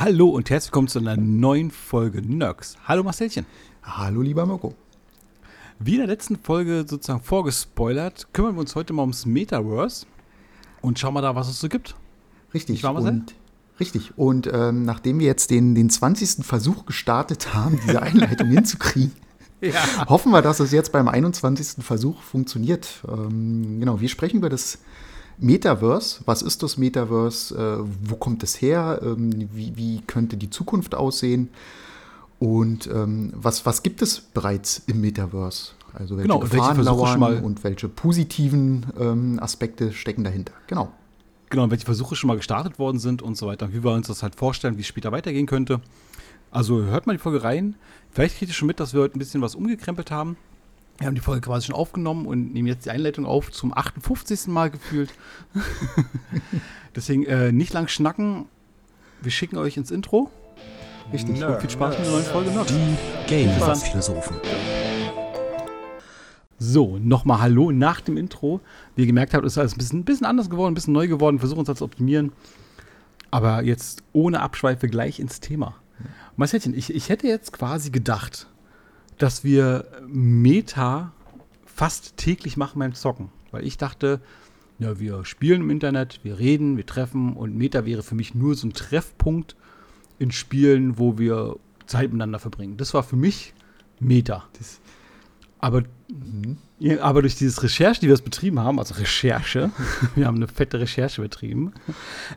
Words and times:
Hallo 0.00 0.30
und 0.30 0.48
herzlich 0.48 0.70
willkommen 0.70 0.88
zu 0.88 0.98
einer 0.98 1.18
neuen 1.18 1.70
Folge 1.70 2.22
Nerds. 2.22 2.78
Hallo 2.88 3.02
Marcelchen. 3.02 3.44
Hallo 3.82 4.22
lieber 4.22 4.46
Mirko. 4.46 4.74
Wie 5.78 5.92
in 5.92 5.98
der 5.98 6.06
letzten 6.06 6.36
Folge 6.36 6.86
sozusagen 6.88 7.22
vorgespoilert, 7.22 8.28
kümmern 8.32 8.54
wir 8.54 8.60
uns 8.60 8.74
heute 8.74 8.94
mal 8.94 9.02
ums 9.02 9.26
Metaverse 9.26 10.06
und 10.80 10.98
schauen 10.98 11.12
mal 11.12 11.20
da, 11.20 11.34
was 11.34 11.50
es 11.50 11.60
so 11.60 11.68
gibt. 11.68 11.96
Richtig. 12.54 12.82
Und, 12.82 13.34
richtig. 13.78 14.16
Und 14.16 14.48
ähm, 14.50 14.86
nachdem 14.86 15.18
wir 15.18 15.26
jetzt 15.26 15.50
den, 15.50 15.74
den 15.74 15.90
20. 15.90 16.46
Versuch 16.46 16.86
gestartet 16.86 17.52
haben, 17.52 17.78
diese 17.86 18.00
Einleitung 18.00 18.48
hinzukriegen, 18.52 19.12
ja. 19.60 20.08
hoffen 20.08 20.32
wir, 20.32 20.40
dass 20.40 20.60
es 20.60 20.72
jetzt 20.72 20.92
beim 20.92 21.08
21. 21.08 21.84
Versuch 21.84 22.22
funktioniert. 22.22 23.02
Ähm, 23.06 23.80
genau, 23.80 24.00
wir 24.00 24.08
sprechen 24.08 24.38
über 24.38 24.48
das 24.48 24.78
Metaverse, 25.40 26.20
was 26.26 26.42
ist 26.42 26.62
das 26.62 26.76
Metaverse? 26.76 27.54
Äh, 27.54 27.84
wo 28.02 28.16
kommt 28.16 28.42
es 28.42 28.60
her? 28.60 29.00
Ähm, 29.02 29.48
wie, 29.52 29.76
wie, 29.76 30.00
könnte 30.06 30.36
die 30.36 30.50
Zukunft 30.50 30.94
aussehen? 30.94 31.48
Und 32.38 32.86
ähm, 32.86 33.32
was, 33.34 33.66
was 33.66 33.82
gibt 33.82 34.02
es 34.02 34.20
bereits 34.20 34.82
im 34.86 35.00
Metaverse? 35.00 35.72
Also 35.94 36.16
welche 36.16 36.28
genau, 36.28 36.40
Gefahren 36.40 36.76
welche 36.76 36.90
lauern 36.90 37.42
und 37.42 37.64
welche 37.64 37.88
positiven 37.88 38.86
ähm, 38.98 39.38
Aspekte 39.40 39.92
stecken 39.92 40.24
dahinter? 40.24 40.52
Genau. 40.66 40.92
Genau, 41.48 41.70
welche 41.70 41.84
Versuche 41.84 42.14
schon 42.14 42.28
mal 42.28 42.36
gestartet 42.36 42.78
worden 42.78 42.98
sind 42.98 43.22
und 43.22 43.36
so 43.36 43.46
weiter. 43.46 43.72
Wie 43.72 43.82
wir 43.82 43.92
uns 43.92 44.06
das 44.06 44.22
halt 44.22 44.36
vorstellen, 44.36 44.76
wie 44.76 44.82
es 44.82 44.86
später 44.86 45.10
weitergehen 45.10 45.46
könnte. 45.46 45.80
Also 46.52 46.82
hört 46.82 47.06
mal 47.06 47.12
die 47.12 47.18
Folge 47.18 47.42
rein. 47.42 47.74
Vielleicht 48.10 48.38
kriegt 48.38 48.50
ihr 48.50 48.54
schon 48.54 48.68
mit, 48.68 48.78
dass 48.78 48.94
wir 48.94 49.00
heute 49.00 49.16
ein 49.16 49.18
bisschen 49.18 49.42
was 49.42 49.54
umgekrempelt 49.54 50.10
haben. 50.10 50.36
Wir 51.00 51.06
haben 51.06 51.14
die 51.14 51.22
Folge 51.22 51.40
quasi 51.40 51.68
schon 51.68 51.74
aufgenommen 51.74 52.26
und 52.26 52.52
nehmen 52.52 52.68
jetzt 52.68 52.84
die 52.84 52.90
Einleitung 52.90 53.24
auf 53.24 53.50
zum 53.50 53.74
58. 53.74 54.48
Mal 54.48 54.70
gefühlt. 54.70 55.10
Deswegen 56.94 57.24
äh, 57.24 57.52
nicht 57.52 57.72
lang 57.72 57.88
schnacken. 57.88 58.44
Wir 59.22 59.32
schicken 59.32 59.56
euch 59.56 59.78
ins 59.78 59.90
Intro. 59.90 60.30
Richtig. 61.10 61.38
Nerd, 61.38 61.62
viel 61.62 61.70
Spaß 61.70 61.96
mit 61.96 62.04
der 62.04 62.12
neuen 62.12 62.24
Folge 62.24 62.50
Nerd. 62.50 62.68
Die 62.68 62.96
Game-Philosophen. 63.28 64.36
So, 66.58 66.98
nochmal 66.98 67.40
Hallo 67.40 67.72
nach 67.72 68.02
dem 68.02 68.18
Intro. 68.18 68.60
Wie 68.94 69.00
ihr 69.00 69.06
gemerkt 69.06 69.32
habt, 69.32 69.46
ist 69.46 69.56
alles 69.56 69.74
ein 69.74 69.78
bisschen, 69.78 70.00
ein 70.00 70.04
bisschen 70.04 70.26
anders 70.26 70.50
geworden, 70.50 70.72
ein 70.72 70.74
bisschen 70.74 70.92
neu 70.92 71.08
geworden. 71.08 71.38
Versuchen 71.38 71.60
uns 71.60 71.66
das 71.68 71.78
zu 71.78 71.84
optimieren. 71.86 72.32
Aber 73.30 73.62
jetzt 73.62 74.02
ohne 74.12 74.40
Abschweife 74.40 74.86
gleich 74.86 75.18
ins 75.18 75.40
Thema. 75.40 75.76
Marcelchen, 76.36 76.74
ich, 76.74 76.94
ich 76.94 77.08
hätte 77.08 77.26
jetzt 77.26 77.54
quasi 77.54 77.88
gedacht, 77.88 78.48
dass 79.20 79.44
wir 79.44 79.84
Meta 80.08 81.12
fast 81.66 82.16
täglich 82.16 82.56
machen 82.56 82.78
beim 82.78 82.94
Zocken. 82.94 83.28
Weil 83.50 83.66
ich 83.66 83.76
dachte, 83.76 84.20
ja, 84.78 84.98
wir 84.98 85.26
spielen 85.26 85.60
im 85.60 85.70
Internet, 85.70 86.20
wir 86.22 86.38
reden, 86.38 86.78
wir 86.78 86.86
treffen 86.86 87.34
und 87.34 87.54
Meta 87.54 87.84
wäre 87.84 88.02
für 88.02 88.14
mich 88.14 88.34
nur 88.34 88.54
so 88.54 88.66
ein 88.66 88.72
Treffpunkt 88.72 89.56
in 90.18 90.32
Spielen, 90.32 90.98
wo 90.98 91.18
wir 91.18 91.56
Zeit 91.86 92.12
miteinander 92.12 92.38
verbringen. 92.38 92.78
Das 92.78 92.94
war 92.94 93.02
für 93.02 93.16
mich 93.16 93.52
Meta. 93.98 94.44
Das, 94.58 94.80
aber, 95.58 95.82
mhm. 96.08 96.56
ja, 96.78 97.02
aber 97.02 97.20
durch 97.20 97.36
dieses 97.36 97.62
Recherche, 97.62 98.00
die 98.00 98.06
wir 98.06 98.14
es 98.14 98.22
betrieben 98.22 98.58
haben, 98.58 98.78
also 98.78 98.94
Recherche, 98.94 99.70
wir 100.14 100.26
haben 100.26 100.36
eine 100.36 100.48
fette 100.48 100.80
Recherche 100.80 101.20
betrieben, 101.20 101.74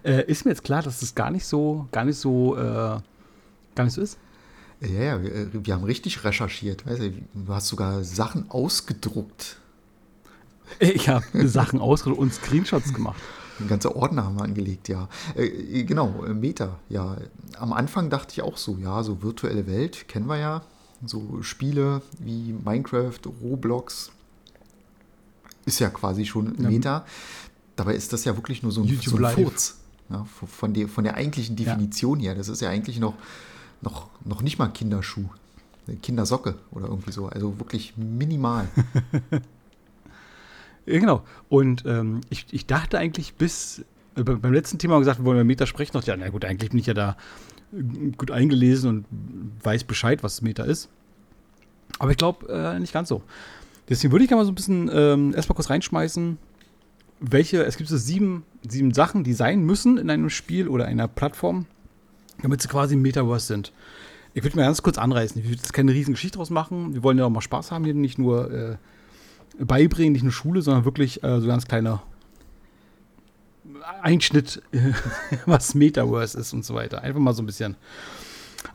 äh, 0.03 0.25
ist 0.30 0.44
mir 0.44 0.52
jetzt 0.52 0.66
klar, 0.66 0.81
dass 0.81 1.00
das 1.00 1.16
gar 1.16 1.31
nicht 1.31 1.45
so, 1.45 1.88
gar 1.94 2.03
nicht 2.03 2.18
so, 2.18 2.58
äh, 2.58 3.00
gar 3.75 3.84
nicht 3.86 3.94
so 3.94 4.02
ist. 4.02 4.20
Ja, 4.86 5.03
ja, 5.03 5.23
wir, 5.23 5.66
wir 5.66 5.73
haben 5.73 5.84
richtig 5.84 6.23
recherchiert. 6.23 6.86
Weißt 6.86 7.02
du, 7.02 7.12
du 7.12 7.53
hast 7.53 7.67
sogar 7.67 8.03
Sachen 8.03 8.50
ausgedruckt. 8.50 9.58
Ich 10.80 11.08
habe 11.09 11.48
Sachen 11.48 11.80
ausgedruckt 11.80 12.22
und 12.22 12.34
Screenshots 12.34 12.94
gemacht. 12.94 13.22
Ein 13.59 13.67
ganzer 13.67 13.95
Ordner 13.95 14.25
haben 14.25 14.36
wir 14.36 14.44
angelegt, 14.44 14.90
ja. 14.90 15.08
Äh, 15.36 15.84
genau, 15.84 16.25
äh, 16.25 16.34
Meta, 16.34 16.80
ja. 16.90 17.17
Am 17.59 17.72
Anfang 17.72 18.09
dachte 18.09 18.34
ich 18.34 18.42
auch 18.42 18.58
so, 18.58 18.78
ja, 18.78 19.03
so 19.03 19.22
virtuelle 19.22 19.67
Welt 19.67 20.08
kennen 20.08 20.25
wir 20.25 20.38
ja. 20.38 20.64
So 21.06 21.42
Spiele 21.44 22.02
wie 22.20 22.53
Minecraft, 22.53 23.20
Roblox 23.42 24.12
ist 25.66 25.79
ja 25.79 25.90
quasi 25.90 26.25
schon 26.25 26.56
Meta. 26.58 26.90
Ja. 26.90 27.06
Dabei 27.75 27.96
ist 27.96 28.12
das 28.12 28.25
ja 28.25 28.35
wirklich 28.35 28.63
nur 28.63 28.72
so 28.72 28.81
ein, 28.81 29.00
so 29.02 29.18
ein 29.18 29.34
Furz. 29.34 29.78
Ja, 30.09 30.25
von, 30.25 30.74
der, 30.74 30.90
von 30.90 31.03
der 31.03 31.16
eigentlichen 31.16 31.56
Definition 31.56 32.19
ja. 32.19 32.28
her. 32.28 32.35
Das 32.35 32.50
ist 32.50 32.62
ja 32.62 32.69
eigentlich 32.69 33.00
noch 33.00 33.13
noch, 33.84 34.08
noch 34.25 34.41
nicht 34.41 34.59
mal 34.59 34.67
Kinderschuh. 34.67 35.29
Kindersocke 36.01 36.56
oder 36.72 36.88
irgendwie 36.88 37.11
so. 37.11 37.28
Also 37.28 37.59
wirklich 37.59 37.95
minimal. 37.97 38.67
ja, 40.85 41.00
genau. 41.00 41.23
Und 41.50 41.84
ähm, 41.85 42.22
ich, 42.29 42.45
ich 42.51 42.66
dachte 42.66 42.97
eigentlich 42.97 43.35
bis 43.35 43.84
äh, 44.16 44.23
beim 44.23 44.53
letzten 44.53 44.79
Thema 44.79 45.00
gesagt, 45.00 45.19
wir 45.19 45.25
wollen 45.25 45.38
über 45.38 45.44
Meta 45.44 45.66
sprechen, 45.66 45.91
noch, 45.94 46.03
ja, 46.03 46.16
na 46.16 46.29
gut, 46.29 46.45
eigentlich 46.45 46.69
bin 46.69 46.79
ich 46.79 46.85
ja 46.85 46.94
da 46.94 47.17
äh, 47.73 48.11
gut 48.17 48.31
eingelesen 48.31 48.89
und 48.89 49.06
weiß 49.63 49.84
Bescheid, 49.84 50.23
was 50.23 50.41
Meta 50.41 50.63
ist. 50.63 50.90
Aber 52.00 52.11
ich 52.11 52.17
glaube 52.17 52.47
äh, 52.50 52.79
nicht 52.79 52.94
ganz 52.94 53.09
so. 53.09 53.22
Deswegen 53.90 54.11
würde 54.13 54.25
ich 54.25 54.31
mal 54.31 54.45
so 54.45 54.51
ein 54.51 54.55
bisschen 54.55 54.90
ähm, 54.94 55.34
erstmal 55.35 55.55
kurz 55.55 55.69
reinschmeißen, 55.69 56.38
welche, 57.19 57.63
es 57.63 57.78
gibt 57.78 57.90
so 57.90 57.97
sieben, 57.97 58.44
sieben 58.67 58.94
Sachen, 58.94 59.23
die 59.23 59.34
sein 59.34 59.63
müssen 59.63 59.97
in 59.97 60.09
einem 60.09 60.29
Spiel 60.29 60.67
oder 60.67 60.85
einer 60.85 61.07
Plattform, 61.07 61.66
damit 62.41 62.61
sie 62.61 62.67
quasi 62.67 62.95
Metaverse 62.95 63.45
sind. 63.45 63.73
Ich 64.34 64.44
würde 64.44 64.56
mal 64.56 64.64
ganz 64.64 64.82
kurz 64.82 64.98
anreißen. 64.98 65.40
Ich 65.40 65.48
würde 65.48 65.58
jetzt 65.58 65.74
keine 65.74 65.94
riesen 65.94 66.14
Geschichte 66.14 66.38
draus 66.38 66.50
machen. 66.50 66.94
Wir 66.94 67.04
wollen 67.04 67.18
ja 67.18 67.26
auch 67.26 67.30
mal 67.30 67.42
Spaß 67.42 67.72
haben 67.72 67.86
hier, 67.86 67.94
nicht 67.94 68.18
nur 68.18 68.52
äh, 68.52 68.78
beibringen, 69.60 70.14
nicht 70.14 70.24
nur 70.24 70.32
Schule, 70.32 70.62
sondern 70.62 70.86
wirklich 70.86 71.24
äh, 71.24 71.40
so 71.40 71.48
ganz 71.48 71.66
kleiner 71.66 72.02
Einschnitt, 74.02 74.62
was 75.46 75.76
Metaverse 75.76 76.40
ist 76.40 76.54
und 76.54 76.66
so 76.66 76.74
weiter. 76.74 77.02
Einfach 77.02 77.20
mal 77.20 77.34
so 77.34 77.44
ein 77.44 77.46
bisschen. 77.46 77.76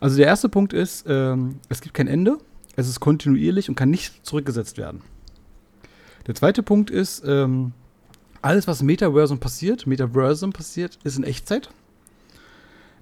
Also 0.00 0.16
der 0.16 0.26
erste 0.26 0.48
Punkt 0.48 0.72
ist, 0.72 1.06
ähm, 1.08 1.60
es 1.68 1.80
gibt 1.80 1.94
kein 1.94 2.08
Ende, 2.08 2.38
es 2.76 2.88
ist 2.88 3.00
kontinuierlich 3.00 3.68
und 3.68 3.74
kann 3.74 3.90
nicht 3.90 4.24
zurückgesetzt 4.24 4.78
werden. 4.78 5.02
Der 6.26 6.34
zweite 6.34 6.62
Punkt 6.62 6.90
ist, 6.90 7.24
ähm, 7.26 7.72
alles, 8.42 8.68
was 8.68 8.82
Metaversum 8.82 9.40
passiert, 9.40 9.86
Metaversum 9.86 10.52
passiert, 10.52 10.98
ist 11.02 11.16
in 11.16 11.24
Echtzeit. 11.24 11.70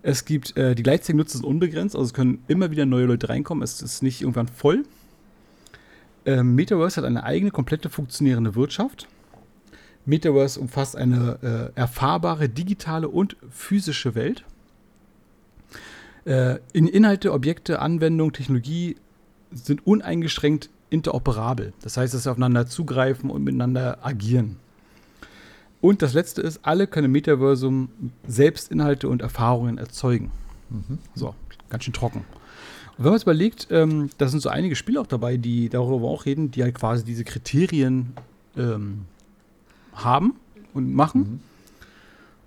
Es 0.06 0.24
gibt, 0.24 0.56
äh, 0.56 0.76
die 0.76 0.84
gleichzeitigen 0.84 1.18
Nutzer 1.18 1.38
sind 1.38 1.44
unbegrenzt, 1.44 1.96
also 1.96 2.06
es 2.06 2.14
können 2.14 2.38
immer 2.46 2.70
wieder 2.70 2.86
neue 2.86 3.06
Leute 3.06 3.28
reinkommen, 3.28 3.64
es 3.64 3.82
ist 3.82 4.04
nicht 4.04 4.20
irgendwann 4.20 4.46
voll. 4.46 4.84
Ähm, 6.24 6.54
Metaverse 6.54 6.98
hat 6.98 7.04
eine 7.04 7.24
eigene, 7.24 7.50
komplette 7.50 7.90
funktionierende 7.90 8.54
Wirtschaft. 8.54 9.08
Metaverse 10.04 10.60
umfasst 10.60 10.94
eine 10.94 11.72
äh, 11.74 11.76
erfahrbare 11.76 12.48
digitale 12.48 13.08
und 13.08 13.36
physische 13.50 14.14
Welt. 14.14 14.44
Äh, 16.24 16.60
in 16.72 16.86
Inhalte, 16.86 17.32
Objekte, 17.32 17.80
Anwendungen, 17.80 18.32
Technologie 18.32 18.94
sind 19.50 19.84
uneingeschränkt 19.88 20.70
interoperabel. 20.88 21.72
Das 21.82 21.96
heißt, 21.96 22.14
dass 22.14 22.22
sie 22.22 22.30
aufeinander 22.30 22.68
zugreifen 22.68 23.28
und 23.28 23.42
miteinander 23.42 23.98
agieren. 24.06 24.60
Und 25.80 26.02
das 26.02 26.14
letzte 26.14 26.40
ist, 26.40 26.60
alle 26.62 26.86
können 26.86 27.06
im 27.06 27.12
Metaversum 27.12 27.88
selbst 28.26 28.70
Inhalte 28.70 29.08
und 29.08 29.22
Erfahrungen 29.22 29.78
erzeugen. 29.78 30.30
Mhm. 30.70 30.98
So, 31.14 31.34
ganz 31.68 31.84
schön 31.84 31.92
trocken. 31.92 32.24
Und 32.98 33.04
wenn 33.04 33.06
man 33.06 33.14
jetzt 33.14 33.24
überlegt, 33.24 33.68
ähm, 33.70 34.10
da 34.18 34.28
sind 34.28 34.40
so 34.40 34.48
einige 34.48 34.74
Spiele 34.74 35.00
auch 35.00 35.06
dabei, 35.06 35.36
die 35.36 35.68
darüber 35.68 36.08
auch 36.08 36.24
reden, 36.24 36.50
die 36.50 36.62
halt 36.62 36.74
quasi 36.74 37.04
diese 37.04 37.24
Kriterien 37.24 38.14
ähm, 38.56 39.04
haben 39.94 40.34
und 40.72 40.94
machen. 40.94 41.20
Mhm. 41.20 41.40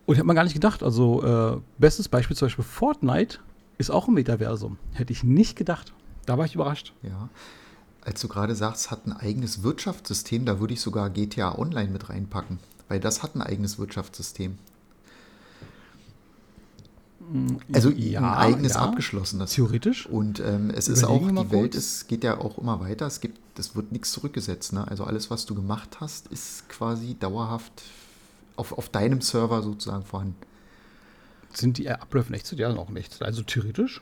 Und 0.08 0.18
hat 0.18 0.26
man 0.26 0.36
gar 0.36 0.44
nicht 0.44 0.56
gedacht. 0.56 0.82
Also, 0.82 1.24
äh, 1.24 1.62
bestes 1.78 2.10
Beispiel 2.10 2.36
zum 2.36 2.48
Beispiel 2.48 2.66
Fortnite 2.66 3.40
ist 3.78 3.92
auch 3.92 4.08
im 4.08 4.16
Metaversum. 4.16 4.78
Hätte 4.94 5.14
ich 5.14 5.24
nicht 5.24 5.56
gedacht. 5.56 5.94
Da 6.26 6.38
war 6.40 6.46
ich 6.46 6.56
überrascht. 6.56 6.94
Ja. 7.04 7.30
Als 8.02 8.20
du 8.22 8.28
gerade 8.28 8.56
sagst, 8.56 8.90
hat 8.90 9.06
ein 9.06 9.14
eigenes 9.14 9.62
Wirtschaftssystem, 9.62 10.46
da 10.46 10.60
würde 10.60 10.74
ich 10.74 10.82
sogar 10.82 11.12
GTA 11.12 11.60
Online 11.60 11.92
mit 11.92 12.10
reinpacken 12.10 12.58
weil 12.90 13.00
das 13.00 13.24
hat 13.24 13.36
ein 13.36 13.42
eigenes 13.42 13.80
Wirtschaftssystem. 13.80 14.58
Mm, 17.32 17.58
also 17.72 17.90
ja, 17.90 18.20
ein 18.20 18.54
eigenes 18.54 18.74
ja, 18.74 18.82
abgeschlossenes. 18.82 19.54
Theoretisch. 19.54 20.08
Und 20.08 20.40
ähm, 20.40 20.72
es 20.72 20.88
ist 20.88 21.04
auch, 21.04 21.30
die 21.30 21.52
Welt 21.52 21.76
es 21.76 22.08
geht 22.08 22.24
ja 22.24 22.40
auch 22.40 22.58
immer 22.58 22.82
weiter. 22.82 23.06
Es 23.06 23.22
gibt, 23.22 23.40
es 23.58 23.76
wird 23.76 23.92
nichts 23.92 24.12
zurückgesetzt. 24.12 24.74
Ne? 24.74 24.86
Also 24.88 25.06
alles, 25.06 25.30
was 25.30 25.46
du 25.46 25.56
gemacht 25.56 25.98
hast, 26.02 26.28
ist 26.28 26.68
quasi 26.68 27.16
dauerhaft 27.18 27.84
auf, 28.56 28.78
auf 28.78 28.90
deinem 28.90 29.22
Server 29.22 29.62
sozusagen 29.62 30.04
vorhanden. 30.04 30.36
Sind 31.54 31.78
die 31.78 31.90
Abläufe 31.90 32.30
in 32.30 32.36
Echtzeit? 32.36 32.60
Ja, 32.60 32.74
noch 32.74 32.90
nicht. 32.90 33.22
Also 33.22 33.42
theoretisch. 33.44 34.02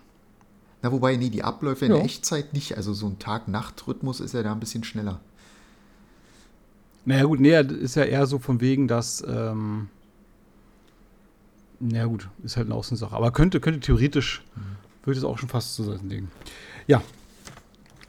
Na, 0.81 0.91
wobei, 0.91 1.15
nee, 1.15 1.29
die 1.29 1.44
Abläufe 1.44 1.85
in 1.85 1.95
ja. 1.95 2.01
Echtzeit 2.01 2.53
nicht. 2.53 2.77
Also 2.77 2.94
so 2.94 3.07
ein 3.07 3.19
Tag-Nacht-Rhythmus 3.19 4.19
ist 4.19 4.33
ja 4.33 4.44
da 4.44 4.51
ein 4.51 4.59
bisschen 4.59 4.83
schneller. 4.83 5.19
Naja, 7.07 7.24
gut, 7.24 7.39
nee, 7.39 7.57
ist 7.57 7.95
ja 7.95 8.04
eher 8.04 8.25
so 8.25 8.38
von 8.38 8.59
wegen, 8.59 8.89
dass. 8.89 9.24
Ähm, 9.25 9.88
naja, 11.80 12.06
gut, 12.06 12.27
ist 12.44 12.57
halt 12.57 12.68
eine 12.68 12.75
Außensache. 12.75 13.15
Aber 13.15 13.31
könnte, 13.31 13.62
könnte 13.62 13.80
theoretisch, 13.80 14.44
mhm. 14.56 15.06
würde 15.06 15.18
es 15.18 15.24
auch 15.24 15.38
schon 15.38 15.48
fast 15.48 15.75
so 15.75 15.86
sein 15.86 16.09
Ding. 16.09 16.27
Ja. 16.86 17.01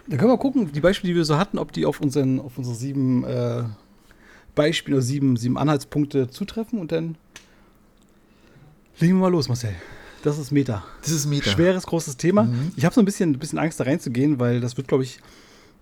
Dann 0.09 0.19
können 0.19 0.33
wir 0.33 0.39
gucken, 0.39 0.73
die 0.73 0.81
Beispiele, 0.81 1.13
die 1.13 1.17
wir 1.17 1.25
so 1.25 1.39
hatten, 1.39 1.59
ob 1.59 1.71
die 1.71 1.87
auf, 1.87 2.01
unseren, 2.01 2.41
auf 2.41 2.59
unsere 2.59 2.75
sieben 2.75 3.23
äh, 3.23 3.63
Beispiele 4.57 4.97
oder 4.97 5.05
sieben, 5.05 5.37
sieben 5.37 5.59
Anhaltspunkte 5.59 6.29
zutreffen 6.29 6.81
und 6.81 6.91
dann 6.91 7.17
legen 8.99 9.15
wir 9.15 9.21
mal 9.21 9.29
los, 9.31 9.47
Marcel. 9.47 9.77
Das 10.25 10.39
ist 10.39 10.51
Meta. 10.51 10.85
Das 11.03 11.13
ist 11.13 11.27
Meta. 11.27 11.51
Schweres, 11.51 11.87
großes 11.87 12.17
Thema. 12.17 12.45
Mhm. 12.45 12.73
Ich 12.75 12.85
habe 12.85 12.97
so 12.97 13.01
ein 13.01 13.05
bisschen, 13.05 13.31
ein 13.31 13.39
bisschen 13.39 13.61
Angst, 13.61 13.79
da 13.79 13.85
reinzugehen, 13.85 14.41
weil 14.41 14.61
das 14.61 14.77
wird, 14.77 14.89
glaube 14.89 15.05
ich, 15.05 15.21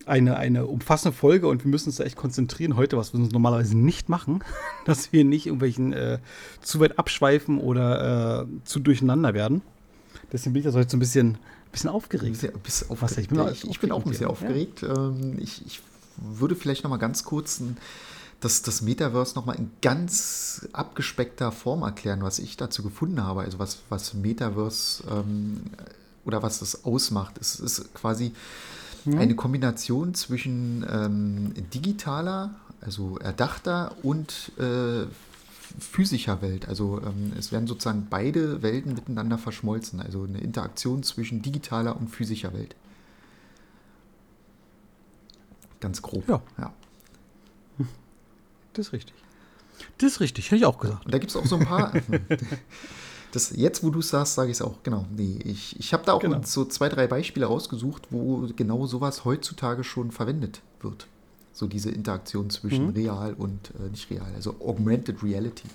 eine, 0.05 0.37
eine 0.37 0.67
umfassende 0.67 1.17
Folge 1.17 1.49
und 1.49 1.65
wir 1.65 1.71
müssen 1.71 1.89
uns 1.89 1.97
da 1.97 2.05
echt 2.05 2.17
konzentrieren 2.17 2.77
heute, 2.77 2.97
was 2.97 3.13
wir 3.13 3.21
uns 3.21 3.33
normalerweise 3.33 3.77
nicht 3.77 4.09
machen, 4.09 4.45
dass 4.85 5.13
wir 5.13 5.25
nicht 5.25 5.47
irgendwelchen 5.47 5.93
äh, 5.93 6.19
zu 6.61 6.81
weit 6.81 6.99
abschweifen 6.99 7.59
oder 7.59 8.43
äh, 8.43 8.47
zu 8.65 8.81
durcheinander 8.81 9.35
werden. 9.35 9.63
Deswegen 10.33 10.53
bin 10.53 10.61
ich 10.61 10.67
das 10.67 10.75
heute 10.75 10.91
so 10.91 10.97
ein 10.97 11.01
bisschen, 11.01 11.39
bisschen 11.73 11.91
aufgeregt. 11.91 12.33
Bisschen, 12.33 12.53
bisschen 12.61 12.91
aufgeregt. 12.91 13.19
Ich, 13.19 13.29
bin, 13.29 13.49
ich, 13.49 13.65
ich 13.69 13.81
bin 13.81 13.93
auch 13.93 14.05
ein 14.05 14.11
bisschen 14.11 14.27
aufgeregt. 14.27 14.83
Ja. 14.83 14.95
Ähm, 14.95 15.39
ich, 15.39 15.65
ich 15.67 15.81
würde 16.17 16.57
vielleicht 16.57 16.85
noch 16.85 16.91
mal 16.91 16.97
ganz 16.97 17.25
kurz 17.25 17.61
ein, 17.61 17.77
das, 18.41 18.63
das 18.63 18.83
Metaverse 18.83 19.35
noch 19.35 19.47
mal 19.47 19.55
in 19.55 19.71
ganz 19.83 20.69
abgespeckter 20.73 21.53
Form 21.53 21.83
erklären, 21.83 22.23
was 22.23 22.39
ich 22.39 22.57
dazu 22.57 22.83
gefunden 22.83 23.23
habe. 23.23 23.43
Also 23.43 23.59
was, 23.59 23.79
was 23.89 24.15
Metaverse 24.15 25.05
ähm, 25.11 25.63
oder 26.25 26.43
was 26.43 26.59
das 26.59 26.85
ausmacht. 26.85 27.39
Es 27.41 27.61
ist 27.61 27.95
quasi 27.95 28.33
mhm. 29.07 29.19
eine 29.19 29.35
Kombination 29.35 30.15
zwischen 30.15 30.85
ähm, 30.91 31.53
digitaler, 31.73 32.55
also 32.81 33.19
erdachter 33.19 33.97
und 34.03 34.53
äh, 34.59 35.07
physischer 35.79 36.43
Welt. 36.43 36.69
Also 36.69 37.01
ähm, 37.03 37.33
es 37.39 37.53
werden 37.53 37.67
sozusagen 37.67 38.07
beide 38.09 38.63
Welten 38.63 38.95
miteinander 38.95 39.39
verschmolzen. 39.39 40.01
Also 40.01 40.25
eine 40.25 40.39
Interaktion 40.39 41.03
zwischen 41.03 41.43
digitaler 41.43 41.97
und 41.97 42.09
physischer 42.09 42.53
Welt. 42.53 42.75
Ganz 45.81 46.03
grob. 46.03 46.29
Ja. 46.29 46.43
ja. 46.59 46.73
Das 48.73 48.89
ist 48.89 48.93
richtig. 48.93 49.15
Das 49.99 50.13
ist 50.13 50.21
richtig, 50.21 50.47
hätte 50.47 50.57
ich 50.57 50.67
auch 50.67 50.79
gesagt. 50.79 51.05
Und 51.05 51.15
da 51.15 51.19
gibt 51.19 51.31
es 51.31 51.37
auch 51.37 51.47
so 51.47 51.57
ein 51.57 51.65
paar. 51.67 51.93
das, 53.37 53.53
jetzt, 53.55 53.85
wo 53.85 53.91
du 53.91 54.01
es 54.01 54.09
sagst, 54.09 54.35
sage 54.35 54.51
ich 54.51 54.57
es 54.57 54.63
auch. 54.63 54.83
Genau. 54.83 55.05
Nee, 55.15 55.39
ich, 55.45 55.79
ich 55.79 55.93
habe 55.93 56.05
da 56.05 56.15
auch 56.15 56.21
genau. 56.21 56.41
so 56.43 56.65
zwei, 56.65 56.89
drei 56.89 57.07
Beispiele 57.07 57.47
rausgesucht, 57.47 58.09
wo 58.11 58.49
genau 58.57 58.87
sowas 58.87 59.25
heutzutage 59.25 59.85
schon 59.85 60.11
verwendet 60.11 60.63
wird. 60.81 61.07
So 61.53 61.67
diese 61.67 61.91
Interaktion 61.91 62.51
zwischen 62.51 62.89
mhm. 62.89 62.93
real 62.93 63.35
und 63.35 63.73
äh, 63.79 63.91
nicht 63.91 64.11
real. 64.11 64.27
Also 64.35 64.57
Augmented 64.61 65.23
Reality. 65.23 65.69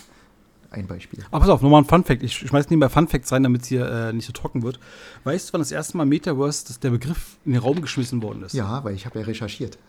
Ein 0.71 0.87
Beispiel. 0.87 1.23
Aber 1.31 1.41
pass 1.41 1.49
auf, 1.49 1.61
nochmal 1.61 1.81
ein 1.81 1.85
Fun-Fact. 1.85 2.23
Ich 2.23 2.33
schmeiß 2.33 2.69
nebenbei 2.69 2.89
Fun-Facts 2.89 3.31
rein, 3.31 3.43
damit 3.43 3.63
es 3.63 3.67
hier 3.67 3.87
äh, 3.87 4.13
nicht 4.13 4.25
so 4.25 4.31
trocken 4.31 4.63
wird. 4.63 4.79
Weißt 5.25 5.49
du, 5.49 5.53
wann 5.53 5.61
das 5.61 5.71
erste 5.71 5.97
Mal 5.97 6.05
Metaverse, 6.05 6.65
dass 6.65 6.79
der 6.79 6.91
Begriff 6.91 7.37
in 7.45 7.51
den 7.51 7.61
Raum 7.61 7.81
geschmissen 7.81 8.23
worden 8.23 8.43
ist? 8.43 8.53
Ja, 8.53 8.83
weil 8.83 8.95
ich 8.95 9.05
habe 9.05 9.19
ja 9.19 9.25
recherchiert. 9.25 9.77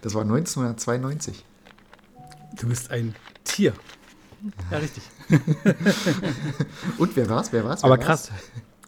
Das 0.00 0.14
war 0.14 0.22
1992. 0.22 1.44
Du 2.60 2.68
bist 2.68 2.92
ein 2.92 3.16
Tier. 3.42 3.72
Ja, 4.70 4.78
richtig. 4.78 5.02
Und 6.98 7.16
wer 7.16 7.28
war's? 7.28 7.52
Wer 7.52 7.64
war's? 7.64 7.82
Wer 7.82 7.86
Aber 7.86 7.98
krass. 7.98 8.30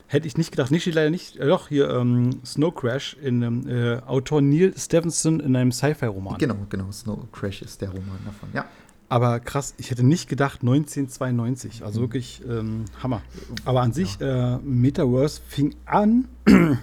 Hätte 0.06 0.26
ich 0.26 0.36
nicht 0.36 0.50
gedacht. 0.50 0.72
Nicht 0.72 0.82
steht 0.82 0.94
leider 0.94 1.10
nicht. 1.10 1.36
Äh, 1.36 1.46
doch, 1.46 1.68
hier 1.68 1.88
ähm, 1.90 2.40
Snow 2.44 2.74
Crash 2.74 3.16
in 3.22 3.42
ähm, 3.42 3.68
äh, 3.68 3.98
Autor 4.06 4.42
Neil 4.42 4.74
Stephenson 4.76 5.38
in 5.38 5.54
einem 5.54 5.70
Sci-Fi-Roman. 5.70 6.38
Genau, 6.38 6.56
genau. 6.68 6.90
Snow 6.90 7.30
Crash 7.30 7.62
ist 7.62 7.80
der 7.80 7.90
Roman 7.90 8.18
davon, 8.24 8.48
ja. 8.52 8.64
Aber 9.08 9.40
krass, 9.40 9.74
ich 9.76 9.90
hätte 9.90 10.04
nicht 10.04 10.28
gedacht 10.28 10.62
1992. 10.62 11.84
Also 11.84 11.98
mhm. 12.00 12.04
wirklich 12.04 12.42
ähm, 12.48 12.84
Hammer. 13.02 13.22
Aber 13.64 13.82
an 13.82 13.92
sich, 13.92 14.18
ja. 14.20 14.56
äh, 14.56 14.58
Metaverse 14.58 15.42
fing 15.46 15.74
an 15.84 16.28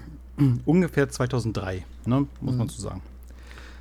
ungefähr 0.66 1.10
2003, 1.10 1.86
ne? 2.06 2.28
muss 2.42 2.54
mhm. 2.54 2.58
man 2.58 2.70
so 2.70 2.82
sagen. 2.82 3.02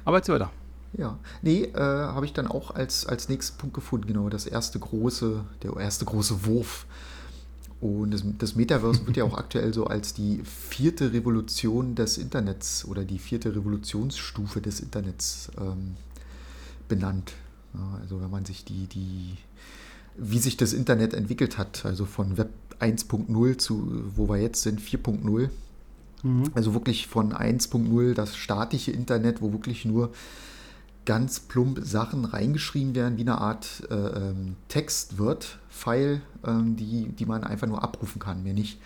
Aber 0.05 0.19
jetzt 0.19 0.29
weiter. 0.29 0.51
Ja, 0.97 1.19
nee, 1.43 1.65
äh, 1.65 1.79
habe 1.79 2.25
ich 2.25 2.33
dann 2.33 2.47
auch 2.47 2.75
als, 2.75 3.07
als 3.07 3.29
nächsten 3.29 3.59
Punkt 3.59 3.75
gefunden, 3.75 4.07
genau, 4.07 4.29
das 4.29 4.47
erste 4.47 4.79
große, 4.79 5.45
der 5.63 5.77
erste 5.77 6.05
große 6.05 6.47
Wurf. 6.47 6.87
Und 7.81 8.13
das, 8.13 8.25
das 8.39 8.55
Metaverse 8.55 9.07
wird 9.07 9.19
ja 9.19 9.25
auch 9.25 9.37
aktuell 9.39 9.75
so 9.75 9.87
als 9.87 10.15
die 10.15 10.41
vierte 10.45 11.13
Revolution 11.13 11.95
des 11.95 12.17
Internets 12.17 12.87
oder 12.87 13.05
die 13.05 13.19
vierte 13.19 13.55
Revolutionsstufe 13.55 14.63
des 14.63 14.81
Internets 14.81 15.51
ähm, 15.61 15.97
benannt. 16.89 17.35
Ja, 17.75 17.99
also 18.01 18.21
wenn 18.23 18.31
man 18.31 18.47
sich 18.47 18.65
die, 18.65 18.87
die, 18.87 19.37
wie 20.17 20.39
sich 20.39 20.57
das 20.57 20.73
Internet 20.73 21.13
entwickelt 21.13 21.59
hat, 21.59 21.85
also 21.85 22.07
von 22.07 22.39
Web 22.39 22.51
1.0 22.81 23.59
zu, 23.59 24.05
wo 24.15 24.29
wir 24.29 24.39
jetzt 24.39 24.63
sind, 24.63 24.81
4.0, 24.81 25.51
Mhm. 26.23 26.51
Also 26.55 26.75
wirklich 26.75 27.07
von 27.07 27.33
1.0 27.33 28.15
das 28.15 28.37
statische 28.37 28.91
Internet, 28.91 29.41
wo 29.41 29.53
wirklich 29.53 29.85
nur 29.85 30.11
ganz 31.07 31.41
plump 31.41 31.81
Sachen 31.83 32.25
reingeschrieben 32.25 32.95
werden, 32.95 33.17
wie 33.17 33.23
eine 33.23 33.39
Art 33.39 33.85
äh, 33.91 33.95
ähm, 33.95 34.57
Textwort-File, 34.69 36.21
ähm, 36.45 36.77
die, 36.77 37.09
die 37.09 37.27
man 37.27 37.45
einfach 37.45 37.67
nur 37.67 37.83
abrufen 37.83 38.19
kann, 38.19 38.43
mehr 38.43 38.55
nicht. 38.55 38.79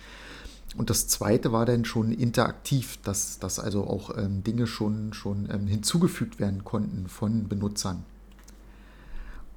Und 0.77 0.89
das 0.89 1.07
zweite 1.07 1.51
war 1.51 1.65
dann 1.65 1.83
schon 1.83 2.13
interaktiv, 2.13 2.97
dass, 3.03 3.39
dass 3.39 3.59
also 3.59 3.85
auch 3.85 4.17
ähm, 4.17 4.43
Dinge 4.43 4.67
schon, 4.67 5.11
schon 5.13 5.49
ähm, 5.51 5.67
hinzugefügt 5.67 6.39
werden 6.39 6.63
konnten 6.63 7.09
von 7.09 7.49
Benutzern. 7.49 8.05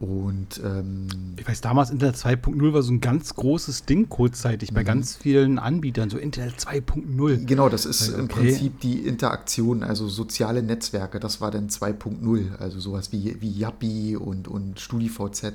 Und 0.00 0.60
ähm, 0.64 1.06
ich 1.38 1.46
weiß, 1.46 1.60
damals 1.60 1.90
Internet 1.90 2.16
2.0 2.16 2.72
war 2.72 2.82
so 2.82 2.92
ein 2.92 3.00
ganz 3.00 3.34
großes 3.34 3.84
Ding 3.84 4.08
kurzzeitig 4.08 4.74
bei 4.74 4.80
mhm. 4.80 4.86
ganz 4.86 5.16
vielen 5.16 5.58
Anbietern, 5.58 6.10
so 6.10 6.18
Internet 6.18 6.56
2.0. 6.58 7.46
Genau, 7.46 7.68
das 7.68 7.86
ist 7.86 8.10
okay. 8.10 8.20
im 8.20 8.28
Prinzip 8.28 8.80
die 8.80 9.06
Interaktion, 9.06 9.84
also 9.84 10.08
soziale 10.08 10.62
Netzwerke, 10.62 11.20
das 11.20 11.40
war 11.40 11.52
dann 11.52 11.68
2.0, 11.68 12.56
also 12.58 12.80
sowas 12.80 13.12
wie, 13.12 13.40
wie 13.40 13.50
Yappi 13.50 14.16
und, 14.16 14.48
und 14.48 14.80
StudiVZ. 14.80 15.54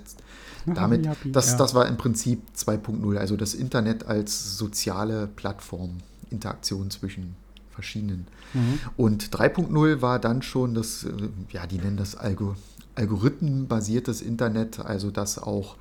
Damit, 0.66 1.06
Yappi, 1.06 1.32
das, 1.32 1.52
ja. 1.52 1.58
das 1.58 1.76
war 1.76 1.88
im 1.88 1.98
Prinzip 1.98 2.42
2.0, 2.58 3.18
also 3.18 3.36
das 3.36 3.54
Internet 3.54 4.06
als 4.08 4.58
soziale 4.58 5.28
Plattform, 5.28 5.98
Interaktion 6.30 6.92
zwischen 6.92 7.36
verschiedenen. 7.72 8.28
Mhm. 8.54 8.80
Und 8.96 9.30
3.0 9.36 10.02
war 10.02 10.20
dann 10.20 10.42
schon 10.42 10.74
das, 10.74 11.04
äh, 11.04 11.12
ja, 11.52 11.68
die 11.68 11.78
nennen 11.78 11.98
das 11.98 12.16
Algo, 12.16 12.56
algorithmenbasiertes 13.00 14.22
Internet, 14.22 14.80
also 14.80 15.10
dass 15.10 15.40
auch 15.40 15.78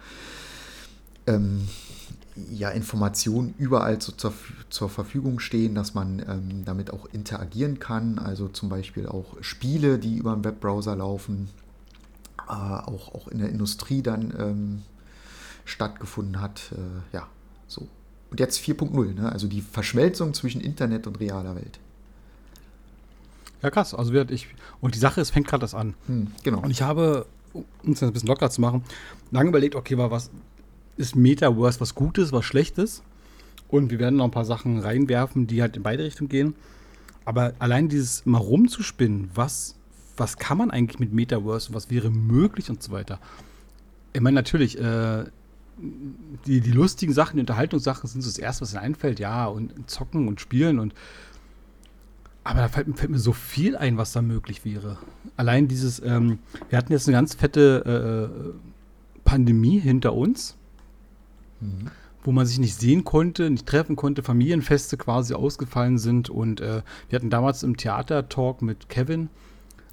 ähm, 1.27 1.69
ja, 2.53 2.71
Informationen 2.71 3.55
überall 3.59 3.99
zu, 3.99 4.13
zur, 4.13 4.33
zur, 4.71 4.89
Verfügung 4.89 5.41
stehen, 5.41 5.75
dass 5.75 5.95
man 5.95 6.21
ähm, 6.21 6.65
damit 6.65 6.93
auch 6.93 7.07
interagieren 7.13 7.81
kann, 7.81 8.19
also 8.19 8.49
zum 8.49 8.69
Beispiel 8.69 9.07
auch 9.07 9.37
Spiele, 9.41 9.99
die 9.99 10.17
über 10.17 10.33
einen 10.33 10.45
Webbrowser 10.45 10.95
laufen, 10.95 11.49
äh, 12.49 12.53
auch, 12.53 13.15
auch 13.15 13.29
in 13.29 13.39
der 13.39 13.49
Industrie 13.49 14.03
dann 14.03 14.33
ähm, 14.39 14.83
stattgefunden 15.65 16.41
hat. 16.41 16.73
Äh, 16.73 17.17
ja, 17.17 17.27
so. 17.67 17.89
Und 18.31 18.41
jetzt 18.41 18.61
4.0, 18.61 19.15
ne? 19.15 19.33
also 19.33 19.49
die 19.49 19.63
Verschmelzung 19.63 20.35
zwischen 20.35 20.61
Internet 20.61 21.07
und 21.07 21.19
realer 21.19 21.57
Welt. 21.57 21.81
Ja, 23.63 23.71
krass. 23.71 23.95
Also 23.95 24.15
ich, 24.15 24.49
und 24.81 24.95
die 24.95 24.99
Sache 24.99 25.21
ist, 25.21 25.31
fängt 25.31 25.49
gerade 25.49 25.63
das 25.63 25.75
an. 25.75 25.95
Hm, 26.07 26.29
genau. 26.43 26.61
Und 26.61 26.71
ich 26.71 26.83
habe, 26.83 27.27
um 27.53 27.93
es 27.93 28.03
ein 28.03 28.13
bisschen 28.13 28.29
locker 28.29 28.51
zu 28.51 28.61
machen, 28.61 28.85
lange 29.31 29.49
überlegt, 29.49 29.75
okay, 29.75 29.97
was 29.99 30.31
ist 30.97 31.17
Metaverse 31.17 31.81
was 31.81 31.95
Gutes, 31.95 32.33
was 32.33 32.45
Schlechtes? 32.45 33.03
Und 33.69 33.91
wir 33.91 33.99
werden 33.99 34.17
noch 34.17 34.25
ein 34.25 34.31
paar 34.31 34.45
Sachen 34.45 34.79
reinwerfen, 34.79 35.47
die 35.47 35.61
halt 35.61 35.77
in 35.77 35.83
beide 35.83 36.05
Richtungen 36.05 36.29
gehen. 36.29 36.55
Aber 37.25 37.53
allein 37.59 37.89
dieses 37.89 38.25
mal 38.25 38.39
rumzuspinnen, 38.39 39.31
was, 39.35 39.77
was 40.17 40.39
kann 40.39 40.59
man 40.59 40.71
eigentlich 40.71 40.99
mit 40.99 41.13
Metaverse 41.13 41.69
und 41.69 41.75
was 41.75 41.91
wäre 41.91 42.11
möglich 42.11 42.71
und 42.71 42.83
so 42.83 42.91
weiter. 42.91 43.21
Ich 44.15 44.23
meine, 44.23 44.35
natürlich, 44.35 44.79
äh, 44.79 45.25
die, 46.47 46.61
die 46.61 46.73
lustigen 46.73 47.13
Sachen, 47.13 47.37
die 47.37 47.41
Unterhaltungssachen 47.41 48.09
sind 48.09 48.23
so 48.23 48.31
das 48.31 48.39
Erste, 48.39 48.63
was 48.63 48.73
mir 48.73 48.81
einfällt. 48.81 49.21
Ja, 49.21 49.47
und 49.47 49.89
zocken 49.89 50.27
und 50.27 50.41
spielen 50.41 50.79
und 50.79 50.95
aber 52.45 52.61
da 52.61 52.69
fällt, 52.69 52.99
fällt, 52.99 53.11
mir 53.11 53.19
so 53.19 53.33
viel 53.33 53.77
ein, 53.77 53.99
was 53.99 54.13
da 54.13 54.23
möglich 54.23 54.65
wäre. 54.65 54.99
Allein 55.37 55.69
dieses, 55.69 56.01
ähm, 56.03 56.39
wir 56.69 56.79
hatten 56.79 56.93
jetzt 56.93 57.07
eine 57.07 57.17
ganz 57.17 57.35
fette 57.35 58.33
äh, 58.55 59.21
Pandemie 59.25 59.79
hinter 59.79 60.15
uns, 60.15 60.57
mhm. 61.61 61.91
wo 62.23 62.33
man 62.33 62.47
sich 62.47 62.59
nicht 62.59 62.75
sehen 62.75 63.05
konnte, 63.05 63.51
nicht 63.51 63.67
treffen 63.67 63.97
konnte, 63.97 64.23
Familienfeste 64.23 64.97
quasi 64.97 65.35
ausgefallen 65.35 65.99
sind. 65.99 66.31
Und 66.31 66.61
äh, 66.61 66.83
wir 67.09 67.17
hatten 67.17 67.31
damals 67.31 67.63
im 67.63 67.77
Theater-Talk 67.77 68.63
mit 68.63 68.89
Kevin 68.89 69.29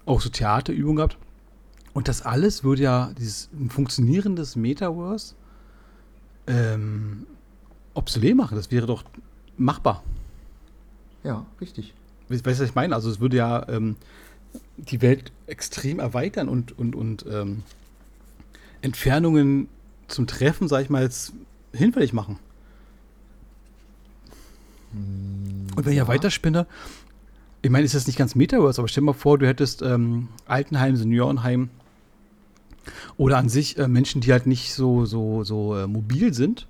auch 0.06 0.20
so 0.20 0.30
Theaterübungen 0.30 0.96
gehabt. 0.96 1.18
Und 1.92 2.08
das 2.08 2.22
alles 2.22 2.64
würde 2.64 2.82
ja 2.82 3.10
dieses 3.18 3.50
ein 3.52 3.70
funktionierendes 3.70 4.56
Metaverse 4.56 5.34
ähm, 6.46 7.26
obsolet 7.94 8.36
machen. 8.36 8.56
Das 8.56 8.70
wäre 8.70 8.86
doch 8.86 9.04
machbar. 9.56 10.02
Ja, 11.24 11.44
richtig. 11.60 11.94
Weißt 12.28 12.44
du, 12.44 12.50
was 12.50 12.60
ich 12.60 12.74
meine? 12.74 12.94
Also 12.94 13.10
es 13.10 13.20
würde 13.20 13.36
ja 13.36 13.68
ähm, 13.68 13.96
die 14.76 15.02
Welt 15.02 15.32
extrem 15.46 15.98
erweitern 15.98 16.48
und, 16.48 16.76
und, 16.78 16.94
und 16.94 17.24
ähm, 17.30 17.62
Entfernungen 18.82 19.68
zum 20.08 20.26
Treffen, 20.26 20.68
sag 20.68 20.82
ich 20.82 20.90
mal, 20.90 21.02
jetzt 21.02 21.32
hinfällig 21.72 22.12
machen. 22.12 22.38
Und 24.92 25.84
wenn 25.84 25.92
ich 25.92 25.98
ja 25.98 26.08
weiterspinne, 26.08 26.66
ich 27.62 27.70
meine, 27.70 27.84
ist 27.84 27.94
das 27.94 28.06
nicht 28.06 28.18
ganz 28.18 28.34
Metaverse, 28.34 28.80
aber 28.80 28.88
stell 28.88 29.02
dir 29.02 29.06
mal 29.06 29.12
vor, 29.12 29.38
du 29.38 29.46
hättest 29.46 29.82
ähm, 29.82 30.28
Altenheim, 30.46 30.96
Seniorenheim 30.96 31.68
oder 33.16 33.38
an 33.38 33.48
sich 33.48 33.78
äh, 33.78 33.88
Menschen, 33.88 34.20
die 34.20 34.32
halt 34.32 34.46
nicht 34.46 34.72
so, 34.72 35.04
so, 35.04 35.42
so 35.42 35.76
äh, 35.76 35.86
mobil 35.86 36.32
sind, 36.32 36.68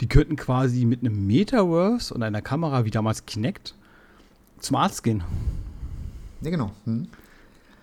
die 0.00 0.08
könnten 0.08 0.36
quasi 0.36 0.84
mit 0.84 1.00
einem 1.00 1.26
Metaverse 1.26 2.12
und 2.12 2.22
einer 2.22 2.42
Kamera, 2.42 2.84
wie 2.84 2.90
damals 2.90 3.26
Kinect, 3.26 3.74
zum 4.60 4.76
Arzt 4.76 5.02
gehen. 5.02 5.22
Ja, 6.42 6.50
genau. 6.50 6.72
Hm. 6.84 7.08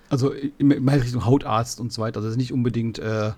Also 0.09 0.31
in 0.31 0.71
Richtung 0.87 1.25
Hautarzt 1.25 1.79
und 1.79 1.91
so 1.91 2.01
weiter. 2.01 2.21
Also 2.21 2.37
nicht 2.37 2.53
unbedingt 2.53 2.97
äh, 2.97 3.33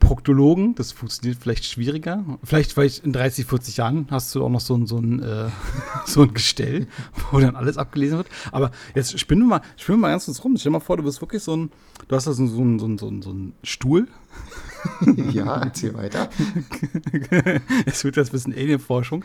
Proktologen, 0.00 0.74
das 0.74 0.90
funktioniert 0.90 1.38
vielleicht 1.40 1.64
schwieriger. 1.64 2.24
Vielleicht, 2.42 2.72
vielleicht 2.72 3.04
in 3.04 3.12
30, 3.12 3.46
40 3.46 3.76
Jahren 3.76 4.06
hast 4.10 4.34
du 4.34 4.44
auch 4.44 4.48
noch 4.48 4.60
so 4.60 4.74
ein, 4.74 4.86
so 4.86 4.98
ein, 4.98 5.22
äh, 5.22 5.48
so 6.06 6.22
ein 6.22 6.34
Gestell, 6.34 6.88
wo 7.30 7.38
dann 7.38 7.54
alles 7.54 7.78
abgelesen 7.78 8.18
wird. 8.18 8.28
Aber 8.50 8.72
jetzt 8.94 9.18
spinnen 9.18 9.44
wir 9.44 9.58
mal, 9.58 9.60
spinnen 9.76 10.00
wir 10.00 10.08
mal 10.08 10.10
ganz 10.10 10.26
kurz 10.26 10.42
rum. 10.42 10.56
Stell 10.56 10.70
dir 10.70 10.78
mal 10.78 10.84
vor, 10.84 10.96
du 10.96 11.04
bist 11.04 11.20
wirklich 11.20 11.42
so 11.42 11.56
ein, 11.56 11.70
du 12.08 12.16
hast 12.16 12.26
da 12.26 12.32
so, 12.32 12.46
so, 12.46 12.56
so, 12.56 12.98
so, 12.98 13.08
ein, 13.08 13.22
so 13.22 13.30
einen 13.30 13.54
Stuhl. 13.62 14.08
ja, 15.30 15.62
erzähl 15.62 15.94
weiter. 15.94 16.28
es 17.86 18.02
wird 18.02 18.16
jetzt 18.16 18.30
ein 18.30 18.32
bisschen 18.32 18.54
Alien-Forschung. 18.54 19.24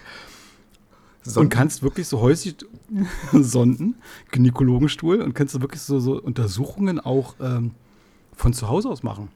Und 1.35 1.49
kannst 1.49 1.83
wirklich 1.83 2.07
so 2.07 2.19
häuslich 2.19 2.55
Sonden, 3.31 3.95
Gynäkologenstuhl 4.31 5.21
und 5.21 5.33
kannst 5.33 5.55
du 5.55 5.61
wirklich 5.61 5.81
so, 5.81 5.99
so 5.99 6.21
Untersuchungen 6.21 6.99
auch 6.99 7.35
ähm, 7.39 7.71
von 8.35 8.53
zu 8.53 8.67
Hause 8.67 8.89
aus 8.89 9.03
machen. 9.03 9.29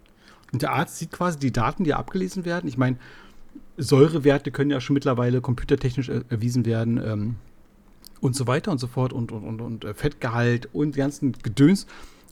Und 0.51 0.61
der 0.61 0.73
Arzt 0.73 0.97
sieht 0.97 1.11
quasi 1.11 1.39
die 1.39 1.51
Daten, 1.51 1.83
die 1.83 1.93
abgelesen 1.93 2.45
werden. 2.45 2.67
Ich 2.67 2.77
meine, 2.77 2.97
Säurewerte 3.77 4.51
können 4.51 4.71
ja 4.71 4.81
schon 4.81 4.95
mittlerweile 4.95 5.41
computertechnisch 5.41 6.09
er 6.09 6.23
erwiesen 6.29 6.65
werden 6.65 6.99
ähm, 7.03 7.35
und 8.21 8.35
so 8.35 8.47
weiter 8.47 8.71
und 8.71 8.79
so 8.79 8.87
fort. 8.87 9.13
Und, 9.13 9.31
und, 9.31 9.43
und, 9.43 9.61
und 9.61 9.85
äh, 9.85 9.93
Fettgehalt 9.93 10.69
und 10.73 10.95
die 10.95 10.99
ganzen 10.99 11.33
Gedöns 11.33 11.85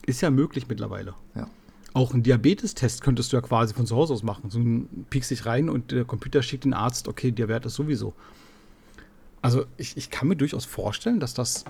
ist 0.06 0.22
ja 0.22 0.30
möglich 0.32 0.68
mittlerweile. 0.68 1.14
Ja. 1.36 1.48
Auch 1.94 2.14
einen 2.14 2.24
Diabetestest 2.24 3.02
könntest 3.02 3.32
du 3.32 3.38
ja 3.38 3.42
quasi 3.42 3.74
von 3.74 3.86
zu 3.86 3.96
Hause 3.96 4.14
aus 4.14 4.24
machen. 4.24 4.50
So 4.50 4.60
ein 4.60 5.06
piekst 5.10 5.32
dich 5.32 5.46
rein 5.46 5.70
und 5.70 5.92
der 5.92 6.04
Computer 6.04 6.42
schickt 6.42 6.66
den 6.66 6.74
Arzt, 6.74 7.08
okay, 7.08 7.32
der 7.32 7.48
Wert 7.48 7.66
ist 7.66 7.76
sowieso. 7.76 8.14
Also 9.46 9.66
ich, 9.78 9.98
ich 9.98 10.10
kann 10.10 10.28
mir 10.28 10.36
durchaus 10.36 10.66
vorstellen, 10.66 11.20
dass 11.20 11.34
das 11.34 11.66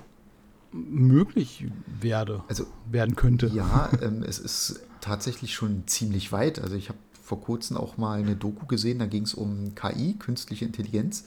möglich 0.72 1.66
werde, 2.02 2.44
also, 2.48 2.66
werden 2.90 3.16
könnte. 3.16 3.48
Ja, 3.48 3.90
ähm, 4.02 4.24
es 4.24 4.40
ist 4.40 4.82
tatsächlich 5.02 5.54
schon 5.54 5.88
ziemlich 5.88 6.32
weit. 6.32 6.60
Also 6.60 6.76
ich 6.76 6.90
habe 6.90 7.00
vor 7.22 7.42
kurzem 7.42 7.78
auch 7.78 7.98
mal 7.98 8.20
eine 8.20 8.36
Doku 8.36 8.66
gesehen, 8.66 9.00
da 9.00 9.08
ging 9.08 9.24
es 9.24 9.34
um 9.34 9.74
KI, 9.76 10.16
künstliche 10.20 10.66
Intelligenz, 10.66 11.26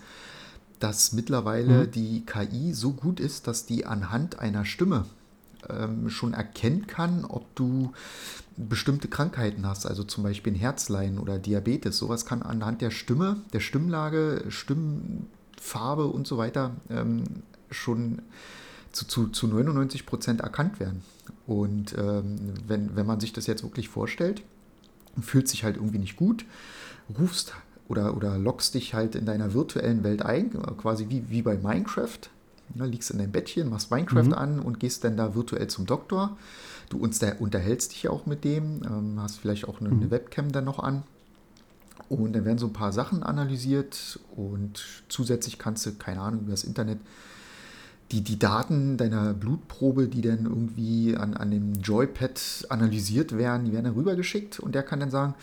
dass 0.79 1.13
mittlerweile 1.13 1.87
mhm. 1.87 1.91
die 1.91 2.25
KI 2.25 2.73
so 2.73 2.93
gut 2.93 3.21
ist, 3.21 3.47
dass 3.47 3.67
die 3.67 3.85
anhand 3.85 4.39
einer 4.39 4.65
Stimme 4.65 5.07
ähm, 5.69 6.09
schon 6.09 6.35
erkennen 6.35 6.87
kann, 6.87 7.25
ob 7.25 7.55
du 7.57 7.93
bestimmte 8.57 9.09
Krankheiten 9.09 9.67
hast, 9.67 9.87
also 9.87 10.05
zum 10.05 10.25
Beispiel 10.25 10.53
ein 10.53 10.57
Herzleiden 10.57 11.19
oder 11.19 11.39
Diabetes. 11.39 11.99
Sowas 11.99 12.27
kann 12.27 12.43
anhand 12.43 12.81
der 12.81 12.91
Stimme, 12.91 13.43
der 13.53 13.61
Stimmlage, 13.61 14.45
Stimmfarbe 15.59 16.07
und 16.07 16.27
so 16.27 16.39
weiter 16.39 16.73
ähm, 16.91 17.25
schon 17.71 18.23
zu, 18.93 19.07
zu, 19.07 19.29
zu 19.29 19.47
99 19.47 20.07
Prozent 20.07 20.41
erkannt 20.41 20.81
werden. 20.81 21.03
Und 21.47 21.97
ähm, 21.97 22.37
wenn, 22.67 22.97
wenn 22.97 23.07
man 23.07 23.21
sich 23.21 23.33
das 23.33 23.47
jetzt 23.47 23.63
wirklich 23.63 23.89
vorstellt, 23.89 24.43
fühlt 25.21 25.49
sich 25.49 25.65
halt 25.65 25.77
irgendwie 25.77 25.99
nicht 25.99 26.17
gut, 26.17 26.45
rufst 27.19 27.55
oder, 27.89 28.17
oder 28.17 28.39
lockst 28.39 28.75
dich 28.75 28.95
halt 28.95 29.15
in 29.15 29.27
deiner 29.27 29.53
virtuellen 29.55 30.05
Welt 30.05 30.23
ein, 30.23 30.51
quasi 30.77 31.07
wie, 31.09 31.29
wie 31.29 31.43
bei 31.43 31.57
Minecraft. 31.57 32.19
Ja, 32.75 32.85
liegst 32.85 33.11
in 33.11 33.19
deinem 33.19 33.33
Bettchen, 33.33 33.71
machst 33.71 33.91
Minecraft 33.91 34.25
mhm. 34.25 34.35
an 34.35 34.61
und 34.61 34.79
gehst 34.79 35.03
dann 35.03 35.17
da 35.17 35.35
virtuell 35.35 35.69
zum 35.69 35.87
Doktor. 35.87 36.37
Du 36.91 36.99
unterhältst 36.99 37.93
dich 37.93 38.03
ja 38.05 38.11
auch 38.11 38.27
mit 38.27 38.45
dem, 38.45 38.83
ähm, 38.85 39.21
hast 39.21 39.39
vielleicht 39.39 39.67
auch 39.67 39.81
eine, 39.81 39.89
mhm. 39.89 40.01
eine 40.01 40.11
Webcam 40.11 40.53
dann 40.53 40.67
noch 40.67 40.79
an. 40.79 41.03
Und 42.09 42.33
dann 42.33 42.45
werden 42.45 42.59
so 42.59 42.67
ein 42.67 42.73
paar 42.73 42.93
Sachen 42.93 43.23
analysiert 43.23 44.19
und 44.35 44.83
zusätzlich 45.09 45.59
kannst 45.59 45.85
du, 45.85 45.93
keine 45.93 46.21
Ahnung, 46.21 46.41
über 46.41 46.53
das 46.53 46.65
Internet 46.65 46.99
die, 48.11 48.23
die 48.23 48.39
Daten 48.39 48.97
deiner 48.97 49.35
Blutprobe, 49.35 50.09
die 50.09 50.23
dann 50.23 50.47
irgendwie 50.47 51.17
an, 51.17 51.35
an 51.35 51.51
dem 51.51 51.75
Joypad 51.75 52.67
analysiert 52.71 53.37
werden, 53.37 53.67
die 53.67 53.73
werden 53.73 53.85
dann 53.85 53.95
rübergeschickt 53.95 54.59
und 54.61 54.75
der 54.75 54.83
kann 54.83 55.01
dann 55.01 55.11
sagen, 55.11 55.35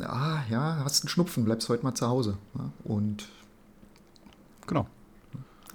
ah 0.00 0.40
ja, 0.50 0.82
hast 0.84 1.04
einen 1.04 1.08
Schnupfen, 1.08 1.44
bleibst 1.44 1.68
heute 1.68 1.84
mal 1.84 1.94
zu 1.94 2.08
Hause. 2.08 2.38
Und 2.84 3.28
genau. 4.66 4.86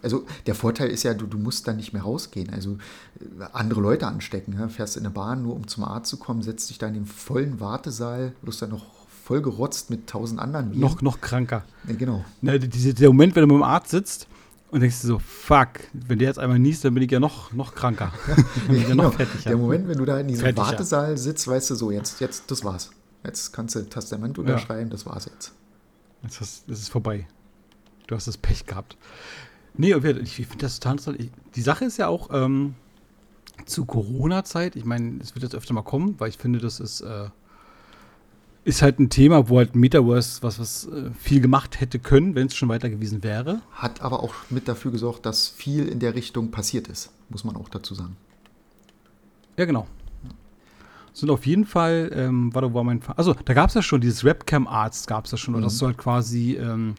Also 0.03 0.25
der 0.48 0.56
Vorteil 0.56 0.89
ist 0.89 1.03
ja, 1.03 1.13
du, 1.13 1.27
du 1.27 1.38
musst 1.38 1.68
dann 1.68 1.77
nicht 1.77 1.94
mehr 1.94 2.01
rausgehen. 2.01 2.51
Also 2.51 2.77
äh, 3.20 3.44
andere 3.53 3.82
Leute 3.82 4.08
anstecken. 4.08 4.53
Ja? 4.58 4.68
Fährst 4.68 4.98
in 4.98 5.06
eine 5.06 5.13
Bahn, 5.13 5.44
nur 5.44 5.56
um 5.56 5.68
zum 5.68 5.84
Arzt 5.84 6.10
zu 6.10 6.18
kommen, 6.18 6.41
setzt 6.41 6.72
dich 6.72 6.80
da 6.80 6.88
in 6.88 6.96
den 6.96 7.06
vollen 7.06 7.60
Wartesaal, 7.60 8.34
wirst 8.41 8.63
dann 8.63 8.72
noch 8.72 9.00
voll 9.31 9.41
gerotzt 9.41 9.89
mit 9.89 10.07
tausend 10.07 10.41
anderen 10.41 10.71
Viren. 10.71 10.81
Noch, 10.81 11.01
noch 11.01 11.21
kranker. 11.21 11.63
Ja, 11.88 11.95
genau. 11.95 12.25
Na, 12.41 12.57
diese, 12.57 12.93
der 12.93 13.07
Moment, 13.07 13.33
wenn 13.33 13.47
du 13.47 13.55
mit 13.55 13.61
dem 13.61 13.63
Arzt 13.63 13.91
sitzt 13.91 14.27
und 14.71 14.81
denkst 14.81 15.01
du 15.03 15.07
so, 15.07 15.19
fuck, 15.19 15.69
wenn 15.93 16.19
der 16.19 16.27
jetzt 16.27 16.38
einmal 16.38 16.59
niest, 16.59 16.83
dann 16.83 16.93
bin 16.93 17.01
ich 17.01 17.09
ja 17.09 17.21
noch, 17.21 17.53
noch 17.53 17.73
kranker. 17.73 18.11
ja, 18.67 18.73
ja 18.73 18.88
genau. 18.89 19.13
Der 19.45 19.55
Moment, 19.55 19.88
wenn 19.88 19.97
du 19.97 20.03
da 20.03 20.19
in 20.19 20.27
diesem 20.27 20.41
Fertig, 20.41 20.61
Wartesaal 20.61 21.17
sitzt, 21.17 21.47
weißt 21.47 21.69
du 21.69 21.75
so, 21.75 21.91
jetzt, 21.91 22.19
jetzt, 22.19 22.51
das 22.51 22.65
war's. 22.65 22.91
Jetzt 23.23 23.53
kannst 23.53 23.75
du 23.75 23.88
Testament 23.88 24.38
unterschreiben, 24.38 24.89
das 24.89 25.05
war's 25.05 25.29
jetzt. 25.31 25.53
Jetzt 26.23 26.41
ist, 26.41 26.69
es 26.69 26.89
vorbei. 26.89 27.25
Du 28.07 28.15
hast 28.15 28.27
das 28.27 28.35
Pech 28.35 28.65
gehabt. 28.65 28.97
Nee, 29.75 29.93
ich, 29.93 30.39
ich 30.39 30.47
finde 30.47 30.65
das 30.65 30.81
total 30.81 30.97
interessant. 30.97 31.31
Die 31.55 31.61
Sache 31.61 31.85
ist 31.85 31.95
ja 31.95 32.09
auch 32.09 32.31
ähm, 32.33 32.75
zu 33.65 33.85
Corona-Zeit, 33.85 34.75
ich 34.75 34.83
meine, 34.83 35.21
es 35.21 35.35
wird 35.35 35.43
jetzt 35.43 35.55
öfter 35.55 35.73
mal 35.73 35.83
kommen, 35.83 36.15
weil 36.19 36.27
ich 36.27 36.38
finde, 36.38 36.59
das 36.59 36.81
ist 36.81 37.00
äh, 37.00 37.29
ist 38.63 38.82
halt 38.82 39.00
ein 39.00 39.10
Thema, 39.10 39.50
wo 39.50 39.58
halt 39.58 39.75
Metaverse 39.75 40.44
was, 40.44 40.60
was 40.60 40.88
äh, 40.88 41.12
viel 41.20 41.41
gemacht 41.41 41.80
hätte 41.80 42.00
können, 42.00 42.36
wenn 42.36 42.48
es 42.48 42.56
schon 42.56 42.70
weiter 42.70 42.89
gewesen 42.89 43.24
wäre. 43.24 43.62
Hat 43.72 44.01
aber 44.01 44.22
auch 44.22 44.34
mit 44.50 44.68
dafür 44.68 44.91
gesorgt, 44.91 45.25
dass 45.25 45.48
viel 45.48 45.88
in 45.88 46.00
der 46.00 46.15
Richtung 46.15 46.51
passiert 46.51 46.88
ist, 46.88 47.12
muss 47.30 47.44
man 47.44 47.56
auch 47.56 47.70
dazu 47.70 47.96
sagen. 47.96 48.15
Ja, 49.58 49.65
genau. 49.65 49.88
Sind 51.13 51.30
auf 51.30 51.46
jeden 51.46 51.65
Fall, 51.65 52.12
ähm, 52.13 52.53
warte, 52.53 52.74
war 52.74 52.84
mein, 52.84 53.01
also 53.18 53.34
da 53.34 53.53
gab 53.53 53.70
es 53.70 53.74
ja 53.74 53.82
schon, 53.82 54.00
dieses 54.00 54.24
Webcam-Arzt 54.24 55.08
gab 55.08 55.25
es 55.25 55.32
ja 55.32 55.38
schon, 55.38 55.56
mhm. 55.56 55.62
dass 55.62 55.77
du 55.77 55.88
halt 55.88 55.98
quasi 55.98 56.56
ähm, 56.56 56.96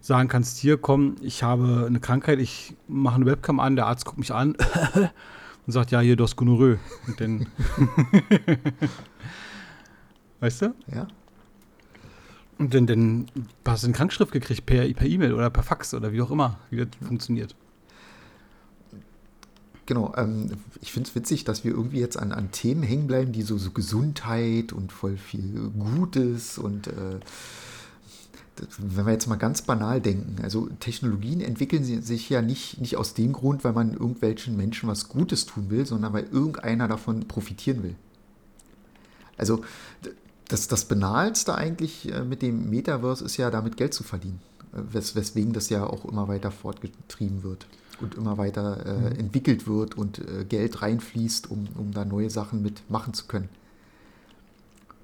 sagen 0.00 0.28
kannst, 0.28 0.58
hier 0.58 0.76
komm, 0.76 1.16
ich 1.22 1.42
habe 1.42 1.84
eine 1.86 2.00
Krankheit, 2.00 2.40
ich 2.40 2.74
mache 2.88 3.16
eine 3.16 3.26
Webcam 3.26 3.60
an, 3.60 3.76
der 3.76 3.86
Arzt 3.86 4.06
guckt 4.06 4.18
mich 4.18 4.32
an 4.32 4.56
und 5.66 5.72
sagt, 5.72 5.92
ja, 5.92 6.00
hier, 6.00 6.16
du 6.16 6.24
hast 6.24 6.34
Gonorrhoe. 6.36 6.78
Und 7.06 7.20
dann 7.20 7.46
Weißt 10.44 10.60
du? 10.60 10.74
Ja. 10.94 11.08
Und 12.58 12.74
dann, 12.74 12.86
dann 12.86 13.26
hast 13.64 13.82
du 13.82 13.86
eine 13.86 13.96
Krankschrift 13.96 14.30
gekriegt 14.30 14.66
per 14.66 14.84
E-Mail 14.84 15.32
oder 15.32 15.48
per 15.48 15.62
Fax 15.62 15.94
oder 15.94 16.12
wie 16.12 16.20
auch 16.20 16.30
immer, 16.30 16.58
wie 16.68 16.76
das 16.76 16.88
funktioniert. 17.00 17.56
Genau, 19.86 20.12
ähm, 20.18 20.50
ich 20.82 20.92
finde 20.92 21.08
es 21.08 21.14
witzig, 21.14 21.44
dass 21.44 21.64
wir 21.64 21.72
irgendwie 21.72 21.98
jetzt 21.98 22.18
an, 22.18 22.32
an 22.32 22.50
Themen 22.50 22.82
hängen 22.82 23.06
bleiben, 23.06 23.32
die 23.32 23.40
so, 23.40 23.56
so 23.56 23.70
Gesundheit 23.70 24.74
und 24.74 24.92
voll 24.92 25.16
viel 25.16 25.72
Gutes 25.78 26.58
und 26.58 26.88
äh, 26.88 27.20
wenn 28.76 29.06
wir 29.06 29.12
jetzt 29.14 29.28
mal 29.28 29.36
ganz 29.36 29.62
banal 29.62 30.02
denken, 30.02 30.42
also 30.42 30.68
Technologien 30.78 31.40
entwickeln 31.40 31.84
sich 31.84 32.28
ja 32.28 32.42
nicht, 32.42 32.82
nicht 32.82 32.98
aus 32.98 33.14
dem 33.14 33.32
Grund, 33.32 33.64
weil 33.64 33.72
man 33.72 33.94
irgendwelchen 33.94 34.58
Menschen 34.58 34.90
was 34.90 35.08
Gutes 35.08 35.46
tun 35.46 35.70
will, 35.70 35.86
sondern 35.86 36.12
weil 36.12 36.24
irgendeiner 36.24 36.86
davon 36.86 37.26
profitieren 37.28 37.82
will. 37.82 37.94
Also 39.38 39.64
das, 40.48 40.68
das 40.68 40.84
Banalste 40.86 41.54
eigentlich 41.54 42.12
äh, 42.12 42.24
mit 42.24 42.42
dem 42.42 42.70
Metaverse 42.70 43.24
ist 43.24 43.36
ja, 43.36 43.50
damit 43.50 43.76
Geld 43.76 43.94
zu 43.94 44.04
verdienen. 44.04 44.40
Äh, 44.72 44.80
wes, 44.92 45.14
weswegen 45.14 45.52
das 45.52 45.68
ja 45.68 45.86
auch 45.86 46.04
immer 46.04 46.28
weiter 46.28 46.50
fortgetrieben 46.50 47.42
wird 47.42 47.66
und 48.00 48.14
immer 48.14 48.38
weiter 48.38 48.84
äh, 48.84 48.92
mhm. 48.92 49.18
entwickelt 49.20 49.66
wird 49.66 49.96
und 49.96 50.18
äh, 50.18 50.44
Geld 50.44 50.82
reinfließt, 50.82 51.50
um, 51.50 51.68
um 51.76 51.92
da 51.92 52.04
neue 52.04 52.30
Sachen 52.30 52.62
mitmachen 52.62 53.14
zu 53.14 53.26
können. 53.26 53.48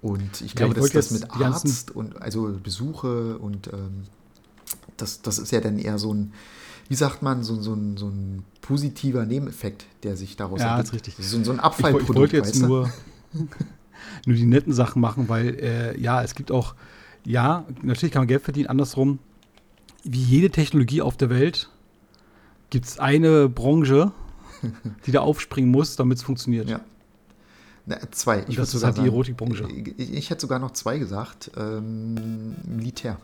Und 0.03 0.41
ich 0.41 0.55
glaube, 0.55 0.75
ja, 0.75 0.81
dass 0.81 0.93
das 0.93 1.11
mit 1.11 1.31
Arzt 1.31 1.91
und 1.91 2.21
also 2.23 2.59
Besuche 2.63 3.39
und 3.39 3.69
ähm, 3.69 4.05
das, 4.97 5.21
das 5.21 5.39
ist 5.39 5.53
ja 5.53 5.61
dann 5.61 5.79
eher 5.79 5.99
so 5.99 6.15
ein, 6.15 6.33
wie 6.89 6.95
sagt 6.95 7.23
man, 7.23 7.45
so, 7.45 7.61
so, 7.61 7.75
ein, 7.75 7.97
so 7.97 8.09
ein 8.09 8.43
positiver 8.63 9.27
Nebeneffekt, 9.27 9.87
der 10.03 10.17
sich 10.17 10.37
daraus 10.37 10.61
ja, 10.61 10.77
ergibt. 10.77 10.93
Ja, 10.93 10.99
ist 10.99 11.07
richtig. 11.07 11.27
So, 11.27 11.45
so 11.45 11.53
ein 11.53 11.61
Abfallprodukt. 11.61 12.03
Ich, 12.03 12.11
ich 12.11 12.17
wollte 12.17 12.37
jetzt 12.37 12.61
nur 12.61 12.91
nur 14.27 14.37
die 14.37 14.47
netten 14.47 14.73
Sachen 14.73 15.01
machen, 15.01 15.29
weil 15.29 15.55
äh, 15.61 16.01
ja, 16.01 16.23
es 16.23 16.35
gibt 16.35 16.51
auch, 16.51 16.75
ja, 17.25 17.65
natürlich 17.83 18.13
kann 18.13 18.21
man 18.21 18.29
Geld 18.29 18.43
verdienen, 18.43 18.69
andersrum, 18.69 19.19
wie 20.05 20.23
jede 20.23 20.51
Technologie 20.51 21.03
auf 21.03 21.17
der 21.17 21.31
Welt 21.31 21.69
gibt 22.71 22.87
es 22.87 22.99
eine 22.99 23.49
Branche, 23.49 24.13
die 25.07 25.13
da 25.13 25.21
aufspringen 25.21 25.71
muss, 25.71 25.97
damit 25.97 26.19
es 26.19 26.25
funktioniert. 26.25 26.69
Ja. 26.69 26.81
Na, 27.87 27.99
zwei. 28.13 28.45
Ich 28.49 28.57
das 28.57 28.75
ist 28.75 28.85
halt 28.85 28.99
die 28.99 29.07
Erotikbranche. 29.07 29.67
Ich, 29.97 30.13
ich, 30.13 30.31
hätte 30.31 30.43
sogar 30.43 30.59
noch 30.59 30.73
zwei 30.73 30.99
gesagt. 30.99 31.51
Ähm, 31.57 32.55
Militär. 32.65 33.19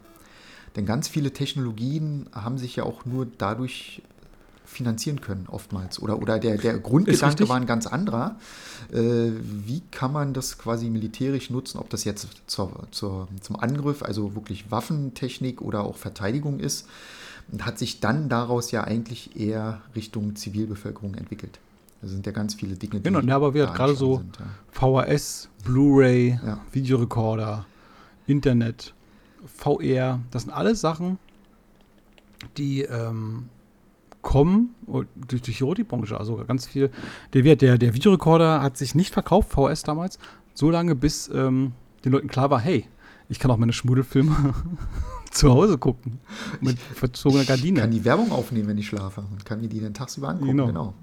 Denn 0.75 0.87
ganz 0.87 1.09
viele 1.09 1.33
Technologien 1.33 2.29
haben 2.33 2.59
sich 2.59 2.77
ja 2.77 2.85
auch 2.85 3.05
nur 3.05 3.27
dadurch 3.27 4.03
finanzieren 4.67 5.21
können, 5.21 5.47
oftmals. 5.49 6.01
Oder, 6.01 6.21
oder 6.21 6.39
der, 6.39 6.59
der 6.59 6.79
Grundgedanke 6.79 7.49
war 7.49 7.57
ein 7.57 7.67
ganz 7.67 7.87
anderer. 7.87 8.37
Äh, 8.93 9.31
wie 9.41 9.83
kann 9.91 10.13
man 10.13 10.35
das 10.35 10.59
quasi 10.59 10.91
militärisch 10.91 11.51
nutzen, 11.51 11.79
ob 11.79 11.89
das 11.89 12.05
jetzt 12.05 12.29
zur, 12.47 12.87
zur, 12.91 13.29
zum 13.41 13.57
Angriff, 13.57 14.03
also 14.03 14.35
wirklich 14.35 14.71
Waffentechnik 14.71 15.63
oder 15.63 15.85
auch 15.85 15.97
Verteidigung 15.97 16.61
ist, 16.61 16.87
und 17.51 17.65
hat 17.65 17.79
sich 17.79 18.01
dann 18.01 18.29
daraus 18.29 18.73
ja 18.73 18.83
eigentlich 18.85 19.39
eher 19.39 19.81
Richtung 19.95 20.35
Zivilbevölkerung 20.35 21.15
entwickelt. 21.15 21.61
Da 22.03 22.09
sind 22.09 22.27
ja 22.27 22.33
ganz 22.33 22.55
viele 22.55 22.75
Dinge, 22.75 23.01
die. 23.01 23.03
Genau, 23.05 23.21
ja, 23.21 23.37
aber 23.37 23.55
wir 23.55 23.67
gerade 23.67 23.95
so 23.95 24.17
sind, 24.17 24.39
ja. 24.39 25.05
VHS, 25.05 25.49
Blu-ray, 25.65 26.41
ja. 26.45 26.61
Videorekorder, 26.73 27.67
Internet, 28.27 28.93
VR, 29.47 30.21
das 30.33 30.43
sind 30.43 30.53
alles 30.53 30.81
Sachen, 30.81 31.19
die 32.57 32.83
ähm, 32.83 33.49
kommen 34.27 34.75
durch, 34.89 35.07
durch 35.45 35.57
die 35.57 35.63
Roti-Branche. 35.63 36.19
Also 36.19 36.45
ganz 36.49 36.67
viel. 36.67 36.91
Der, 37.33 37.55
der, 37.55 37.79
der 37.79 37.95
Videorekorder 37.95 38.61
hat 38.61 38.77
sich 38.77 38.97
nicht 38.97 39.15
verkauft, 39.15 39.53
VHS 39.53 39.85
damals, 39.85 40.19
so 40.53 40.69
lange, 40.69 40.97
bis 40.97 41.31
ähm, 41.33 41.75
den 42.05 42.11
Leuten 42.11 42.27
klar 42.27 42.51
war, 42.51 42.59
hey, 42.59 42.87
ich 43.29 43.39
kann 43.39 43.53
auch 43.53 43.57
meine 43.57 43.73
Schmuddelfilme 43.73 44.53
zu 45.31 45.53
Hause 45.53 45.79
gucken. 45.79 46.19
Mit 46.61 46.77
verzogener 46.77 47.45
Gardine. 47.45 47.79
Ich 47.79 47.83
kann 47.83 47.91
die 47.93 48.05
Werbung 48.05 48.33
aufnehmen, 48.33 48.67
wenn 48.67 48.79
ich 48.79 48.89
schlafe. 48.89 49.21
Und 49.21 49.45
kann 49.45 49.61
mir 49.61 49.69
die 49.69 49.81
dann 49.81 49.95
tagsüber 49.95 50.31
angucken. 50.31 50.51
Genau. 50.51 50.67
genau. 50.67 50.95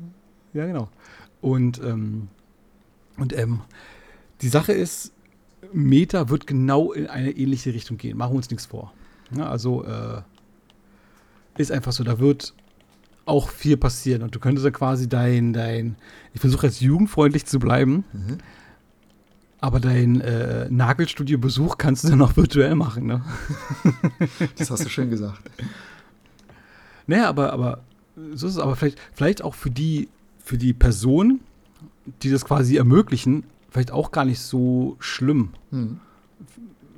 Ja, 0.54 0.66
genau. 0.66 0.90
Und, 1.40 1.82
ähm, 1.82 2.28
und 3.16 3.32
ähm, 3.38 3.62
die 4.42 4.50
Sache 4.50 4.74
ist, 4.74 5.14
Meta 5.72 6.28
wird 6.28 6.46
genau 6.46 6.92
in 6.92 7.08
eine 7.08 7.32
ähnliche 7.32 7.74
Richtung 7.74 7.96
gehen. 7.96 8.18
Machen 8.18 8.34
wir 8.34 8.38
uns 8.38 8.50
nichts 8.50 8.66
vor. 8.66 8.92
Ja, 9.34 9.48
also 9.48 9.86
äh, 9.86 10.22
ist 11.58 11.72
einfach 11.72 11.94
so, 11.94 12.04
da 12.04 12.20
wird 12.20 12.54
auch 13.26 13.50
viel 13.50 13.78
passieren. 13.78 14.22
Und 14.24 14.36
du 14.36 14.40
könntest 14.40 14.66
ja 14.66 14.72
quasi 14.72 15.08
dein, 15.08 15.54
dein, 15.54 15.96
ich 16.34 16.42
versuche 16.42 16.68
jetzt 16.68 16.82
jugendfreundlich 16.82 17.46
zu 17.46 17.60
bleiben, 17.60 18.04
mhm. 18.14 18.38
aber 19.60 19.80
dein 19.80 20.22
äh, 20.22 20.68
Nagelstudio-Besuch 20.70 21.78
kannst 21.78 22.04
du 22.04 22.10
dann 22.10 22.22
auch 22.22 22.36
virtuell 22.36 22.76
machen, 22.76 23.06
ne? 23.06 23.24
das 24.58 24.72
hast 24.72 24.86
du 24.86 24.90
schön 24.90 25.10
gesagt. 25.10 25.42
Naja, 27.08 27.30
aber, 27.30 27.54
aber 27.54 27.82
so 28.34 28.48
ist 28.48 28.54
es 28.54 28.60
aber 28.60 28.76
vielleicht, 28.76 29.00
vielleicht 29.14 29.42
auch 29.42 29.56
für 29.56 29.72
die, 29.72 30.10
für 30.44 30.58
die 30.58 30.74
Person, 30.74 31.42
die 32.22 32.30
das 32.30 32.46
quasi 32.46 32.78
ermöglichen, 32.78 33.44
vielleicht 33.70 33.92
auch 33.92 34.12
gar 34.12 34.26
nicht 34.26 34.40
so 34.40 34.98
schlimm. 35.00 35.50
Mhm. 35.72 36.00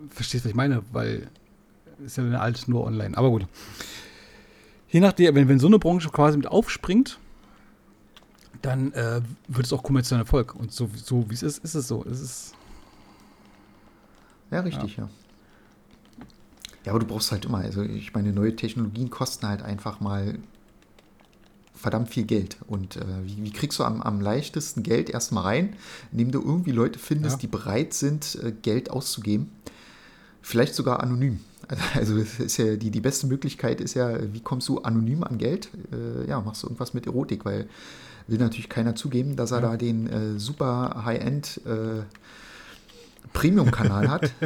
Verstehst 0.10 0.44
du, 0.44 0.48
was 0.48 0.51
ich 0.51 0.55
meine? 0.55 0.82
Weil 0.91 1.27
ist 2.03 2.17
ja 2.17 2.24
eine 2.24 2.39
alles 2.41 2.67
nur 2.67 2.84
online. 2.84 3.17
Aber 3.17 3.29
gut 3.29 3.48
je 4.95 5.01
nachdem, 5.01 5.35
wenn, 5.35 5.49
wenn 5.49 5.59
so 5.59 5.67
eine 5.67 5.77
Branche 5.77 6.09
quasi 6.09 6.37
mit 6.37 6.47
aufspringt, 6.47 7.19
dann 8.61 8.93
äh, 8.93 9.19
wird 9.49 9.65
es 9.65 9.73
auch 9.73 9.83
kommerziellen 9.83 10.21
Erfolg. 10.21 10.55
Und 10.55 10.71
so, 10.71 10.89
so 10.95 11.29
wie 11.29 11.33
es 11.33 11.43
ist, 11.43 11.57
ist 11.65 11.75
es 11.75 11.89
so. 11.89 12.05
Es 12.09 12.21
ist. 12.21 12.53
Ja, 14.51 14.61
richtig, 14.61 14.95
ja. 14.95 15.03
ja. 15.03 15.09
Ja, 16.85 16.91
aber 16.93 16.99
du 16.99 17.07
brauchst 17.07 17.33
halt 17.33 17.43
immer, 17.43 17.57
also 17.57 17.81
ich 17.81 18.13
meine, 18.13 18.31
neue 18.31 18.55
Technologien 18.55 19.09
kosten 19.09 19.45
halt 19.47 19.63
einfach 19.63 19.99
mal 19.99 20.37
verdammt 21.73 22.09
viel 22.09 22.23
Geld. 22.23 22.55
Und 22.67 22.95
äh, 22.95 23.03
wie, 23.25 23.43
wie, 23.43 23.51
kriegst 23.51 23.79
du 23.79 23.83
am, 23.83 24.01
am 24.01 24.21
leichtesten 24.21 24.81
Geld 24.81 25.09
erstmal 25.09 25.43
rein, 25.43 25.75
indem 26.13 26.31
du 26.31 26.41
irgendwie 26.41 26.71
Leute 26.71 26.99
findest, 26.99 27.35
ja. 27.35 27.39
die 27.41 27.47
bereit 27.47 27.93
sind, 27.93 28.39
äh, 28.41 28.53
Geld 28.53 28.91
auszugeben? 28.91 29.51
Vielleicht 30.41 30.73
sogar 30.73 31.03
anonym. 31.03 31.41
Also 31.95 32.17
ist 32.17 32.57
ja 32.57 32.75
die, 32.75 32.91
die 32.91 33.01
beste 33.01 33.27
Möglichkeit 33.27 33.81
ist 33.81 33.93
ja, 33.93 34.34
wie 34.34 34.41
kommst 34.41 34.67
du 34.69 34.79
anonym 34.79 35.24
an 35.24 35.38
Geld? 35.38 35.69
Äh, 35.91 36.27
ja, 36.27 36.39
machst 36.41 36.63
du 36.63 36.67
irgendwas 36.67 36.93
mit 36.93 37.07
Erotik, 37.07 37.45
weil 37.45 37.67
will 38.27 38.38
natürlich 38.38 38.69
keiner 38.69 38.95
zugeben, 38.95 39.36
dass 39.36 39.51
er 39.51 39.62
ja. 39.62 39.69
da 39.72 39.77
den 39.77 40.07
äh, 40.07 40.39
super 40.39 41.03
High-End 41.05 41.62
äh, 41.65 42.03
Premium-Kanal 43.34 44.10
hat. 44.10 44.31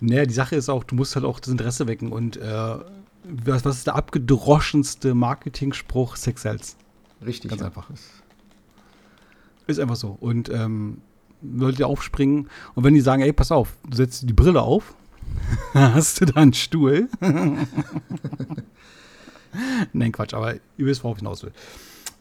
Naja, 0.00 0.24
die 0.24 0.32
Sache 0.32 0.56
ist 0.56 0.70
auch, 0.70 0.82
du 0.82 0.94
musst 0.94 1.14
halt 1.14 1.26
auch 1.26 1.40
das 1.40 1.50
Interesse 1.50 1.86
wecken 1.86 2.10
und 2.10 2.38
äh, 2.38 2.78
was, 3.22 3.64
was 3.66 3.76
ist 3.76 3.86
der 3.86 3.96
abgedroschenste 3.96 5.14
Marketing-Spruch? 5.14 6.16
Sex 6.16 6.42
sells. 6.42 6.76
Richtig. 7.24 7.50
Ganz 7.50 7.60
ja. 7.60 7.66
einfach. 7.66 7.88
Ist 9.66 9.78
einfach 9.78 9.96
so. 9.96 10.16
Und 10.18 10.48
ähm, 10.48 11.02
Leute 11.42 11.86
aufspringen 11.86 12.48
und 12.74 12.84
wenn 12.84 12.94
die 12.94 13.00
sagen, 13.00 13.22
ey, 13.22 13.32
pass 13.32 13.52
auf, 13.52 13.74
du 13.88 13.96
setzt 13.96 14.28
die 14.28 14.32
Brille 14.32 14.62
auf, 14.62 14.94
hast 15.74 16.20
du 16.20 16.26
da 16.26 16.34
einen 16.40 16.52
Stuhl. 16.52 17.08
Nein, 19.92 20.12
Quatsch, 20.12 20.34
aber 20.34 20.54
ihr 20.54 20.86
wisst, 20.86 21.02
worauf 21.02 21.16
ich 21.16 21.20
hinaus 21.20 21.42
will. 21.42 21.52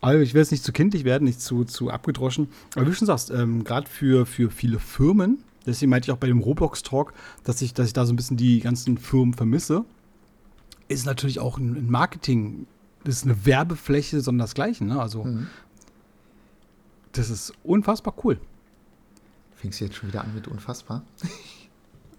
Aber 0.02 0.20
ich 0.20 0.34
will 0.34 0.42
jetzt 0.42 0.52
nicht 0.52 0.64
zu 0.64 0.72
kindlich 0.72 1.04
werden, 1.04 1.26
nicht 1.26 1.42
zu, 1.42 1.66
zu 1.66 1.90
abgedroschen. 1.90 2.48
Aber 2.76 2.86
wie 2.86 2.90
du 2.90 2.96
schon 2.96 3.08
sagst, 3.08 3.32
ähm, 3.32 3.64
gerade 3.64 3.90
für, 3.90 4.26
für 4.26 4.50
viele 4.50 4.80
Firmen, 4.80 5.44
deswegen 5.66 5.90
meinte 5.90 6.08
ich 6.08 6.12
auch 6.12 6.18
bei 6.20 6.28
dem 6.28 6.40
Roblox-Talk, 6.40 7.14
dass 7.44 7.62
ich, 7.62 7.74
dass 7.74 7.88
ich 7.88 7.94
da 7.94 8.06
so 8.06 8.14
ein 8.14 8.16
bisschen 8.16 8.38
die 8.38 8.60
ganzen 8.62 8.98
Firmen 8.98 9.34
vermisse, 9.34 9.84
ist 10.88 11.06
natürlich 11.06 11.40
auch 11.40 11.58
ein 11.58 11.90
Marketing, 11.90 12.66
das 13.04 13.18
ist 13.18 13.26
eine 13.26 13.46
Werbefläche, 13.46 14.22
sondern 14.22 14.46
das 14.46 14.56
Gleiche. 14.56 14.86
Ne? 14.86 15.00
Also, 15.00 15.26
mhm. 15.26 15.48
das 17.12 17.30
ist 17.30 17.54
unfassbar 17.64 18.14
cool. 18.24 18.40
Fängst 19.60 19.82
du 19.82 19.86
jetzt 19.86 19.98
schon 19.98 20.10
wieder 20.10 20.22
an 20.22 20.34
mit 20.34 20.48
unfassbar? 20.48 21.04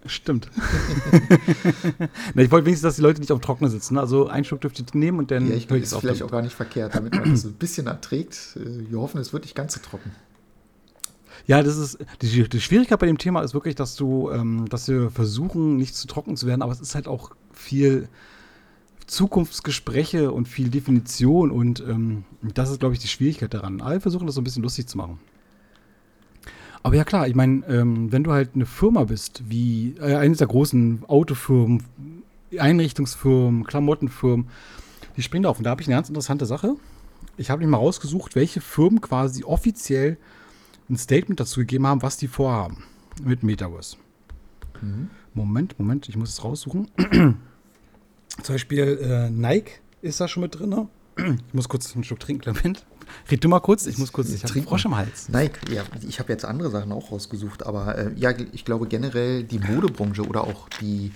Stimmt. 0.06 0.50
Na, 2.34 2.42
ich 2.42 2.50
wollte 2.50 2.66
wenigstens, 2.66 2.82
dass 2.82 2.96
die 2.96 3.02
Leute 3.02 3.20
nicht 3.20 3.32
auf 3.32 3.38
dem 3.38 3.42
Trockner 3.42 3.68
sitzen. 3.68 3.98
Also 3.98 4.28
einen 4.28 4.44
Schluck 4.44 4.62
dürft 4.62 4.78
ihr 4.78 4.86
nehmen 4.94 5.18
und 5.18 5.30
dann. 5.30 5.48
Ja, 5.48 5.56
ich 5.56 5.68
glaube, 5.68 5.80
das 5.80 5.92
ist 5.92 6.00
vielleicht 6.00 6.22
auch 6.22 6.30
gar 6.30 6.42
nicht 6.42 6.54
verkehrt, 6.54 6.94
damit 6.94 7.14
man 7.14 7.30
das 7.30 7.44
ein 7.44 7.54
bisschen 7.54 7.86
erträgt. 7.86 8.56
Äh, 8.56 8.90
wir 8.90 9.00
hoffen, 9.00 9.20
es 9.20 9.32
wird 9.32 9.44
nicht 9.44 9.54
ganz 9.54 9.74
so 9.74 9.80
trocken. 9.80 10.12
Ja, 11.46 11.62
das 11.62 11.76
ist 11.76 11.98
die, 12.22 12.48
die 12.48 12.60
Schwierigkeit 12.60 12.98
bei 12.98 13.06
dem 13.06 13.18
Thema 13.18 13.42
ist 13.42 13.54
wirklich, 13.54 13.74
dass 13.74 13.96
du, 13.96 14.30
ähm, 14.30 14.66
dass 14.68 14.88
wir 14.88 15.10
versuchen, 15.10 15.76
nicht 15.76 15.94
zu 15.94 16.06
trocken 16.06 16.36
zu 16.36 16.46
werden, 16.46 16.62
aber 16.62 16.72
es 16.72 16.80
ist 16.80 16.94
halt 16.94 17.08
auch 17.08 17.32
viel 17.52 18.08
Zukunftsgespräche 19.06 20.30
und 20.30 20.46
viel 20.46 20.68
Definition 20.68 21.50
und 21.50 21.80
ähm, 21.80 22.24
das 22.42 22.70
ist, 22.70 22.80
glaube 22.80 22.94
ich, 22.94 23.00
die 23.00 23.08
Schwierigkeit 23.08 23.52
daran. 23.52 23.80
Alle 23.80 24.00
versuchen 24.00 24.26
das 24.26 24.34
so 24.34 24.40
ein 24.40 24.44
bisschen 24.44 24.62
lustig 24.62 24.86
zu 24.86 24.96
machen. 24.98 25.18
Aber 26.82 26.96
ja 26.96 27.04
klar, 27.04 27.28
ich 27.28 27.34
meine, 27.34 27.64
ähm, 27.66 28.10
wenn 28.10 28.24
du 28.24 28.32
halt 28.32 28.50
eine 28.54 28.66
Firma 28.66 29.04
bist, 29.04 29.42
wie 29.48 29.96
äh, 30.00 30.14
eines 30.14 30.38
der 30.38 30.46
großen 30.46 31.04
Autofirmen, 31.08 31.82
Einrichtungsfirmen, 32.58 33.64
Klamottenfirmen, 33.64 34.48
die 35.16 35.22
springen 35.22 35.42
da 35.42 35.50
auf. 35.50 35.58
Und 35.58 35.64
da 35.64 35.70
habe 35.70 35.82
ich 35.82 35.88
eine 35.88 35.96
ganz 35.96 36.08
interessante 36.08 36.46
Sache. 36.46 36.76
Ich 37.36 37.50
habe 37.50 37.60
mich 37.60 37.68
mal 37.68 37.76
rausgesucht, 37.76 38.34
welche 38.34 38.60
Firmen 38.60 39.00
quasi 39.00 39.44
offiziell 39.44 40.16
ein 40.88 40.96
Statement 40.96 41.38
dazu 41.38 41.60
gegeben 41.60 41.86
haben, 41.86 42.02
was 42.02 42.16
die 42.16 42.28
vorhaben 42.28 42.84
mit 43.22 43.42
Metaverse. 43.42 43.96
Mhm. 44.80 45.10
Moment, 45.34 45.78
Moment, 45.78 46.08
ich 46.08 46.16
muss 46.16 46.30
es 46.30 46.42
raussuchen. 46.42 46.88
Zum 48.42 48.54
Beispiel 48.54 48.98
äh, 49.02 49.30
Nike 49.30 49.80
ist 50.02 50.20
da 50.20 50.28
schon 50.28 50.42
mit 50.42 50.58
drin. 50.58 50.70
Ne? 50.70 50.88
Ich 51.48 51.54
muss 51.54 51.68
kurz 51.68 51.94
einen 51.94 52.04
Schluck 52.04 52.20
trinken, 52.20 52.42
Clement. 52.42 52.84
Red 53.30 53.44
du 53.44 53.48
mal 53.48 53.60
kurz, 53.60 53.86
ich 53.86 53.98
muss 53.98 54.12
kurz, 54.12 54.30
ich 54.30 54.42
habe 54.44 54.62
Frosch 54.62 54.84
im 54.84 54.96
Hals. 54.96 55.28
Nein, 55.28 55.50
ja, 55.70 55.84
ich 56.06 56.18
habe 56.18 56.32
jetzt 56.32 56.44
andere 56.44 56.70
Sachen 56.70 56.92
auch 56.92 57.12
rausgesucht, 57.12 57.66
aber 57.66 57.96
äh, 57.96 58.12
ja, 58.16 58.32
ich 58.52 58.64
glaube 58.64 58.86
generell 58.86 59.44
die 59.44 59.58
Modebranche 59.58 60.22
oder 60.22 60.44
auch 60.44 60.68
die 60.80 61.12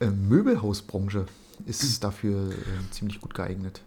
äh, 0.00 0.06
Möbelhausbranche 0.06 1.26
ist 1.66 1.82
mhm. 1.82 2.00
dafür 2.00 2.50
äh, 2.50 2.90
ziemlich 2.90 3.20
gut 3.20 3.34
geeignet. 3.34 3.80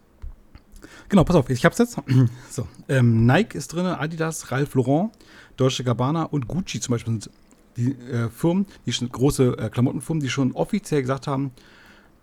Genau, 1.09 1.23
pass 1.23 1.35
auf, 1.35 1.49
ich 1.49 1.65
hab's 1.65 1.77
jetzt. 1.77 1.97
So, 2.49 2.67
ähm, 2.87 3.25
Nike 3.25 3.57
ist 3.57 3.73
drin, 3.73 3.85
Adidas, 3.85 4.51
Ralph 4.51 4.75
Lauren, 4.75 5.11
Deutsche 5.57 5.83
Gabbana 5.83 6.23
und 6.23 6.47
Gucci 6.47 6.79
zum 6.79 6.93
Beispiel 6.93 7.13
sind 7.13 7.29
die 7.77 7.91
äh, 7.91 8.29
Firmen, 8.29 8.65
die 8.85 8.93
schon 8.93 9.09
große 9.11 9.57
äh, 9.57 9.69
Klamottenfirmen, 9.69 10.21
die 10.21 10.29
schon 10.29 10.53
offiziell 10.53 11.01
gesagt 11.01 11.27
haben, 11.27 11.51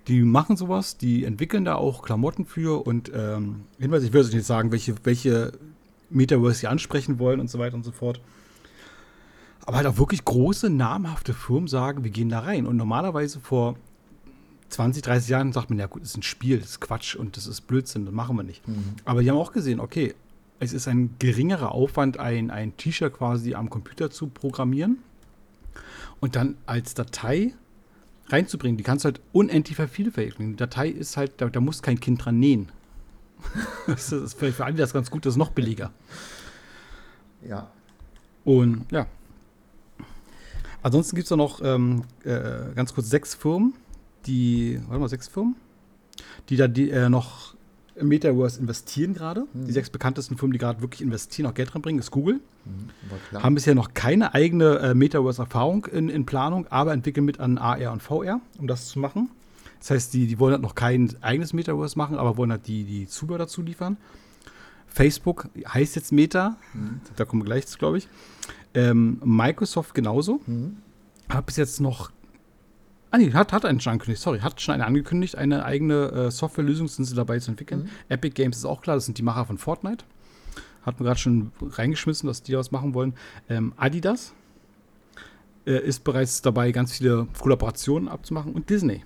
die 0.09 0.23
machen 0.23 0.57
sowas, 0.57 0.97
die 0.97 1.25
entwickeln 1.25 1.65
da 1.65 1.77
auch 1.77 2.03
Klamotten 2.03 2.45
für 2.45 2.85
und 2.87 3.11
ähm, 3.15 3.63
Hinweis, 3.79 4.03
ich 4.03 4.13
würde 4.13 4.35
nicht 4.35 4.47
sagen, 4.47 4.73
welche, 4.73 4.95
welche 5.05 5.53
Metaverse 6.11 6.61
sie 6.61 6.67
ansprechen 6.67 7.19
wollen 7.19 7.41
und 7.41 7.49
so 7.49 7.59
weiter 7.59 7.75
und 7.75 7.85
so 7.85 7.93
fort. 7.93 8.21
Aber 9.65 9.77
halt 9.77 9.87
auch 9.87 9.99
wirklich 9.99 10.25
große, 10.25 10.71
namhafte 10.71 11.35
Firmen 11.35 11.69
sagen, 11.69 12.03
wir 12.03 12.11
gehen 12.11 12.29
da 12.29 12.41
rein. 12.41 12.67
Und 12.67 12.77
normalerweise 12.77 13.39
vor 13.39 13.77
20, 14.71 15.03
30 15.03 15.29
Jahren 15.29 15.53
sagt 15.53 15.71
man, 15.71 15.79
ja 15.79 15.87
gut, 15.87 16.03
das 16.03 16.11
ist 16.11 16.17
ein 16.17 16.23
Spiel, 16.23 16.59
das 16.59 16.71
ist 16.71 16.81
Quatsch 16.81 17.15
und 17.15 17.37
das 17.37 17.47
ist 17.47 17.63
Blödsinn, 17.63 18.05
das 18.05 18.15
machen 18.15 18.37
wir 18.37 18.43
nicht. 18.43 18.67
Mhm. 18.67 18.97
Aber 19.05 19.23
die 19.23 19.31
haben 19.31 19.37
auch 19.37 19.53
gesehen, 19.53 19.79
okay, 19.79 20.15
es 20.59 20.73
ist 20.73 20.89
ein 20.89 21.15
geringerer 21.19 21.73
Aufwand, 21.73 22.19
ein, 22.19 22.51
ein 22.51 22.77
T-Shirt 22.77 23.13
quasi 23.13 23.55
am 23.55 23.71
Computer 23.71 24.11
zu 24.11 24.29
programmieren 24.29 24.99
und 26.21 26.37
dann 26.37 26.57
als 26.67 26.95
Datei 26.95 27.53
reinzubringen. 28.29 28.77
Die 28.77 28.85
kannst 28.85 29.05
du 29.05 29.07
halt 29.07 29.21
unendlich 29.33 29.77
vervielfältigen. 29.77 30.51
Die 30.53 30.57
Datei 30.57 30.89
ist 30.89 31.17
halt, 31.17 31.33
da, 31.39 31.49
da 31.49 31.61
muss 31.61 31.83
kein 31.83 32.01
Kind 32.01 32.25
dran 32.25 32.39
nähen. 32.39 32.71
das 33.87 34.13
ist 34.13 34.39
vielleicht 34.39 34.57
für 34.57 34.65
alle 34.65 34.77
das 34.77 34.93
ganz 34.93 35.11
gut, 35.11 35.27
das 35.27 35.35
ist 35.35 35.39
noch 35.39 35.51
billiger. 35.51 35.91
Ja. 37.47 37.71
Und 38.45 38.87
ja. 38.91 39.07
Ansonsten 40.83 41.17
gibt 41.17 41.31
es 41.31 41.37
noch 41.37 41.61
ähm, 41.63 42.05
äh, 42.25 42.75
ganz 42.75 42.93
kurz 42.93 43.09
sechs 43.09 43.35
Firmen, 43.35 43.75
die, 44.27 44.81
warte 44.89 45.01
mal, 45.01 45.09
sechs 45.09 45.29
Firmen? 45.29 45.57
die 46.49 46.57
da 46.57 46.69
die, 46.69 46.91
äh, 46.91 47.09
noch 47.09 47.55
Metaverse 48.03 48.61
investieren 48.61 49.15
gerade. 49.15 49.47
Mhm. 49.53 49.67
Die 49.67 49.73
sechs 49.73 49.91
bekanntesten 49.91 50.37
Firmen, 50.37 50.53
die 50.53 50.59
gerade 50.59 50.81
wirklich 50.81 51.03
investieren, 51.03 51.47
auch 51.47 51.55
Geld 51.55 51.75
reinbringen, 51.75 52.01
ist 52.01 52.11
Google. 52.11 52.41
Mhm, 52.65 53.43
haben 53.43 53.55
bisher 53.55 53.75
noch 53.75 53.95
keine 53.95 54.35
eigene 54.35 54.79
äh, 54.79 54.95
Metaverse-Erfahrung 54.95 55.87
in, 55.87 56.09
in, 56.09 56.27
Planung, 56.27 56.67
aber 56.69 56.93
entwickeln 56.93 57.25
mit 57.25 57.41
an 57.41 57.59
AR 57.59 57.93
und 57.93 58.03
VR, 58.03 58.41
um 58.59 58.67
das 58.67 58.89
zu 58.89 58.99
machen. 58.99 59.31
Das 59.81 59.91
heißt, 59.91 60.15
die, 60.15 60.27
die 60.27 60.39
wollen 60.39 60.53
halt 60.53 60.63
noch 60.63 60.77
kein 60.77 61.13
eigenes 61.23 61.53
Metaverse 61.53 61.99
machen, 61.99 62.17
aber 62.17 62.37
wollen 62.37 62.53
halt 62.53 62.67
die, 62.69 62.85
die 62.85 63.07
Zubehör 63.07 63.39
dazu 63.39 63.63
liefern. 63.63 63.97
Facebook 64.87 65.49
heißt 65.67 65.97
jetzt 65.97 66.13
Meta, 66.13 66.57
mhm. 66.75 67.01
da 67.17 67.25
kommen 67.25 67.43
wir 67.43 67.47
gleich 67.47 67.67
zu, 67.67 67.79
glaube 67.79 67.99
ich. 67.99 68.09
Ähm, 68.75 69.21
Microsoft 69.25 69.95
genauso. 69.95 70.41
Mhm. 70.47 70.77
Hat 71.29 71.47
bis 71.47 71.57
jetzt 71.57 71.81
noch 71.81 72.11
Ah, 73.13 73.19
nee, 73.19 73.31
hat, 73.33 73.53
hat 73.53 73.67
einen 73.67 73.79
schon 73.79 73.93
angekündigt, 73.93 74.23
sorry, 74.23 74.41
hat 74.41 74.59
schon 74.63 74.73
eine 74.75 74.87
angekündigt, 74.87 75.37
eine 75.37 75.67
eigene 75.67 76.11
äh, 76.11 76.31
Softwarelösung 76.31 76.89
sind 76.89 77.05
sie 77.05 77.15
dabei 77.15 77.39
zu 77.39 77.51
entwickeln. 77.51 77.83
Mhm. 77.83 77.89
Epic 78.09 78.33
Games 78.35 78.57
ist 78.57 78.65
auch 78.65 78.81
klar, 78.81 78.97
das 78.97 79.05
sind 79.05 79.19
die 79.19 79.23
Macher 79.23 79.45
von 79.45 79.59
Fortnite. 79.59 80.07
Hat 80.81 80.99
man 80.99 81.07
gerade 81.07 81.21
schon 81.21 81.53
reingeschmissen, 81.61 82.27
dass 82.27 82.43
die 82.43 82.57
was 82.57 82.71
machen 82.71 82.95
wollen. 82.95 83.13
Ähm, 83.51 83.75
Adidas 83.77 84.33
äh, 85.67 85.79
ist 85.79 86.05
bereits 86.05 86.41
dabei, 86.41 86.73
ganz 86.73 86.93
viele 86.93 87.29
Kollaborationen 87.39 88.09
abzumachen. 88.09 88.55
Und 88.55 88.71
Disney. 88.71 89.05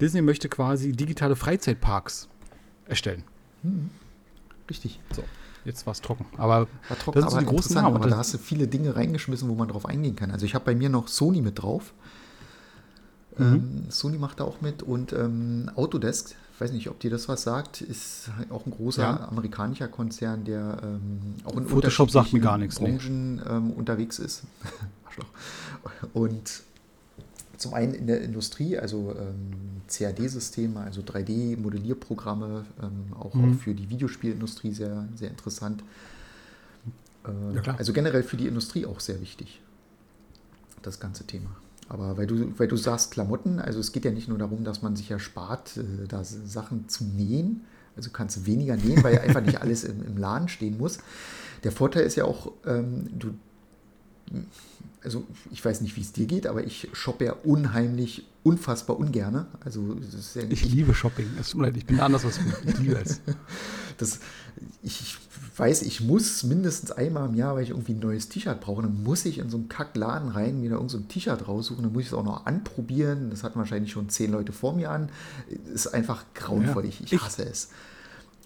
Disney 0.00 0.22
möchte 0.22 0.48
quasi 0.48 0.92
digitale 0.92 1.34
Freizeitparks 1.34 2.28
erstellen. 2.86 3.24
Mhm. 3.64 3.90
Richtig. 4.70 5.00
So. 5.10 5.24
Jetzt 5.64 5.84
war 5.86 5.92
es 5.92 6.00
trocken. 6.00 6.26
Aber 6.38 6.68
war 6.88 6.98
trocken, 6.98 7.20
das 7.20 7.30
sind 7.30 7.38
aber 7.38 7.50
die 7.50 7.56
großen 7.56 7.74
Namen. 7.74 7.96
Aber 7.96 8.08
da 8.08 8.16
hast 8.18 8.34
du 8.34 8.38
viele 8.38 8.68
Dinge 8.68 8.94
reingeschmissen, 8.94 9.48
wo 9.48 9.54
man 9.54 9.68
drauf 9.68 9.86
eingehen 9.86 10.16
kann. 10.16 10.30
Also 10.30 10.46
ich 10.46 10.54
habe 10.54 10.64
bei 10.64 10.74
mir 10.74 10.88
noch 10.88 11.08
Sony 11.08 11.40
mit 11.40 11.60
drauf. 11.60 11.92
Mhm. 13.38 13.44
Ähm, 13.44 13.84
Sony 13.88 14.18
macht 14.18 14.40
da 14.40 14.44
auch 14.44 14.60
mit 14.60 14.82
und 14.82 15.12
ähm, 15.12 15.70
Autodesk, 15.74 16.34
ich 16.54 16.60
weiß 16.60 16.72
nicht, 16.72 16.88
ob 16.90 17.00
dir 17.00 17.10
das 17.10 17.28
was 17.28 17.42
sagt, 17.42 17.80
ist 17.80 18.30
auch 18.50 18.66
ein 18.66 18.72
großer 18.72 19.02
ja. 19.02 19.28
amerikanischer 19.28 19.88
Konzern, 19.88 20.44
der 20.44 20.78
ähm, 20.82 21.34
auch 21.44 21.56
in 21.56 21.66
Photoshop 21.66 22.10
sagt 22.10 22.32
mir 22.32 22.40
gar 22.40 22.58
nichts, 22.58 22.78
Branchen 22.78 23.36
nee. 23.36 23.42
ähm, 23.48 23.70
unterwegs 23.70 24.18
ist. 24.18 24.42
und 26.12 26.62
zum 27.56 27.74
einen 27.74 27.94
in 27.94 28.06
der 28.06 28.20
Industrie, 28.22 28.76
also 28.76 29.14
ähm, 29.18 29.82
CAD-Systeme, 29.88 30.80
also 30.80 31.00
3D-Modellierprogramme, 31.00 32.64
ähm, 32.82 33.14
auch, 33.18 33.34
mhm. 33.34 33.52
auch, 33.52 33.58
für 33.60 33.74
die 33.74 33.88
Videospielindustrie 33.88 34.72
sehr, 34.72 35.08
sehr 35.14 35.30
interessant. 35.30 35.82
Äh, 37.24 37.54
ja, 37.54 37.74
also 37.76 37.92
generell 37.92 38.24
für 38.24 38.36
die 38.36 38.48
Industrie 38.48 38.84
auch 38.84 39.00
sehr 39.00 39.20
wichtig, 39.20 39.60
das 40.82 40.98
ganze 40.98 41.24
Thema. 41.24 41.50
Aber 41.88 42.16
weil 42.16 42.26
du, 42.26 42.58
weil 42.58 42.68
du 42.68 42.76
sagst 42.76 43.10
Klamotten, 43.10 43.58
also 43.58 43.80
es 43.80 43.92
geht 43.92 44.04
ja 44.04 44.10
nicht 44.10 44.28
nur 44.28 44.38
darum, 44.38 44.64
dass 44.64 44.82
man 44.82 44.96
sich 44.96 45.08
ja 45.08 45.18
spart, 45.18 45.76
äh, 45.76 46.06
da 46.08 46.24
Sachen 46.24 46.88
zu 46.88 47.04
nähen. 47.04 47.62
Also 47.96 48.10
kannst 48.10 48.36
du 48.36 48.46
weniger 48.46 48.76
nähen, 48.76 49.02
weil 49.04 49.14
ja 49.14 49.20
einfach 49.20 49.42
nicht 49.42 49.60
alles 49.60 49.84
im, 49.84 50.02
im 50.04 50.16
Laden 50.16 50.48
stehen 50.48 50.78
muss. 50.78 50.98
Der 51.64 51.72
Vorteil 51.72 52.04
ist 52.04 52.16
ja 52.16 52.24
auch, 52.24 52.52
ähm, 52.64 53.10
du, 53.18 53.34
also 55.04 55.26
ich 55.50 55.64
weiß 55.64 55.80
nicht, 55.80 55.96
wie 55.96 56.00
es 56.00 56.12
dir 56.12 56.26
geht, 56.26 56.46
aber 56.46 56.64
ich 56.64 56.88
shoppe 56.92 57.26
ja 57.26 57.32
unheimlich, 57.44 58.26
unfassbar 58.42 58.98
ungerne. 58.98 59.46
Also 59.64 59.96
ja 60.34 60.42
ich 60.48 60.64
liebe 60.64 60.94
Shopping. 60.94 61.26
Es 61.38 61.50
tut 61.50 61.60
mir 61.60 61.66
leid, 61.66 61.76
ich 61.76 61.86
bin 61.86 62.00
anders 62.00 62.24
was 62.24 62.38
ich 62.64 62.78
liebe 62.78 62.96
es. 62.96 63.20
Das, 63.98 64.20
ich 64.82 65.16
weiß, 65.56 65.82
ich 65.82 66.00
muss 66.00 66.42
mindestens 66.42 66.90
einmal 66.90 67.28
im 67.28 67.34
Jahr, 67.34 67.54
weil 67.54 67.62
ich 67.62 67.70
irgendwie 67.70 67.92
ein 67.92 67.98
neues 67.98 68.28
T-Shirt 68.28 68.60
brauche, 68.60 68.82
dann 68.82 69.02
muss 69.02 69.24
ich 69.24 69.38
in 69.38 69.50
so 69.50 69.58
einen 69.58 69.68
Kackladen 69.68 70.28
rein, 70.30 70.60
mir 70.60 70.70
da 70.70 70.76
irgend 70.76 70.90
so 70.90 70.98
ein 70.98 71.08
T-Shirt 71.08 71.46
raussuchen, 71.46 71.84
dann 71.84 71.92
muss 71.92 72.02
ich 72.02 72.08
es 72.08 72.14
auch 72.14 72.24
noch 72.24 72.46
anprobieren. 72.46 73.30
Das 73.30 73.44
hatten 73.44 73.58
wahrscheinlich 73.58 73.92
schon 73.92 74.08
zehn 74.08 74.32
Leute 74.32 74.52
vor 74.52 74.74
mir 74.74 74.90
an. 74.90 75.10
Ist 75.72 75.88
einfach 75.88 76.24
grauenvoll. 76.34 76.84
Ja, 76.84 76.88
ich, 76.88 77.12
ich 77.12 77.22
hasse 77.22 77.44
es. 77.44 77.68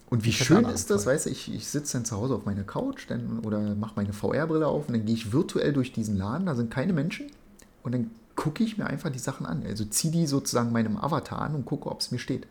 Und 0.08 0.24
wie 0.24 0.32
schön 0.32 0.64
ist 0.66 0.90
das, 0.90 1.04
weißt 1.06 1.26
du, 1.26 1.30
ich, 1.30 1.52
ich 1.52 1.66
sitze 1.66 1.94
dann 1.94 2.04
zu 2.04 2.16
Hause 2.16 2.34
auf 2.34 2.44
meiner 2.44 2.62
Couch 2.62 3.06
dann, 3.08 3.40
oder 3.40 3.74
mache 3.74 3.94
meine 3.96 4.12
VR-Brille 4.12 4.66
auf 4.66 4.86
und 4.86 4.94
dann 4.94 5.04
gehe 5.04 5.14
ich 5.14 5.32
virtuell 5.32 5.72
durch 5.72 5.92
diesen 5.92 6.16
Laden, 6.16 6.46
da 6.46 6.54
sind 6.54 6.70
keine 6.70 6.92
Menschen 6.92 7.26
und 7.82 7.92
dann 7.92 8.10
gucke 8.36 8.62
ich 8.62 8.78
mir 8.78 8.86
einfach 8.86 9.10
die 9.10 9.18
Sachen 9.18 9.46
an. 9.46 9.64
Also 9.66 9.84
ziehe 9.84 10.12
die 10.12 10.26
sozusagen 10.26 10.70
meinem 10.70 10.96
Avatar 10.96 11.42
an 11.42 11.56
und 11.56 11.64
gucke, 11.64 11.90
ob 11.90 12.00
es 12.00 12.12
mir 12.12 12.18
steht. 12.18 12.46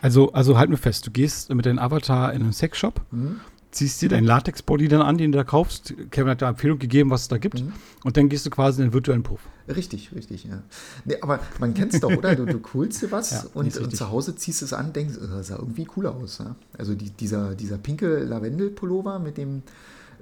Also, 0.00 0.32
also 0.32 0.58
halt 0.58 0.70
mir 0.70 0.76
fest, 0.76 1.06
du 1.06 1.10
gehst 1.10 1.52
mit 1.54 1.64
deinem 1.64 1.78
Avatar 1.78 2.32
in 2.32 2.42
einen 2.42 2.52
Sexshop, 2.52 3.00
mhm 3.10 3.40
ziehst 3.72 4.02
dir 4.02 4.08
deinen 4.08 4.24
Latex-Body 4.24 4.86
dann 4.88 5.02
an, 5.02 5.18
den 5.18 5.32
du 5.32 5.38
da 5.38 5.44
kaufst. 5.44 5.94
Kevin 6.10 6.30
hat 6.30 6.42
da 6.42 6.50
Empfehlung 6.50 6.78
gegeben, 6.78 7.10
was 7.10 7.22
es 7.22 7.28
da 7.28 7.38
gibt. 7.38 7.60
Mhm. 7.60 7.72
Und 8.04 8.16
dann 8.16 8.28
gehst 8.28 8.46
du 8.46 8.50
quasi 8.50 8.82
in 8.82 8.88
den 8.88 8.94
virtuellen 8.94 9.22
Puff. 9.22 9.40
Richtig, 9.66 10.12
richtig, 10.14 10.44
ja. 10.44 10.62
Nee, 11.04 11.16
aber 11.20 11.40
man 11.58 11.74
kennt 11.74 11.94
es 11.94 12.00
doch, 12.00 12.14
oder? 12.14 12.36
Du, 12.36 12.44
du 12.44 12.60
coolst 12.60 13.02
dir 13.02 13.10
was 13.10 13.30
ja, 13.30 13.44
und, 13.54 13.76
und, 13.76 13.96
zu 13.96 14.10
Hause 14.10 14.36
ziehst 14.36 14.62
es 14.62 14.72
an 14.72 14.92
denkst, 14.92 15.14
oh, 15.22 15.26
das 15.26 15.48
sah 15.48 15.56
irgendwie 15.56 15.84
cooler 15.84 16.14
aus. 16.14 16.38
Ja? 16.38 16.54
Also 16.76 16.94
die, 16.94 17.10
dieser, 17.10 17.54
dieser 17.54 17.78
pinke 17.78 18.18
Lavendel-Pullover 18.18 19.18
mit 19.18 19.38
dem 19.38 19.62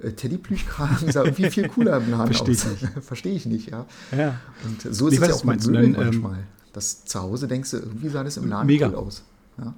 äh, 0.01 0.11
Teddyplüschkragen 0.11 1.11
sah 1.11 1.23
irgendwie 1.25 1.49
viel 1.49 1.67
cooler 1.67 1.97
im 1.97 2.09
Laden 2.09 2.33
Verstehe 2.33 2.55
aus. 2.55 2.65
Ich 2.73 2.81
nicht. 2.81 2.93
Verstehe 3.03 3.33
ich 3.33 3.45
nicht, 3.45 3.69
ja. 3.69 3.85
ja. 4.17 4.39
Und 4.63 4.81
so 4.95 5.07
ist 5.07 5.15
ich 5.15 5.21
es 5.21 5.27
ja 5.27 5.33
auch 5.33 5.43
mit 5.43 5.65
Möbeln 5.67 5.91
manchmal. 5.91 6.37
Ähm, 6.37 6.43
das 6.71 7.03
zu 7.03 7.21
Hause 7.21 7.49
denkst 7.49 7.71
du, 7.71 7.77
irgendwie 7.77 8.07
sah 8.07 8.23
das 8.23 8.37
im 8.37 8.47
Laden 8.47 8.67
mega. 8.67 8.87
cool 8.87 8.95
aus. 8.95 9.23
Ja. 9.61 9.73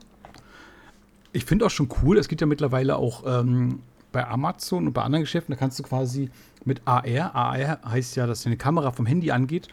Ich 1.32 1.46
finde 1.46 1.66
auch 1.66 1.70
schon 1.70 1.90
cool, 2.02 2.18
es 2.18 2.28
gibt 2.28 2.42
ja 2.42 2.48
mittlerweile 2.48 2.96
auch 2.96 3.24
ähm, 3.26 3.80
bei 4.12 4.28
Amazon 4.28 4.88
und 4.88 4.94
bei 4.94 5.02
anderen 5.02 5.24
Geschäften, 5.24 5.54
da 5.54 5.60
kannst 5.60 5.80
du 5.80 5.84
quasi 5.84 6.30
mit 6.66 6.82
AR, 6.86 7.36
AR 7.36 7.80
heißt 7.86 8.16
ja, 8.16 8.28
dass 8.28 8.46
eine 8.46 8.58
Kamera 8.58 8.92
vom 8.92 9.06
Handy 9.06 9.32
angeht 9.32 9.68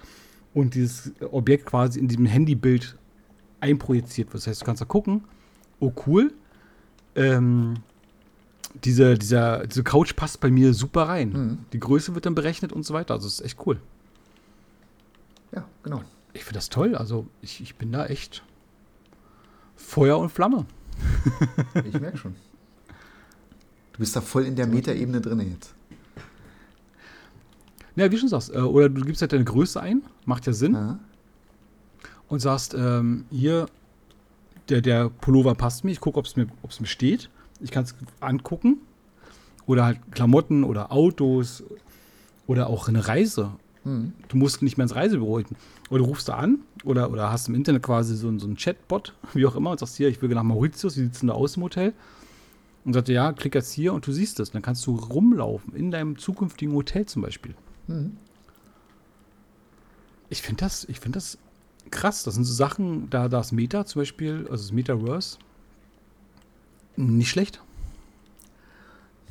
und 0.55 0.75
dieses 0.75 1.13
Objekt 1.31 1.67
quasi 1.67 2.01
in 2.01 2.09
diesem 2.09 2.27
Handybild 2.27 2.97
einprojiziert 3.61 4.29
wird. 4.29 4.43
Das 4.43 4.47
heißt, 4.47 4.63
du 4.63 4.65
kannst 4.65 4.81
da 4.81 4.87
gucken, 4.87 5.25
oh 5.79 5.93
cool, 6.07 6.33
ähm, 7.15 7.75
diese, 8.85 9.19
dieser, 9.19 9.67
diese 9.67 9.85
Couch 9.85 10.17
passt 10.17 10.41
bei 10.41 10.51
mir 10.51 10.75
super 10.75 11.03
rein. 11.03 11.29
Mhm. 11.33 11.59
Die 11.73 11.81
Größe 11.81 12.15
wird 12.15 12.27
dann 12.27 12.35
berechnet 12.35 12.73
und 12.73 12.85
so 12.85 12.95
weiter. 12.95 13.15
Also 13.15 13.27
es 13.27 13.41
ist 13.41 13.47
echt 13.47 13.59
cool. 13.67 13.81
Ja, 15.53 15.65
genau. 15.83 16.03
Ich 16.33 16.45
finde 16.45 16.59
das 16.59 16.69
toll. 16.69 16.95
Also 16.95 17.27
ich, 17.43 17.61
ich 17.61 17.75
bin 17.77 17.91
da 17.91 18.07
echt 18.07 18.45
Feuer 19.81 20.19
und 20.19 20.31
Flamme. 20.31 20.67
Ich 21.85 21.99
merke 21.99 22.19
schon. 22.19 22.37
Du 23.93 23.99
bist 23.99 24.15
da 24.15 24.21
voll 24.21 24.45
in 24.45 24.57
der 24.57 24.67
Metaebene 24.67 25.21
drin 25.21 25.41
jetzt. 25.41 25.75
Ja, 27.97 28.11
wie 28.11 28.19
schon 28.19 28.29
sagst. 28.29 28.55
Äh, 28.55 28.59
oder 28.59 28.89
du 28.89 29.03
gibst 29.03 29.21
halt 29.23 29.33
deine 29.33 29.45
Größe 29.45 29.81
ein, 29.81 30.03
macht 30.25 30.47
ja 30.47 30.53
Sinn. 30.53 30.75
Ja. 30.75 30.99
Und 32.29 32.41
sagst, 32.41 32.75
ähm, 32.75 33.25
hier, 33.31 33.67
der, 34.69 34.81
der 34.81 35.09
Pullover 35.09 35.55
passt 35.55 35.85
mir, 35.85 35.91
ich 35.91 36.01
gucke, 36.01 36.19
ob 36.19 36.27
es 36.27 36.37
mir, 36.37 36.47
mir 36.47 36.87
steht. 36.87 37.29
Ich 37.61 37.71
kann 37.71 37.85
es 37.85 37.95
angucken. 38.21 38.79
Oder 39.67 39.85
halt 39.85 40.01
Klamotten 40.13 40.65
oder 40.65 40.93
Autos 40.93 41.63
oder 42.47 42.69
auch 42.69 42.89
eine 42.89 43.07
Reise. 43.07 43.53
Du 43.85 44.37
musst 44.37 44.63
nicht 44.63 44.77
mehr 44.77 44.85
ins 44.85 44.95
Reisebüro. 44.95 45.43
Oder 45.91 45.99
du 45.99 46.05
rufst 46.05 46.29
da 46.29 46.35
an 46.35 46.61
oder, 46.85 47.11
oder 47.11 47.33
hast 47.33 47.49
im 47.49 47.55
Internet 47.55 47.83
quasi 47.83 48.15
so, 48.15 48.37
so 48.39 48.47
einen 48.47 48.57
Chatbot, 48.57 49.15
wie 49.35 49.47
auch 49.47 49.57
immer, 49.57 49.71
und 49.71 49.81
sagst 49.81 49.97
hier, 49.97 50.09
ich 50.09 50.21
will 50.21 50.29
nach 50.31 50.43
Mauritius, 50.43 50.97
es 50.97 51.21
denn 51.21 51.29
da 51.29 51.35
aus 51.35 51.57
im 51.57 51.63
Hotel? 51.63 51.95
Und 52.85 52.95
sagte, 52.95 53.13
ja, 53.13 53.33
klick 53.33 53.55
jetzt 53.55 53.73
hier 53.73 53.93
und 53.93 54.07
du 54.07 54.13
siehst 54.13 54.41
es. 54.41 54.51
Dann 54.51 54.63
kannst 54.63 54.87
du 54.87 54.97
rumlaufen 54.97 55.75
in 55.75 55.91
deinem 55.91 56.17
zukünftigen 56.17 56.75
Hotel 56.75 57.07
zum 57.07 57.23
Beispiel. 57.23 57.55
Mhm. 57.87 58.17
Ich 60.31 60.43
finde 60.43 60.65
das, 60.65 60.85
ich 60.85 61.01
finde 61.01 61.17
das 61.17 61.39
krass. 61.91 62.23
Das 62.23 62.35
sind 62.35 62.45
so 62.45 62.55
Sachen, 62.55 63.11
da 63.11 63.29
das 63.29 63.53
Meta 63.53 63.85
zum 63.85 64.01
Beispiel, 64.01 64.47
also 64.51 64.65
das 64.65 64.73
Metaverse, 64.73 65.39
nicht 66.97 67.31
schlecht. 67.31 67.61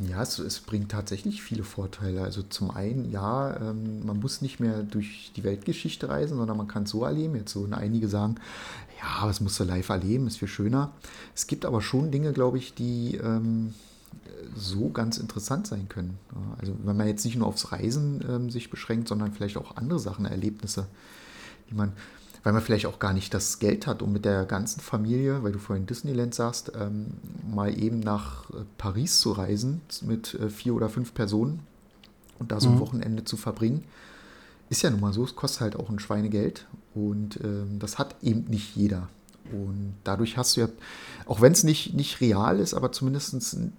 Ja, 0.08 0.22
es, 0.22 0.40
es, 0.40 0.62
bringt 0.62 0.92
tatsächlich 0.92 1.42
viele 1.42 1.64
Vorteile. 1.64 2.22
Also 2.22 2.42
zum 2.42 2.72
einen, 2.72 3.12
ja, 3.12 3.56
ähm, 3.58 4.06
man 4.06 4.20
muss 4.20 4.42
nicht 4.42 4.60
mehr 4.62 4.84
durch 4.84 5.32
die 5.36 5.44
Weltgeschichte 5.44 6.08
reisen, 6.08 6.38
sondern 6.38 6.56
man 6.56 6.70
kann 6.70 6.84
es 6.84 6.92
so 6.92 7.04
erleben. 7.04 7.36
Jetzt 7.36 7.52
so 7.52 7.68
einige 7.70 8.08
sagen, 8.08 8.36
ja, 9.02 9.28
was 9.28 9.42
musst 9.42 9.60
du 9.60 9.66
live 9.66 9.90
erleben, 9.90 10.28
ist 10.28 10.38
viel 10.38 10.48
schöner. 10.48 10.92
Es 11.36 11.48
gibt 11.48 11.66
aber 11.66 11.82
schon 11.82 12.12
Dinge, 12.12 12.32
glaube 12.32 12.58
ich, 12.58 12.74
die 12.74 13.16
ähm, 13.16 13.74
so 14.56 14.90
ganz 14.90 15.18
interessant 15.18 15.68
sein 15.68 15.90
können. 15.90 16.18
Also 16.60 16.74
wenn 16.84 16.96
man 16.96 17.08
jetzt 17.08 17.26
nicht 17.26 17.36
nur 17.36 17.48
aufs 17.48 17.72
Reisen 17.72 18.24
ähm, 18.28 18.50
sich 18.50 18.70
beschränkt, 18.70 19.10
sondern 19.10 19.34
vielleicht 19.34 19.58
auch 19.58 19.76
andere 19.76 20.00
Sachen, 20.00 20.26
Erlebnisse, 20.26 20.88
die 21.70 21.76
man 21.76 21.92
weil 22.43 22.54
man 22.54 22.62
vielleicht 22.62 22.86
auch 22.86 22.99
gar 22.99 23.13
nicht 23.13 23.34
das 23.34 23.60
Geld 23.60 23.88
hat, 23.88 24.02
um 24.02 24.13
mit 24.13 24.25
der 24.25 24.45
ganzen 24.45 24.80
Familie, 24.80 25.43
weil 25.43 25.52
du 25.52 25.60
vorhin 25.60 25.86
Disneyland 25.86 26.34
sagst, 26.34 26.71
ähm, 26.80 27.08
mal 27.52 27.78
eben 27.78 27.99
nach 27.99 28.49
äh, 28.52 28.63
Paris 28.78 29.19
zu 29.19 29.32
reisen 29.32 29.82
mit 30.02 30.34
äh, 30.36 30.49
vier 30.49 30.73
oder 30.73 30.89
fünf 30.89 31.13
Personen 31.13 31.60
und 32.39 32.52
da 32.52 32.60
so 32.60 32.69
ein 32.69 32.75
mhm. 32.75 32.80
Wochenende 32.80 33.23
zu 33.23 33.38
verbringen. 33.38 33.84
Ist 34.69 34.84
ja 34.84 34.89
nun 34.89 34.99
mal 34.99 35.13
so, 35.13 35.23
es 35.23 35.36
kostet 35.36 35.62
halt 35.62 35.75
auch 35.75 35.89
ein 35.89 35.99
Schweinegeld 35.99 36.67
und 36.93 37.39
ähm, 37.43 37.80
das 37.80 37.97
hat 37.97 38.15
eben 38.21 38.45
nicht 38.45 38.75
jeder. 38.75 39.10
Und 39.52 39.95
dadurch 40.04 40.38
hast 40.38 40.56
du 40.56 40.62
ja, 40.62 40.69
auch 41.25 41.41
wenn 41.41 41.54
es 41.54 41.63
nicht, 41.63 41.95
nicht 41.95 42.21
real 42.21 42.60
ist, 42.60 42.73
aber 42.73 42.91
zumindest 42.91 43.34
ein, 43.54 43.73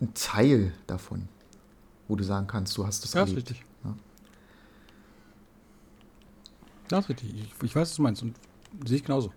ein 0.00 0.14
Teil 0.14 0.72
davon, 0.86 1.28
wo 2.08 2.16
du 2.16 2.24
sagen 2.24 2.46
kannst, 2.46 2.76
du 2.78 2.86
hast 2.86 3.04
das 3.04 3.12
ja, 3.12 3.20
erlebt. 3.20 3.38
Ist 3.38 3.50
richtig. 3.50 3.66
Ist 7.00 7.08
richtig. 7.08 7.34
Ich, 7.34 7.62
ich 7.62 7.76
weiß, 7.76 7.90
was 7.90 7.96
du 7.96 8.02
meinst 8.02 8.22
und 8.22 8.36
sehe 8.86 8.96
ich 8.96 9.04
genauso. 9.04 9.32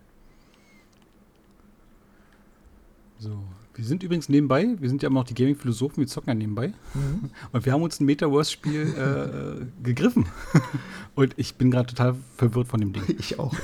So, 3.19 3.43
wir 3.77 3.85
sind 3.85 4.01
übrigens 4.01 4.27
nebenbei, 4.27 4.75
wir 4.79 4.89
sind 4.89 5.03
ja 5.03 5.07
immer 5.07 5.21
noch 5.21 5.27
die 5.27 5.35
Gaming-Philosophen, 5.35 5.97
wir 5.97 6.07
zocken 6.07 6.29
ja 6.29 6.35
nebenbei. 6.35 6.69
Mhm. 6.95 7.29
Und 7.51 7.65
wir 7.65 7.73
haben 7.73 7.83
uns 7.83 7.99
ein 7.99 8.05
Metaverse-Spiel 8.05 8.81
äh, 8.81 9.83
gegriffen. 9.83 10.25
Und 11.15 11.35
ich 11.37 11.55
bin 11.55 11.69
gerade 11.69 11.87
total 11.87 12.15
verwirrt 12.35 12.67
von 12.67 12.79
dem 12.79 12.93
Ding. 12.93 13.03
Ich 13.19 13.37
auch. 13.37 13.53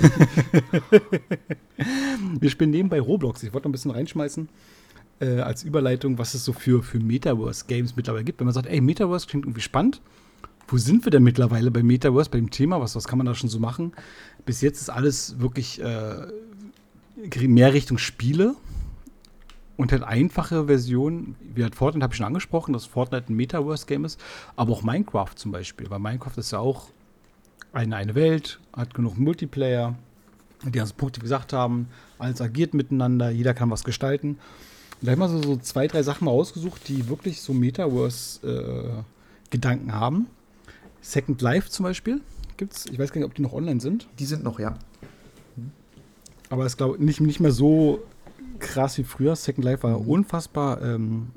wir 2.39 2.49
spielen 2.51 2.69
nebenbei 2.69 2.99
Roblox. 2.99 3.41
Ich 3.41 3.53
wollte 3.53 3.67
noch 3.67 3.69
ein 3.69 3.73
bisschen 3.73 3.91
reinschmeißen 3.91 4.49
äh, 5.19 5.39
als 5.39 5.63
Überleitung, 5.63 6.19
was 6.19 6.36
es 6.36 6.45
so 6.45 6.53
für, 6.53 6.84
für 6.84 6.99
Metaverse-Games 6.99 7.95
mittlerweile 7.95 8.23
gibt. 8.23 8.39
Wenn 8.39 8.45
man 8.45 8.53
sagt, 8.53 8.67
ey, 8.67 8.82
Metaverse 8.82 9.25
klingt 9.27 9.45
irgendwie 9.45 9.62
spannend. 9.62 9.99
Wo 10.73 10.79
sind 10.79 11.05
wir 11.05 11.12
denn 11.12 11.21
mittlerweile 11.21 11.69
bei 11.69 11.83
Metaverse, 11.83 12.31
bei 12.31 12.39
dem 12.39 12.49
Thema? 12.49 12.81
Was, 12.81 12.95
was 12.95 13.07
kann 13.07 13.19
man 13.19 13.27
da 13.27 13.36
schon 13.36 13.47
so 13.47 13.59
machen? 13.59 13.93
Bis 14.43 14.62
jetzt 14.62 14.81
ist 14.81 14.89
alles 14.89 15.39
wirklich 15.39 15.79
äh, 15.79 16.25
mehr 17.47 17.75
Richtung 17.75 17.99
Spiele 17.99 18.55
und 19.77 19.91
halt 19.91 20.01
einfache 20.01 20.65
Versionen, 20.65 21.36
wie 21.53 21.62
halt 21.62 21.75
Fortnite 21.75 22.03
habe 22.03 22.15
ich 22.15 22.17
schon 22.17 22.25
angesprochen, 22.25 22.73
dass 22.73 22.88
Fortnite 22.88 23.31
ein 23.31 23.36
Metaverse-Game 23.36 24.03
ist, 24.03 24.19
aber 24.55 24.73
auch 24.73 24.81
Minecraft 24.81 25.36
zum 25.36 25.51
Beispiel, 25.51 25.91
weil 25.91 25.99
Minecraft 25.99 26.38
ist 26.38 26.51
ja 26.51 26.57
auch 26.57 26.88
eine, 27.71 27.95
eine 27.95 28.15
Welt, 28.15 28.59
hat 28.75 28.95
genug 28.95 29.19
Multiplayer, 29.19 29.95
die 30.65 30.71
ganzen 30.71 30.97
Punkte 30.97 31.19
gesagt 31.19 31.53
haben, 31.53 31.88
alles 32.17 32.41
agiert 32.41 32.73
miteinander, 32.73 33.29
jeder 33.29 33.53
kann 33.53 33.69
was 33.69 33.83
gestalten. 33.83 34.39
Da 35.01 35.12
habe 35.12 35.13
ich 35.13 35.19
mal 35.19 35.29
so, 35.29 35.43
so, 35.43 35.55
zwei, 35.57 35.86
drei 35.86 36.01
Sachen 36.01 36.25
mal 36.25 36.31
ausgesucht, 36.31 36.88
die 36.88 37.09
wirklich 37.09 37.41
so 37.41 37.53
Metaverse-Gedanken 37.53 39.89
äh, 39.89 39.91
haben. 39.91 40.25
Second 41.04 41.42
Life 41.42 41.70
zum 41.70 41.84
Beispiel 41.84 42.22
gibt's. 42.58 42.86
Ich 42.88 42.98
weiß 42.98 43.12
gar 43.12 43.20
nicht, 43.20 43.28
ob 43.28 43.36
die 43.36 43.42
noch 43.42 43.54
online 43.54 43.80
sind. 43.80 44.08
Die 44.18 44.26
sind 44.26 44.44
noch, 44.44 44.60
ja. 44.60 44.80
Aber 46.50 46.66
es 46.66 46.78
glaube 46.78 47.04
nicht, 47.04 47.20
nicht 47.20 47.39
mehr 47.39 47.52
so 47.52 48.04
krass 48.60 48.98
wie 48.98 49.04
früher. 49.04 49.36
Second 49.36 49.66
Life 49.66 49.84
war 49.84 50.00
mhm. 50.00 50.08
unfassbar 50.08 50.82
ähm, 50.82 51.28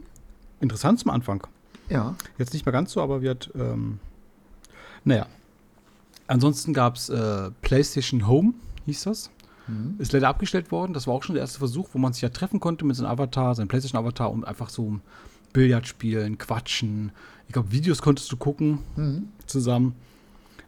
interessant 0.61 1.01
zum 1.01 1.11
Anfang. 1.11 1.47
Ja. 1.89 2.15
Jetzt 2.39 2.53
nicht 2.55 2.65
mehr 2.65 2.73
ganz 2.73 2.93
so, 2.93 3.03
aber 3.03 3.23
wird, 3.23 3.51
ähm, 3.55 3.99
naja. 5.05 5.27
Ansonsten 6.29 6.73
gab 6.73 6.97
es 6.97 7.09
äh, 7.09 7.51
PlayStation 7.63 8.27
Home, 8.27 8.55
hieß 8.87 9.05
das. 9.05 9.31
Mhm. 9.69 9.97
Ist 9.99 10.13
leider 10.13 10.29
abgestellt 10.29 10.71
worden. 10.71 10.93
Das 10.93 11.07
war 11.07 11.15
auch 11.15 11.23
schon 11.23 11.35
der 11.35 11.43
erste 11.43 11.59
Versuch, 11.59 11.89
wo 11.93 11.99
man 11.99 12.13
sich 12.13 12.23
ja 12.23 12.29
treffen 12.29 12.61
konnte 12.61 12.85
mit 12.85 12.97
seinem 12.97 13.11
Avatar, 13.11 13.55
seinem 13.55 13.69
PlayStation-Avatar 13.69 14.31
und 14.31 14.45
einfach 14.45 14.69
so 14.69 15.01
Billard 15.53 15.87
spielen, 15.87 16.39
quatschen. 16.39 17.13
Ich 17.47 17.53
glaube, 17.53 17.71
Videos 17.73 18.03
konntest 18.03 18.31
du 18.33 18.37
gucken 18.37 18.79
mhm. 18.97 19.29
zusammen. 19.47 19.95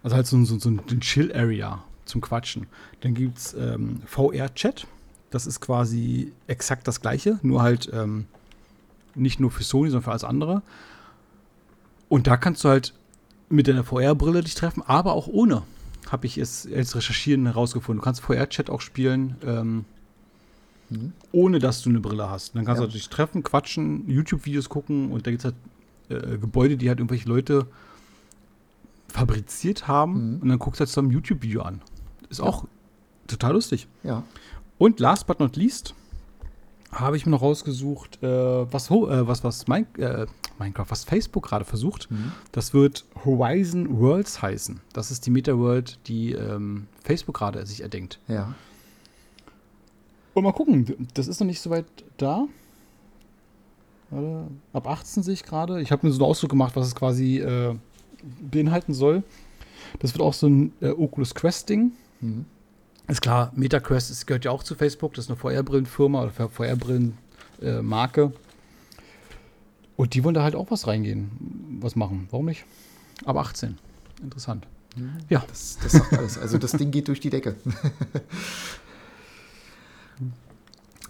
Also 0.03 0.17
halt 0.17 0.27
so, 0.27 0.43
so, 0.45 0.59
so 0.59 0.71
ein 0.71 1.01
Chill-Area 1.01 1.83
zum 2.05 2.21
Quatschen. 2.21 2.67
Dann 3.01 3.15
gibt 3.15 3.39
es 3.39 3.55
ähm, 3.55 4.01
VR-Chat. 4.07 4.87
Das 5.31 5.47
ist 5.47 5.61
quasi 5.61 6.33
exakt 6.47 6.89
das 6.89 7.01
gleiche, 7.01 7.39
nur 7.43 7.63
halt 7.63 7.91
ähm, 7.93 8.27
nicht 9.15 9.41
nur 9.41 9.51
für 9.51 9.63
Sony, 9.63 9.91
sondern 9.91 10.05
für 10.05 10.11
alles 10.13 10.25
andere. 10.25 10.63
Und 12.09 12.27
da 12.27 12.37
kannst 12.37 12.65
du 12.65 12.71
halt 12.71 12.95
mit 13.51 13.69
deiner 13.69 13.85
VR-Brille 13.85 14.43
dich 14.43 14.55
treffen, 14.55 14.83
aber 14.83 15.13
auch 15.13 15.27
ohne. 15.27 15.63
Habe 16.11 16.27
ich 16.27 16.39
es 16.39 16.67
als 16.75 16.97
Recherchieren 16.97 17.45
herausgefunden. 17.45 18.01
Du 18.01 18.05
kannst 18.05 18.23
VR-Chat 18.23 18.71
auch 18.71 18.81
spielen, 18.81 19.37
ähm, 19.45 19.85
mhm. 20.89 21.13
ohne 21.33 21.59
dass 21.59 21.83
du 21.83 21.91
eine 21.91 22.01
Brille 22.01 22.31
hast. 22.31 22.57
dann 22.57 22.65
kannst 22.65 22.81
ja. 22.81 22.87
du 22.87 22.93
dich 22.93 23.11
treffen, 23.11 23.43
quatschen, 23.43 24.09
YouTube-Videos 24.09 24.71
gucken 24.71 25.13
und 25.13 25.27
da 25.27 25.31
gibt 25.31 25.41
es 25.41 25.45
halt 25.47 25.57
äh, 26.09 26.39
Gebäude, 26.39 26.77
die 26.77 26.89
halt 26.89 26.99
irgendwelche 26.99 27.29
Leute 27.29 27.67
fabriziert 29.09 29.89
haben 29.89 30.37
mhm. 30.37 30.43
und 30.43 30.49
dann 30.49 30.59
guckst 30.59 30.81
du 30.81 30.83
halt 30.83 30.89
zusammen 30.89 31.09
ein 31.09 31.13
YouTube-Video 31.13 31.63
an. 31.63 31.81
Ist 32.29 32.39
ja. 32.39 32.45
auch 32.45 32.67
total 33.27 33.53
lustig. 33.53 33.89
Ja. 34.03 34.23
Und 34.77 35.01
last 35.01 35.27
but 35.27 35.41
not 35.41 35.57
least 35.57 35.95
habe 36.93 37.17
ich 37.17 37.27
mir 37.27 37.33
noch 37.33 37.43
rausgesucht, 37.43 38.23
äh, 38.23 38.27
was, 38.73 38.91
äh, 38.91 39.27
was, 39.27 39.45
was 39.45 39.67
mein, 39.67 39.87
äh, 39.97 40.27
Minecraft, 40.59 40.87
was 40.89 41.05
Facebook 41.05 41.47
gerade 41.47 41.65
versucht. 41.65 42.11
Mhm. 42.11 42.33
Das 42.53 42.75
wird 42.75 43.05
Horizon 43.25 43.99
Worlds 44.01 44.43
heißen. 44.43 44.81
Das 44.93 45.11
ist 45.11 45.27
die 45.27 45.31
Meta-World, 45.31 45.99
die 46.07 46.33
ähm, 46.33 46.87
Facebook 47.03 47.37
gerade 47.37 47.65
sich 47.67 47.83
erdenkt. 47.83 48.19
Ja. 48.27 48.55
Und 50.35 50.45
mal 50.45 50.53
gucken, 50.53 51.09
das 51.15 51.29
ist 51.29 51.41
noch 51.41 51.47
nicht 51.47 51.61
so 51.61 51.71
weit 51.71 51.87
da. 52.17 52.47
Ab 54.11 54.87
18 54.87 55.23
sehe 55.23 55.35
ich 55.35 55.43
gerade. 55.43 55.81
Ich 55.83 55.93
habe 55.93 56.07
mir 56.07 56.13
so 56.13 56.23
einen 56.23 56.31
Ausdruck 56.31 56.51
gemacht, 56.51 56.77
was 56.77 56.87
es 56.87 56.95
quasi 56.95 57.39
äh, 57.39 57.75
beinhalten 58.41 58.95
soll. 58.95 59.23
Das 60.01 60.15
wird 60.15 60.23
auch 60.23 60.35
so 60.35 60.47
ein 60.49 60.73
äh, 60.81 60.91
Oculus 60.91 61.35
Quest-Ding. 61.35 61.93
Mhm. 62.21 62.47
Ist 63.07 63.23
klar, 63.23 63.53
MetaQuest 63.55 64.11
ist, 64.11 64.27
gehört 64.27 64.45
ja 64.45 64.51
auch 64.51 64.63
zu 64.63 64.75
Facebook, 64.75 65.15
das 65.15 65.27
ist 65.27 65.31
eine 65.31 65.39
VR-Brillenfirma 65.39 66.25
oder 66.25 66.49
VR-Brillenmarke. 66.49 68.23
Äh, 68.23 68.31
und 69.97 70.15
die 70.15 70.25
wollen 70.25 70.35
da 70.35 70.43
halt 70.43 70.55
auch 70.55 70.71
was 70.71 70.87
reingehen, 70.87 71.31
was 71.81 71.97
machen. 71.97 72.29
Warum 72.31 72.47
nicht? 72.47 72.65
Aber 73.25 73.41
18. 73.41 73.79
Interessant. 74.23 74.67
Mhm. 74.97 75.19
Ja. 75.29 75.45
Das, 75.49 75.79
das 75.83 75.93
sagt 75.93 76.13
alles. 76.13 76.39
Also 76.39 76.59
das 76.59 76.73
Ding 76.73 76.91
geht 76.91 77.09
durch 77.09 77.21
die 77.21 77.31
Decke. 77.31 77.57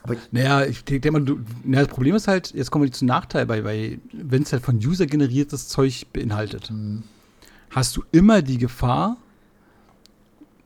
Aber 0.02 0.16
naja, 0.30 0.64
ich 0.64 0.84
denke 0.84 1.11
mal, 1.11 1.22
du, 1.22 1.40
na, 1.64 1.80
das 1.80 1.88
Problem 1.88 2.14
ist 2.14 2.28
halt, 2.28 2.54
jetzt 2.54 2.70
kommen 2.70 2.84
wir 2.84 2.92
zu 2.92 3.04
Nachteil, 3.04 3.48
weil, 3.48 3.64
weil 3.64 4.00
wenn 4.12 4.42
es 4.42 4.52
halt 4.52 4.62
von 4.62 4.76
User 4.76 5.06
generiertes 5.06 5.68
Zeug 5.68 6.06
beinhaltet, 6.12 6.70
mhm. 6.70 7.02
hast 7.70 7.96
du 7.96 8.04
immer 8.12 8.42
die 8.42 8.58
Gefahr, 8.58 9.16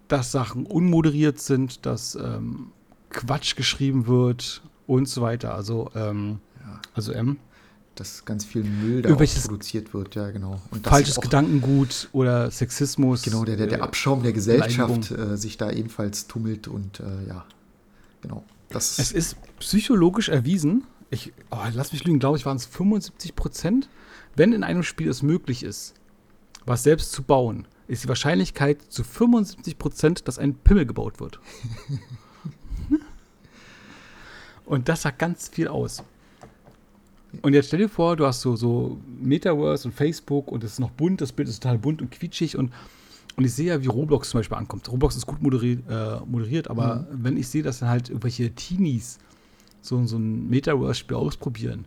dass 0.09 0.31
Sachen 0.31 0.67
unmoderiert 0.67 1.41
sind, 1.41 1.87
dass 1.87 2.15
ähm, 2.15 2.69
Quatsch 3.11 3.57
geschrieben 3.57 4.07
wird 4.07 4.63
und 4.87 5.09
so 5.09 5.23
weiter. 5.23 5.55
Also, 5.55 5.91
ähm, 5.95 6.39
ja. 6.61 6.81
also 6.95 7.13
M. 7.13 7.39
Dass 7.95 8.25
ganz 8.25 8.45
viel 8.45 8.65
Müll 8.65 9.03
da 9.03 9.15
produziert 9.15 9.93
wird, 9.93 10.15
ja, 10.15 10.31
genau. 10.31 10.61
Und 10.71 10.87
falsches 10.87 11.21
Gedankengut 11.21 12.09
oder 12.13 12.51
Sexismus. 12.51 13.23
Genau, 13.23 13.45
der, 13.45 13.57
der, 13.57 13.67
der 13.67 13.79
äh, 13.79 13.83
Abschaum 13.83 14.23
der 14.23 14.33
Gesellschaft 14.33 15.11
äh, 15.11 15.37
sich 15.37 15.59
da 15.59 15.71
ebenfalls 15.71 16.27
tummelt 16.27 16.69
und 16.69 17.01
äh, 17.01 17.29
ja, 17.29 17.45
genau. 18.23 18.45
Das 18.73 18.99
es 18.99 19.13
ist 19.13 19.37
psychologisch 19.59 20.29
erwiesen, 20.29 20.85
ich, 21.11 21.33
oh, 21.51 21.59
lass 21.75 21.93
mich 21.93 22.05
lügen, 22.05 22.19
glaube 22.19 22.39
ich, 22.39 22.47
waren 22.47 22.57
es 22.57 22.65
75 22.65 23.37
Prozent, 23.37 23.89
wenn 24.35 24.53
in 24.53 24.65
einem 24.65 24.83
Spiel 24.83 25.09
es 25.09 25.23
möglich 25.23 25.63
ist, 25.63 25.95
was 26.65 26.83
selbst 26.83 27.13
zu 27.13 27.23
bauen, 27.23 27.69
ist 27.87 28.05
die 28.05 28.09
Wahrscheinlichkeit 28.09 28.81
zu 28.89 29.05
75 29.05 29.77
Prozent, 29.79 30.29
dass 30.29 30.39
ein 30.39 30.55
Pimmel 30.55 30.87
gebaut 30.87 31.21
wird. 31.21 31.39
und 34.65 34.89
das 34.89 35.03
sagt 35.03 35.19
ganz 35.19 35.49
viel 35.49 35.69
aus. 35.69 36.03
Und 37.43 37.55
jetzt 37.55 37.69
stell 37.69 37.81
dir 37.81 37.89
vor, 37.89 38.17
du 38.17 38.27
hast 38.27 38.41
so, 38.41 38.57
so 38.57 38.99
Metaverse 39.21 39.89
und 39.89 39.95
Facebook 39.95 40.51
und 40.51 40.65
es 40.65 40.73
ist 40.73 40.81
noch 40.81 40.91
bunt, 40.91 41.21
das 41.21 41.33
Bild 41.33 41.49
ist 41.49 41.63
total 41.63 41.79
bunt 41.79 42.03
und 42.03 42.11
quietschig 42.11 42.57
und, 42.57 42.73
und 43.37 43.45
ich 43.45 43.55
sehe 43.55 43.67
ja, 43.67 43.83
wie 43.83 43.87
Roblox 43.87 44.31
zum 44.31 44.41
Beispiel 44.41 44.59
ankommt. 44.59 44.91
Roblox 44.91 45.17
ist 45.17 45.27
gut 45.27 45.43
moderiert, 45.43 45.83
äh, 45.89 46.21
moderiert 46.27 46.69
aber 46.69 47.07
mhm. 47.11 47.25
wenn 47.25 47.37
ich 47.37 47.49
sehe, 47.49 47.63
dass 47.63 47.79
dann 47.79 47.89
halt 47.89 48.09
irgendwelche 48.09 48.51
Teenies 48.55 49.19
so, 49.81 50.05
so 50.07 50.17
ein 50.17 50.49
Metaverse-Spiel 50.49 51.17
ausprobieren, 51.17 51.87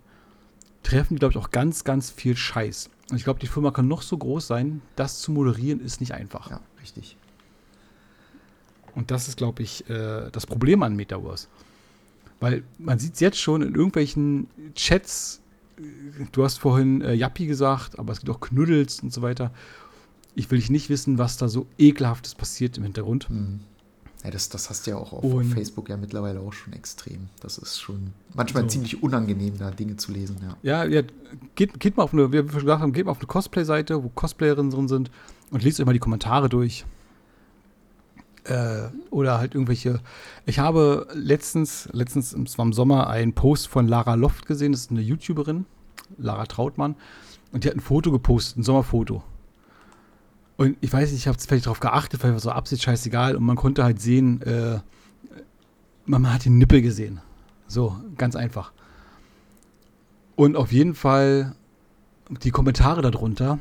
treffen 0.83 1.15
die, 1.15 1.19
glaube 1.19 1.33
ich, 1.33 1.37
auch 1.37 1.51
ganz, 1.51 1.83
ganz 1.83 2.11
viel 2.11 2.35
Scheiß. 2.35 2.89
Und 3.09 3.17
ich 3.17 3.23
glaube, 3.23 3.39
die 3.39 3.47
Firma 3.47 3.71
kann 3.71 3.87
noch 3.87 4.01
so 4.01 4.17
groß 4.17 4.47
sein, 4.47 4.81
das 4.95 5.19
zu 5.19 5.31
moderieren 5.31 5.79
ist 5.79 5.99
nicht 5.99 6.13
einfach. 6.13 6.49
Ja, 6.49 6.59
richtig. 6.81 7.17
Und 8.95 9.11
das 9.11 9.27
ist, 9.27 9.37
glaube 9.37 9.61
ich, 9.61 9.87
äh, 9.89 10.29
das 10.31 10.47
Problem 10.47 10.81
an 10.83 10.95
Metaverse. 10.95 11.47
Weil 12.39 12.63
man 12.77 12.99
sieht 12.99 13.15
es 13.15 13.19
jetzt 13.19 13.39
schon 13.39 13.61
in 13.61 13.75
irgendwelchen 13.75 14.47
Chats. 14.73 15.41
Du 16.31 16.43
hast 16.43 16.57
vorhin 16.57 17.01
äh, 17.01 17.13
Yappi 17.13 17.47
gesagt, 17.47 17.99
aber 17.99 18.13
es 18.13 18.19
gibt 18.19 18.29
auch 18.29 18.39
Knuddels 18.39 19.01
und 19.01 19.13
so 19.13 19.21
weiter. 19.21 19.51
Ich 20.35 20.51
will 20.51 20.61
nicht 20.69 20.89
wissen, 20.89 21.17
was 21.17 21.37
da 21.37 21.47
so 21.47 21.65
ekelhaftes 21.77 22.35
passiert 22.35 22.77
im 22.77 22.83
Hintergrund. 22.83 23.29
Mhm. 23.29 23.61
Ja, 24.25 24.31
das, 24.31 24.49
das 24.49 24.71
hast 24.71 24.87
du 24.87 24.91
ja 24.91 24.97
auch 24.97 25.13
auf 25.13 25.23
und 25.23 25.45
Facebook 25.45 25.87
ja 25.87 25.97
mittlerweile 25.97 26.39
auch 26.39 26.51
schon 26.51 26.73
extrem. 26.73 27.29
Das 27.41 27.59
ist 27.59 27.79
schon 27.79 28.11
manchmal 28.33 28.63
so. 28.63 28.69
ziemlich 28.69 29.03
unangenehm, 29.03 29.59
da 29.59 29.69
Dinge 29.69 29.97
zu 29.97 30.11
lesen, 30.11 30.37
ja. 30.41 30.57
Ja, 30.63 30.83
ja 30.83 31.03
geht, 31.53 31.79
geht 31.79 31.95
mal 31.95 32.03
auf 32.03 32.11
eine, 32.11 32.29
wie 32.29 32.43
wir 32.43 32.49
schon 32.49 32.61
gesagt 32.61 32.81
haben, 32.81 32.91
geht 32.91 33.05
mal 33.05 33.11
auf 33.11 33.19
eine 33.19 33.27
Cosplay-Seite, 33.27 34.03
wo 34.03 34.09
Cosplayerinnen 34.09 34.71
drin 34.71 34.87
sind 34.87 35.11
und 35.51 35.63
lest 35.63 35.79
euch 35.79 35.85
mal 35.85 35.93
die 35.93 35.99
Kommentare 35.99 36.49
durch. 36.49 36.85
Äh, 38.45 38.87
oder 39.11 39.37
halt 39.37 39.53
irgendwelche. 39.53 40.01
Ich 40.47 40.57
habe 40.57 41.07
letztens, 41.13 41.87
letztens, 41.91 42.33
es 42.33 42.57
war 42.57 42.65
im 42.65 42.73
Sommer, 42.73 43.07
einen 43.07 43.33
Post 43.33 43.67
von 43.67 43.87
Lara 43.87 44.15
Loft 44.15 44.47
gesehen, 44.47 44.71
das 44.71 44.81
ist 44.81 44.91
eine 44.91 45.01
YouTuberin, 45.01 45.67
Lara 46.17 46.47
Trautmann, 46.47 46.95
und 47.51 47.63
die 47.63 47.67
hat 47.67 47.75
ein 47.75 47.79
Foto 47.79 48.11
gepostet, 48.11 48.57
ein 48.57 48.63
Sommerfoto. 48.63 49.23
Und 50.57 50.77
ich 50.81 50.91
weiß 50.91 51.11
nicht, 51.11 51.21
ich 51.21 51.27
habe 51.27 51.37
vielleicht 51.37 51.65
darauf 51.65 51.79
geachtet, 51.79 52.23
weil 52.23 52.31
war 52.31 52.39
so 52.39 52.49
Absicht 52.51 52.83
scheißegal. 52.83 53.35
Und 53.35 53.43
man 53.43 53.55
konnte 53.55 53.83
halt 53.83 54.01
sehen, 54.01 54.41
äh, 54.43 54.79
man 56.05 56.31
hat 56.31 56.45
den 56.45 56.57
Nippel 56.57 56.81
gesehen. 56.81 57.19
So, 57.67 57.95
ganz 58.17 58.35
einfach. 58.35 58.71
Und 60.35 60.55
auf 60.55 60.71
jeden 60.71 60.95
Fall 60.95 61.55
die 62.43 62.51
Kommentare 62.51 63.01
darunter. 63.01 63.59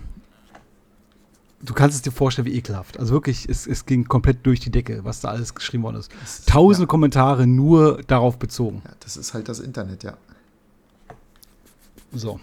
du 1.63 1.73
kannst 1.73 1.97
es 1.97 2.03
dir 2.03 2.13
vorstellen, 2.13 2.47
wie 2.47 2.57
ekelhaft. 2.57 2.99
Also 2.99 3.13
wirklich, 3.15 3.49
es, 3.49 3.67
es 3.67 3.87
ging 3.87 4.05
komplett 4.05 4.45
durch 4.47 4.61
die 4.61 4.71
Decke, 4.71 5.05
was 5.05 5.21
da 5.21 5.29
alles 5.29 5.55
geschrieben 5.55 5.83
worden 5.83 5.97
ist. 5.97 6.13
ist 6.23 6.49
Tausende 6.49 6.85
ja. 6.85 6.89
Kommentare 6.89 7.47
nur 7.47 8.03
darauf 8.07 8.39
bezogen. 8.39 8.83
Ja, 8.85 8.93
das 9.01 9.17
ist 9.17 9.35
halt 9.35 9.49
das 9.49 9.61
Internet, 9.61 10.03
ja. 10.03 10.17
So. 12.13 12.39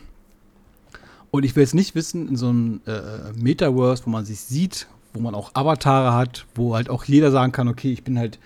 Und 1.32 1.44
ich 1.44 1.56
will 1.56 1.63
jetzt 1.63 1.74
nicht 1.74 1.96
wissen, 1.96 2.28
in 2.28 2.36
so 2.36 2.50
einem 2.50 2.82
äh, 2.86 3.32
Metaverse, 3.36 4.06
wo 4.06 4.10
man 4.10 4.26
sich 4.26 4.41
sieht, 4.41 4.88
wo 5.13 5.22
man 5.22 5.34
auch 5.34 5.56
Avatare 5.56 6.13
hat, 6.13 6.46
wo 6.56 6.76
halt 6.76 6.89
auch 6.89 7.06
jeder 7.06 7.32
sagen 7.32 7.52
kann, 7.52 7.67
okay, 7.67 7.91
ich 7.91 8.04
bin 8.04 8.20
halt 8.20 8.39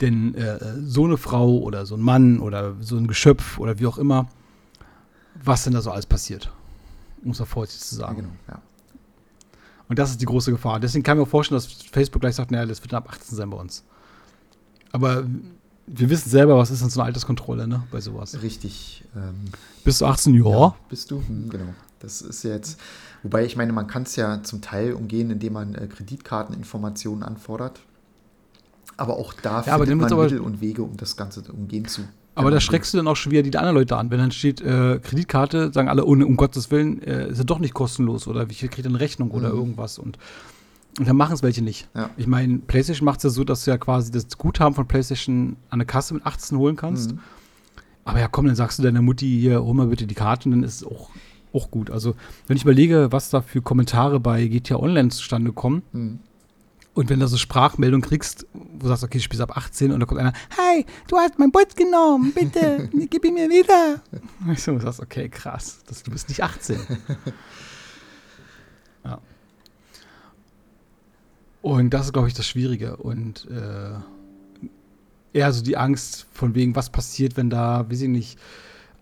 denn 0.00 0.34
äh, 0.34 0.58
so 0.84 1.04
eine 1.04 1.16
Frau 1.16 1.58
oder 1.58 1.86
so 1.86 1.94
ein 1.94 2.00
Mann 2.00 2.40
oder 2.40 2.74
so 2.80 2.96
ein 2.96 3.06
Geschöpf 3.06 3.58
oder 3.58 3.78
wie 3.78 3.86
auch 3.86 3.98
immer, 3.98 4.28
was 5.44 5.64
denn 5.64 5.74
da 5.74 5.80
so 5.80 5.92
alles 5.92 6.06
passiert. 6.06 6.50
Um 7.24 7.30
es 7.30 7.40
vorsichtig 7.40 7.86
zu 7.86 7.94
sagen. 7.94 8.16
Ja, 8.16 8.22
genau, 8.22 8.34
ja. 8.48 8.62
Und 9.88 9.98
das 9.98 10.10
ist 10.10 10.20
die 10.20 10.26
große 10.26 10.50
Gefahr. 10.50 10.80
Deswegen 10.80 11.04
kann 11.04 11.18
ich 11.18 11.24
mir 11.24 11.30
vorstellen, 11.30 11.60
dass 11.60 11.66
Facebook 11.70 12.22
gleich 12.22 12.34
sagt, 12.34 12.50
naja, 12.50 12.66
das 12.66 12.82
wird 12.82 12.94
ab 12.94 13.08
18 13.08 13.36
sein 13.36 13.50
bei 13.50 13.56
uns. 13.56 13.84
Aber 14.90 15.24
wir 15.86 16.10
wissen 16.10 16.30
selber, 16.30 16.56
was 16.56 16.70
ist 16.70 16.82
denn 16.82 16.90
so 16.90 17.00
eine 17.00 17.06
Alterskontrolle, 17.06 17.66
ne, 17.66 17.84
bei 17.90 18.00
sowas. 18.00 18.40
Richtig. 18.42 19.04
Ähm, 19.14 19.52
bist 19.84 20.00
du 20.00 20.06
18 20.06 20.34
Jahre? 20.34 20.50
Ja, 20.50 20.74
bist 20.88 21.10
du, 21.10 21.22
hm, 21.26 21.48
genau. 21.50 21.74
Das 22.02 22.20
ist 22.20 22.42
jetzt, 22.42 22.80
wobei 23.22 23.44
ich 23.44 23.56
meine, 23.56 23.72
man 23.72 23.86
kann 23.86 24.02
es 24.02 24.16
ja 24.16 24.42
zum 24.42 24.60
Teil 24.60 24.92
umgehen, 24.92 25.30
indem 25.30 25.54
man 25.54 25.74
äh, 25.74 25.86
Kreditkarteninformationen 25.86 27.22
anfordert. 27.22 27.80
Aber 28.96 29.16
auch 29.16 29.32
da 29.32 29.62
ja, 29.62 29.78
findet 29.78 29.96
man 29.96 30.18
Mittel 30.18 30.40
und 30.40 30.60
Wege, 30.60 30.82
um 30.82 30.96
das 30.96 31.16
Ganze 31.16 31.42
umgehen 31.52 31.86
zu 31.86 32.02
aber 32.34 32.50
da 32.50 32.60
schreckst 32.60 32.94
du 32.94 32.96
dann 32.96 33.08
auch 33.08 33.16
schon 33.16 33.32
wieder 33.32 33.42
die 33.42 33.56
anderen 33.56 33.76
Leute 33.76 33.96
an. 33.96 34.10
Wenn 34.10 34.18
dann 34.18 34.30
steht 34.30 34.60
äh, 34.60 34.98
Kreditkarte, 35.02 35.72
sagen 35.72 35.88
alle, 35.88 36.06
oh, 36.06 36.12
um 36.12 36.36
Gottes 36.36 36.70
Willen, 36.70 37.02
äh, 37.02 37.28
ist 37.28 37.38
ja 37.38 37.44
doch 37.44 37.58
nicht 37.58 37.74
kostenlos 37.74 38.26
oder 38.26 38.46
ich 38.48 38.58
kriege 38.70 38.88
eine 38.88 39.00
Rechnung 39.00 39.28
mhm. 39.28 39.34
oder 39.34 39.48
irgendwas. 39.50 39.98
Und, 39.98 40.18
und 40.98 41.06
dann 41.06 41.16
machen 41.16 41.34
es 41.34 41.42
welche 41.42 41.62
nicht. 41.62 41.88
Ja. 41.94 42.10
Ich 42.16 42.26
meine, 42.26 42.58
PlayStation 42.58 43.04
macht 43.04 43.18
es 43.18 43.24
ja 43.24 43.30
so, 43.30 43.44
dass 43.44 43.64
du 43.64 43.70
ja 43.70 43.76
quasi 43.76 44.10
das 44.10 44.26
Guthaben 44.38 44.74
von 44.74 44.86
PlayStation 44.88 45.56
an 45.68 45.78
der 45.78 45.86
Kasse 45.86 46.14
mit 46.14 46.24
18 46.24 46.56
holen 46.56 46.76
kannst. 46.76 47.12
Mhm. 47.12 47.18
Aber 48.04 48.18
ja, 48.18 48.28
komm, 48.28 48.46
dann 48.46 48.56
sagst 48.56 48.78
du 48.78 48.82
deiner 48.82 49.02
Mutti 49.02 49.26
hier, 49.26 49.62
hol 49.62 49.74
mal 49.74 49.86
bitte 49.86 50.06
die 50.06 50.14
Karte 50.14 50.48
und 50.48 50.52
dann 50.52 50.62
ist 50.62 50.76
es 50.76 50.84
auch, 50.84 51.10
auch 51.52 51.70
gut. 51.70 51.90
Also, 51.90 52.14
wenn 52.46 52.56
ich 52.56 52.62
überlege, 52.62 53.12
was 53.12 53.30
da 53.30 53.42
für 53.42 53.62
Kommentare 53.62 54.20
bei 54.20 54.46
GTA 54.46 54.76
Online 54.76 55.10
zustande 55.10 55.52
kommen, 55.52 55.82
mhm 55.92 56.18
und 56.94 57.08
wenn 57.08 57.20
du 57.20 57.26
so 57.26 57.38
Sprachmeldung 57.38 58.02
kriegst, 58.02 58.46
wo 58.52 58.80
du 58.80 58.88
sagst, 58.88 59.04
okay, 59.04 59.18
ich 59.18 59.24
spiele 59.24 59.42
ab 59.42 59.56
18 59.56 59.92
und 59.92 60.00
da 60.00 60.06
kommt 60.06 60.20
einer, 60.20 60.34
hey, 60.56 60.84
du 61.08 61.16
hast 61.16 61.38
mein 61.38 61.50
Boot 61.50 61.74
genommen, 61.74 62.32
bitte, 62.34 62.90
gib 63.10 63.24
ihn 63.24 63.34
mir 63.34 63.48
wieder. 63.48 64.02
Und 64.44 64.52
ich 64.52 64.62
so, 64.62 64.72
du 64.72 64.80
sagst, 64.80 65.00
okay, 65.00 65.28
krass, 65.28 65.80
das, 65.86 66.02
du 66.02 66.10
bist 66.10 66.28
nicht 66.28 66.42
18. 66.42 66.78
ja. 69.04 69.18
Und 71.62 71.94
das 71.94 72.06
ist, 72.06 72.12
glaube 72.12 72.28
ich, 72.28 72.34
das 72.34 72.46
Schwierige. 72.46 72.96
Und 72.96 73.48
äh, 73.50 73.94
eher 75.32 75.52
so 75.52 75.62
die 75.62 75.78
Angst 75.78 76.26
von 76.34 76.54
wegen, 76.54 76.76
was 76.76 76.90
passiert, 76.90 77.38
wenn 77.38 77.48
da, 77.48 77.88
weiß 77.88 78.02
ich 78.02 78.08
nicht, 78.08 78.38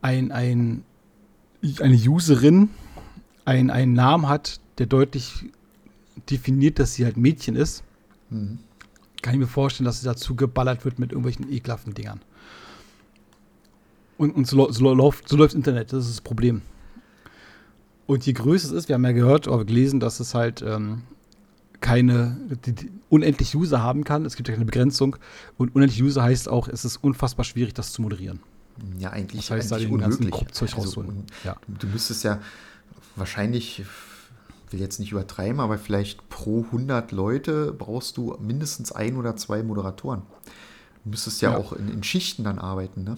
ein, 0.00 0.30
ein, 0.30 0.84
eine 1.80 1.96
Userin 1.96 2.70
ein, 3.44 3.70
einen 3.70 3.92
Namen 3.92 4.28
hat, 4.28 4.60
der 4.78 4.86
deutlich 4.86 5.46
definiert, 6.30 6.78
dass 6.78 6.94
sie 6.94 7.04
halt 7.04 7.16
Mädchen 7.16 7.56
ist, 7.56 7.82
mhm. 8.30 8.58
kann 9.22 9.34
ich 9.34 9.40
mir 9.40 9.46
vorstellen, 9.46 9.84
dass 9.84 10.00
sie 10.00 10.06
dazu 10.06 10.34
geballert 10.34 10.84
wird 10.84 10.98
mit 10.98 11.12
irgendwelchen 11.12 11.50
ekelhaften 11.52 11.94
Dingern. 11.94 12.20
Und, 14.16 14.32
und 14.32 14.46
so, 14.46 14.70
so, 14.70 14.92
läuft, 14.92 15.28
so 15.28 15.36
läuft 15.36 15.54
Internet, 15.54 15.92
das 15.92 16.04
ist 16.04 16.16
das 16.16 16.20
Problem. 16.20 16.62
Und 18.06 18.26
je 18.26 18.32
größer 18.32 18.68
es 18.68 18.72
ist, 18.72 18.88
wir 18.88 18.94
haben 18.94 19.04
ja 19.04 19.12
gehört 19.12 19.48
oder 19.48 19.64
gelesen, 19.64 20.00
dass 20.00 20.20
es 20.20 20.34
halt 20.34 20.62
ähm, 20.62 21.02
keine 21.80 22.36
die, 22.66 22.72
die 22.72 22.90
unendlich 23.08 23.54
User 23.56 23.82
haben 23.82 24.04
kann. 24.04 24.24
Es 24.24 24.36
gibt 24.36 24.48
ja 24.48 24.54
keine 24.54 24.66
Begrenzung. 24.66 25.16
Und 25.56 25.74
unendlich 25.74 26.02
User 26.02 26.22
heißt 26.22 26.48
auch, 26.48 26.68
es 26.68 26.84
ist 26.84 26.98
unfassbar 26.98 27.44
schwierig, 27.44 27.74
das 27.74 27.92
zu 27.92 28.02
moderieren. 28.02 28.40
Ja, 28.98 29.10
eigentlich, 29.10 29.48
das 29.48 29.50
heißt, 29.50 29.72
eigentlich 29.72 29.88
da 29.88 29.94
unmöglich. 29.94 30.30
ganzen 30.30 30.52
Zeug 30.52 30.74
also, 30.74 31.00
rausholen. 31.00 31.24
Ja. 31.44 31.56
Du, 31.66 31.74
du 31.74 31.86
müsstest 31.88 32.24
ja 32.24 32.40
wahrscheinlich 33.16 33.84
will 34.72 34.80
jetzt 34.80 35.00
nicht 35.00 35.12
übertreiben, 35.12 35.60
aber 35.60 35.78
vielleicht 35.78 36.28
pro 36.28 36.64
100 36.64 37.12
Leute 37.12 37.72
brauchst 37.76 38.16
du 38.16 38.36
mindestens 38.40 38.92
ein 38.92 39.16
oder 39.16 39.36
zwei 39.36 39.62
Moderatoren. 39.62 40.22
Du 41.04 41.10
müsstest 41.10 41.42
ja, 41.42 41.52
ja. 41.52 41.58
auch 41.58 41.72
in, 41.72 41.88
in, 41.88 42.02
Schichten 42.02 42.44
dann 42.44 42.58
arbeiten, 42.58 43.04
ne? 43.04 43.16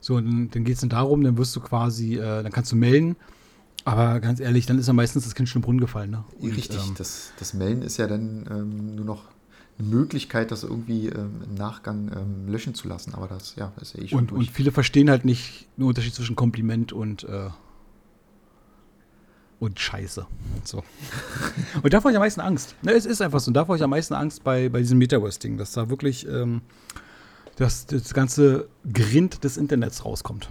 So, 0.00 0.18
dann, 0.18 0.50
dann 0.50 0.64
geht 0.64 0.74
es 0.74 0.80
dann 0.80 0.90
darum, 0.90 1.22
dann 1.22 1.36
wirst 1.36 1.54
du 1.56 1.60
quasi, 1.60 2.16
äh, 2.16 2.42
dann 2.42 2.52
kannst 2.52 2.72
du 2.72 2.76
melden, 2.76 3.16
aber 3.84 4.20
ganz 4.20 4.40
ehrlich, 4.40 4.66
dann 4.66 4.78
ist 4.78 4.86
ja 4.86 4.92
meistens 4.92 5.24
das 5.24 5.34
Kind 5.34 5.48
schon 5.48 5.60
im 5.60 5.64
Brunnen 5.64 5.80
gefallen, 5.80 6.10
ne? 6.10 6.24
Und, 6.38 6.56
Richtig, 6.56 6.78
ähm, 6.86 6.94
das, 6.96 7.32
das 7.38 7.54
Melden 7.54 7.82
ist 7.82 7.96
ja 7.96 8.06
dann 8.06 8.46
ähm, 8.50 8.94
nur 8.96 9.04
noch 9.04 9.24
eine 9.80 9.88
Möglichkeit, 9.88 10.50
das 10.50 10.62
irgendwie 10.62 11.08
ähm, 11.08 11.42
im 11.44 11.54
Nachgang 11.54 12.10
ähm, 12.14 12.52
löschen 12.52 12.74
zu 12.74 12.88
lassen, 12.88 13.14
aber 13.14 13.26
das, 13.26 13.56
ja, 13.56 13.72
ist 13.80 13.96
ja 13.96 14.02
eh 14.02 14.08
schon 14.08 14.18
und, 14.20 14.30
durch. 14.30 14.48
Und 14.48 14.50
viele 14.50 14.72
verstehen 14.72 15.10
halt 15.10 15.24
nicht 15.24 15.66
den 15.76 15.84
Unterschied 15.84 16.14
zwischen 16.14 16.36
Kompliment 16.36 16.92
und 16.92 17.24
äh, 17.24 17.50
und 19.58 19.78
Scheiße. 19.78 20.26
So. 20.64 20.82
und 21.82 21.92
davor 21.92 22.04
habe 22.04 22.12
ich 22.12 22.16
am 22.16 22.22
meisten 22.22 22.40
Angst. 22.40 22.74
Ne, 22.80 22.92
es 22.92 23.04
ist 23.04 23.20
einfach 23.20 23.40
so. 23.40 23.48
Und 23.50 23.54
davor 23.54 23.74
habe 23.74 23.76
ich 23.76 23.84
am 23.84 23.90
meisten 23.90 24.14
Angst 24.14 24.42
bei, 24.42 24.70
bei 24.70 24.78
diesem 24.78 24.96
Metaverse-Ding, 24.96 25.58
dass 25.58 25.72
da 25.72 25.90
wirklich 25.90 26.26
ähm, 26.26 26.62
dass 27.60 27.84
das 27.84 28.14
ganze 28.14 28.68
Grind 28.90 29.44
des 29.44 29.58
Internets 29.58 30.06
rauskommt. 30.06 30.48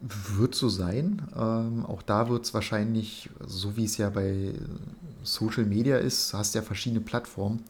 Wird 0.00 0.54
so 0.54 0.70
sein. 0.70 1.20
Ähm, 1.36 1.84
auch 1.84 2.00
da 2.00 2.30
wird 2.30 2.46
es 2.46 2.54
wahrscheinlich, 2.54 3.28
so 3.46 3.76
wie 3.76 3.84
es 3.84 3.98
ja 3.98 4.08
bei 4.08 4.54
Social 5.22 5.66
Media 5.66 5.98
ist, 5.98 6.32
hast 6.32 6.54
ja 6.54 6.62
verschiedene 6.62 7.02
Plattformen. 7.02 7.62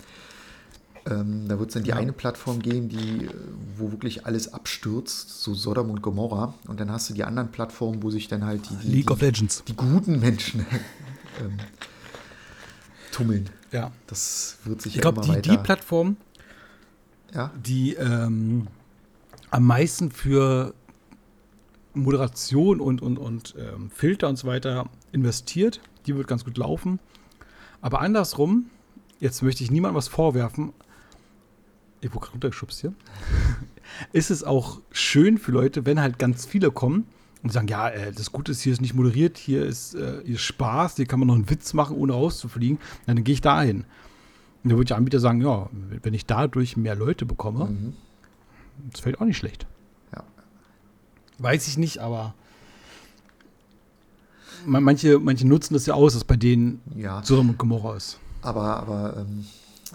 Ähm, 1.07 1.49
da 1.49 1.59
wird 1.59 1.69
es 1.69 1.75
dann 1.75 1.83
die 1.83 1.91
ja. 1.91 1.97
eine 1.97 2.13
Plattform 2.13 2.61
geben, 2.61 2.89
die, 2.89 3.29
wo 3.77 3.91
wirklich 3.91 4.25
alles 4.25 4.53
abstürzt, 4.53 5.43
so 5.43 5.53
Sodom 5.53 5.91
und 5.91 6.01
Gomorra. 6.01 6.55
Und 6.67 6.81
dann 6.81 6.91
hast 6.91 7.11
du 7.11 7.15
die 7.15 7.25
anderen 7.25 7.51
Plattformen, 7.51 8.03
wo 8.03 8.11
sich 8.11 8.29
dann 8.29 8.45
halt 8.45 8.69
die, 8.71 8.77
die 8.77 8.89
League 8.89 9.11
of 9.11 9.21
Legends. 9.21 9.63
die 9.67 9.77
guten 9.77 10.19
Menschen 10.19 10.61
ähm, 11.41 11.59
tummeln. 13.13 13.51
Ja. 13.71 13.93
Das 14.07 14.59
wird 14.65 14.81
sich 14.81 14.93
ich 14.93 14.97
ja 14.97 15.11
glaub, 15.11 15.25
immer 15.25 15.41
die, 15.41 15.51
die 15.51 15.59
Plattform, 15.59 16.17
ja? 17.35 17.51
die 17.55 17.95
ähm, 17.95 18.69
am 19.51 19.67
meisten 19.67 20.11
für 20.11 20.75
Moderation 21.93 22.81
und, 22.81 23.03
und, 23.03 23.19
und 23.19 23.55
ähm, 23.59 23.91
Filter 23.91 24.29
und 24.29 24.37
so 24.37 24.47
weiter 24.47 24.89
investiert, 25.13 25.81
die 26.07 26.17
wird 26.17 26.29
ganz 26.29 26.45
gut 26.45 26.57
laufen. 26.57 26.99
Aber 27.81 28.01
andersrum, 28.01 28.71
jetzt 29.21 29.43
möchte 29.43 29.63
ich 29.63 29.71
niemandem 29.71 29.97
was 29.97 30.09
vorwerfen, 30.09 30.73
ich 32.05 32.15
wurde 32.15 32.29
runtergeschubst 32.31 32.81
hier, 32.81 32.93
ist 34.13 34.31
es 34.31 34.45
auch 34.45 34.81
schön 34.91 35.39
für 35.39 35.53
Leute, 35.53 35.87
wenn 35.87 36.01
halt 36.01 36.19
ganz 36.19 36.45
viele 36.45 36.71
kommen 36.71 37.07
und 37.43 37.53
sagen, 37.53 37.69
ja, 37.69 37.89
äh, 37.89 38.13
das 38.13 38.33
Gute 38.33 38.53
ist, 38.53 38.63
hier 38.63 38.73
ist 38.73 38.81
nicht 38.81 38.95
moderiert, 38.95 39.39
hier 39.39 39.65
ist, 39.65 39.95
äh, 39.95 40.23
hier 40.25 40.35
ist 40.35 40.43
Spaß, 40.43 40.97
hier 40.97 41.07
kann 41.07 41.19
man 41.19 41.29
noch 41.29 41.35
einen 41.35 41.49
Witz 41.51 41.73
machen, 41.73 41.97
ohne 41.97 42.13
rauszufliegen, 42.13 42.79
dann 43.07 43.25
gehe 43.25 43.35
ich 43.35 43.41
da 43.41 43.63
hin. 43.63 43.85
Und 44.63 44.71
dann 44.71 44.79
würde 44.79 44.89
der 44.89 44.97
Anbieter 44.97 45.21
sagen, 45.21 45.43
ja, 45.43 45.69
wenn 46.03 46.15
ich 46.15 46.27
dadurch 46.27 46.77
mehr 46.77 46.95
Leute 46.95 47.27
bekomme, 47.27 47.67
mhm. 47.67 47.95
das 48.91 49.01
fällt 49.01 49.21
auch 49.21 49.27
nicht 49.27 49.37
schlecht. 49.37 49.67
Ja. 50.15 50.25
Weiß 51.39 51.69
ich 51.69 51.77
nicht, 51.77 51.99
aber 51.99 52.35
manche, 54.67 55.19
manche 55.19 55.47
nutzen 55.47 55.75
das 55.75 55.87
ja 55.87 55.95
aus, 55.95 56.15
dass 56.15 56.25
bei 56.25 56.37
denen 56.37 56.81
ja. 56.95 57.23
Sodom 57.23 57.51
und 57.51 57.59
Gomorra 57.59 57.97
ist. 57.97 58.19
Aber, 58.41 58.77
aber 58.77 59.17
ähm, 59.19 59.45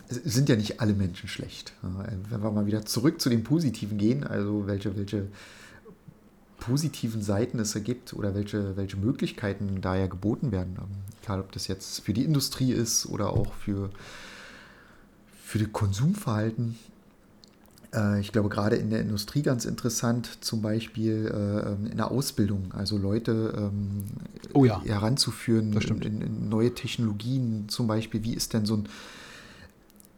sind 0.10 0.50
ja 0.50 0.56
nicht 0.56 0.82
alle 0.82 0.93
Menschen 0.93 1.30
schlecht. 1.30 1.74
Wenn 2.30 2.41
wir 2.41 2.52
mal 2.52 2.65
wieder 2.65 2.86
zurück 2.86 3.22
zu 3.22 3.30
den 3.30 3.43
Positiven 3.43 3.98
gehen, 3.98 4.24
also 4.24 4.65
welche, 4.65 4.98
welche 4.98 5.28
positiven 6.60 7.22
Seiten 7.22 7.60
es 7.60 7.76
ergibt 7.76 8.13
oder 8.13 8.36
welche, 8.36 8.76
welche 8.76 8.98
Möglichkeiten 8.98 9.82
da 9.82 9.95
ja 9.95 10.08
geboten 10.08 10.52
werden. 10.52 10.78
Egal, 11.24 11.39
ob 11.39 11.52
das 11.52 11.67
jetzt 11.67 12.02
für 12.02 12.13
die 12.13 12.24
Industrie 12.24 12.72
ist 12.72 13.06
oder 13.06 13.32
auch 13.32 13.54
für, 13.54 13.89
für 15.43 15.60
das 15.60 15.72
Konsumverhalten. 15.72 16.78
Äh, 17.93 18.19
ich 18.19 18.32
glaube, 18.32 18.50
gerade 18.50 18.76
in 18.76 18.89
der 18.89 19.02
Industrie 19.02 19.41
ganz 19.41 19.65
interessant, 19.65 20.39
zum 20.41 20.62
Beispiel 20.62 21.32
äh, 21.34 21.91
in 21.91 21.98
der 21.98 22.12
Ausbildung, 22.12 22.72
also 22.74 22.98
Leute 22.98 23.54
ähm, 23.56 24.04
oh 24.54 24.65
ja. 24.65 24.82
heranzuführen 24.84 25.74
in, 25.74 26.22
in, 26.22 26.49
neue 26.49 26.74
Technologien, 26.74 27.66
zum 27.70 27.88
Beispiel, 27.88 28.24
wie 28.24 28.34
ist 28.34 28.53
denn 28.53 28.66
so 28.66 28.76
ein 28.76 28.89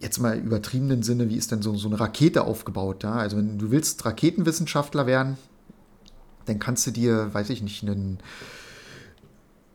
jetzt 0.01 0.19
mal 0.19 0.37
übertriebenen 0.37 1.03
Sinne, 1.03 1.29
wie 1.29 1.35
ist 1.35 1.51
denn 1.51 1.61
so, 1.61 1.75
so 1.75 1.87
eine 1.87 1.99
Rakete 1.99 2.43
aufgebaut? 2.43 3.03
Ja? 3.03 3.13
Also 3.13 3.37
wenn 3.37 3.57
du 3.57 3.71
willst 3.71 4.03
Raketenwissenschaftler 4.03 5.05
werden, 5.05 5.37
dann 6.45 6.59
kannst 6.59 6.87
du 6.87 6.91
dir, 6.91 7.33
weiß 7.33 7.49
ich 7.51 7.61
nicht, 7.61 7.83
einen, 7.83 8.19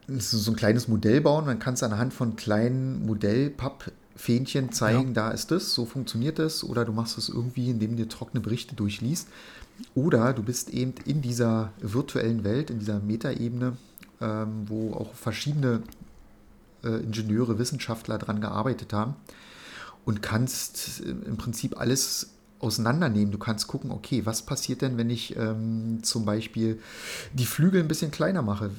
so 0.08 0.50
ein 0.50 0.56
kleines 0.56 0.88
Modell 0.88 1.20
bauen, 1.20 1.46
dann 1.46 1.58
kannst 1.58 1.82
du 1.82 1.86
anhand 1.86 2.12
von 2.12 2.36
kleinen 2.36 3.06
Modellpappfähnchen 3.06 4.72
zeigen, 4.72 5.08
ja. 5.08 5.14
da 5.14 5.30
ist 5.30 5.50
das, 5.50 5.74
so 5.74 5.84
funktioniert 5.84 6.38
das, 6.38 6.64
oder 6.64 6.84
du 6.84 6.92
machst 6.92 7.18
es 7.18 7.28
irgendwie, 7.28 7.70
indem 7.70 7.92
du 7.92 8.04
dir 8.04 8.08
trockene 8.08 8.40
Berichte 8.40 8.74
durchliest. 8.74 9.28
Oder 9.94 10.32
du 10.32 10.42
bist 10.42 10.70
eben 10.70 10.94
in 11.04 11.20
dieser 11.20 11.72
virtuellen 11.80 12.44
Welt, 12.44 12.70
in 12.70 12.78
dieser 12.78 12.98
Metaebene, 12.98 13.76
ähm, 14.22 14.62
wo 14.66 14.94
auch 14.94 15.12
verschiedene 15.14 15.82
äh, 16.82 17.02
Ingenieure, 17.02 17.58
Wissenschaftler 17.58 18.16
dran 18.16 18.40
gearbeitet 18.40 18.94
haben 18.94 19.16
und 20.06 20.22
kannst 20.22 21.02
äh, 21.04 21.10
im 21.10 21.36
Prinzip 21.36 21.78
alles 21.78 22.30
auseinandernehmen. 22.58 23.30
Du 23.32 23.38
kannst 23.38 23.68
gucken, 23.68 23.90
okay, 23.90 24.24
was 24.24 24.42
passiert 24.42 24.80
denn, 24.80 24.96
wenn 24.96 25.10
ich 25.10 25.36
ähm, 25.36 25.98
zum 26.02 26.24
Beispiel 26.24 26.80
die 27.34 27.44
Flügel 27.44 27.82
ein 27.82 27.88
bisschen 27.88 28.10
kleiner 28.10 28.40
mache? 28.40 28.70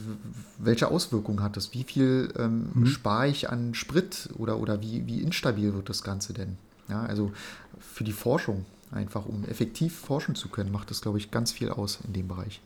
Welche 0.58 0.88
Auswirkungen 0.88 1.44
hat 1.44 1.58
das? 1.58 1.74
Wie 1.74 1.84
viel 1.84 2.34
ähm, 2.40 2.70
mhm. 2.74 2.86
spare 2.88 3.28
ich 3.28 3.52
an 3.52 3.76
Sprit 3.76 4.30
oder, 4.38 4.60
oder 4.60 4.82
wie, 4.82 5.06
wie 5.06 5.22
instabil 5.22 5.76
wird 5.76 5.90
das 5.90 6.04
Ganze 6.04 6.34
denn? 6.34 6.58
Ja, 6.90 7.04
also 7.04 7.32
für 7.80 8.04
die 8.04 8.14
Forschung 8.14 8.66
einfach, 8.92 9.26
um 9.26 9.44
effektiv 9.46 9.96
forschen 9.96 10.34
zu 10.34 10.50
können, 10.50 10.72
macht 10.72 10.90
das, 10.90 11.02
glaube 11.02 11.18
ich, 11.18 11.30
ganz 11.30 11.52
viel 11.52 11.70
aus 11.70 12.00
in 12.08 12.14
dem 12.14 12.28
Bereich. 12.28 12.62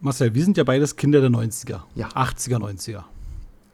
Marcel, 0.00 0.34
wir 0.34 0.42
sind 0.42 0.56
ja 0.56 0.64
beides 0.64 0.96
Kinder 0.96 1.20
der 1.20 1.30
90er. 1.30 1.82
Ja. 1.94 2.08
80er, 2.08 2.56
90er. 2.56 3.04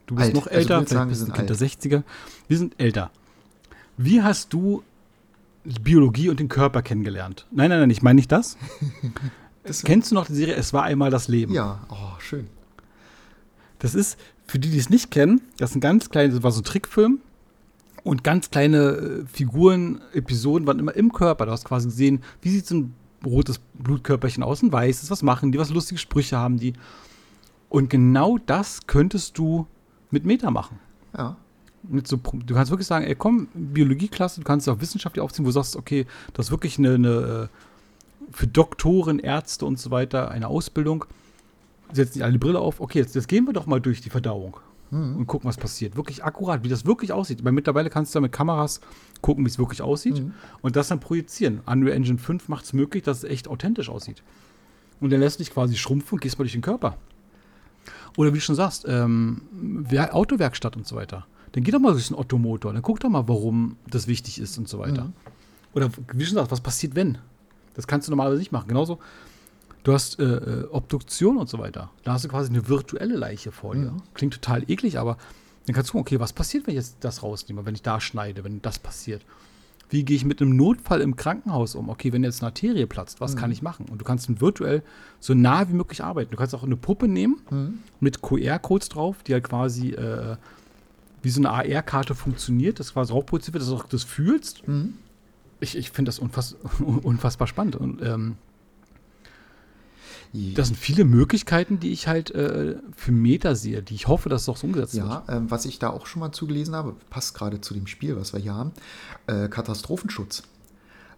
Du 0.06 0.16
bist 0.16 0.26
alt. 0.26 0.34
noch 0.34 0.46
also 0.46 0.58
älter, 0.58 0.76
also 0.76 0.88
vielleicht 0.88 1.08
bist 1.08 1.22
du 1.22 1.26
ein 1.26 1.32
Kind 1.32 1.50
alt. 1.50 1.60
der 1.60 1.68
60er. 1.68 2.02
Wir 2.48 2.58
sind 2.58 2.74
älter. 2.78 3.10
Wie 3.96 4.22
hast 4.22 4.52
du 4.52 4.82
Biologie 5.64 6.28
und 6.28 6.38
den 6.38 6.48
Körper 6.48 6.82
kennengelernt? 6.82 7.46
Nein, 7.50 7.70
nein, 7.70 7.80
nein, 7.80 7.90
ich 7.90 8.02
meine 8.02 8.16
nicht 8.16 8.30
das. 8.30 8.56
das 9.62 9.82
Kennst 9.82 10.10
du 10.10 10.14
noch 10.14 10.26
die 10.26 10.34
Serie 10.34 10.54
Es 10.54 10.72
war 10.72 10.84
einmal 10.84 11.10
das 11.10 11.28
Leben? 11.28 11.54
Ja, 11.54 11.80
oh, 11.88 12.20
schön. 12.20 12.48
Das 13.78 13.94
ist, 13.94 14.18
für 14.46 14.58
die, 14.58 14.70
die 14.70 14.78
es 14.78 14.90
nicht 14.90 15.10
kennen, 15.10 15.40
das 15.58 15.70
ist 15.70 15.76
ein 15.76 15.80
ganz 15.80 16.10
kleines, 16.10 16.36
das 16.36 16.42
war 16.42 16.52
so 16.52 16.60
ein 16.60 16.64
Trickfilm 16.64 17.20
und 18.04 18.22
ganz 18.22 18.50
kleine 18.50 18.78
äh, 18.78 19.26
Figuren, 19.26 20.00
Episoden 20.12 20.66
waren 20.66 20.78
immer 20.78 20.94
im 20.94 21.12
Körper. 21.12 21.46
Du 21.46 21.52
hast 21.52 21.64
quasi 21.64 21.88
gesehen, 21.88 22.22
wie 22.42 22.50
sieht 22.50 22.66
so 22.66 22.76
ein 22.76 22.94
rotes 23.24 23.60
Blutkörperchen 23.74 24.42
aus, 24.42 24.62
ein 24.62 24.72
weißes, 24.72 25.10
was 25.10 25.22
machen 25.22 25.52
die, 25.52 25.58
was 25.58 25.70
lustige 25.70 25.98
Sprüche 25.98 26.36
haben 26.36 26.58
die. 26.58 26.74
Und 27.68 27.90
genau 27.90 28.38
das 28.38 28.86
könntest 28.86 29.36
du 29.36 29.66
mit 30.10 30.24
Meta 30.24 30.50
machen. 30.50 30.78
Ja 31.16 31.36
mit 31.88 32.06
so, 32.06 32.16
du 32.16 32.54
kannst 32.54 32.70
wirklich 32.70 32.86
sagen, 32.86 33.04
ey, 33.04 33.14
komm, 33.14 33.48
Biologieklasse, 33.54 34.40
du 34.40 34.44
kannst 34.44 34.68
auch 34.68 34.80
wissenschaftlich 34.80 35.22
aufziehen, 35.22 35.44
wo 35.44 35.48
du 35.48 35.52
sagst, 35.52 35.76
okay, 35.76 36.06
das 36.34 36.46
ist 36.46 36.50
wirklich 36.50 36.78
eine, 36.78 36.94
eine 36.94 37.08
äh, 37.08 37.48
für 38.30 38.46
Doktoren, 38.46 39.18
Ärzte 39.18 39.66
und 39.66 39.78
so 39.78 39.90
weiter 39.90 40.30
eine 40.30 40.48
Ausbildung. 40.48 41.04
Setzen 41.92 42.18
die 42.18 42.22
alle 42.24 42.32
die 42.32 42.38
Brille 42.38 42.58
auf, 42.58 42.80
okay, 42.80 42.98
jetzt, 42.98 43.14
jetzt 43.14 43.28
gehen 43.28 43.46
wir 43.46 43.52
doch 43.52 43.66
mal 43.66 43.80
durch 43.80 44.00
die 44.00 44.10
Verdauung 44.10 44.56
mhm. 44.90 45.16
und 45.16 45.26
gucken, 45.26 45.48
was 45.48 45.56
passiert. 45.56 45.96
Wirklich 45.96 46.24
akkurat, 46.24 46.64
wie 46.64 46.68
das 46.68 46.84
wirklich 46.84 47.12
aussieht. 47.12 47.44
Weil 47.44 47.52
mittlerweile 47.52 47.90
kannst 47.90 48.14
du 48.14 48.18
ja 48.18 48.22
mit 48.22 48.32
Kameras 48.32 48.80
gucken, 49.22 49.44
wie 49.44 49.48
es 49.48 49.58
wirklich 49.58 49.82
aussieht 49.82 50.20
mhm. 50.20 50.34
und 50.62 50.76
das 50.76 50.88
dann 50.88 51.00
projizieren. 51.00 51.60
Unreal 51.66 51.96
Engine 51.96 52.18
5 52.18 52.48
macht 52.48 52.64
es 52.64 52.72
möglich, 52.72 53.04
dass 53.04 53.18
es 53.18 53.24
echt 53.24 53.48
authentisch 53.48 53.88
aussieht. 53.88 54.22
Und 55.00 55.10
dann 55.10 55.20
lässt 55.20 55.40
dich 55.40 55.52
quasi 55.52 55.76
schrumpfen 55.76 56.16
und 56.16 56.20
gehst 56.20 56.38
mal 56.38 56.44
durch 56.44 56.52
den 56.52 56.62
Körper. 56.62 56.96
Oder 58.16 58.32
wie 58.32 58.38
du 58.38 58.40
schon 58.40 58.56
sagst, 58.56 58.86
ähm, 58.88 59.42
Autowerkstatt 60.10 60.76
und 60.76 60.86
so 60.86 60.96
weiter 60.96 61.26
dann 61.52 61.64
geh 61.64 61.70
doch 61.70 61.78
mal 61.78 61.92
durch 61.92 62.08
den 62.08 62.16
Ottomotor, 62.16 62.72
dann 62.72 62.82
guck 62.82 63.00
doch 63.00 63.08
mal, 63.08 63.26
warum 63.28 63.76
das 63.88 64.06
wichtig 64.06 64.40
ist 64.40 64.58
und 64.58 64.68
so 64.68 64.78
weiter. 64.78 65.04
Mhm. 65.04 65.12
Oder 65.74 65.90
wie 66.12 66.24
schon 66.24 66.34
gesagt, 66.34 66.50
was 66.50 66.60
passiert, 66.60 66.94
wenn? 66.94 67.18
Das 67.74 67.86
kannst 67.86 68.08
du 68.08 68.12
normalerweise 68.12 68.40
nicht 68.40 68.52
machen. 68.52 68.68
Genauso, 68.68 68.98
du 69.84 69.92
hast 69.92 70.18
äh, 70.18 70.24
äh, 70.24 70.64
Obduktion 70.70 71.36
und 71.36 71.48
so 71.48 71.58
weiter. 71.58 71.90
Da 72.04 72.14
hast 72.14 72.24
du 72.24 72.28
quasi 72.28 72.50
eine 72.50 72.66
virtuelle 72.68 73.16
Leiche 73.16 73.52
vor 73.52 73.74
dir. 73.74 73.92
Mhm. 73.92 74.02
Klingt 74.14 74.34
total 74.34 74.68
eklig, 74.70 74.98
aber 74.98 75.18
dann 75.66 75.74
kannst 75.74 75.90
du 75.90 75.92
gucken, 75.92 76.06
okay, 76.06 76.20
was 76.20 76.32
passiert, 76.32 76.66
wenn 76.66 76.72
ich 76.72 76.78
jetzt 76.78 76.96
das 77.00 77.22
rausnehme, 77.22 77.66
wenn 77.66 77.74
ich 77.74 77.82
da 77.82 78.00
schneide, 78.00 78.44
wenn 78.44 78.62
das 78.62 78.78
passiert? 78.78 79.22
Wie 79.88 80.04
gehe 80.04 80.16
ich 80.16 80.24
mit 80.24 80.40
einem 80.40 80.56
Notfall 80.56 81.00
im 81.00 81.14
Krankenhaus 81.16 81.74
um? 81.74 81.88
Okay, 81.88 82.12
wenn 82.12 82.24
jetzt 82.24 82.42
eine 82.42 82.48
Arterie 82.48 82.86
platzt, 82.86 83.20
was 83.20 83.34
mhm. 83.34 83.38
kann 83.38 83.52
ich 83.52 83.62
machen? 83.62 83.86
Und 83.90 84.00
du 84.00 84.04
kannst 84.04 84.40
virtuell 84.40 84.82
so 85.20 85.34
nah 85.34 85.68
wie 85.68 85.74
möglich 85.74 86.02
arbeiten. 86.02 86.30
Du 86.30 86.36
kannst 86.36 86.54
auch 86.54 86.64
eine 86.64 86.76
Puppe 86.76 87.06
nehmen 87.06 87.40
mhm. 87.50 87.78
mit 88.00 88.22
QR-Codes 88.22 88.88
drauf, 88.88 89.22
die 89.24 89.32
halt 89.32 89.44
quasi 89.44 89.90
äh, 89.90 90.36
wie 91.22 91.30
so 91.30 91.40
eine 91.40 91.50
AR-Karte 91.50 92.14
funktioniert, 92.14 92.80
das 92.80 92.92
quasi 92.92 93.12
raufproduziert 93.12 93.54
wird, 93.54 93.62
dass 93.62 93.70
du 93.70 93.76
auch 93.76 93.88
das 93.88 94.04
fühlst. 94.04 94.66
Mhm. 94.68 94.94
Ich, 95.60 95.76
ich 95.76 95.90
finde 95.90 96.10
das 96.10 96.18
unfass, 96.18 96.56
unfassbar 96.78 97.46
spannend. 97.46 97.76
Und 97.76 98.02
ähm, 98.02 98.36
das 100.54 100.68
sind 100.68 100.76
viele 100.76 101.04
Möglichkeiten, 101.04 101.80
die 101.80 101.92
ich 101.92 102.08
halt 102.08 102.30
äh, 102.32 102.76
für 102.94 103.12
Meta 103.12 103.54
sehe, 103.54 103.82
die 103.82 103.94
ich 103.94 104.06
hoffe, 104.06 104.28
dass 104.28 104.42
es 104.42 104.48
auch 104.48 104.56
so 104.56 104.66
umgesetzt 104.66 104.94
ja, 104.94 105.04
wird. 105.04 105.28
Ja, 105.28 105.36
ähm, 105.36 105.50
was 105.50 105.64
ich 105.64 105.78
da 105.78 105.90
auch 105.90 106.06
schon 106.06 106.20
mal 106.20 106.32
zugelesen 106.32 106.74
habe, 106.74 106.94
passt 107.10 107.34
gerade 107.34 107.60
zu 107.60 107.74
dem 107.74 107.86
Spiel, 107.86 108.16
was 108.16 108.32
wir 108.32 108.40
hier 108.40 108.54
haben, 108.54 108.72
äh, 109.26 109.48
Katastrophenschutz. 109.48 110.42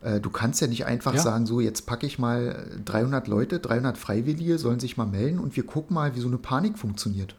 Äh, 0.02 0.20
du 0.20 0.30
kannst 0.30 0.60
ja 0.60 0.66
nicht 0.68 0.86
einfach 0.86 1.14
ja. 1.14 1.20
sagen, 1.20 1.46
so 1.46 1.60
jetzt 1.60 1.86
packe 1.86 2.06
ich 2.06 2.18
mal 2.18 2.78
300 2.84 3.26
Leute, 3.26 3.58
300 3.58 3.98
Freiwillige 3.98 4.58
sollen 4.58 4.78
sich 4.78 4.96
mal 4.96 5.06
melden 5.06 5.38
und 5.38 5.56
wir 5.56 5.64
gucken 5.64 5.94
mal, 5.94 6.14
wie 6.14 6.20
so 6.20 6.28
eine 6.28 6.38
Panik 6.38 6.78
funktioniert. 6.78 7.34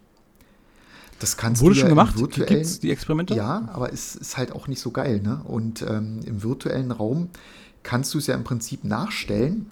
Das 1.19 1.35
kannst 1.35 1.61
Wurde 1.61 1.75
du 1.75 1.81
schon 1.81 1.89
ja 1.89 1.95
gemacht? 1.95 2.15
Gibt's 2.15 2.79
die 2.79 2.91
Experimente? 2.91 3.35
Ja, 3.35 3.69
aber 3.73 3.91
es 3.91 4.15
ist 4.15 4.37
halt 4.37 4.53
auch 4.53 4.67
nicht 4.67 4.79
so 4.79 4.91
geil. 4.91 5.21
Ne? 5.21 5.41
Und 5.43 5.81
ähm, 5.81 6.21
im 6.25 6.43
virtuellen 6.43 6.91
Raum 6.91 7.29
kannst 7.83 8.13
du 8.13 8.17
es 8.17 8.27
ja 8.27 8.35
im 8.35 8.45
Prinzip 8.45 8.85
nachstellen, 8.85 9.69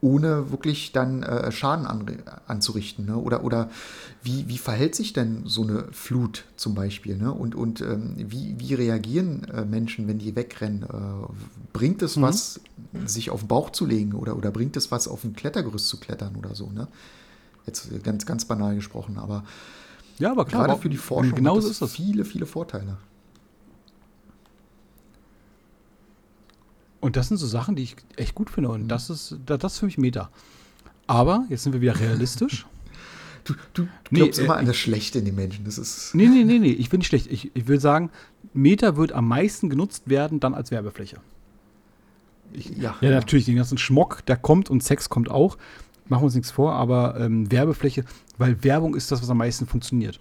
ohne 0.00 0.52
wirklich 0.52 0.92
dann 0.92 1.24
äh, 1.24 1.50
Schaden 1.50 1.86
an, 1.86 2.06
anzurichten. 2.46 3.06
Ne? 3.06 3.16
Oder, 3.16 3.42
oder 3.42 3.68
wie, 4.22 4.48
wie 4.48 4.58
verhält 4.58 4.94
sich 4.94 5.12
denn 5.12 5.42
so 5.46 5.62
eine 5.62 5.88
Flut 5.90 6.44
zum 6.54 6.76
Beispiel? 6.76 7.16
Ne? 7.16 7.32
Und, 7.32 7.56
und 7.56 7.80
ähm, 7.80 8.14
wie, 8.16 8.54
wie 8.58 8.74
reagieren 8.74 9.44
äh, 9.44 9.64
Menschen, 9.64 10.06
wenn 10.06 10.18
die 10.18 10.36
wegrennen? 10.36 10.84
Äh, 10.84 10.86
bringt 11.72 12.02
es 12.02 12.16
mhm. 12.16 12.22
was, 12.22 12.60
sich 13.06 13.30
auf 13.30 13.40
den 13.40 13.48
Bauch 13.48 13.70
zu 13.70 13.86
legen? 13.86 14.12
Oder, 14.12 14.36
oder 14.36 14.52
bringt 14.52 14.76
es 14.76 14.92
was, 14.92 15.08
auf 15.08 15.24
ein 15.24 15.34
Klettergerüst 15.34 15.88
zu 15.88 15.98
klettern 15.98 16.36
oder 16.36 16.54
so? 16.54 16.70
Ne? 16.70 16.86
Jetzt 17.66 17.90
ganz, 18.04 18.24
ganz 18.24 18.44
banal 18.44 18.76
gesprochen, 18.76 19.18
aber 19.18 19.42
ja, 20.18 20.30
aber 20.30 20.44
klar. 20.44 20.66
Gerade 20.66 20.80
für 20.80 20.88
die 20.88 20.96
Forschung 20.96 21.34
genau 21.34 21.60
so 21.60 21.68
ist 21.68 21.82
das. 21.82 21.92
viele, 21.92 22.24
viele 22.24 22.46
Vorteile. 22.46 22.96
Und 27.00 27.16
das 27.16 27.28
sind 27.28 27.36
so 27.36 27.46
Sachen, 27.46 27.76
die 27.76 27.82
ich 27.82 27.96
echt 28.16 28.34
gut 28.34 28.50
finde. 28.50 28.70
Und 28.70 28.84
mhm. 28.84 28.88
das 28.88 29.10
ist 29.10 29.36
das 29.44 29.74
ist 29.74 29.78
für 29.78 29.86
mich 29.86 29.98
Meta. 29.98 30.30
Aber 31.06 31.44
jetzt 31.48 31.62
sind 31.62 31.72
wir 31.72 31.80
wieder 31.80 31.98
realistisch. 32.00 32.66
du, 33.44 33.54
du, 33.74 33.82
du 33.82 33.88
nee, 34.10 34.20
glaubst 34.20 34.40
immer 34.40 34.56
äh, 34.56 34.58
an 34.58 34.66
das 34.66 34.76
Schlechte 34.76 35.18
in 35.18 35.24
den 35.24 35.34
Menschen. 35.34 35.64
Das 35.64 35.78
ist 35.78 36.14
nee, 36.14 36.26
nee, 36.26 36.44
nee, 36.44 36.58
nee. 36.58 36.72
Ich 36.72 36.90
bin 36.90 36.98
nicht 36.98 37.08
schlecht. 37.08 37.30
Ich, 37.30 37.54
ich 37.54 37.68
will 37.68 37.80
sagen, 37.80 38.10
Meta 38.54 38.96
wird 38.96 39.12
am 39.12 39.28
meisten 39.28 39.70
genutzt 39.70 40.08
werden 40.08 40.40
dann 40.40 40.54
als 40.54 40.70
Werbefläche. 40.70 41.18
Ich, 42.52 42.70
ja, 42.70 42.96
ja, 43.00 43.10
natürlich, 43.10 43.44
den 43.44 43.56
ganzen 43.56 43.76
Schmock, 43.76 44.24
der 44.26 44.36
kommt 44.36 44.70
und 44.70 44.82
Sex 44.82 45.08
kommt 45.08 45.30
auch 45.30 45.58
machen 46.08 46.22
wir 46.22 46.26
uns 46.26 46.34
nichts 46.34 46.50
vor, 46.50 46.72
aber 46.72 47.18
ähm, 47.18 47.50
Werbefläche, 47.50 48.04
weil 48.38 48.62
Werbung 48.62 48.94
ist 48.94 49.10
das, 49.10 49.22
was 49.22 49.30
am 49.30 49.38
meisten 49.38 49.66
funktioniert. 49.66 50.20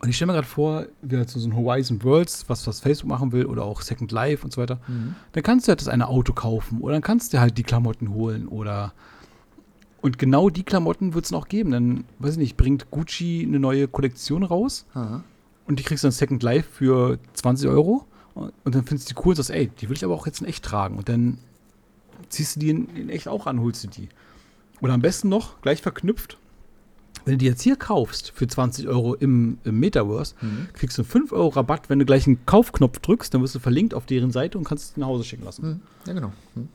Und 0.00 0.08
ich 0.08 0.16
stelle 0.16 0.28
mir 0.28 0.34
gerade 0.34 0.46
vor, 0.46 0.86
wie 1.02 1.16
halt 1.16 1.28
so 1.28 1.44
ein 1.46 1.56
Horizon 1.56 2.02
Worlds, 2.04 2.44
was, 2.48 2.66
was 2.66 2.80
Facebook 2.80 3.08
machen 3.08 3.32
will, 3.32 3.46
oder 3.46 3.64
auch 3.64 3.80
Second 3.80 4.12
Life 4.12 4.44
und 4.44 4.52
so 4.52 4.60
weiter, 4.60 4.78
mhm. 4.86 5.16
dann 5.32 5.42
kannst 5.42 5.66
du 5.66 5.70
halt 5.70 5.80
das 5.80 5.88
eine 5.88 6.08
Auto 6.08 6.32
kaufen 6.32 6.80
oder 6.80 6.92
dann 6.92 7.02
kannst 7.02 7.32
du 7.32 7.40
halt 7.40 7.58
die 7.58 7.64
Klamotten 7.64 8.10
holen 8.10 8.46
oder 8.46 8.92
und 10.00 10.16
genau 10.16 10.48
die 10.48 10.62
Klamotten 10.62 11.12
wird 11.14 11.24
es 11.24 11.32
noch 11.32 11.48
geben. 11.48 11.72
Dann, 11.72 12.04
weiß 12.20 12.32
ich 12.34 12.38
nicht, 12.38 12.56
bringt 12.56 12.88
Gucci 12.92 13.44
eine 13.44 13.58
neue 13.58 13.88
Kollektion 13.88 14.44
raus 14.44 14.86
Aha. 14.94 15.24
und 15.66 15.80
die 15.80 15.82
kriegst 15.82 16.04
du 16.04 16.06
dann 16.06 16.12
Second 16.12 16.42
Life 16.44 16.68
für 16.70 17.18
20 17.34 17.68
Euro 17.68 18.06
und 18.34 18.74
dann 18.74 18.84
findest 18.84 19.10
du 19.10 19.14
die 19.14 19.20
cool 19.20 19.30
und 19.30 19.36
sagst, 19.36 19.50
ey, 19.50 19.68
die 19.80 19.88
will 19.88 19.96
ich 19.96 20.04
aber 20.04 20.14
auch 20.14 20.26
jetzt 20.26 20.40
in 20.40 20.46
echt 20.46 20.64
tragen. 20.64 20.96
Und 20.96 21.08
dann 21.08 21.38
ziehst 22.28 22.56
du 22.56 22.60
die 22.60 22.70
in, 22.70 22.88
in 22.94 23.08
echt 23.08 23.28
auch 23.28 23.46
an, 23.46 23.60
holst 23.60 23.82
du 23.84 23.88
die. 23.88 24.08
Oder 24.80 24.94
am 24.94 25.02
besten 25.02 25.28
noch, 25.28 25.60
gleich 25.60 25.82
verknüpft, 25.82 26.38
wenn 27.24 27.34
du 27.34 27.38
die 27.38 27.46
jetzt 27.46 27.62
hier 27.62 27.76
kaufst 27.76 28.32
für 28.34 28.46
20 28.46 28.88
Euro 28.88 29.14
im, 29.14 29.58
im 29.64 29.78
Metaverse, 29.78 30.34
mhm. 30.40 30.68
kriegst 30.72 30.96
du 30.96 31.02
einen 31.02 31.10
5 31.10 31.32
Euro 31.32 31.48
Rabatt, 31.48 31.90
wenn 31.90 31.98
du 31.98 32.06
gleich 32.06 32.26
einen 32.26 32.44
Kaufknopf 32.46 33.00
drückst, 33.00 33.34
dann 33.34 33.42
wirst 33.42 33.54
du 33.54 33.58
verlinkt 33.58 33.92
auf 33.92 34.06
deren 34.06 34.30
Seite 34.30 34.56
und 34.56 34.64
kannst 34.64 34.92
es 34.92 34.96
nach 34.96 35.08
Hause 35.08 35.24
schicken 35.24 35.44
lassen. 35.44 35.66
Mhm. 35.66 35.80
Ja, 36.06 36.12
genau. 36.14 36.32
Mhm. 36.54 36.68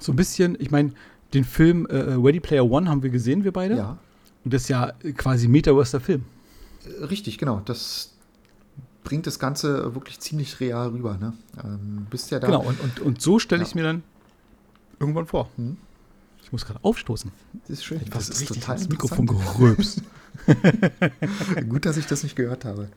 So 0.00 0.12
ein 0.12 0.16
bisschen, 0.16 0.56
ich 0.60 0.70
meine, 0.70 0.92
den 1.34 1.44
Film 1.44 1.86
äh, 1.86 1.98
äh, 1.98 2.14
Ready 2.14 2.40
Player 2.40 2.64
One 2.64 2.88
haben 2.88 3.02
wir 3.02 3.10
gesehen, 3.10 3.44
wir 3.44 3.52
beide. 3.52 3.76
Ja. 3.76 3.98
Und 4.44 4.54
das 4.54 4.62
ist 4.62 4.68
ja 4.68 4.92
quasi 5.16 5.48
Metaverse 5.48 5.92
der 5.92 6.00
Film. 6.00 6.24
Richtig, 7.10 7.36
genau. 7.38 7.60
Das 7.64 8.14
bringt 9.04 9.26
das 9.26 9.38
Ganze 9.38 9.94
wirklich 9.94 10.20
ziemlich 10.20 10.60
real 10.60 10.88
rüber. 10.88 11.18
Ne? 11.18 11.34
Ähm, 11.62 12.06
bist 12.08 12.30
ja 12.30 12.38
da. 12.38 12.46
Genau, 12.46 12.62
und, 12.62 12.80
und, 12.80 13.00
und 13.00 13.20
so 13.20 13.38
stelle 13.38 13.62
ich 13.62 13.68
es 13.68 13.74
mir 13.74 13.82
dann 13.82 14.02
irgendwann 15.00 15.26
vor. 15.26 15.50
Mhm. 15.56 15.76
Ich 16.48 16.52
muss 16.52 16.64
gerade 16.64 16.82
aufstoßen. 16.82 17.30
Das 17.52 17.68
ist 17.68 17.84
schön. 17.84 18.00
Ich 18.00 18.08
das 18.08 18.30
ist 18.30 18.48
total 18.48 18.78
ins 18.78 18.88
Mikrofon 18.88 19.26
gerülpst. 19.26 20.00
Gut, 21.68 21.84
dass 21.84 21.98
ich 21.98 22.06
das 22.06 22.22
nicht 22.22 22.36
gehört 22.36 22.64
habe. 22.64 22.88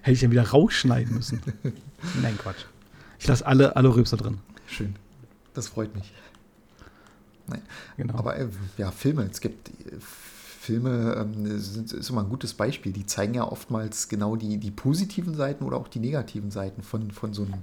Hätte 0.00 0.14
ich 0.14 0.22
ja 0.22 0.30
wieder 0.32 0.48
rausschneiden 0.48 1.14
müssen. 1.14 1.40
Nein, 2.20 2.36
Quatsch. 2.36 2.64
Ich 3.20 3.28
lasse 3.28 3.46
alle, 3.46 3.76
alle 3.76 3.94
Rülpser 3.94 4.16
drin. 4.16 4.38
Schön. 4.66 4.96
Das 5.54 5.68
freut 5.68 5.94
mich. 5.94 6.12
Nein. 7.46 7.62
Genau. 7.96 8.18
Aber 8.18 8.36
äh, 8.36 8.48
ja, 8.76 8.90
Filme. 8.90 9.28
Es 9.30 9.40
gibt 9.40 9.68
äh, 9.68 9.98
Filme, 10.00 11.14
ähm, 11.20 11.60
sind, 11.60 11.92
ist 11.92 12.10
immer 12.10 12.24
ein 12.24 12.28
gutes 12.28 12.54
Beispiel. 12.54 12.90
Die 12.90 13.06
zeigen 13.06 13.34
ja 13.34 13.44
oftmals 13.44 14.08
genau 14.08 14.34
die, 14.34 14.58
die 14.58 14.72
positiven 14.72 15.36
Seiten 15.36 15.62
oder 15.62 15.76
auch 15.76 15.86
die 15.86 16.00
negativen 16.00 16.50
Seiten 16.50 16.82
von, 16.82 17.12
von 17.12 17.34
so 17.34 17.44
einem, 17.44 17.62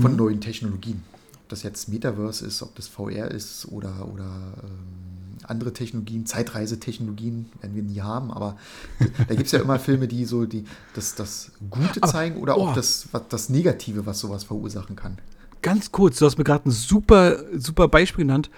von 0.00 0.12
mhm. 0.12 0.16
neuen 0.16 0.40
Technologien 0.40 1.04
das 1.52 1.62
jetzt 1.62 1.88
Metaverse 1.88 2.44
ist, 2.44 2.62
ob 2.62 2.74
das 2.74 2.88
VR 2.88 3.30
ist 3.30 3.66
oder, 3.70 4.08
oder 4.12 4.24
ähm, 4.64 5.38
andere 5.44 5.72
Technologien, 5.72 6.26
Zeitreisetechnologien 6.26 7.50
werden 7.60 7.74
wir 7.74 7.82
nie 7.82 8.00
haben, 8.00 8.30
aber 8.30 8.56
da 9.28 9.34
gibt 9.34 9.46
es 9.46 9.52
ja 9.52 9.60
immer 9.60 9.78
Filme, 9.78 10.08
die 10.08 10.24
so 10.24 10.46
die, 10.46 10.64
das, 10.94 11.14
das 11.14 11.52
Gute 11.70 12.00
zeigen 12.00 12.40
oder 12.40 12.56
oh. 12.56 12.68
auch 12.68 12.74
das, 12.74 13.08
was, 13.12 13.22
das 13.28 13.48
Negative, 13.48 14.06
was 14.06 14.20
sowas 14.20 14.44
verursachen 14.44 14.96
kann. 14.96 15.18
Ganz 15.60 15.92
kurz, 15.92 16.18
du 16.18 16.26
hast 16.26 16.38
mir 16.38 16.44
gerade 16.44 16.68
ein 16.68 16.72
super, 16.72 17.44
super 17.56 17.86
Beispiel 17.86 18.24
genannt. 18.24 18.50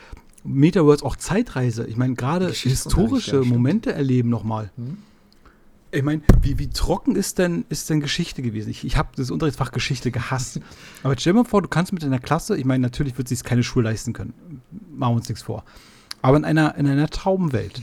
Metaverse, 0.44 1.04
auch 1.04 1.16
Zeitreise. 1.16 1.86
Ich 1.86 1.96
meine, 1.96 2.14
gerade 2.14 2.50
historische 2.50 3.36
ja, 3.36 3.44
Momente 3.44 3.92
erleben 3.92 4.28
nochmal. 4.28 4.70
Hm? 4.76 4.98
Ich 5.94 6.02
meine, 6.02 6.22
wie, 6.42 6.58
wie 6.58 6.68
trocken 6.68 7.14
ist 7.14 7.38
denn, 7.38 7.64
ist 7.68 7.88
denn 7.88 8.00
Geschichte 8.00 8.42
gewesen? 8.42 8.70
Ich, 8.70 8.84
ich 8.84 8.96
habe 8.96 9.10
das 9.16 9.30
Unterrichtsfach 9.30 9.70
Geschichte 9.70 10.10
gehasst. 10.10 10.60
Aber 11.02 11.14
stell 11.18 11.32
dir 11.32 11.40
mal 11.40 11.44
vor, 11.44 11.62
du 11.62 11.68
kannst 11.68 11.92
mit 11.92 12.02
deiner 12.02 12.18
Klasse, 12.18 12.56
ich 12.56 12.64
meine, 12.64 12.82
natürlich 12.82 13.16
wird 13.16 13.28
sich 13.28 13.44
keine 13.44 13.62
Schule 13.62 13.88
leisten 13.88 14.12
können. 14.12 14.60
Machen 14.90 15.12
wir 15.12 15.16
uns 15.16 15.28
nichts 15.28 15.44
vor. 15.44 15.64
Aber 16.20 16.36
in 16.36 16.44
einer, 16.44 16.74
in 16.76 16.86
einer 16.86 17.08
Traubenwelt, 17.08 17.82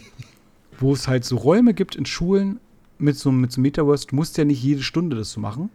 wo 0.80 0.93
es 0.93 1.07
halt 1.07 1.24
so 1.24 1.38
Räume 1.38 1.74
gibt 1.74 1.95
in 1.95 2.05
Schulen 2.05 2.59
mit 2.97 3.18
so, 3.18 3.32
mit 3.32 3.51
so 3.51 3.62
Metaverse, 3.62 4.07
du 4.07 4.16
musst 4.16 4.38
ja 4.38 4.45
nicht 4.45 4.62
jede 4.62 4.84
Stunde 4.84 5.16
das 5.16 5.32
so 5.32 5.39
machen. 5.39 5.70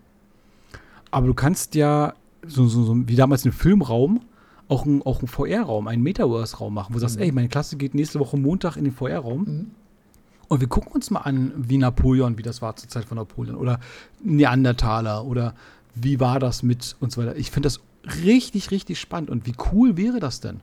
Aber 1.10 1.26
du 1.28 1.34
kannst 1.34 1.74
ja, 1.74 2.14
so, 2.46 2.66
so, 2.66 2.84
so 2.84 3.08
wie 3.08 3.16
damals 3.16 3.46
im 3.46 3.52
Filmraum, 3.52 4.20
auch 4.68 4.84
einen 4.84 5.02
auch 5.02 5.20
VR-Raum, 5.24 5.86
einen 5.88 6.02
Metaverse-Raum 6.02 6.74
machen, 6.74 6.88
wo 6.90 6.94
du 6.94 7.00
sagst, 7.00 7.16
mhm. 7.16 7.22
ey, 7.22 7.32
meine 7.32 7.48
Klasse 7.48 7.76
geht 7.76 7.94
nächste 7.94 8.18
Woche 8.18 8.36
Montag 8.36 8.76
in 8.76 8.84
den 8.84 8.92
VR-Raum. 8.92 9.44
Mhm. 9.44 9.70
Und 10.48 10.60
wir 10.60 10.68
gucken 10.68 10.92
uns 10.92 11.10
mal 11.10 11.20
an, 11.20 11.52
wie 11.56 11.78
Napoleon, 11.78 12.38
wie 12.38 12.42
das 12.42 12.62
war 12.62 12.76
zur 12.76 12.88
Zeit 12.88 13.04
von 13.04 13.16
Napoleon 13.16 13.56
oder 13.56 13.80
Neandertaler 14.22 15.24
oder 15.24 15.54
wie 15.94 16.20
war 16.20 16.38
das 16.38 16.62
mit 16.62 16.96
und 17.00 17.10
so 17.10 17.20
weiter. 17.20 17.36
Ich 17.36 17.50
finde 17.50 17.66
das 17.68 17.80
richtig, 18.24 18.70
richtig 18.70 19.00
spannend. 19.00 19.30
Und 19.30 19.46
wie 19.46 19.54
cool 19.72 19.96
wäre 19.96 20.20
das 20.20 20.40
denn? 20.40 20.60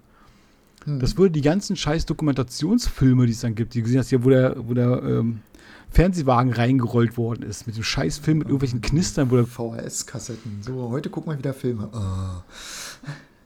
Hm. 0.86 1.00
Das 1.00 1.18
würde 1.18 1.32
die 1.32 1.42
ganzen 1.42 1.76
scheiß 1.76 2.06
Dokumentationsfilme, 2.06 3.26
die 3.26 3.34
es 3.34 3.42
dann 3.42 3.56
gibt, 3.56 3.74
die 3.74 3.82
gesehen 3.82 4.00
hast, 4.00 4.10
hier, 4.10 4.24
wo 4.24 4.30
der, 4.30 4.56
wo 4.58 4.74
der 4.74 5.02
ähm, 5.04 5.42
Fernsehwagen 5.90 6.54
reingerollt 6.54 7.18
worden 7.18 7.44
ist, 7.44 7.68
mit 7.68 7.76
dem 7.76 7.84
scheiß 7.84 8.18
Film 8.18 8.40
mit 8.40 8.48
irgendwelchen 8.48 8.82
Knistern. 8.82 9.30
VHS-Kassetten. 9.30 10.62
So, 10.62 10.90
heute 10.90 11.10
gucken 11.10 11.32
wir 11.32 11.38
wieder 11.38 11.54
Filme. 11.54 11.90
Oh. 11.94 12.42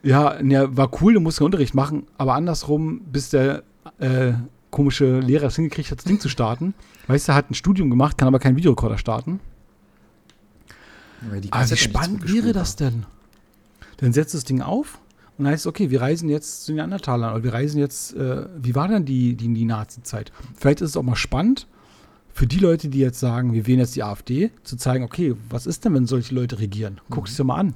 Ja, 0.03 0.41
ja, 0.41 0.75
war 0.77 0.89
cool, 1.01 1.13
du 1.13 1.19
musst 1.19 1.39
den 1.39 1.45
Unterricht 1.45 1.73
machen, 1.73 2.07
aber 2.17 2.35
andersrum, 2.35 3.01
bis 3.11 3.29
der 3.29 3.63
äh, 3.99 4.33
komische 4.71 5.19
Lehrer 5.19 5.47
es 5.47 5.55
hingekriegt 5.55 5.91
hat, 5.91 5.99
das 5.99 6.05
Ding 6.05 6.19
zu 6.19 6.29
starten. 6.29 6.73
Weißt 7.07 7.27
du, 7.27 7.31
er 7.31 7.35
hat 7.35 7.49
ein 7.49 7.55
Studium 7.55 7.89
gemacht, 7.89 8.17
kann 8.17 8.27
aber 8.27 8.39
keinen 8.39 8.57
Videorekorder 8.57 8.97
starten. 8.97 9.39
Aber 11.21 11.71
wie 11.71 11.77
spannend 11.77 12.31
wäre 12.31 12.53
das 12.53 12.75
denn? 12.75 13.05
Dann 13.97 14.13
setzt 14.13 14.33
das 14.33 14.43
Ding 14.43 14.61
auf 14.61 14.99
und 15.37 15.47
heißt 15.47 15.61
es, 15.61 15.67
okay, 15.67 15.89
wir 15.89 16.01
reisen 16.01 16.29
jetzt 16.29 16.65
zu 16.65 16.71
den 16.71 16.77
Neandertalern 16.77 17.33
oder 17.33 17.43
wir 17.43 17.53
reisen 17.53 17.79
jetzt, 17.79 18.15
äh, 18.15 18.45
wie 18.57 18.75
war 18.75 18.87
denn 18.87 19.05
die, 19.05 19.35
die, 19.35 19.51
die 19.53 19.65
Nazi-Zeit? 19.65 20.31
Vielleicht 20.55 20.81
ist 20.81 20.91
es 20.91 20.97
auch 20.97 21.03
mal 21.03 21.15
spannend 21.15 21.67
für 22.33 22.45
die 22.45 22.59
Leute, 22.59 22.89
die 22.89 22.99
jetzt 22.99 23.19
sagen, 23.19 23.53
wir 23.53 23.65
wählen 23.65 23.79
jetzt 23.79 23.95
die 23.95 24.03
AfD, 24.03 24.51
zu 24.63 24.77
zeigen, 24.77 25.03
okay, 25.03 25.35
was 25.49 25.65
ist 25.65 25.85
denn, 25.85 25.95
wenn 25.95 26.05
solche 26.05 26.35
Leute 26.35 26.59
regieren? 26.59 27.01
Guck 27.09 27.23
mhm. 27.23 27.29
es 27.29 27.35
dir 27.35 27.43
mal 27.43 27.55
an. 27.55 27.73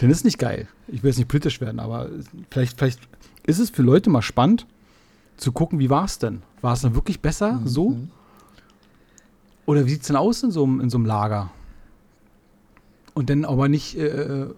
Denn 0.00 0.10
ist 0.10 0.24
nicht 0.24 0.38
geil. 0.38 0.66
Ich 0.88 1.04
will 1.04 1.10
jetzt 1.10 1.18
nicht 1.18 1.28
politisch 1.28 1.60
werden, 1.60 1.78
aber 1.78 2.08
vielleicht, 2.50 2.76
vielleicht 2.76 2.98
ist 3.46 3.60
es 3.60 3.70
für 3.70 3.82
Leute 3.82 4.10
mal 4.10 4.22
spannend, 4.22 4.66
zu 5.36 5.52
gucken, 5.52 5.78
wie 5.78 5.90
war 5.90 6.04
es 6.04 6.18
denn? 6.18 6.42
War 6.60 6.72
es 6.74 6.82
dann 6.82 6.94
wirklich 6.94 7.20
besser 7.20 7.54
mhm. 7.54 7.66
so? 7.66 7.96
Oder 9.66 9.86
wie 9.86 9.90
sieht 9.90 10.02
es 10.02 10.06
denn 10.08 10.16
aus 10.16 10.42
in 10.42 10.50
so, 10.50 10.64
in 10.64 10.90
so 10.90 10.98
einem 10.98 11.06
Lager? 11.06 11.50
Und 13.14 13.30
dann 13.30 13.44
aber 13.44 13.68
nicht, 13.68 13.96
äh, 13.96 14.06
äh 14.06 14.54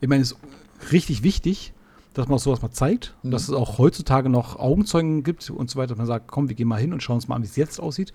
ich 0.00 0.08
meine, 0.08 0.22
es 0.22 0.32
ist 0.32 0.92
richtig 0.92 1.22
wichtig, 1.22 1.72
dass 2.14 2.28
man 2.28 2.38
sowas 2.38 2.62
mal 2.62 2.70
zeigt, 2.70 3.14
mhm. 3.22 3.30
dass 3.30 3.44
es 3.44 3.50
auch 3.50 3.78
heutzutage 3.78 4.28
noch 4.28 4.56
Augenzeugen 4.56 5.22
gibt 5.22 5.48
und 5.50 5.70
so 5.70 5.78
weiter, 5.78 5.88
dass 5.88 5.98
man 5.98 6.06
sagt, 6.06 6.28
komm, 6.28 6.48
wir 6.48 6.56
gehen 6.56 6.68
mal 6.68 6.80
hin 6.80 6.92
und 6.92 7.02
schauen 7.02 7.16
uns 7.16 7.28
mal 7.28 7.36
an, 7.36 7.42
wie 7.42 7.46
es 7.46 7.56
jetzt 7.56 7.80
aussieht. 7.80 8.12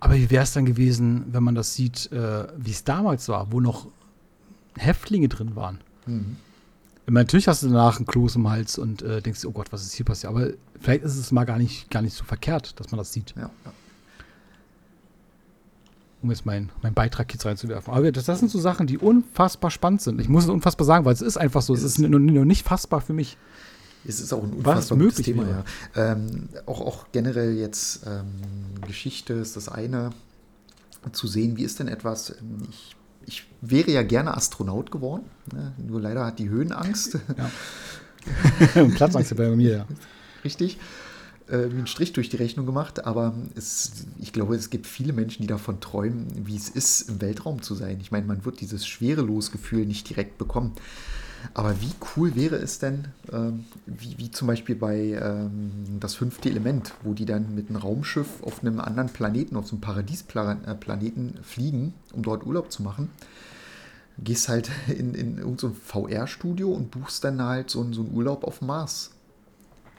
Aber 0.00 0.14
wie 0.14 0.30
wäre 0.30 0.44
es 0.44 0.52
dann 0.52 0.66
gewesen, 0.66 1.24
wenn 1.32 1.42
man 1.42 1.54
das 1.54 1.74
sieht, 1.74 2.10
äh, 2.12 2.46
wie 2.56 2.70
es 2.70 2.84
damals 2.84 3.28
war, 3.28 3.50
wo 3.52 3.60
noch 3.60 3.88
Häftlinge 4.76 5.28
drin 5.28 5.56
waren? 5.56 5.80
Mhm. 6.06 6.36
Natürlich 7.08 7.48
hast 7.48 7.62
du 7.62 7.68
danach 7.68 7.96
einen 7.96 8.06
Kloß 8.06 8.36
im 8.36 8.50
Hals 8.50 8.78
und 8.78 9.02
äh, 9.02 9.22
denkst, 9.22 9.44
oh 9.44 9.52
Gott, 9.52 9.72
was 9.72 9.84
ist 9.84 9.94
hier 9.94 10.04
passiert? 10.04 10.32
Aber 10.32 10.50
vielleicht 10.80 11.04
ist 11.04 11.16
es 11.16 11.32
mal 11.32 11.44
gar 11.44 11.58
nicht, 11.58 11.90
gar 11.90 12.02
nicht 12.02 12.14
so 12.14 12.24
verkehrt, 12.24 12.78
dass 12.78 12.90
man 12.90 12.98
das 12.98 13.12
sieht. 13.12 13.34
Ja, 13.36 13.50
ja. 13.64 13.72
Um 16.22 16.30
jetzt 16.30 16.46
meinen 16.46 16.70
mein 16.82 16.94
Beitrag 16.94 17.32
jetzt 17.32 17.44
reinzuwerfen. 17.44 17.92
Aber 17.92 18.10
das, 18.10 18.24
das, 18.24 18.38
sind 18.38 18.50
so 18.50 18.58
Sachen, 18.58 18.86
die 18.86 18.98
unfassbar 18.98 19.70
spannend 19.70 20.02
sind. 20.02 20.20
Ich 20.20 20.28
muss 20.28 20.44
es 20.44 20.50
unfassbar 20.50 20.86
sagen, 20.86 21.04
weil 21.04 21.12
es 21.12 21.22
ist 21.22 21.36
einfach 21.36 21.62
so. 21.62 21.74
Es 21.74 21.82
ist 21.82 21.98
nur, 21.98 22.18
nur 22.18 22.44
nicht 22.44 22.66
fassbar 22.66 23.00
für 23.00 23.12
mich. 23.12 23.36
Es 24.08 24.20
ist 24.20 24.32
auch 24.32 24.42
ein 24.42 24.52
unfassbar 24.52 24.98
gutes 24.98 25.16
Thema, 25.16 25.44
ja. 25.48 25.64
Ähm, 25.94 26.48
auch, 26.66 26.80
auch 26.80 27.06
generell 27.12 27.54
jetzt 27.54 28.06
ähm, 28.06 28.80
Geschichte 28.86 29.34
ist 29.34 29.56
das 29.56 29.68
eine. 29.68 30.10
Zu 31.12 31.28
sehen, 31.28 31.56
wie 31.56 31.62
ist 31.62 31.78
denn 31.78 31.86
etwas, 31.86 32.30
ähm, 32.30 32.66
ich 32.68 32.96
ich 33.26 33.46
wäre 33.60 33.90
ja 33.90 34.02
gerne 34.02 34.36
Astronaut 34.36 34.90
geworden, 34.90 35.24
ne? 35.52 35.72
nur 35.78 36.00
leider 36.00 36.24
hat 36.24 36.38
die 36.38 36.48
Höhenangst. 36.48 37.18
Ja. 37.36 38.84
Platzangst 38.94 39.36
bei 39.36 39.50
mir, 39.50 39.78
ja. 39.78 39.86
Richtig. 40.46 40.78
Äh, 41.48 41.64
einen 41.64 41.88
Strich 41.88 42.12
durch 42.12 42.28
die 42.28 42.36
Rechnung 42.36 42.66
gemacht, 42.66 43.04
aber 43.04 43.34
es, 43.56 44.06
ich 44.20 44.32
glaube, 44.32 44.54
es 44.54 44.70
gibt 44.70 44.86
viele 44.86 45.12
Menschen, 45.12 45.42
die 45.42 45.48
davon 45.48 45.80
träumen, 45.80 46.28
wie 46.46 46.54
es 46.54 46.68
ist, 46.68 47.08
im 47.08 47.20
Weltraum 47.20 47.62
zu 47.62 47.74
sein. 47.74 47.98
Ich 48.00 48.12
meine, 48.12 48.26
man 48.26 48.44
wird 48.44 48.60
dieses 48.60 48.86
Schwerelosgefühl 48.86 49.86
nicht 49.86 50.08
direkt 50.08 50.38
bekommen. 50.38 50.72
Aber 51.52 51.80
wie 51.80 51.90
cool 52.16 52.36
wäre 52.36 52.56
es 52.56 52.78
denn, 52.78 53.08
ähm, 53.32 53.64
wie, 53.86 54.16
wie, 54.18 54.30
zum 54.30 54.46
Beispiel 54.46 54.76
bei 54.76 55.18
ähm, 55.20 55.98
das 55.98 56.14
fünfte 56.14 56.48
Element, 56.48 56.94
wo 57.02 57.12
die 57.12 57.24
dann 57.26 57.56
mit 57.56 57.68
einem 57.68 57.78
Raumschiff 57.78 58.42
auf 58.42 58.60
einem 58.62 58.78
anderen 58.78 59.08
Planeten, 59.08 59.56
auf 59.56 59.66
so 59.66 59.74
einem 59.74 59.80
Paradiesplaneten 59.80 61.34
fliegen, 61.42 61.92
um 62.12 62.22
dort 62.22 62.46
Urlaub 62.46 62.70
zu 62.70 62.84
machen. 62.84 63.10
Gehst 64.18 64.48
halt 64.48 64.70
in, 64.88 65.14
in 65.14 65.38
irgendein 65.38 65.58
so 65.58 65.76
VR-Studio 65.84 66.72
und 66.72 66.92
buchst 66.92 67.24
dann 67.24 67.42
halt 67.42 67.68
so, 67.68 67.84
so 67.92 68.02
einen 68.02 68.14
Urlaub 68.14 68.44
auf 68.44 68.62
Mars. 68.62 69.10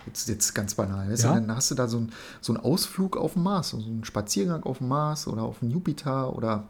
Jetzt, 0.08 0.28
jetzt 0.28 0.56
ganz 0.56 0.74
banal. 0.76 1.10
Ja? 1.10 1.34
Dann 1.34 1.54
hast 1.56 1.70
du 1.70 1.76
da 1.76 1.88
so, 1.88 2.00
ein, 2.00 2.12
so 2.42 2.54
einen 2.54 2.64
Ausflug 2.64 3.18
auf 3.18 3.34
dem 3.34 3.44
Mars, 3.44 3.70
so 3.70 3.78
einen 3.78 4.04
Spaziergang 4.04 4.64
auf 4.64 4.80
dem 4.80 4.88
Mars 4.88 5.28
oder 5.28 5.44
auf 5.44 5.60
dem 5.60 5.70
Jupiter 5.70 6.36
oder 6.36 6.64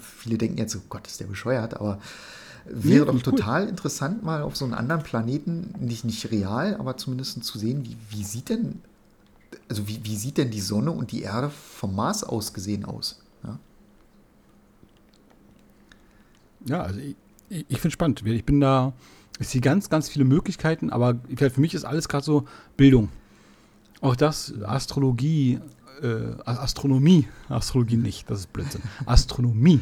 viele 0.00 0.38
denken 0.38 0.58
jetzt, 0.58 0.74
oh 0.76 0.80
Gott, 0.88 1.06
ist 1.06 1.20
der 1.20 1.26
bescheuert, 1.26 1.74
aber 1.74 1.98
Wäre 2.70 3.06
doch 3.06 3.22
total 3.22 3.62
cool. 3.62 3.68
interessant, 3.70 4.22
mal 4.22 4.42
auf 4.42 4.56
so 4.56 4.64
einem 4.64 4.74
anderen 4.74 5.02
Planeten, 5.02 5.74
nicht, 5.80 6.04
nicht 6.04 6.30
real, 6.30 6.76
aber 6.76 6.96
zumindest 6.96 7.42
zu 7.42 7.58
sehen, 7.58 7.84
wie, 7.86 7.96
wie 8.10 8.24
sieht 8.24 8.50
denn, 8.50 8.82
also 9.68 9.88
wie, 9.88 10.00
wie 10.04 10.16
sieht 10.16 10.36
denn 10.36 10.50
die 10.50 10.60
Sonne 10.60 10.90
und 10.90 11.12
die 11.12 11.22
Erde 11.22 11.50
vom 11.50 11.94
Mars 11.94 12.24
aus 12.24 12.52
gesehen 12.52 12.84
aus? 12.84 13.22
Ja, 13.42 13.58
ja 16.66 16.82
also 16.82 17.00
ich, 17.00 17.16
ich 17.48 17.66
finde 17.66 17.88
es 17.88 17.92
spannend. 17.94 18.22
Ich 18.26 18.44
bin 18.44 18.60
da, 18.60 18.92
ich 19.38 19.48
sehe 19.48 19.60
ganz, 19.60 19.88
ganz 19.88 20.08
viele 20.08 20.24
Möglichkeiten, 20.24 20.90
aber 20.90 21.16
für 21.36 21.60
mich 21.60 21.74
ist 21.74 21.84
alles 21.84 22.08
gerade 22.08 22.24
so 22.24 22.44
Bildung. 22.76 23.08
Auch 24.00 24.16
das, 24.16 24.54
Astrologie, 24.62 25.60
äh, 26.02 26.40
Astronomie, 26.44 27.26
Astrologie 27.48 27.96
nicht, 27.96 28.30
das 28.30 28.40
ist 28.40 28.52
Blödsinn. 28.52 28.82
Astronomie. 29.06 29.80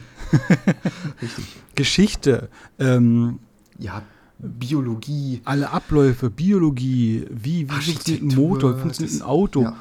Richtig. 1.22 1.44
Geschichte. 1.74 2.48
Ähm, 2.78 3.38
ja, 3.78 4.02
Biologie. 4.38 5.40
Alle 5.44 5.70
Abläufe, 5.70 6.30
Biologie, 6.30 7.26
wie, 7.30 7.68
wie 7.68 7.72
funktioniert 7.72 8.22
ein 8.22 8.36
Motor, 8.36 8.76
wie 8.76 8.80
funktioniert 8.80 9.20
ein 9.20 9.22
Auto. 9.22 9.62
Ja. 9.62 9.76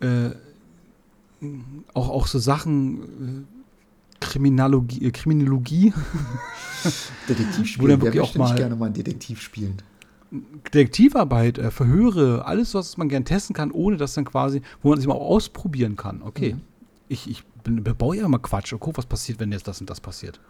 Äh, 0.00 0.34
auch, 1.94 2.08
auch 2.08 2.26
so 2.26 2.38
Sachen, 2.38 3.44
äh, 3.44 3.57
Kriminologie, 4.20 5.04
äh, 5.04 5.10
Kriminologie. 5.10 5.92
Detektiv 7.28 7.66
spielen, 7.66 7.90
dann 7.90 8.02
wirklich 8.02 8.22
auch 8.22 8.34
mal, 8.34 8.54
gerne 8.54 8.76
mal 8.76 8.86
einen 8.86 8.94
Detektiv 8.94 9.40
spielen. 9.40 9.82
Detektivarbeit, 10.30 11.58
äh, 11.58 11.70
Verhöre, 11.70 12.44
alles, 12.44 12.74
was 12.74 12.96
man 12.96 13.08
gern 13.08 13.24
testen 13.24 13.54
kann, 13.54 13.70
ohne 13.70 13.96
dass 13.96 14.14
dann 14.14 14.24
quasi, 14.24 14.62
wo 14.82 14.90
man 14.90 14.98
sich 14.98 15.08
mal 15.08 15.14
ausprobieren 15.14 15.96
kann. 15.96 16.22
Okay, 16.22 16.54
mhm. 16.54 16.60
ich, 17.08 17.30
ich 17.30 17.44
bin, 17.64 17.82
baue 17.82 18.16
ja 18.16 18.26
immer 18.26 18.38
Quatsch. 18.38 18.72
Okay, 18.72 18.92
was 18.94 19.06
passiert, 19.06 19.40
wenn 19.40 19.52
jetzt 19.52 19.66
das 19.66 19.80
und 19.80 19.88
das 19.88 20.00
passiert? 20.00 20.40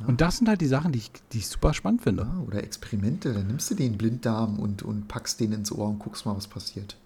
Ja. 0.00 0.06
Und 0.06 0.20
das 0.20 0.38
sind 0.38 0.48
halt 0.48 0.60
die 0.60 0.66
Sachen, 0.66 0.92
die 0.92 0.98
ich, 0.98 1.10
die 1.32 1.38
ich 1.38 1.48
super 1.48 1.72
spannend 1.74 2.02
finde. 2.02 2.22
Ja, 2.22 2.42
oder 2.46 2.62
Experimente, 2.62 3.32
dann 3.32 3.46
nimmst 3.46 3.70
du 3.70 3.74
den 3.74 3.96
Blinddarm 3.96 4.58
und, 4.58 4.82
und 4.82 5.08
packst 5.08 5.40
den 5.40 5.52
ins 5.52 5.72
Ohr 5.72 5.88
und 5.88 5.98
guckst 5.98 6.26
mal, 6.26 6.36
was 6.36 6.46
passiert. 6.46 6.96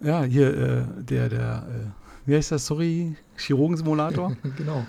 Ja, 0.00 0.22
hier, 0.22 0.56
äh, 0.56 0.84
der, 1.02 1.28
der, 1.28 1.66
äh, 1.68 2.03
wie 2.26 2.36
heißt 2.36 2.52
das, 2.52 2.66
sorry, 2.66 3.16
Chirurgensimulator? 3.36 4.36
genau. 4.56 4.86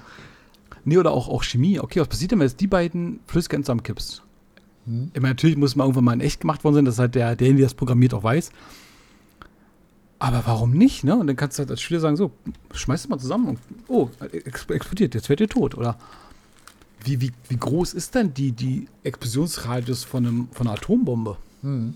Nee, 0.83 0.97
oder 0.97 1.11
auch, 1.11 1.27
auch 1.27 1.43
Chemie. 1.43 1.79
Okay, 1.79 1.99
was 1.99 2.07
passiert 2.07 2.31
denn, 2.31 2.39
wenn 2.39 2.47
jetzt 2.47 2.61
die 2.61 2.67
beiden 2.67 3.19
Flüssigkeiten 3.25 3.63
zusammenkippst? 3.63 4.21
Hm. 4.85 5.11
Ich 5.13 5.21
meine, 5.21 5.33
natürlich 5.33 5.57
muss 5.57 5.75
man 5.75 5.85
irgendwann 5.85 6.03
mal 6.05 6.13
in 6.13 6.21
echt 6.21 6.41
gemacht 6.41 6.63
worden 6.63 6.75
sein, 6.75 6.85
dass 6.85 6.99
halt 6.99 7.15
der, 7.15 7.35
derjenige, 7.35 7.61
der 7.61 7.67
das 7.67 7.73
programmiert, 7.73 8.13
auch 8.13 8.23
weiß. 8.23 8.51
Aber 10.19 10.43
warum 10.45 10.71
nicht, 10.71 11.03
ne? 11.03 11.15
Und 11.15 11.27
dann 11.27 11.35
kannst 11.35 11.57
du 11.57 11.61
halt 11.61 11.71
als 11.71 11.81
Schüler 11.81 11.99
sagen, 11.99 12.15
so, 12.15 12.31
schmeiß 12.73 13.01
es 13.01 13.09
mal 13.09 13.19
zusammen 13.19 13.49
und, 13.49 13.59
oh, 13.87 14.09
explodiert, 14.69 15.13
jetzt 15.13 15.27
werdet 15.27 15.49
ihr 15.49 15.53
tot. 15.53 15.75
Oder 15.75 15.97
wie, 17.03 17.19
wie, 17.21 17.31
wie 17.49 17.57
groß 17.57 17.93
ist 17.93 18.15
denn 18.15 18.33
die, 18.33 18.51
die 18.51 18.87
Explosionsradius 19.03 20.03
von, 20.03 20.25
einem, 20.25 20.47
von 20.51 20.67
einer 20.67 20.77
Atombombe? 20.77 21.37
Hm. 21.61 21.95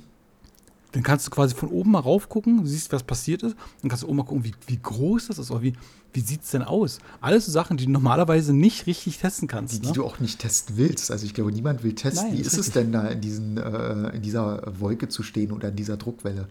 Dann 0.92 1.04
kannst 1.04 1.28
du 1.28 1.32
quasi 1.32 1.56
von 1.56 1.70
oben 1.70 1.92
mal 1.92 2.00
rauf 2.00 2.30
gucken, 2.30 2.66
siehst, 2.66 2.92
was 2.92 3.04
passiert 3.04 3.44
ist. 3.44 3.56
Dann 3.82 3.90
kannst 3.90 4.04
du 4.04 4.08
oben 4.08 4.18
mal 4.18 4.24
gucken, 4.24 4.44
wie, 4.44 4.54
wie 4.68 4.80
groß 4.82 5.28
das 5.28 5.38
ist 5.38 5.52
oder 5.52 5.62
wie, 5.62 5.74
wie 6.14 6.20
sieht 6.22 6.44
es 6.44 6.52
denn 6.52 6.64
aus. 6.64 7.00
Alles 7.22 7.46
so 7.46 7.52
Sachen, 7.52 7.78
die 7.78 7.86
du 7.86 7.92
normalerweise 7.92 8.54
nicht 8.54 8.88
richtig 8.88 9.20
testen 9.20 9.48
kannst. 9.48 9.74
Die, 9.74 9.80
ne? 9.80 9.88
die 9.88 9.94
du 9.94 10.06
auch 10.06 10.20
nicht 10.20 10.40
testen 10.40 10.78
willst. 10.78 11.12
Also 11.12 11.26
ich 11.26 11.34
glaube, 11.34 11.52
niemand 11.52 11.84
will 11.84 11.94
testen, 11.94 12.30
Nein, 12.30 12.38
wie 12.38 12.42
ist, 12.42 12.54
ist 12.54 12.60
es 12.60 12.72
denn 12.72 12.92
da 12.92 13.08
in, 13.08 13.22
diesen, 13.22 13.58
äh, 13.58 14.16
in 14.16 14.22
dieser 14.22 14.64
Wolke 14.80 15.10
zu 15.10 15.22
stehen 15.22 15.52
oder 15.52 15.70
in 15.70 15.76
dieser 15.76 15.98
Druckwelle. 15.98 16.48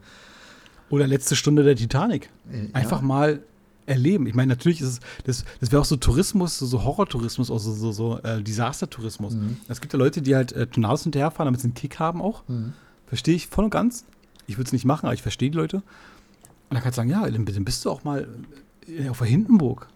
Oder 0.90 1.06
letzte 1.06 1.34
Stunde 1.34 1.64
der 1.64 1.74
Titanic. 1.74 2.30
Äh, 2.52 2.72
Einfach 2.72 3.00
ja. 3.00 3.06
mal 3.06 3.42
erleben. 3.86 4.26
Ich 4.26 4.34
meine, 4.34 4.50
natürlich 4.50 4.80
ist 4.80 4.88
es, 4.88 5.00
das, 5.24 5.44
das 5.60 5.72
wäre 5.72 5.82
auch 5.82 5.86
so 5.86 5.96
Tourismus, 5.96 6.58
so, 6.58 6.66
so 6.66 6.84
Horror-Tourismus, 6.84 7.50
auch 7.50 7.58
so, 7.58 7.72
so, 7.72 7.90
so 7.90 8.18
äh, 8.18 8.42
Disaster-Tourismus. 8.42 9.34
Mhm. 9.34 9.56
Es 9.66 9.80
gibt 9.80 9.92
ja 9.94 9.98
Leute, 9.98 10.22
die 10.22 10.36
halt 10.36 10.52
äh, 10.52 10.66
Tornados 10.66 11.02
hinterherfahren, 11.02 11.46
damit 11.46 11.60
sie 11.60 11.66
einen 11.66 11.74
Kick 11.74 11.98
haben 11.98 12.22
auch. 12.22 12.46
Mhm. 12.46 12.74
Verstehe 13.06 13.34
ich 13.34 13.48
voll 13.48 13.64
und 13.64 13.70
ganz. 13.70 14.04
Ich 14.48 14.58
würde 14.58 14.66
es 14.66 14.72
nicht 14.72 14.84
machen, 14.84 15.06
aber 15.06 15.14
ich 15.14 15.22
verstehe 15.22 15.50
die 15.50 15.56
Leute. 15.56 15.76
Und 15.76 15.84
dann 16.74 16.82
kannst 16.82 16.98
du 16.98 17.00
sagen, 17.00 17.10
ja, 17.10 17.30
dann 17.30 17.44
bist 17.44 17.84
du 17.84 17.90
auch 17.90 18.02
mal 18.02 18.26
äh, 18.88 19.08
auf 19.08 19.18
der 19.18 19.28
Hindenburg. 19.28 19.88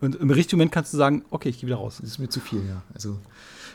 Und 0.00 0.16
im 0.16 0.30
richtigen 0.30 0.58
Moment 0.58 0.72
kannst 0.72 0.92
du 0.92 0.96
sagen, 0.96 1.24
okay, 1.30 1.48
ich 1.48 1.60
gehe 1.60 1.68
wieder 1.68 1.76
raus. 1.76 1.98
Das 2.00 2.10
ist 2.10 2.18
mir 2.18 2.28
zu 2.28 2.40
viel, 2.40 2.66
ja. 2.66 2.82
Also 2.92 3.16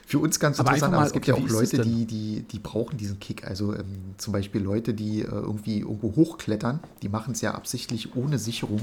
für 0.05 0.19
uns 0.19 0.39
ganz 0.39 0.59
aber 0.59 0.69
interessant, 0.69 0.93
aber 0.93 1.05
es 1.05 1.13
gibt 1.13 1.29
okay, 1.29 1.39
ja 1.39 1.47
auch 1.47 1.49
Leute, 1.49 1.79
die, 1.79 2.05
die, 2.05 2.41
die 2.43 2.59
brauchen 2.59 2.97
diesen 2.97 3.19
Kick. 3.19 3.47
Also 3.47 3.73
ähm, 3.73 4.15
zum 4.17 4.33
Beispiel 4.33 4.61
Leute, 4.61 4.93
die 4.93 5.21
äh, 5.21 5.25
irgendwie 5.25 5.79
irgendwo 5.79 6.15
hochklettern, 6.15 6.81
die 7.01 7.09
machen 7.09 7.31
es 7.31 7.41
ja 7.41 7.53
absichtlich 7.53 8.15
ohne 8.15 8.37
Sicherung 8.37 8.81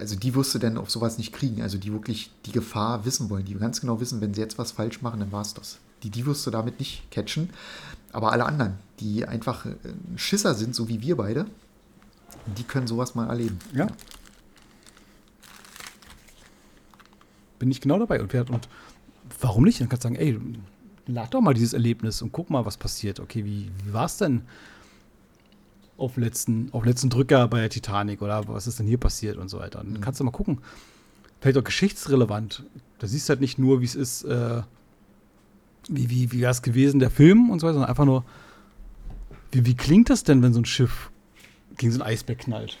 also 0.00 0.16
die 0.16 0.34
wirst 0.34 0.54
du 0.54 0.58
dann 0.58 0.78
auf 0.78 0.90
sowas 0.90 1.18
nicht 1.18 1.32
kriegen. 1.32 1.60
Also 1.62 1.76
die 1.76 1.92
wirklich 1.92 2.30
die 2.46 2.52
Gefahr 2.52 3.04
wissen 3.04 3.28
wollen, 3.28 3.44
die 3.44 3.54
ganz 3.54 3.80
genau 3.80 4.00
wissen, 4.00 4.20
wenn 4.20 4.32
sie 4.32 4.40
jetzt 4.40 4.58
was 4.58 4.72
falsch 4.72 5.02
machen, 5.02 5.20
dann 5.20 5.30
war 5.30 5.42
es 5.42 5.54
das. 5.54 5.78
Die, 6.02 6.10
die 6.10 6.24
wirst 6.24 6.46
du 6.46 6.50
damit 6.50 6.80
nicht 6.80 7.08
catchen. 7.10 7.50
Aber 8.12 8.32
alle 8.32 8.44
anderen, 8.44 8.74
die 8.98 9.24
einfach 9.26 9.66
äh, 9.66 9.74
Schisser 10.16 10.54
sind, 10.54 10.74
so 10.74 10.88
wie 10.88 11.00
wir 11.02 11.16
beide, 11.16 11.46
die 12.56 12.64
können 12.64 12.86
sowas 12.86 13.14
mal 13.14 13.28
erleben. 13.28 13.58
Ja. 13.74 13.86
Bin 17.58 17.70
ich 17.70 17.80
genau 17.80 17.98
dabei. 17.98 18.20
Und, 18.20 18.34
und 18.34 18.68
warum 19.40 19.64
nicht? 19.64 19.80
Dann 19.80 19.88
kannst 19.88 20.04
du 20.04 20.08
sagen, 20.08 20.16
ey, 20.16 20.38
lad 21.06 21.34
doch 21.34 21.40
mal 21.40 21.54
dieses 21.54 21.72
Erlebnis 21.72 22.22
und 22.22 22.32
guck 22.32 22.50
mal, 22.50 22.64
was 22.64 22.76
passiert. 22.76 23.20
Okay, 23.20 23.44
wie, 23.44 23.70
wie 23.84 23.92
war 23.92 24.06
es 24.06 24.16
denn? 24.16 24.42
auf 26.00 26.16
letzten, 26.16 26.70
auf 26.72 26.84
letzten 26.84 27.10
Drücker 27.10 27.46
bei 27.46 27.60
der 27.60 27.70
Titanic 27.70 28.22
oder 28.22 28.48
was 28.48 28.66
ist 28.66 28.78
denn 28.78 28.86
hier 28.86 28.98
passiert 28.98 29.36
und 29.36 29.48
so 29.48 29.58
weiter. 29.58 29.78
dann 29.78 29.92
mhm. 29.92 30.00
kannst 30.00 30.18
du 30.18 30.24
mal 30.24 30.30
gucken. 30.30 30.60
Vielleicht 31.40 31.58
auch 31.58 31.64
geschichtsrelevant. 31.64 32.64
Da 32.98 33.06
siehst 33.06 33.28
du 33.28 33.30
halt 33.30 33.40
nicht 33.40 33.58
nur, 33.58 33.80
wie 33.80 33.84
es 33.84 33.94
ist, 33.94 34.24
äh, 34.24 34.62
wie, 35.90 36.08
wie, 36.10 36.32
wie 36.32 36.40
wäre 36.40 36.50
es 36.50 36.62
gewesen, 36.62 37.00
der 37.00 37.10
Film 37.10 37.50
und 37.50 37.60
so 37.60 37.66
weiter, 37.66 37.74
sondern 37.74 37.90
einfach 37.90 38.04
nur, 38.04 38.24
wie, 39.52 39.66
wie 39.66 39.74
klingt 39.74 40.08
das 40.10 40.22
denn, 40.22 40.42
wenn 40.42 40.52
so 40.52 40.60
ein 40.60 40.64
Schiff 40.64 41.10
gegen 41.76 41.92
so 41.92 42.00
ein 42.00 42.06
Eisberg 42.06 42.38
knallt? 42.38 42.78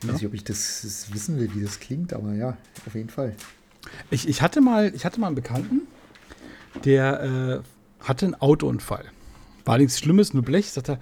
Ich 0.00 0.08
weiß 0.08 0.14
nicht, 0.14 0.26
ob 0.26 0.34
ich 0.34 0.44
das, 0.44 0.80
das, 0.82 1.12
wissen 1.12 1.38
will, 1.38 1.54
wie 1.54 1.62
das 1.62 1.80
klingt, 1.80 2.12
aber 2.12 2.32
ja, 2.34 2.56
auf 2.86 2.94
jeden 2.94 3.10
Fall. 3.10 3.34
Ich, 4.10 4.28
ich, 4.28 4.42
hatte, 4.42 4.60
mal, 4.60 4.94
ich 4.94 5.04
hatte 5.04 5.20
mal 5.20 5.26
einen 5.26 5.34
Bekannten, 5.34 5.82
der 6.84 7.62
äh, 8.02 8.04
hatte 8.06 8.26
einen 8.26 8.34
Autounfall. 8.36 9.06
War 9.64 9.78
nichts 9.78 9.98
Schlimmes, 9.98 10.32
nur 10.32 10.44
Blech. 10.44 10.70
Sagt 10.70 10.88
er, 10.88 10.98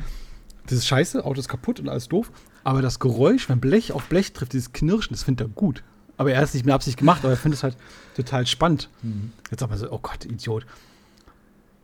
das 0.65 0.79
ist 0.79 0.87
scheiße, 0.87 1.25
Auto 1.25 1.41
ist 1.41 1.49
kaputt 1.49 1.79
und 1.79 1.89
alles 1.89 2.09
doof. 2.09 2.33
Aber 2.65 2.83
das 2.83 2.99
Geräusch, 2.99 3.49
wenn 3.49 3.61
Blech 3.61 3.93
auf 3.93 4.05
Blech 4.09 4.33
trifft, 4.33 4.55
dieses 4.55 4.73
Knirschen, 4.73 5.15
das 5.15 5.25
findet 5.25 5.47
er 5.47 5.51
gut. 5.51 5.85
Aber 6.17 6.33
er 6.33 6.39
hat 6.39 6.45
es 6.45 6.55
nicht 6.55 6.65
mehr 6.65 6.75
Absicht 6.75 6.97
gemacht, 6.97 7.25
aber 7.25 7.33
er 7.33 7.37
findet 7.37 7.59
es 7.59 7.63
halt 7.63 7.77
total 8.15 8.47
spannend. 8.47 8.89
Mhm. 9.03 9.33
Jetzt 9.51 9.63
aber 9.63 9.77
so, 9.77 9.91
oh 9.91 9.99
Gott, 9.99 10.25
Idiot. 10.25 10.67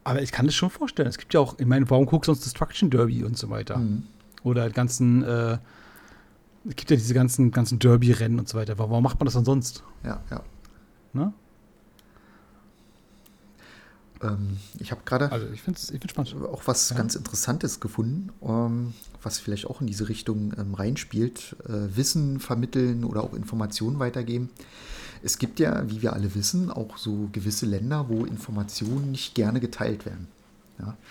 Aber 0.05 0.23
ich 0.23 0.33
kann 0.33 0.47
das 0.47 0.55
schon 0.55 0.71
vorstellen. 0.71 1.09
Es 1.09 1.19
gibt 1.19 1.35
ja 1.35 1.41
auch, 1.41 1.59
ich 1.59 1.67
meine, 1.67 1.89
warum 1.91 2.07
guckst 2.07 2.29
du 2.29 2.33
uns 2.33 2.41
Destruction 2.41 2.91
Derby 2.91 3.25
und 3.25 3.37
so 3.37 3.51
weiter? 3.51 3.77
Mhm. 3.77 4.05
Oder 4.43 4.71
ganzen, 4.71 5.23
äh, 5.23 5.59
es 6.69 6.77
gibt 6.77 6.91
ja 6.91 6.97
diese 6.97 7.15
ganzen, 7.15 7.51
ganzen 7.51 7.79
Derby-Rennen 7.79 8.39
und 8.39 8.49
so 8.49 8.59
weiter. 8.59 8.79
Warum 8.79 9.03
macht 9.03 9.21
man 9.21 9.27
das 9.27 9.35
dann 9.35 9.45
sonst? 9.45 9.85
Ja, 10.03 10.21
ja. 10.31 10.43
Ne? 11.13 11.33
Ähm, 14.23 14.59
ich 14.79 14.91
habe 14.91 15.03
gerade 15.05 15.31
also 15.33 15.47
ich 15.47 15.63
ich 15.67 16.11
spannend. 16.11 16.35
auch 16.45 16.63
was 16.67 16.91
ja. 16.91 16.97
ganz 16.97 17.15
Interessantes 17.15 17.81
gefunden, 17.81 18.31
ähm, 18.43 18.95
was 19.23 19.39
vielleicht 19.39 19.67
auch 19.67 19.81
in 19.81 19.87
diese 19.87 20.09
Richtung 20.09 20.53
ähm, 20.59 20.75
reinspielt. 20.75 21.57
Äh, 21.67 21.97
Wissen 21.97 22.41
vermitteln 22.41 23.05
oder 23.05 23.23
auch 23.23 23.35
Informationen 23.35 23.99
weitergeben. 23.99 24.51
Es 25.23 25.39
gibt 25.39 25.61
ja, 25.61 25.89
wie 25.89 26.03
wir 26.03 26.15
alle 26.15 26.35
wissen, 26.35 26.71
auch 26.71 26.97
so 26.97 27.29
gewisse 27.33 27.67
Länder, 27.67 28.09
wo 28.09 28.25
Informationen 28.25 29.13
nicht 29.13 29.35
gerne 29.35 29.61
geteilt 29.61 30.05
werden. 30.05 30.27
Ja. 30.79 30.97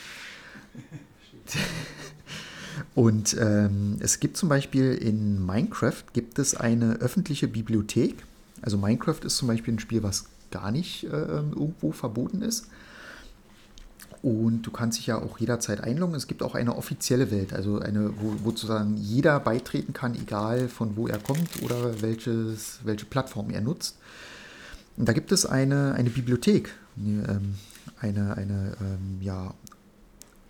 Und 2.95 3.35
ähm, 3.39 3.97
es 3.99 4.19
gibt 4.19 4.37
zum 4.37 4.49
Beispiel 4.49 4.93
in 4.93 5.45
Minecraft 5.45 6.03
gibt 6.13 6.39
es 6.39 6.55
eine 6.55 6.95
öffentliche 6.95 7.47
Bibliothek. 7.47 8.23
Also 8.61 8.77
Minecraft 8.77 9.19
ist 9.23 9.37
zum 9.37 9.47
Beispiel 9.47 9.75
ein 9.75 9.79
Spiel, 9.79 10.03
was 10.03 10.25
gar 10.51 10.71
nicht 10.71 11.05
äh, 11.05 11.07
irgendwo 11.07 11.91
verboten 11.91 12.41
ist. 12.41 12.67
Und 14.21 14.61
du 14.63 14.71
kannst 14.71 14.99
dich 14.99 15.07
ja 15.07 15.17
auch 15.17 15.39
jederzeit 15.39 15.81
einloggen. 15.81 16.13
Es 16.13 16.27
gibt 16.27 16.43
auch 16.43 16.53
eine 16.53 16.75
offizielle 16.75 17.31
Welt, 17.31 17.53
also 17.53 17.79
eine, 17.79 18.13
wo, 18.19 18.35
wo 18.43 18.49
sozusagen 18.51 18.95
jeder 18.97 19.39
beitreten 19.39 19.93
kann, 19.93 20.13
egal 20.13 20.69
von 20.69 20.95
wo 20.95 21.07
er 21.07 21.17
kommt 21.17 21.63
oder 21.63 22.01
welches, 22.01 22.79
welche 22.83 23.05
Plattform 23.05 23.49
er 23.49 23.61
nutzt. 23.61 23.97
Und 24.97 25.07
da 25.07 25.13
gibt 25.13 25.31
es 25.31 25.47
eine, 25.47 25.93
eine 25.95 26.11
Bibliothek, 26.11 26.69
ähm, 26.97 27.55
eine, 27.99 28.37
eine 28.37 28.77
ähm, 28.79 29.21
ja, 29.21 29.55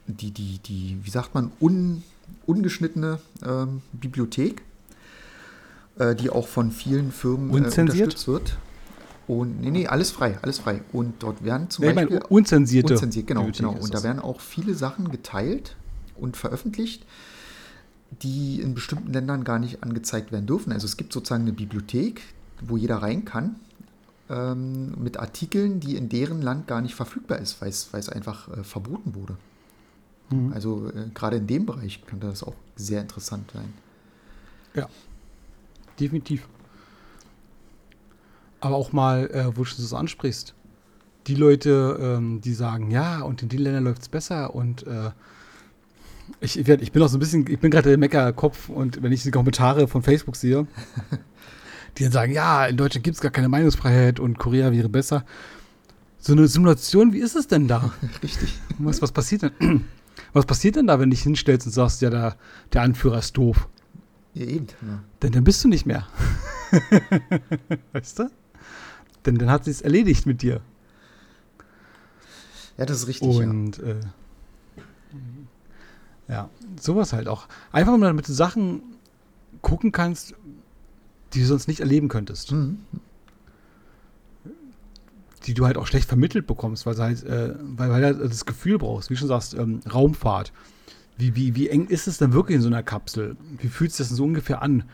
die, 0.07 0.32
die, 0.32 0.59
die, 0.59 0.97
wie 1.01 1.09
sagt 1.09 1.34
man, 1.34 1.51
un, 1.61 2.03
ungeschnittene 2.45 3.19
ähm, 3.45 3.82
Bibliothek, 3.93 4.63
äh, 5.97 6.15
die 6.15 6.30
auch 6.30 6.47
von 6.47 6.72
vielen 6.72 7.13
Firmen 7.13 7.51
äh, 7.51 7.53
unterstützt 7.53 8.28
wird. 8.28 8.57
Und 9.32 9.61
nee, 9.61 9.71
nee, 9.71 9.88
alles 9.88 10.11
frei, 10.11 10.38
alles 10.41 10.59
frei. 10.59 10.82
Und 10.91 11.23
dort 11.23 11.41
werden 11.41 11.69
zum 11.69 11.86
nee, 11.86 11.93
Beispiel. 11.93 12.21
unzensierte. 12.27 12.95
Unzensiert, 12.95 13.27
genau, 13.27 13.49
genau. 13.49 13.71
Und 13.71 13.93
da 13.93 14.03
werden 14.03 14.19
auch 14.19 14.41
viele 14.41 14.73
Sachen 14.73 15.09
geteilt 15.09 15.77
und 16.17 16.36
veröffentlicht, 16.36 17.05
die 18.21 18.59
in 18.59 18.73
bestimmten 18.73 19.13
Ländern 19.13 19.45
gar 19.45 19.57
nicht 19.57 19.84
angezeigt 19.84 20.34
werden 20.34 20.47
dürfen. 20.47 20.73
Also 20.73 20.86
es 20.86 20.97
gibt 20.97 21.13
sozusagen 21.13 21.43
eine 21.43 21.53
Bibliothek, 21.53 22.21
wo 22.59 22.75
jeder 22.75 22.97
rein 22.97 23.23
kann, 23.23 23.55
ähm, 24.29 25.01
mit 25.01 25.15
Artikeln, 25.15 25.79
die 25.79 25.95
in 25.95 26.09
deren 26.09 26.41
Land 26.41 26.67
gar 26.67 26.82
nicht 26.82 26.95
verfügbar 26.95 27.38
ist, 27.38 27.61
weil 27.61 27.69
es 27.69 28.09
einfach 28.09 28.49
äh, 28.49 28.65
verboten 28.65 29.15
wurde. 29.15 29.38
Mhm. 30.29 30.51
Also 30.51 30.89
äh, 30.89 31.07
gerade 31.13 31.38
in 31.38 31.47
dem 31.47 31.65
Bereich 31.65 32.05
könnte 32.05 32.27
das 32.27 32.43
auch 32.43 32.55
sehr 32.75 32.99
interessant 32.99 33.49
sein. 33.53 33.71
Ja, 34.73 34.89
definitiv. 35.97 36.49
Aber 38.62 38.76
auch 38.76 38.93
mal, 38.93 39.30
äh, 39.32 39.57
wo 39.57 39.64
du 39.64 39.70
das 39.76 39.93
ansprichst, 39.93 40.55
die 41.28 41.36
Leute, 41.36 41.99
ähm, 42.01 42.41
die 42.41 42.53
sagen, 42.53 42.91
ja, 42.91 43.22
und 43.22 43.43
in 43.43 43.49
den 43.49 43.59
Ländern 43.59 43.84
läuft 43.84 44.03
es 44.03 44.09
besser 44.09 44.55
und 44.55 44.88
äh, 44.88 45.12
ich, 46.39 46.57
ich, 46.57 46.68
ich, 46.68 46.91
bin 46.91 47.01
auch 47.03 47.07
so 47.07 47.18
ein 47.18 47.20
bisschen, 47.20 47.45
ich 47.47 47.59
bin 47.59 47.72
gerade 47.72 47.89
der 47.89 47.97
Meckerkopf 47.97 48.70
und 48.70 49.03
wenn 49.03 49.12
ich 49.12 49.24
die 49.24 49.32
Kommentare 49.32 49.88
von 49.88 50.01
Facebook 50.01 50.36
sehe, 50.36 50.66
die 51.97 52.03
dann 52.03 52.12
sagen, 52.12 52.32
ja, 52.32 52.66
in 52.66 52.78
Deutschland 52.78 53.03
gibt 53.03 53.16
es 53.16 53.22
gar 53.22 53.32
keine 53.32 53.49
Meinungsfreiheit 53.49 54.20
und 54.20 54.38
Korea 54.38 54.72
wäre 54.72 54.89
besser. 54.89 55.26
So 56.18 56.34
eine 56.34 56.47
Simulation, 56.47 57.14
wie 57.14 57.20
ist 57.20 57.36
es 57.36 57.47
denn 57.47 57.68
da? 57.68 57.91
Richtig. 58.24 58.59
Was, 58.80 59.01
was 59.01 59.12
passiert 59.12 59.43
denn? 59.43 59.86
Was 60.34 60.45
passiert 60.45 60.78
denn 60.78 60.88
da, 60.88 60.99
wenn 60.99 61.09
du 61.09 61.16
dich 61.16 61.24
hinstellst 61.24 61.68
und 61.68 61.74
sagst, 61.74 62.01
ja, 62.01 62.09
der, 62.09 62.38
der 62.72 62.84
Anführer 62.84 63.20
ist 63.20 63.36
doof? 63.36 63.68
Ja, 64.34 64.45
eben. 64.45 64.68
Ja. 64.82 65.03
Denn 65.22 65.32
dann 65.34 65.43
bist 65.43 65.62
du 65.64 65.68
nicht 65.68 65.86
mehr. 65.86 66.07
weißt 67.91 68.20
du? 68.20 68.30
Denn 69.26 69.36
dann 69.38 69.49
hat 69.49 69.65
sie 69.65 69.72
es 69.72 69.82
erledigt 69.82 70.26
mit 70.26 70.41
dir. 70.41 70.61
Ja, 72.78 72.86
das 72.86 72.97
ist 72.97 73.07
richtig. 73.07 73.28
Und 73.28 73.78
ja. 73.78 73.84
Äh, 73.84 73.99
ja, 76.28 76.49
sowas 76.80 77.13
halt 77.13 77.28
auch. 77.28 77.47
Einfach 77.72 77.97
mal 77.97 78.07
damit 78.07 78.28
du 78.28 78.34
Sachen 78.34 78.82
gucken 79.61 79.91
kannst, 79.91 80.34
die 81.34 81.41
du 81.41 81.45
sonst 81.45 81.67
nicht 81.67 81.82
erleben 81.82 82.07
könntest. 82.07 82.51
Mhm. 82.51 82.80
Die 85.45 85.53
du 85.53 85.65
halt 85.65 85.78
auch 85.78 85.88
schlecht 85.88 86.07
vermittelt 86.07 86.47
bekommst, 86.47 86.86
weil, 86.86 86.97
halt, 86.97 87.24
äh, 87.24 87.55
weil, 87.59 87.89
weil 87.89 88.01
du 88.01 88.07
halt 88.07 88.32
das 88.32 88.45
Gefühl 88.45 88.78
brauchst, 88.78 89.09
wie 89.09 89.15
du 89.15 89.19
schon 89.19 89.28
sagst, 89.28 89.53
ähm, 89.53 89.82
Raumfahrt. 89.91 90.53
Wie, 91.17 91.36
wie, 91.36 91.55
wie 91.55 91.69
eng 91.69 91.88
ist 91.88 92.07
es 92.07 92.17
denn 92.17 92.34
wirklich 92.34 92.55
in 92.55 92.61
so 92.61 92.67
einer 92.67 92.84
Kapsel? 92.84 93.36
Wie 93.57 93.67
fühlt 93.67 93.91
sich 93.91 93.97
das 93.99 94.07
denn 94.07 94.17
so 94.17 94.24
ungefähr 94.24 94.61
an? 94.61 94.86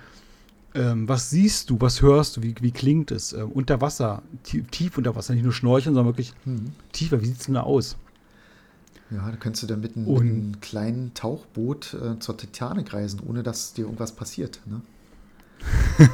Ähm, 0.77 1.09
was 1.09 1.29
siehst 1.29 1.69
du, 1.69 1.81
was 1.81 2.01
hörst 2.01 2.37
du, 2.37 2.43
wie, 2.43 2.55
wie 2.61 2.71
klingt 2.71 3.11
es? 3.11 3.33
Ähm, 3.33 3.51
unter 3.51 3.81
Wasser, 3.81 4.21
tief, 4.43 4.67
tief, 4.69 4.97
unter 4.97 5.15
Wasser, 5.15 5.33
nicht 5.33 5.43
nur 5.43 5.53
schnorcheln, 5.53 5.95
sondern 5.95 6.13
wirklich 6.13 6.33
mhm. 6.45 6.71
tiefer. 6.91 7.21
Wie 7.21 7.25
sieht 7.25 7.39
es 7.39 7.45
denn 7.45 7.55
da 7.55 7.61
aus? 7.61 7.97
Ja, 9.09 9.29
da 9.31 9.37
könntest 9.37 9.63
du 9.63 9.67
dann 9.67 9.81
mit, 9.81 9.95
ein, 9.95 10.05
mit 10.05 10.19
einem 10.19 10.61
kleinen 10.61 11.13
Tauchboot 11.13 11.93
äh, 11.93 12.19
zur 12.19 12.37
Titanic 12.37 12.93
reisen, 12.93 13.21
ohne 13.25 13.41
dass 13.41 13.73
dir 13.73 13.85
irgendwas 13.85 14.11
passiert. 14.11 14.59
Ne? 14.65 14.81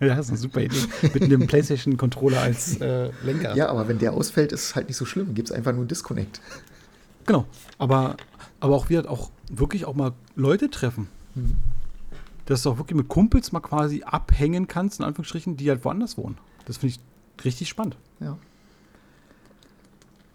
ja, 0.00 0.16
das 0.16 0.26
ist 0.26 0.30
eine 0.30 0.38
super 0.38 0.62
Idee. 0.62 0.80
Mit 1.02 1.22
einem 1.22 1.46
PlayStation-Controller 1.46 2.40
als 2.40 2.80
äh, 2.80 3.10
Lenker. 3.22 3.54
Ja, 3.54 3.68
aber 3.68 3.86
wenn 3.86 3.98
der 3.98 4.14
ausfällt, 4.14 4.52
ist 4.52 4.64
es 4.64 4.74
halt 4.74 4.88
nicht 4.88 4.96
so 4.96 5.04
schlimm. 5.04 5.34
Gibt 5.34 5.50
es 5.50 5.54
einfach 5.54 5.72
nur 5.72 5.82
einen 5.82 5.88
Disconnect. 5.88 6.40
Genau. 7.26 7.46
Aber 7.78 8.16
aber 8.60 8.76
auch 8.76 8.90
wieder 8.90 9.10
auch 9.10 9.30
wirklich 9.50 9.86
auch 9.86 9.94
mal 9.94 10.12
Leute 10.36 10.70
treffen. 10.70 11.08
Mhm. 11.34 11.56
Dass 12.50 12.64
du 12.64 12.70
auch 12.70 12.78
wirklich 12.78 12.96
mit 12.96 13.06
Kumpels 13.06 13.52
mal 13.52 13.60
quasi 13.60 14.02
abhängen 14.02 14.66
kannst, 14.66 14.98
in 14.98 15.06
Anführungsstrichen, 15.06 15.56
die 15.56 15.70
halt 15.70 15.84
woanders 15.84 16.18
wohnen. 16.18 16.36
Das 16.64 16.78
finde 16.78 16.96
ich 16.96 17.44
richtig 17.44 17.68
spannend. 17.68 17.96
Ja. 18.18 18.36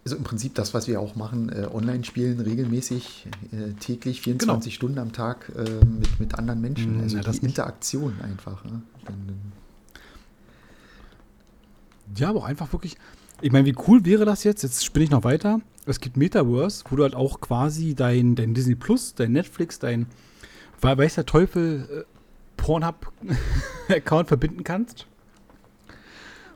Also 0.05 0.15
im 0.15 0.23
Prinzip 0.23 0.55
das, 0.55 0.73
was 0.73 0.87
wir 0.87 1.01
auch 1.01 1.15
machen, 1.15 1.49
äh, 1.49 1.67
online 1.73 2.05
spielen 2.05 2.39
regelmäßig, 2.39 3.27
äh, 3.51 3.73
täglich, 3.81 4.21
24 4.21 4.71
genau. 4.71 4.75
Stunden 4.75 4.99
am 4.99 5.11
Tag 5.11 5.51
äh, 5.57 5.83
mit, 5.83 6.19
mit 6.21 6.35
anderen 6.35 6.61
Menschen. 6.61 6.95
Hm, 6.95 7.01
also 7.01 7.17
ja, 7.17 7.23
die 7.23 7.45
Interaktion 7.45 8.13
nicht. 8.13 8.23
einfach. 8.23 8.63
Ne? 8.63 8.81
Ja, 12.15 12.29
aber 12.29 12.39
auch 12.39 12.45
einfach 12.45 12.71
wirklich, 12.71 12.95
ich 13.41 13.51
meine, 13.51 13.65
wie 13.65 13.75
cool 13.87 14.05
wäre 14.05 14.23
das 14.23 14.45
jetzt? 14.45 14.63
Jetzt 14.63 14.85
spinne 14.85 15.03
ich 15.03 15.11
noch 15.11 15.25
weiter. 15.25 15.59
Es 15.85 15.99
gibt 15.99 16.15
Metaverse, 16.15 16.85
wo 16.89 16.95
du 16.95 17.03
halt 17.03 17.15
auch 17.15 17.41
quasi 17.41 17.93
dein, 17.93 18.35
dein 18.35 18.53
Disney 18.53 18.75
Plus, 18.75 19.15
dein 19.15 19.33
Netflix, 19.33 19.79
dein 19.79 20.05
weiß 20.81 21.15
der 21.15 21.25
Teufel 21.25 21.87
äh, 21.89 22.03
Pornhub-Account 22.57 24.27
verbinden 24.27 24.63
kannst. 24.63 25.07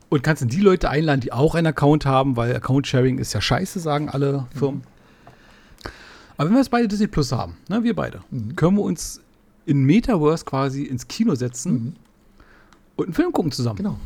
Und 0.10 0.24
kannst 0.24 0.42
dann 0.42 0.50
die 0.50 0.62
Leute 0.62 0.90
einladen, 0.90 1.22
die 1.22 1.32
auch 1.32 1.54
einen 1.54 1.68
Account 1.68 2.06
haben, 2.06 2.36
weil 2.36 2.56
Account-Sharing 2.56 3.20
ist 3.20 3.34
ja 3.34 3.42
scheiße, 3.42 3.80
sagen 3.80 4.10
alle 4.10 4.48
Firmen. 4.56 4.80
Mhm. 4.80 5.00
Aber 6.36 6.48
wenn 6.48 6.56
wir 6.56 6.62
jetzt 6.62 6.72
beide 6.72 6.88
Disney 6.88 7.08
Plus 7.08 7.32
haben, 7.32 7.58
ne, 7.68 7.84
wir 7.84 7.96
beide, 7.96 8.22
mhm. 8.32 8.56
können 8.56 8.78
wir 8.78 8.84
uns 8.84 9.22
in 9.66 9.84
Metaverse 9.84 10.46
quasi 10.46 10.84
ins 10.84 11.08
Kino 11.08 11.36
setzen 11.36 11.74
mhm. 11.74 11.94
und 12.96 13.06
einen 13.08 13.14
Film 13.14 13.32
gucken 13.32 13.52
zusammen. 13.52 13.76
Genau. 13.76 14.00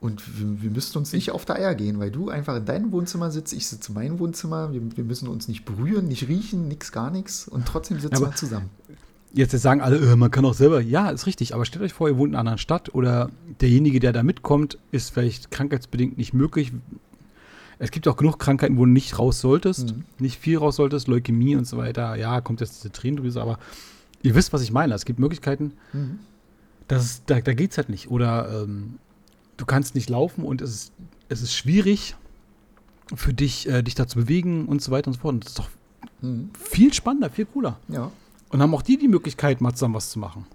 Und 0.00 0.38
wir, 0.38 0.62
wir, 0.62 0.70
müssten 0.70 0.98
uns 0.98 1.12
nicht 1.12 1.32
auf 1.32 1.44
der 1.44 1.56
Eier 1.56 1.74
gehen, 1.74 1.98
weil 1.98 2.10
du 2.10 2.28
einfach 2.28 2.56
in 2.56 2.66
deinem 2.66 2.92
Wohnzimmer 2.92 3.30
sitzt, 3.30 3.52
ich 3.52 3.66
sitze 3.66 3.88
in 3.88 3.94
meinem 3.94 4.18
Wohnzimmer, 4.18 4.72
wir, 4.72 4.80
wir 4.96 5.04
müssen 5.04 5.28
uns 5.28 5.48
nicht 5.48 5.64
berühren, 5.64 6.08
nicht 6.08 6.28
riechen, 6.28 6.68
nichts, 6.68 6.92
gar 6.92 7.10
nichts 7.10 7.48
und 7.48 7.66
trotzdem 7.66 7.98
sitzen 7.98 8.22
ja, 8.22 8.28
wir 8.30 8.36
zusammen. 8.36 8.70
Jetzt 9.34 9.50
sagen 9.50 9.80
alle, 9.80 9.96
äh, 9.96 10.14
man 10.14 10.30
kann 10.30 10.44
auch 10.44 10.54
selber. 10.54 10.80
Ja, 10.80 11.10
ist 11.10 11.26
richtig, 11.26 11.54
aber 11.54 11.64
stellt 11.64 11.84
euch 11.84 11.92
vor, 11.92 12.08
ihr 12.08 12.16
wohnt 12.16 12.30
in 12.30 12.34
einer 12.34 12.40
anderen 12.40 12.58
Stadt 12.58 12.94
oder 12.94 13.30
derjenige, 13.60 13.98
der 13.98 14.12
da 14.12 14.22
mitkommt, 14.22 14.78
ist 14.92 15.12
vielleicht 15.12 15.50
krankheitsbedingt 15.50 16.16
nicht 16.16 16.34
möglich. 16.34 16.72
Es 17.80 17.90
gibt 17.90 18.06
auch 18.06 18.16
genug 18.16 18.38
Krankheiten, 18.38 18.76
wo 18.76 18.84
du 18.84 18.92
nicht 18.92 19.18
raus 19.18 19.40
solltest, 19.40 19.96
mhm. 19.96 20.04
nicht 20.20 20.38
viel 20.38 20.56
raus 20.58 20.76
solltest, 20.76 21.08
Leukämie 21.08 21.56
und 21.56 21.66
so 21.66 21.76
weiter. 21.76 22.14
Ja, 22.14 22.40
kommt 22.40 22.60
jetzt 22.60 22.76
diese 22.76 22.92
Tränendrüse, 22.92 23.42
aber 23.42 23.58
ihr 24.22 24.36
wisst, 24.36 24.52
was 24.52 24.62
ich 24.62 24.70
meine. 24.70 24.94
Es 24.94 25.04
gibt 25.04 25.18
Möglichkeiten, 25.18 25.72
mhm. 25.92 26.20
das, 26.86 27.24
da, 27.26 27.40
da 27.40 27.54
geht 27.54 27.72
es 27.72 27.76
halt 27.76 27.88
nicht. 27.88 28.12
Oder 28.12 28.62
ähm, 28.62 29.00
du 29.56 29.66
kannst 29.66 29.96
nicht 29.96 30.08
laufen 30.10 30.44
und 30.44 30.62
es 30.62 30.70
ist, 30.70 30.92
es 31.28 31.42
ist 31.42 31.54
schwierig 31.54 32.14
für 33.12 33.34
dich, 33.34 33.68
äh, 33.68 33.82
dich 33.82 33.96
da 33.96 34.06
zu 34.06 34.20
bewegen 34.20 34.66
und 34.66 34.80
so 34.80 34.92
weiter 34.92 35.08
und 35.08 35.14
so 35.14 35.20
fort. 35.20 35.34
Und 35.34 35.44
das 35.44 35.50
ist 35.50 35.58
doch 35.58 35.70
mhm. 36.20 36.50
viel 36.56 36.94
spannender, 36.94 37.30
viel 37.30 37.46
cooler. 37.46 37.80
Ja. 37.88 38.12
Und 38.54 38.62
haben 38.62 38.72
auch 38.72 38.82
die 38.82 38.96
die 38.96 39.08
Möglichkeit, 39.08 39.60
mal 39.60 39.72
zusammen 39.72 39.94
was 39.94 40.10
zu 40.10 40.20
machen. 40.20 40.46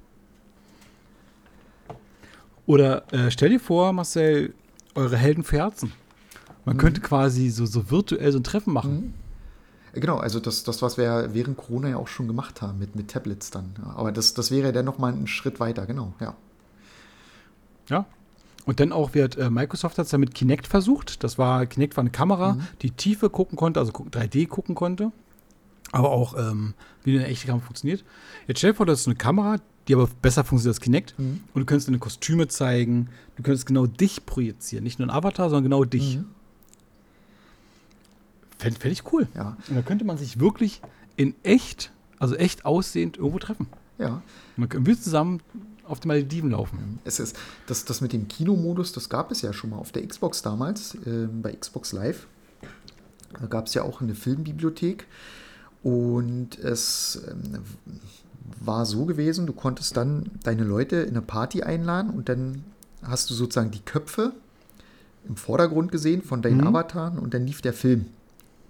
Oder 2.66 3.04
äh, 3.12 3.30
stell 3.30 3.50
dir 3.50 3.60
vor, 3.60 3.92
Marcel, 3.92 4.54
eure 4.96 5.18
Helden 5.18 5.44
für 5.44 5.58
Herzen. 5.58 5.92
Man 6.64 6.78
mhm. 6.78 6.80
könnte 6.80 7.02
quasi 7.02 7.50
so, 7.50 7.66
so 7.66 7.92
virtuell 7.92 8.32
so 8.32 8.40
ein 8.40 8.46
Treffen 8.46 8.72
machen. 8.72 9.14
Mhm. 9.94 10.00
Genau, 10.00 10.16
also 10.16 10.40
das, 10.40 10.64
das, 10.64 10.82
was 10.82 10.98
wir 10.98 11.32
während 11.34 11.58
Corona 11.58 11.90
ja 11.90 11.98
auch 11.98 12.08
schon 12.08 12.28
gemacht 12.28 12.62
haben, 12.62 12.80
mit, 12.80 12.96
mit 12.96 13.10
Tablets 13.10 13.52
dann. 13.52 13.76
Aber 13.94 14.14
das, 14.14 14.34
das 14.34 14.50
wäre 14.50 14.68
ja 14.68 14.72
dann 14.72 14.86
nochmal 14.86 15.12
ein 15.12 15.28
Schritt 15.28 15.60
weiter, 15.60 15.86
genau, 15.86 16.14
ja. 16.22 16.36
Ja. 17.90 18.06
Und 18.64 18.80
dann 18.80 18.94
auch 18.94 19.14
wird, 19.14 19.38
äh, 19.38 19.50
Microsoft 19.50 19.98
hat 19.98 20.06
es 20.06 20.14
ja 20.14 20.20
mit 20.20 20.34
Kinect 20.34 20.68
versucht. 20.68 21.22
Das 21.26 21.38
war, 21.38 21.66
Kinect 21.66 21.98
war 21.98 22.04
eine 22.04 22.12
Kamera, 22.12 22.54
mhm. 22.54 22.68
die 22.82 22.92
Tiefe 22.92 23.30
gucken 23.30 23.58
konnte, 23.58 23.82
also 23.82 23.92
3D 23.92 24.48
gucken 24.48 24.74
konnte 24.74 25.12
aber 25.92 26.12
auch 26.12 26.36
ähm, 26.38 26.74
wie 27.04 27.18
eine 27.18 27.28
echte 27.28 27.48
Kamera 27.48 27.66
funktioniert. 27.66 28.04
Jetzt 28.48 28.60
stell 28.60 28.72
dir 28.72 28.78
vor, 28.78 28.86
das 28.86 29.02
ist 29.02 29.08
eine 29.08 29.16
Kamera, 29.16 29.58
die 29.88 29.96
aber 29.96 30.08
besser 30.22 30.44
funktioniert 30.44 30.76
als 30.76 30.82
Kinect 30.82 31.18
mhm. 31.18 31.42
und 31.54 31.62
du 31.62 31.66
könntest 31.66 31.88
deine 31.88 32.00
Kostüme 32.00 32.48
zeigen, 32.48 33.10
du 33.36 33.44
könntest 33.44 33.66
genau 33.66 33.88
dich 33.88 34.26
projizieren, 34.26 34.84
nicht 34.84 35.00
nur 35.00 35.08
ein 35.08 35.12
Avatar, 35.12 35.50
sondern 35.50 35.64
genau 35.64 35.84
dich. 35.84 36.18
Mhm. 36.18 36.26
Fände 38.60 38.80
fänd 38.80 38.92
ich 38.92 39.12
cool. 39.14 39.28
Ja. 39.36 39.58
Und 39.70 39.76
da 39.76 39.82
könnte 39.82 40.06
man 40.06 40.18
sich 40.18 40.40
wirklich 40.40 40.82
in 41.16 41.34
echt, 41.44 41.92
also 42.20 42.36
echt 42.36 42.66
aussehend 42.66 43.18
irgendwo 43.18 43.40
treffen. 43.40 43.68
Ja. 43.98 44.22
Man 44.58 44.70
will 44.86 45.00
zusammen 45.00 45.42
auf 45.86 46.00
die 46.00 46.08
Malediven 46.08 46.52
laufen. 46.52 47.00
Es 47.04 47.20
ist, 47.20 47.38
das, 47.68 47.86
das 47.86 48.02
mit 48.02 48.14
dem 48.14 48.28
Kinomodus, 48.28 48.92
das 48.92 49.10
gab 49.10 49.32
es 49.32 49.42
ja 49.42 49.54
schon 49.54 49.72
mal 49.72 49.78
auf 49.78 49.92
der 49.92 50.06
Xbox 50.06 50.42
damals, 50.42 50.96
äh, 51.06 51.28
bei 51.28 51.54
Xbox 51.54 51.94
Live. 51.94 52.28
Da 53.40 53.48
gab 53.48 53.68
es 53.68 53.74
ja 53.74 53.84
auch 53.84 54.02
eine 54.02 54.14
Filmbibliothek. 54.14 55.08
Und 55.84 56.60
es 56.60 57.22
ähm, 57.30 57.60
war 58.60 58.86
so 58.86 59.06
gewesen, 59.06 59.48
du 59.48 59.54
konntest 59.54 59.96
dann 59.96 60.30
deine 60.44 60.64
Leute 60.64 60.98
in 60.98 61.10
eine 61.10 61.22
Party 61.22 61.64
einladen 61.64 62.12
und 62.12 62.30
dann 62.30 62.64
hast 63.04 63.30
du 63.30 63.34
sozusagen 63.34 63.72
die 63.72 63.80
Köpfe 63.80 64.34
im 65.28 65.36
Vordergrund 65.36 65.92
gesehen 65.92 66.22
von 66.22 66.42
deinen 66.42 66.62
mhm. 66.62 66.68
Avataren 66.68 67.20
und 67.20 67.34
dann 67.34 67.46
lief 67.46 67.62
der 67.62 67.74
Film. 67.74 68.06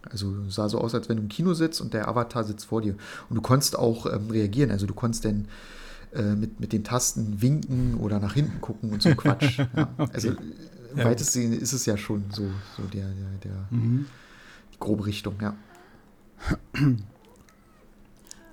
Also 0.09 0.33
sah 0.49 0.69
so 0.69 0.79
aus, 0.79 0.95
als 0.95 1.09
wenn 1.09 1.17
du 1.17 1.23
im 1.23 1.29
Kino 1.29 1.53
sitzt 1.53 1.81
und 1.81 1.93
der 1.93 2.07
Avatar 2.07 2.43
sitzt 2.43 2.65
vor 2.65 2.81
dir. 2.81 2.95
Und 3.29 3.35
du 3.35 3.41
konntest 3.41 3.77
auch 3.77 4.05
ähm, 4.05 4.29
reagieren. 4.29 4.71
Also 4.71 4.85
du 4.85 4.93
konntest 4.93 5.25
dann 5.25 5.47
äh, 6.13 6.35
mit, 6.35 6.59
mit 6.59 6.73
den 6.73 6.83
Tasten 6.83 7.41
winken 7.41 7.95
oder 7.95 8.19
nach 8.19 8.33
hinten 8.33 8.61
gucken 8.61 8.91
und 8.91 9.01
so 9.01 9.09
Quatsch. 9.15 9.59
ja. 9.59 9.89
Also 10.13 10.29
ja. 10.29 11.05
weitestgehend 11.05 11.55
ist 11.61 11.73
es 11.73 11.85
ja 11.85 11.97
schon 11.97 12.25
so, 12.31 12.43
so 12.77 12.83
der, 12.93 13.05
der, 13.05 13.51
der 13.51 13.67
mhm. 13.69 14.05
die 14.73 14.79
grobe 14.79 15.05
Richtung, 15.05 15.35
ja. 15.41 15.55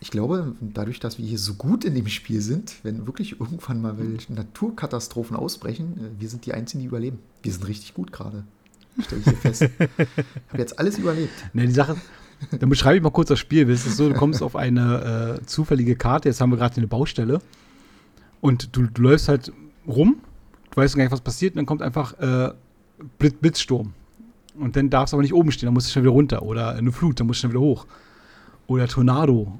ich 0.00 0.10
glaube, 0.10 0.54
dadurch, 0.60 1.00
dass 1.00 1.18
wir 1.18 1.24
hier 1.24 1.38
so 1.38 1.54
gut 1.54 1.84
in 1.84 1.94
dem 1.94 2.08
Spiel 2.08 2.40
sind, 2.40 2.74
wenn 2.82 3.06
wirklich 3.06 3.40
irgendwann 3.40 3.80
mal 3.80 3.96
Naturkatastrophen 4.28 5.36
ausbrechen, 5.36 5.98
äh, 5.98 6.20
wir 6.20 6.28
sind 6.28 6.46
die 6.46 6.54
Einzigen, 6.54 6.80
die 6.80 6.86
überleben. 6.86 7.18
Wir 7.42 7.52
sind 7.52 7.66
richtig 7.66 7.94
gut 7.94 8.12
gerade. 8.12 8.44
Stelle 9.00 9.20
ich 9.20 9.28
hier 9.28 9.36
fest. 9.36 9.62
Ich 9.78 10.52
habe 10.52 10.58
jetzt 10.58 10.78
alles 10.78 10.98
überlebt. 10.98 11.32
Ne, 11.52 11.66
die 11.66 11.72
Sache, 11.72 11.96
dann 12.58 12.68
beschreibe 12.68 12.96
ich 12.96 13.02
mal 13.02 13.10
kurz 13.10 13.28
das 13.28 13.38
Spiel. 13.38 13.68
Es 13.70 13.86
ist 13.86 13.96
so, 13.96 14.08
du 14.08 14.14
kommst 14.14 14.42
auf 14.42 14.56
eine 14.56 15.38
äh, 15.40 15.46
zufällige 15.46 15.96
Karte. 15.96 16.28
Jetzt 16.28 16.40
haben 16.40 16.50
wir 16.50 16.56
gerade 16.56 16.76
eine 16.76 16.86
Baustelle. 16.86 17.40
Und 18.40 18.76
du, 18.76 18.86
du 18.86 19.02
läufst 19.02 19.28
halt 19.28 19.52
rum, 19.86 20.18
du 20.70 20.76
weißt 20.76 20.96
gar 20.96 21.04
nicht, 21.04 21.12
was 21.12 21.20
passiert, 21.20 21.54
und 21.54 21.58
dann 21.58 21.66
kommt 21.66 21.82
einfach 21.82 22.18
äh, 22.18 22.52
Blitz, 23.18 23.34
Blitzsturm. 23.40 23.92
Und 24.58 24.76
dann 24.76 24.90
darfst 24.90 25.12
du 25.12 25.16
aber 25.16 25.22
nicht 25.22 25.34
oben 25.34 25.50
stehen, 25.52 25.66
dann 25.66 25.74
musst 25.74 25.88
du 25.88 25.92
schnell 25.92 26.04
wieder 26.04 26.12
runter. 26.12 26.42
Oder 26.42 26.70
eine 26.70 26.92
Flut, 26.92 27.20
dann 27.20 27.26
musst 27.26 27.38
du 27.38 27.40
schnell 27.42 27.52
wieder 27.52 27.60
hoch. 27.60 27.86
Oder 28.66 28.88
Tornado. 28.88 29.58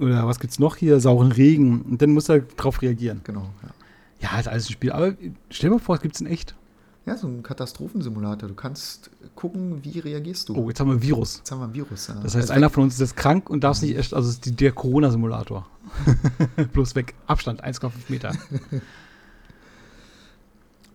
Oder 0.00 0.26
was 0.26 0.40
gibt's 0.40 0.58
noch 0.58 0.76
hier? 0.76 0.98
Sauren 1.00 1.32
Regen. 1.32 1.82
Und 1.82 2.02
dann 2.02 2.10
musst 2.10 2.28
du 2.28 2.34
halt 2.34 2.46
drauf 2.56 2.82
reagieren. 2.82 3.20
Genau, 3.24 3.48
ja. 3.62 3.70
Ja, 4.20 4.40
ist 4.40 4.48
alles 4.48 4.68
ein 4.68 4.72
Spiel. 4.72 4.90
Aber 4.90 5.14
stell 5.50 5.70
dir 5.70 5.76
mal 5.76 5.80
vor, 5.80 5.96
es 5.96 6.00
gibt 6.00 6.14
es 6.14 6.20
in 6.20 6.26
echt. 6.26 6.54
Ja, 7.06 7.18
so 7.18 7.26
ein 7.26 7.42
Katastrophensimulator. 7.42 8.48
Du 8.48 8.54
kannst 8.54 9.10
gucken, 9.34 9.84
wie 9.84 9.98
reagierst 9.98 10.48
du. 10.48 10.56
Oh, 10.56 10.68
jetzt 10.68 10.80
haben 10.80 10.88
wir 10.88 10.94
ein 10.94 11.02
Virus. 11.02 11.38
Jetzt 11.38 11.50
haben 11.50 11.60
wir 11.60 11.66
ein 11.66 11.74
Virus, 11.74 12.06
ja. 12.06 12.14
Das 12.14 12.34
heißt, 12.34 12.36
also 12.36 12.52
einer 12.54 12.70
von 12.70 12.84
uns 12.84 12.94
ist 12.94 13.00
jetzt 13.00 13.16
krank 13.16 13.50
und 13.50 13.62
darf 13.62 13.82
nicht 13.82 13.96
echt, 13.96 14.14
also 14.14 14.30
ist 14.30 14.46
die, 14.46 14.52
der 14.52 14.72
Corona-Simulator. 14.72 15.66
Bloß 16.72 16.94
weg. 16.94 17.14
Abstand, 17.26 17.62
1,5 17.62 17.90
Meter. 18.08 18.32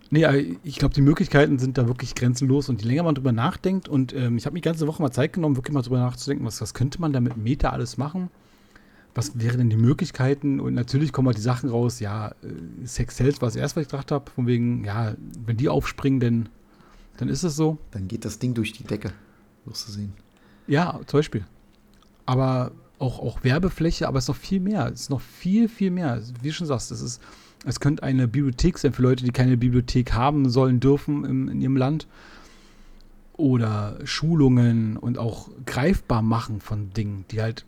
nee, 0.09 0.57
ich 0.63 0.77
glaube, 0.77 0.95
die 0.95 1.01
Möglichkeiten 1.01 1.59
sind 1.59 1.77
da 1.77 1.87
wirklich 1.87 2.15
grenzenlos 2.15 2.69
und 2.69 2.81
je 2.81 2.87
länger 2.87 3.03
man 3.03 3.13
drüber 3.13 3.31
nachdenkt 3.31 3.87
und 3.87 4.11
ähm, 4.13 4.37
ich 4.37 4.47
habe 4.47 4.55
mir 4.55 4.61
die 4.61 4.67
ganze 4.67 4.87
Woche 4.87 5.03
mal 5.03 5.11
Zeit 5.11 5.33
genommen, 5.33 5.57
wirklich 5.57 5.75
mal 5.75 5.83
drüber 5.83 5.99
nachzudenken, 5.99 6.43
was, 6.43 6.59
was 6.59 6.73
könnte 6.73 6.99
man 6.99 7.13
da 7.13 7.19
mit 7.19 7.37
Meta 7.37 7.69
alles 7.69 7.97
machen? 7.97 8.31
Was 9.15 9.39
wären 9.39 9.57
denn 9.57 9.69
die 9.69 9.77
Möglichkeiten? 9.77 10.59
Und 10.59 10.73
natürlich 10.73 11.11
kommen 11.11 11.27
halt 11.27 11.37
die 11.37 11.41
Sachen 11.41 11.69
raus, 11.69 11.99
ja, 11.99 12.29
äh, 12.29 12.85
Sex 12.85 13.17
Sales 13.17 13.41
war 13.41 13.47
das 13.47 13.55
erste, 13.55 13.77
was 13.77 13.83
ich 13.83 13.91
gedacht 13.91 14.11
habe, 14.11 14.29
von 14.31 14.47
wegen, 14.47 14.83
ja, 14.83 15.15
wenn 15.45 15.57
die 15.57 15.69
aufspringen, 15.69 16.19
dann, 16.19 16.49
dann 17.17 17.29
ist 17.29 17.43
es 17.43 17.55
so. 17.55 17.77
Dann 17.91 18.07
geht 18.07 18.25
das 18.25 18.39
Ding 18.39 18.53
durch 18.53 18.73
die 18.73 18.83
Decke, 18.83 19.11
wirst 19.65 19.87
du 19.87 19.91
sehen. 19.91 20.13
Ja, 20.67 20.99
zum 21.07 21.19
Beispiel. 21.19 21.45
Aber 22.25 22.71
auch, 22.99 23.19
auch 23.19 23.43
Werbefläche, 23.43 24.07
aber 24.07 24.19
es 24.19 24.25
ist 24.25 24.29
noch 24.29 24.35
viel 24.35 24.59
mehr. 24.59 24.91
Es 24.93 25.01
ist 25.01 25.09
noch 25.09 25.21
viel, 25.21 25.67
viel 25.67 25.89
mehr. 25.89 26.21
Wie 26.41 26.49
du 26.49 26.53
schon 26.53 26.67
sagst, 26.67 26.91
es 26.91 27.01
ist 27.01 27.21
Es 27.65 27.79
könnte 27.79 28.03
eine 28.03 28.27
Bibliothek 28.27 28.77
sein 28.77 28.93
für 28.93 29.01
Leute, 29.01 29.23
die 29.25 29.31
keine 29.31 29.57
Bibliothek 29.57 30.13
haben 30.13 30.49
sollen, 30.49 30.79
dürfen 30.79 31.25
im, 31.25 31.49
in 31.49 31.61
ihrem 31.61 31.77
Land. 31.77 32.07
Oder 33.33 33.99
Schulungen 34.03 34.97
und 34.97 35.17
auch 35.17 35.49
greifbar 35.65 36.21
machen 36.21 36.59
von 36.61 36.91
Dingen, 36.93 37.25
die 37.31 37.41
halt 37.41 37.65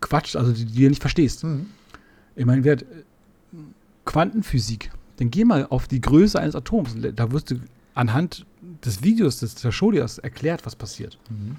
Quatsch, 0.00 0.36
also 0.36 0.52
die, 0.52 0.64
die 0.64 0.82
du 0.82 0.88
nicht 0.88 1.02
verstehst. 1.02 1.44
Mhm. 1.44 1.66
Ich 2.36 2.46
meine, 2.46 2.64
wer 2.64 2.78
Quantenphysik, 4.04 4.90
dann 5.16 5.30
geh 5.30 5.44
mal 5.44 5.66
auf 5.68 5.88
die 5.88 6.00
Größe 6.00 6.38
eines 6.38 6.54
Atoms. 6.54 6.96
Da 7.14 7.32
wirst 7.32 7.50
du 7.50 7.56
anhand 7.94 8.46
des 8.84 9.02
Videos, 9.02 9.40
des 9.40 9.54
das 9.54 10.18
erklärt, 10.18 10.64
was 10.64 10.76
passiert. 10.76 11.18
Mhm. 11.30 11.56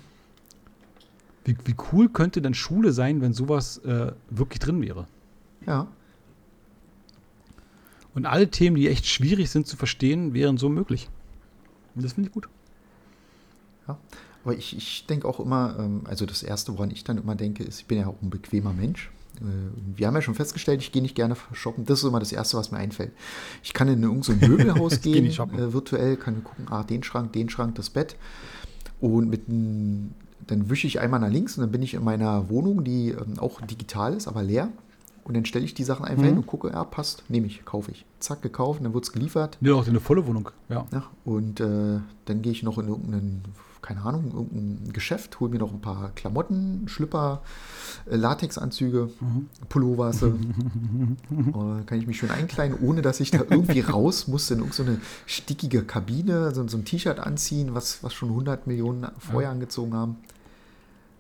Wie, 1.46 1.58
wie, 1.66 1.76
cool 1.92 2.10
könnte 2.10 2.42
denn 2.42 2.54
Schule 2.54 2.92
sein, 2.92 3.22
wenn 3.22 3.34
sowas 3.34 3.80
äh, 3.80 4.12
wirklich 4.30 4.60
drin 4.60 4.82
wäre? 4.82 5.08
Ja. 5.66 5.88
Und 8.14 8.26
alle 8.26 8.50
Themen, 8.50 8.76
die 8.76 8.88
echt 8.88 9.06
schwierig 9.06 9.50
sind 9.50 9.68
zu 9.68 9.78
verstehen, 9.78 10.34
wären 10.34 10.58
so 10.58 10.70
möglich. 10.70 11.10
Und 11.96 12.04
das 12.04 12.14
finde 12.14 12.30
ich 12.30 12.34
gut. 12.34 12.50
Ja, 13.88 13.98
aber 14.50 14.58
ich, 14.58 14.76
ich 14.76 15.06
denke 15.06 15.28
auch 15.28 15.40
immer, 15.40 15.76
ähm, 15.78 16.02
also 16.06 16.26
das 16.26 16.42
Erste, 16.42 16.74
woran 16.74 16.90
ich 16.90 17.04
dann 17.04 17.20
immer 17.20 17.36
denke, 17.36 17.64
ist, 17.64 17.82
ich 17.82 17.86
bin 17.86 18.00
ja 18.00 18.08
auch 18.08 18.20
ein 18.24 18.32
bequemer 18.32 18.74
Mensch. 18.74 19.12
Äh, 19.36 19.44
wir 19.96 20.08
haben 20.08 20.16
ja 20.16 20.24
schon 20.24 20.34
festgestellt, 20.34 20.82
ich 20.82 20.92
gehe 20.92 21.04
nicht 21.04 21.14
gerne 21.14 21.36
shoppen. 21.54 21.86
Das 21.86 22.00
ist 22.00 22.06
immer 22.06 22.20
das 22.20 22.32
Erste, 22.32 22.58
was 22.58 22.72
mir 22.72 22.80
einfällt. 22.80 23.12
Ich 23.62 23.74
kann 23.74 23.88
in 23.88 24.02
irgendein 24.02 24.40
so 24.40 24.48
Möbelhaus 24.48 25.02
gehen, 25.04 25.28
äh, 25.28 25.74
virtuell, 25.74 26.18
kann 26.18 26.44
gucken, 26.44 26.66
ah, 26.72 26.82
den 26.82 27.04
Schrank, 27.04 27.32
den 27.34 27.48
Schrank, 27.50 27.76
das 27.76 27.92
Bett. 27.92 28.16
Und 29.00 29.30
mit 29.30 29.48
ein, 29.48 30.16
dann 30.48 30.72
wische 30.72 30.88
ich 30.88 31.00
einmal 31.00 31.20
nach 31.20 31.30
links 31.30 31.56
und 31.56 31.62
dann 31.62 31.72
bin 31.72 31.84
ich 31.84 31.94
in 31.94 32.04
meiner 32.04 32.50
Wohnung, 32.50 32.84
die 32.84 33.10
ähm, 33.10 33.38
auch 33.38 33.62
digital 33.62 34.16
ist, 34.16 34.28
aber 34.28 34.42
leer. 34.42 34.70
Und 35.26 35.36
dann 35.36 35.46
stelle 35.46 35.64
ich 35.64 35.76
die 35.76 35.84
Sachen 35.84 36.06
einfach 36.06 36.24
mhm. 36.24 36.28
hin 36.28 36.38
und 36.38 36.48
gucke, 36.48 36.72
ja, 36.72 36.84
passt, 36.86 37.24
nehme 37.30 37.46
ich, 37.46 37.66
kaufe 37.66 37.92
ich. 37.92 38.04
Zack, 38.18 38.42
gekauft, 38.42 38.84
dann 38.84 38.96
wird 38.96 39.04
es 39.04 39.12
geliefert. 39.12 39.60
Ja, 39.62 39.76
auch 39.76 39.88
eine 39.88 40.00
volle 40.00 40.26
Wohnung, 40.26 40.50
ja. 40.70 40.88
ja 40.92 41.04
und 41.24 41.60
äh, 41.60 42.00
dann 42.26 42.42
gehe 42.42 42.52
ich 42.52 42.64
noch 42.64 42.80
in 42.80 42.88
irgendeinen 42.88 43.44
keine 43.82 44.02
Ahnung, 44.02 44.32
irgendein 44.34 44.94
Geschäft, 44.94 45.40
hol 45.40 45.50
mir 45.50 45.60
noch 45.60 45.72
ein 45.72 45.82
paar 45.82 46.12
Klamotten, 46.16 46.88
Schlüpper, 46.88 47.42
äh, 48.10 48.16
Latexanzüge, 48.16 49.10
mhm. 49.20 49.48
Pullovers. 49.70 50.22
äh, 50.22 50.32
kann 51.86 51.98
ich 51.98 52.08
mich 52.08 52.18
schön 52.18 52.32
einkleiden, 52.32 52.78
ohne 52.82 53.02
dass 53.02 53.20
ich 53.20 53.32
da 53.32 53.40
irgendwie 53.50 53.80
raus 53.82 54.28
muss 54.28 54.50
in 54.52 54.60
irgendeine 54.60 54.96
so 54.96 55.02
stickige 55.26 55.84
Kabine, 55.84 56.54
so, 56.54 56.68
so 56.68 56.78
ein 56.78 56.86
T-Shirt 56.86 57.20
anziehen, 57.20 57.74
was, 57.74 58.04
was 58.04 58.14
schon 58.14 58.30
100 58.30 58.68
Millionen 58.68 59.08
vorher 59.18 59.50
ja. 59.50 59.52
angezogen 59.52 59.94
haben. 59.94 60.18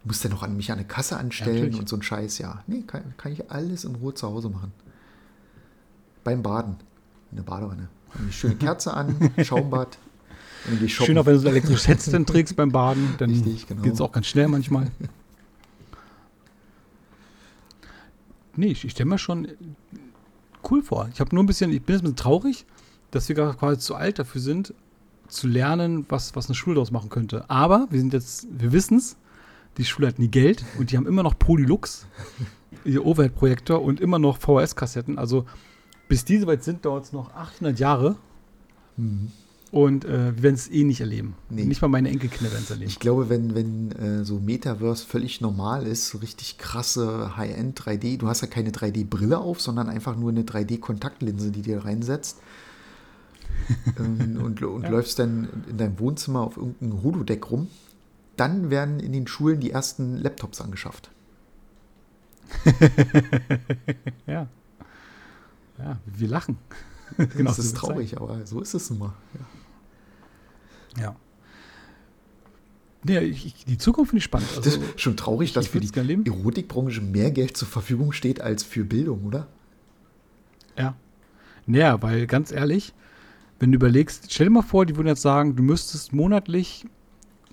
Muss 0.03 0.22
dann 0.22 0.32
noch 0.32 0.43
an 0.43 0.55
mich 0.55 0.72
an 0.72 0.80
eine 0.80 0.88
Kasse 0.88 1.18
anstellen 1.18 1.74
ja, 1.74 1.80
und 1.80 1.89
so 1.89 1.97
ein 1.97 2.01
Scheiß. 2.01 2.38
Ja, 2.39 2.64
nee, 2.68 2.82
kann, 2.82 3.14
kann 3.18 3.32
ich 3.32 3.51
alles 3.51 3.84
in 3.84 3.95
Ruhe 3.95 4.14
zu 4.14 4.28
Hause 4.28 4.49
machen. 4.49 4.72
Beim 6.24 6.41
Baden. 6.41 6.78
In 7.32 7.38
der 7.38 7.43
Badewanne. 7.43 7.89
Eine 8.18 8.32
schöne 8.32 8.55
Kerze 8.55 8.93
an, 8.93 9.32
Schaumbad, 9.43 9.97
Schön 10.88 11.18
auch, 11.18 11.26
wenn 11.26 11.34
du 11.34 11.39
so 11.39 11.47
elektrisches 11.47 11.88
Headset 11.88 12.24
trägst 12.26 12.55
beim 12.55 12.72
Baden, 12.72 13.16
dann 13.18 13.32
genau. 13.32 13.82
geht 13.82 13.93
es 13.93 14.01
auch 14.01 14.12
ganz 14.12 14.28
schnell 14.28 14.47
manchmal. 14.47 14.91
nee, 18.55 18.68
ich, 18.68 18.86
ich 18.86 18.91
stelle 18.91 19.10
mir 19.10 19.18
schon 19.18 19.47
cool 20.70 20.84
vor. 20.84 21.10
Ich 21.14 21.20
habe 21.20 21.34
nur 21.34 21.43
ein 21.43 21.47
bisschen, 21.47 21.72
ich 21.72 21.82
bin 21.82 21.95
jetzt 21.95 22.01
ein 22.01 22.12
bisschen 22.12 22.16
traurig, 22.18 22.66
dass 23.12 23.30
wir 23.30 23.36
quasi 23.36 23.80
zu 23.80 23.95
alt 23.95 24.20
dafür 24.20 24.41
sind, 24.41 24.74
zu 25.28 25.47
lernen, 25.47 26.05
was, 26.10 26.36
was 26.36 26.47
eine 26.47 26.55
Schule 26.55 26.76
daraus 26.76 26.91
machen 26.91 27.10
könnte. 27.10 27.49
Aber 27.49 27.88
wir 27.89 27.99
sind 27.99 28.14
jetzt, 28.14 28.47
wir 28.51 28.72
wissen 28.72 28.97
es, 28.97 29.18
die 29.78 29.86
Schule 29.86 30.07
hat 30.07 30.20
nie 30.20 30.28
Geld 30.28 30.66
und 30.78 30.91
die 30.91 30.97
haben 30.97 31.07
immer 31.07 31.24
noch 31.24 31.38
Polylux, 31.38 32.05
ihr 32.84 33.05
Overhead-Projektor 33.05 33.82
und 33.82 34.01
immer 34.01 34.20
noch 34.20 34.38
VHS-Kassetten. 34.38 35.18
Also 35.18 35.45
bis 36.07 36.26
diese 36.26 36.47
weit 36.47 36.64
sind, 36.64 36.86
dauert 36.86 37.05
es 37.05 37.14
noch 37.14 37.34
800 37.34 37.80
Jahre. 37.80 38.18
Mhm. 38.97 39.32
Und 39.72 40.03
äh, 40.03 40.36
wir 40.36 40.43
werden 40.43 40.55
es 40.55 40.70
eh 40.70 40.84
nicht 40.84 40.99
erleben. 40.99 41.36
Nee. 41.49 41.63
Nicht 41.63 41.82
mal 41.82 41.89
meine 41.89 42.09
Enkelkinder 42.09 42.51
werden 42.51 42.63
es 42.63 42.72
erleben. 42.72 42.89
Ich 42.89 42.99
glaube, 42.99 43.30
wenn, 43.30 43.53
wenn 43.53 43.91
äh, 43.91 44.26
so 44.26 44.39
Metaverse 44.39 45.05
völlig 45.05 45.41
normal 45.41 45.86
ist, 45.86 46.09
so 46.09 46.17
richtig 46.17 46.57
krasse 46.57 47.38
High-End 47.38 47.80
3D, 47.80 48.17
du 48.17 48.28
hast 48.28 48.41
ja 48.41 48.47
keine 48.47 48.72
3D-Brille 48.72 49.38
auf, 49.38 49.61
sondern 49.61 49.88
einfach 49.88 50.15
nur 50.15 50.32
eine 50.32 50.41
3D-Kontaktlinse, 50.41 51.51
die 51.51 51.61
dir 51.61 51.86
reinsetzt. 51.86 52.39
ähm, 53.99 54.39
und, 54.43 54.63
und 54.63 54.84
ja. 54.84 54.89
läufst 54.89 55.20
dann 55.20 55.49
in 55.70 55.78
deinem 55.78 55.99
Wohnzimmer 55.99 56.41
auf 56.41 56.57
irgendeinem 56.57 57.03
Holodeck 57.03 57.51
rum, 57.51 57.67
dann 58.38 58.72
werden 58.72 58.99
in 58.99 59.11
den 59.11 59.28
Schulen 59.28 59.59
die 59.59 59.70
ersten 59.70 60.17
Laptops 60.17 60.61
angeschafft. 60.61 61.11
ja. 64.26 64.47
Ja, 65.78 65.97
wir 66.05 66.28
lachen. 66.28 66.57
genau, 67.18 67.49
das 67.49 67.60
ist 67.60 67.78
traurig, 67.78 68.12
Zeit. 68.12 68.22
aber 68.22 68.45
so 68.45 68.62
ist 68.62 68.74
es 68.74 68.89
nun 68.89 68.99
mal. 68.99 69.14
Ja. 70.97 71.03
Ja. 71.03 71.16
Ja, 73.07 73.22
ich, 73.22 73.64
die 73.66 73.78
Zukunft 73.78 74.10
finde 74.10 74.20
ich 74.20 74.26
spannend. 74.26 74.49
Also, 74.49 74.62
das 74.62 74.76
ist 74.76 74.99
schon 74.99 75.16
traurig, 75.16 75.53
dass 75.53 75.68
für 75.68 75.80
die 75.80 75.89
Erotikbranche 75.95 77.01
mehr 77.01 77.32
Geld 77.32 77.55
zur 77.55 77.68
Verfügung 77.68 78.12
steht 78.12 78.41
als 78.41 78.64
für 78.64 78.84
Bildung, 78.84 79.24
oder? 79.26 79.47
Ja. 80.78 80.95
Naja, 81.66 82.01
weil 82.01 82.28
ganz 82.28 82.51
ehrlich, 82.51 82.93
wenn 83.60 83.72
du 83.72 83.78
überlegst, 83.78 84.32
stell 84.34 84.47
dir 84.47 84.51
mal 84.51 84.64
vor, 84.64 84.86
die 84.86 84.97
würden 84.97 85.07
jetzt 85.07 85.22
sagen, 85.22 85.55
du 85.55 85.64
müsstest 85.64 86.12
monatlich 86.12 86.86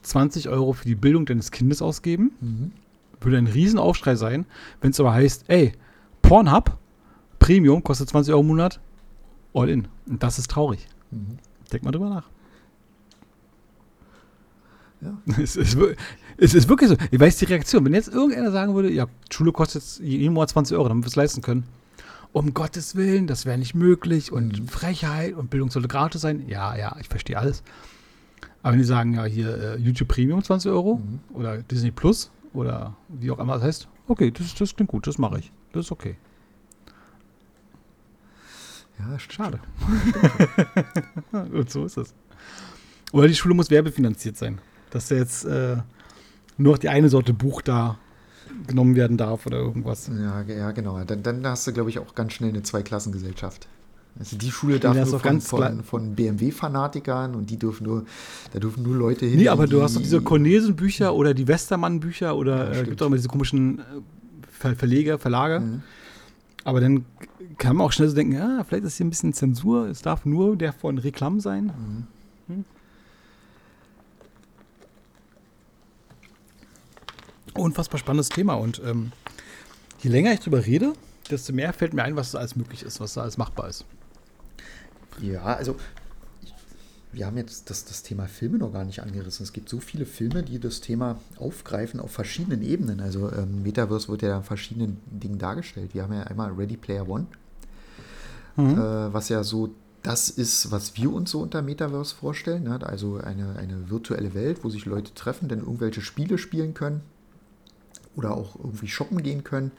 20 0.03 0.49
Euro 0.49 0.73
für 0.73 0.87
die 0.87 0.95
Bildung 0.95 1.27
deines 1.27 1.51
Kindes 1.51 1.81
ausgeben. 1.81 2.33
Mhm. 2.41 2.73
Würde 3.21 3.39
ein 3.39 3.47
Riesenaufschrei 3.47 4.15
sein, 4.17 4.47
wenn 4.81 4.91
es 4.91 5.01
aber 5.01 5.13
heißt, 5.13 5.45
ey, 5.49 5.73
Pornhub, 6.23 6.77
Premium, 7.39 7.83
kostet 7.83 8.09
20 8.09 8.33
Euro 8.33 8.43
im 8.43 8.49
Monat, 8.49 8.81
all 9.57 9.69
in. 9.69 9.89
Und 10.07 10.23
das 10.23 10.39
ist 10.39 10.51
traurig. 10.51 10.87
Mhm. 11.11 11.39
Denk 11.73 11.83
mal 11.85 11.91
drüber 11.91 12.09
nach. 12.09 12.29
Ja. 15.01 15.17
Es, 15.43 15.57
ist, 15.57 15.77
es 16.37 16.55
ist 16.55 16.69
wirklich 16.69 16.91
so. 16.91 16.97
Ich 17.11 17.21
weiß 17.21 17.39
die 17.39 17.45
Reaktion. 17.47 17.85
Wenn 17.85 17.95
jetzt 17.95 18.09
irgendeiner 18.09 18.51
sagen 18.51 18.75
würde, 18.75 18.91
ja, 18.91 19.07
Schule 19.31 19.53
kostet 19.53 19.83
jetzt 19.83 20.01
jeden 20.01 20.35
Monat 20.35 20.51
20 20.51 20.77
Euro, 20.77 20.89
damit 20.89 21.05
wir 21.05 21.09
es 21.09 21.17
leisten 21.17 21.43
können. 21.43 21.65
Um 22.33 22.53
Gottes 22.53 22.97
Willen, 22.97 23.27
das 23.27 23.47
wäre 23.47 23.57
nicht 23.57 23.75
möglich 23.75 24.31
und 24.31 24.61
mhm. 24.61 24.69
Frechheit 24.69 25.35
und 25.35 25.49
Bildung 25.49 25.71
sollte 25.71 25.89
gratis 25.89 26.21
sein. 26.21 26.47
Ja, 26.49 26.77
ja, 26.77 26.97
ich 27.01 27.09
verstehe 27.09 27.39
alles. 27.39 27.63
Aber 28.63 28.73
wenn 28.73 28.81
die 28.81 28.85
sagen, 28.85 29.15
ja, 29.15 29.25
hier 29.25 29.57
äh, 29.57 29.77
YouTube 29.79 30.09
Premium 30.09 30.43
20 30.43 30.71
Euro 30.71 30.97
mhm. 30.97 31.21
oder 31.35 31.59
Disney 31.63 31.91
Plus 31.91 32.31
oder 32.53 32.95
wie 33.09 33.31
auch 33.31 33.39
immer 33.39 33.55
das 33.55 33.63
heißt, 33.63 33.89
okay, 34.09 34.31
das, 34.31 34.55
das 34.55 34.75
klingt 34.75 34.91
gut, 34.91 35.07
das 35.07 35.19
mache 35.19 35.39
ich. 35.39 35.53
Das 35.73 35.87
ist 35.87 35.93
okay. 35.93 36.17
Ja, 38.99 39.19
schade. 39.19 39.61
und 41.33 41.71
so 41.71 41.85
ist 41.85 41.97
es. 41.97 42.15
Oder 43.13 43.29
die 43.29 43.35
Schule 43.35 43.55
muss 43.55 43.71
werbefinanziert 43.71 44.37
sein 44.37 44.59
dass 44.91 45.11
jetzt 45.11 45.45
äh, 45.45 45.77
nur 46.57 46.79
die 46.79 46.89
eine 46.89 47.09
Sorte 47.09 47.33
Buch 47.33 47.63
da 47.63 47.99
genommen 48.67 48.97
werden 48.97 49.17
darf 49.17 49.47
oder 49.47 49.59
irgendwas. 49.59 50.09
Ja, 50.09 50.43
ja 50.43 50.71
genau. 50.71 51.03
Dann, 51.05 51.23
dann 51.23 51.47
hast 51.47 51.67
du, 51.67 51.73
glaube 51.73 51.91
ich, 51.91 51.99
auch 51.99 52.15
ganz 52.15 52.33
schnell 52.33 52.51
eine 52.51 52.63
Zweiklassengesellschaft. 52.63 53.69
Also 54.19 54.39
die 54.39 54.51
Schule 54.51 54.81
darf 54.81 54.97
nur 54.97 55.21
von, 55.21 55.41
von, 55.43 55.85
von 55.85 56.15
BMW-Fanatikern 56.15 57.35
und 57.35 57.51
die 57.51 57.59
dürfen 57.59 57.87
nur, 57.87 58.07
da 58.55 58.59
dürfen 58.59 58.83
nur 58.83 58.97
Leute 58.97 59.27
hin. 59.27 59.39
Nee, 59.39 59.49
aber 59.49 59.67
du 59.67 59.83
hast 59.83 59.97
doch 59.97 60.01
diese 60.01 60.23
Cornesen-Bücher 60.23 61.15
oder 61.15 61.35
die 61.35 61.47
Westermann-Bücher 61.47 62.35
oder 62.35 62.73
ja, 62.73 62.81
äh, 62.81 62.85
gibt 62.85 63.03
auch 63.03 63.09
immer 63.09 63.17
diese 63.17 63.29
komischen 63.29 63.81
äh, 63.81 63.83
Ver 64.51 64.75
Verleger, 64.75 65.19
Verlage. 65.19 65.61
Mhm. 65.61 65.83
Aber 66.67 66.81
dann 66.81 67.05
kann 67.59 67.77
man 67.77 67.87
auch 67.87 67.93
schnell 67.93 68.09
so 68.09 68.17
denken, 68.17 68.33
ja, 68.33 68.65
vielleicht 68.65 68.83
ist 68.83 68.97
hier 68.97 69.07
ein 69.07 69.11
bisschen 69.11 69.33
Zensur, 69.33 69.87
es 69.87 70.03
darf 70.03 70.25
nur 70.25 70.57
der 70.57 70.73
von 70.73 70.99
Reklam 70.99 71.39
sein. 71.39 71.67
Mhm. 71.67 72.07
Hm? 72.49 72.65
unfassbar 77.55 78.01
spannendes 78.01 78.31
Thema. 78.31 78.55
Und 78.55 78.83
ähm, 78.85 79.13
je 80.01 80.11
länger 80.11 80.33
ich 80.33 80.41
drüber 80.41 80.67
rede, 80.67 80.95
desto 81.31 81.53
mehr 81.53 81.73
fällt 81.73 81.95
mir 81.95 82.03
ein, 82.03 82.17
was 82.17 82.33
da 82.33 82.39
alles 82.39 82.57
möglich 82.57 82.83
ist, 82.83 82.99
was 82.99 83.15
da 83.15 83.23
alles 83.23 83.39
machbar 83.39 83.69
ist. 83.69 83.85
Ja, 85.21 85.45
also 85.45 85.77
wir 87.17 87.25
haben 87.25 87.39
jetzt 87.39 87.71
das, 87.71 87.87
das 87.87 88.03
Thema 88.03 88.29
Filme 88.29 88.59
noch 88.59 88.75
gar 88.75 88.85
nicht 88.85 89.01
angerissen. 89.01 89.43
Es 89.43 89.55
gibt 89.55 89.71
so 89.71 89.81
viele 89.81 90.05
Filme, 90.05 90.43
die 90.43 90.61
das 90.61 90.83
Thema 90.83 91.19
aufgreifen 91.39 91.99
auf 91.99 92.11
verschiedenen 92.11 92.63
Ebenen. 92.63 93.01
Also 93.01 93.33
ähm, 93.33 93.63
Metaverse 93.63 94.09
wird 94.09 94.21
ja 94.21 94.37
an 94.37 94.45
verschiedenen 94.45 94.99
Dingen 95.07 95.39
dargestellt. 95.39 95.95
Wir 95.95 96.03
haben 96.03 96.13
ja 96.13 96.25
einmal 96.25 96.53
Ready 96.53 96.77
Player 96.77 97.09
One, 97.09 97.27
mhm. 98.57 98.73
äh, 98.73 99.13
was 99.15 99.31
ja 99.31 99.43
so 99.45 99.71
das 100.03 100.29
ist, 100.29 100.71
was 100.71 100.97
wir 100.99 101.11
uns 101.11 101.31
so 101.31 101.41
unter 101.41 101.63
Metaverse 101.63 102.15
vorstellen. 102.15 102.65
Ne? 102.65 102.79
Also 102.87 103.17
eine, 103.17 103.57
eine 103.57 103.89
virtuelle 103.89 104.35
Welt, 104.35 104.63
wo 104.63 104.69
sich 104.69 104.85
Leute 104.85 105.15
treffen, 105.15 105.49
dann 105.49 105.61
irgendwelche 105.61 106.03
Spiele 106.03 106.37
spielen 106.37 106.75
können 106.75 107.01
oder 108.15 108.33
auch 108.37 108.57
irgendwie 108.57 108.89
shoppen 108.89 109.23
gehen 109.23 109.43
können. 109.43 109.73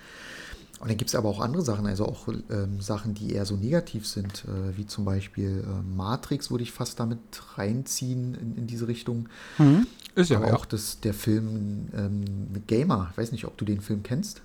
Und 0.79 0.89
dann 0.89 0.97
gibt 0.97 1.09
es 1.09 1.15
aber 1.15 1.29
auch 1.29 1.39
andere 1.39 1.63
Sachen, 1.63 1.87
also 1.87 2.05
auch 2.05 2.27
ähm, 2.27 2.81
Sachen, 2.81 3.15
die 3.15 3.33
eher 3.33 3.45
so 3.45 3.55
negativ 3.55 4.05
sind, 4.05 4.45
äh, 4.45 4.77
wie 4.77 4.85
zum 4.85 5.05
Beispiel 5.05 5.63
äh, 5.65 5.95
Matrix 5.95 6.51
würde 6.51 6.63
ich 6.63 6.71
fast 6.71 6.99
damit 6.99 7.19
reinziehen 7.55 8.35
in, 8.35 8.57
in 8.57 8.67
diese 8.67 8.87
Richtung. 8.87 9.27
Mhm. 9.57 9.87
Ist 10.13 10.29
ja 10.29 10.37
aber 10.37 10.55
auch 10.55 10.65
das, 10.65 10.99
der 10.99 11.15
Film 11.15 11.87
ähm, 11.95 12.63
Gamer, 12.67 13.09
ich 13.11 13.17
weiß 13.17 13.31
nicht, 13.31 13.45
ob 13.45 13.57
du 13.57 13.65
den 13.65 13.81
Film 13.81 14.03
kennst. 14.03 14.41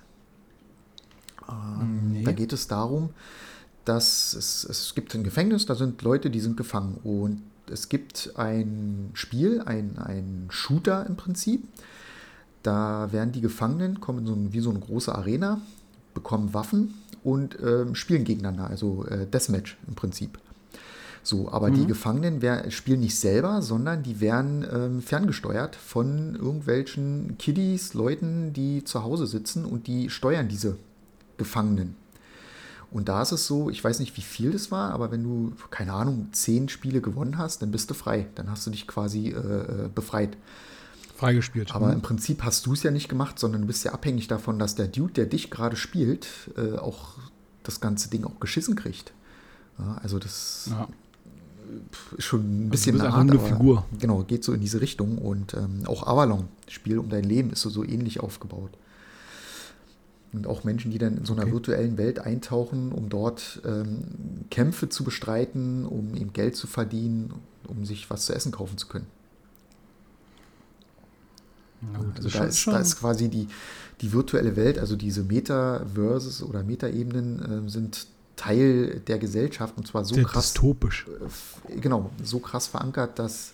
Ähm, 1.47 2.13
nee. 2.13 2.23
Da 2.23 2.31
geht 2.31 2.51
es 2.53 2.67
darum, 2.67 3.09
dass 3.85 4.33
es, 4.33 4.63
es 4.63 4.95
gibt 4.95 5.13
ein 5.13 5.23
Gefängnis, 5.23 5.65
da 5.65 5.75
sind 5.75 6.01
Leute, 6.01 6.29
die 6.29 6.39
sind 6.39 6.57
gefangen. 6.57 6.99
Und 7.03 7.41
es 7.69 7.89
gibt 7.89 8.33
ein 8.35 9.11
Spiel, 9.13 9.61
ein, 9.61 9.97
ein 9.99 10.47
Shooter 10.49 11.05
im 11.05 11.15
Prinzip. 11.15 11.67
Da 12.63 13.11
werden 13.11 13.33
die 13.33 13.41
Gefangenen, 13.41 13.99
kommen 13.99 14.19
in 14.19 14.25
so 14.25 14.33
ein, 14.33 14.53
wie 14.53 14.61
so 14.61 14.69
eine 14.69 14.79
große 14.79 15.13
Arena, 15.13 15.61
bekommen 16.13 16.53
Waffen 16.53 16.93
und 17.23 17.59
äh, 17.59 17.93
spielen 17.95 18.23
gegeneinander, 18.23 18.69
also 18.69 19.05
äh, 19.05 19.25
Deathmatch 19.25 19.77
im 19.87 19.95
Prinzip. 19.95 20.39
So, 21.23 21.49
aber 21.49 21.69
mhm. 21.69 21.75
die 21.75 21.87
Gefangenen 21.87 22.41
wär, 22.41 22.69
spielen 22.69 22.99
nicht 22.99 23.17
selber, 23.17 23.61
sondern 23.61 24.03
die 24.03 24.19
werden 24.19 24.65
ähm, 24.71 25.01
ferngesteuert 25.01 25.75
von 25.75 26.35
irgendwelchen 26.35 27.37
Kiddies, 27.37 27.93
Leuten, 27.93 28.51
die 28.51 28.83
zu 28.83 29.03
Hause 29.03 29.25
sitzen 29.25 29.63
und 29.63 29.87
die 29.87 30.09
steuern 30.09 30.49
diese 30.49 30.75
Gefangenen. 31.37 31.95
Und 32.91 33.09
da 33.09 33.23
ist 33.23 33.31
es 33.31 33.47
so, 33.47 33.71
ich 33.71 33.83
weiß 33.83 33.99
nicht, 33.99 34.15
wie 34.17 34.21
viel 34.21 34.51
das 34.51 34.69
war, 34.69 34.91
aber 34.91 35.11
wenn 35.11 35.23
du, 35.23 35.53
keine 35.71 35.93
Ahnung, 35.93 36.27
zehn 36.31 36.69
Spiele 36.69 37.01
gewonnen 37.01 37.39
hast, 37.39 37.61
dann 37.61 37.71
bist 37.71 37.89
du 37.89 37.95
frei. 37.95 38.27
Dann 38.35 38.51
hast 38.51 38.67
du 38.67 38.71
dich 38.71 38.85
quasi 38.85 39.29
äh, 39.29 39.37
äh 39.37 39.89
befreit. 39.93 40.37
Freigespielt. 41.23 41.73
Aber 41.73 41.87
mhm. 41.87 41.93
im 41.93 42.01
Prinzip 42.01 42.43
hast 42.43 42.65
du 42.65 42.73
es 42.73 42.83
ja 42.83 42.91
nicht 42.91 43.07
gemacht, 43.07 43.39
sondern 43.39 43.61
du 43.61 43.67
bist 43.67 43.85
ja 43.85 43.93
abhängig 43.93 44.27
davon, 44.27 44.59
dass 44.59 44.75
der 44.75 44.87
Dude, 44.87 45.13
der 45.13 45.25
dich 45.25 45.49
gerade 45.49 45.77
spielt, 45.77 46.27
äh, 46.57 46.77
auch 46.77 47.15
das 47.63 47.79
ganze 47.79 48.09
Ding 48.09 48.25
auch 48.25 48.39
geschissen 48.41 48.75
kriegt. 48.75 49.13
Ja, 49.79 49.99
also 50.03 50.19
das 50.19 50.67
ja. 50.69 50.87
ist 52.17 52.25
schon 52.25 52.41
ein 52.41 52.59
also 52.63 52.71
bisschen 52.71 53.01
also 53.01 53.17
eine 53.17 53.31
Art, 53.39 53.47
Figur. 53.47 53.85
Genau, 53.97 54.23
geht 54.23 54.43
so 54.43 54.51
in 54.51 54.59
diese 54.59 54.81
Richtung. 54.81 55.17
Und 55.17 55.53
ähm, 55.53 55.83
auch 55.85 56.05
Avalon, 56.05 56.49
Spiel 56.67 56.99
um 56.99 57.07
dein 57.07 57.23
Leben, 57.23 57.51
ist 57.51 57.61
so, 57.61 57.69
so 57.69 57.85
ähnlich 57.85 58.19
aufgebaut. 58.19 58.71
Und 60.33 60.45
auch 60.45 60.65
Menschen, 60.65 60.91
die 60.91 60.97
dann 60.97 61.17
in 61.17 61.25
so 61.25 61.33
einer 61.33 61.43
okay. 61.43 61.53
virtuellen 61.53 61.97
Welt 61.97 62.19
eintauchen, 62.19 62.91
um 62.91 63.07
dort 63.07 63.61
ähm, 63.65 64.03
Kämpfe 64.49 64.89
zu 64.89 65.05
bestreiten, 65.05 65.85
um 65.85 66.15
eben 66.15 66.33
Geld 66.33 66.57
zu 66.57 66.67
verdienen, 66.67 67.33
um 67.67 67.85
sich 67.85 68.09
was 68.09 68.25
zu 68.25 68.35
essen 68.35 68.51
kaufen 68.51 68.77
zu 68.77 68.87
können. 68.87 69.07
Gut, 71.97 72.17
also 72.17 72.29
da 72.29 72.43
ist, 72.45 72.67
da 72.67 72.79
ist, 72.79 72.99
quasi 72.99 73.29
die, 73.29 73.47
die 74.01 74.11
virtuelle 74.11 74.55
Welt, 74.55 74.79
also 74.79 74.95
diese 74.95 75.23
Metaverses 75.23 76.43
oder 76.43 76.63
Metaebenen 76.63 77.67
äh, 77.67 77.69
sind 77.69 78.07
Teil 78.35 79.01
der 79.07 79.19
Gesellschaft 79.19 79.77
und 79.77 79.87
zwar 79.87 80.05
so 80.05 80.15
der 80.15 80.23
krass. 80.23 80.53
Dystopisch. 80.53 81.05
Äh, 81.69 81.79
genau, 81.79 82.09
so 82.23 82.39
krass 82.39 82.67
verankert, 82.67 83.19
dass 83.19 83.53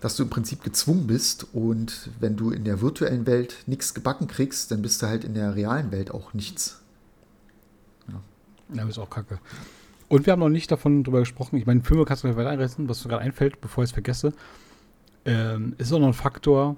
dass 0.00 0.16
du 0.16 0.24
im 0.24 0.30
Prinzip 0.30 0.62
gezwungen 0.62 1.06
bist 1.06 1.46
und 1.54 2.10
wenn 2.20 2.36
du 2.36 2.50
in 2.50 2.64
der 2.64 2.80
virtuellen 2.80 3.26
Welt 3.26 3.56
nichts 3.66 3.94
gebacken 3.94 4.26
kriegst, 4.26 4.70
dann 4.70 4.82
bist 4.82 5.02
du 5.02 5.06
halt 5.06 5.24
in 5.24 5.34
der 5.34 5.56
realen 5.56 5.90
Welt 5.90 6.10
auch 6.10 6.34
nichts. 6.34 6.80
Ja, 8.08 8.20
ja 8.74 8.88
ist 8.88 8.98
auch 8.98 9.10
kacke. 9.10 9.38
Und 10.08 10.26
wir 10.26 10.32
haben 10.32 10.40
noch 10.40 10.48
nicht 10.48 10.70
davon 10.70 11.02
drüber 11.02 11.20
gesprochen, 11.20 11.56
ich 11.56 11.66
meine, 11.66 11.82
Filme 11.82 12.04
kannst 12.04 12.22
du 12.22 12.36
weiter 12.36 12.50
einreißen, 12.50 12.88
was 12.88 13.04
mir 13.04 13.10
gerade 13.10 13.24
einfällt, 13.24 13.60
bevor 13.60 13.82
ich 13.82 13.88
es 13.88 13.94
vergesse. 13.94 14.32
Ähm, 15.26 15.74
ist 15.78 15.92
auch 15.92 15.98
noch 15.98 16.08
ein 16.08 16.14
Faktor, 16.14 16.76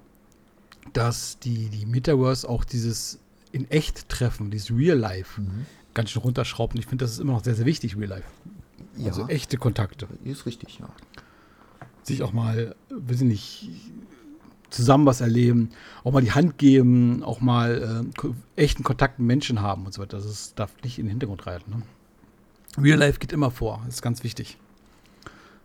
dass 0.92 1.38
die, 1.38 1.68
die 1.68 1.86
Metaverse 1.86 2.48
auch 2.48 2.64
dieses 2.64 3.20
in 3.52 3.70
echt 3.70 4.08
Treffen, 4.08 4.50
dieses 4.50 4.70
Real 4.70 4.98
Life, 4.98 5.40
mhm. 5.40 5.66
ganz 5.94 6.10
schön 6.10 6.22
runterschraubt. 6.22 6.74
Und 6.74 6.80
ich 6.80 6.86
finde, 6.86 7.04
das 7.04 7.12
ist 7.12 7.18
immer 7.18 7.32
noch 7.32 7.44
sehr, 7.44 7.54
sehr 7.54 7.66
wichtig, 7.66 7.96
Real 7.96 8.08
Life. 8.08 8.28
Also 9.04 9.22
ja, 9.22 9.28
echte 9.28 9.56
Kontakte. 9.58 10.08
Ist 10.24 10.44
richtig, 10.44 10.78
ja 10.80 10.88
sich 12.08 12.22
auch 12.22 12.32
mal, 12.32 12.74
weiß 12.90 13.20
ich 13.20 13.26
nicht, 13.26 13.70
zusammen 14.70 15.06
was 15.06 15.20
erleben, 15.20 15.70
auch 16.02 16.12
mal 16.12 16.20
die 16.20 16.32
Hand 16.32 16.58
geben, 16.58 17.22
auch 17.22 17.40
mal 17.40 18.10
äh, 18.14 18.60
echten 18.60 18.82
Kontakt 18.82 19.18
mit 19.18 19.28
Menschen 19.28 19.62
haben 19.62 19.86
und 19.86 19.94
so 19.94 20.02
weiter. 20.02 20.16
Das 20.16 20.26
ist, 20.26 20.58
darf 20.58 20.72
nicht 20.82 20.98
in 20.98 21.06
den 21.06 21.10
Hintergrund 21.10 21.46
reiten. 21.46 21.70
Ne? 21.70 21.82
Real 22.82 22.98
Life 22.98 23.18
geht 23.18 23.32
immer 23.32 23.50
vor, 23.50 23.82
das 23.86 23.96
ist 23.96 24.02
ganz 24.02 24.24
wichtig. 24.24 24.58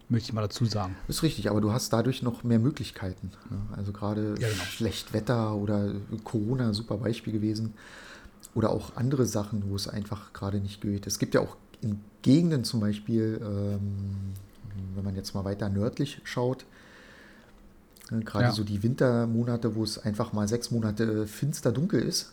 Möchte 0.09 0.29
ich 0.29 0.33
mal 0.33 0.41
dazu 0.41 0.65
sagen. 0.65 0.95
Ist 1.07 1.23
richtig, 1.23 1.49
aber 1.49 1.61
du 1.61 1.71
hast 1.71 1.91
dadurch 1.93 2.21
noch 2.21 2.43
mehr 2.43 2.59
Möglichkeiten. 2.59 3.31
Ne? 3.49 3.57
Also 3.75 3.91
gerade 3.91 4.35
ja, 4.39 4.49
genau. 4.49 4.63
schlecht 4.63 5.13
Wetter 5.13 5.55
oder 5.55 5.93
Corona, 6.23 6.73
super 6.73 6.97
Beispiel 6.97 7.33
gewesen. 7.33 7.73
Oder 8.53 8.69
auch 8.69 8.95
andere 8.95 9.25
Sachen, 9.25 9.63
wo 9.69 9.75
es 9.75 9.87
einfach 9.87 10.33
gerade 10.33 10.59
nicht 10.59 10.81
geht. 10.81 11.07
Es 11.07 11.17
gibt 11.17 11.33
ja 11.33 11.41
auch 11.41 11.57
in 11.81 11.99
Gegenden 12.21 12.63
zum 12.63 12.79
Beispiel, 12.79 13.39
ähm, 13.41 14.33
wenn 14.95 15.03
man 15.03 15.15
jetzt 15.15 15.33
mal 15.33 15.45
weiter 15.45 15.69
nördlich 15.69 16.21
schaut, 16.23 16.65
äh, 18.11 18.19
gerade 18.19 18.45
ja. 18.45 18.51
so 18.51 18.63
die 18.63 18.83
Wintermonate, 18.83 19.75
wo 19.75 19.83
es 19.83 19.97
einfach 19.97 20.33
mal 20.33 20.47
sechs 20.47 20.71
Monate 20.71 21.27
finster 21.27 21.71
dunkel 21.71 22.01
ist 22.01 22.31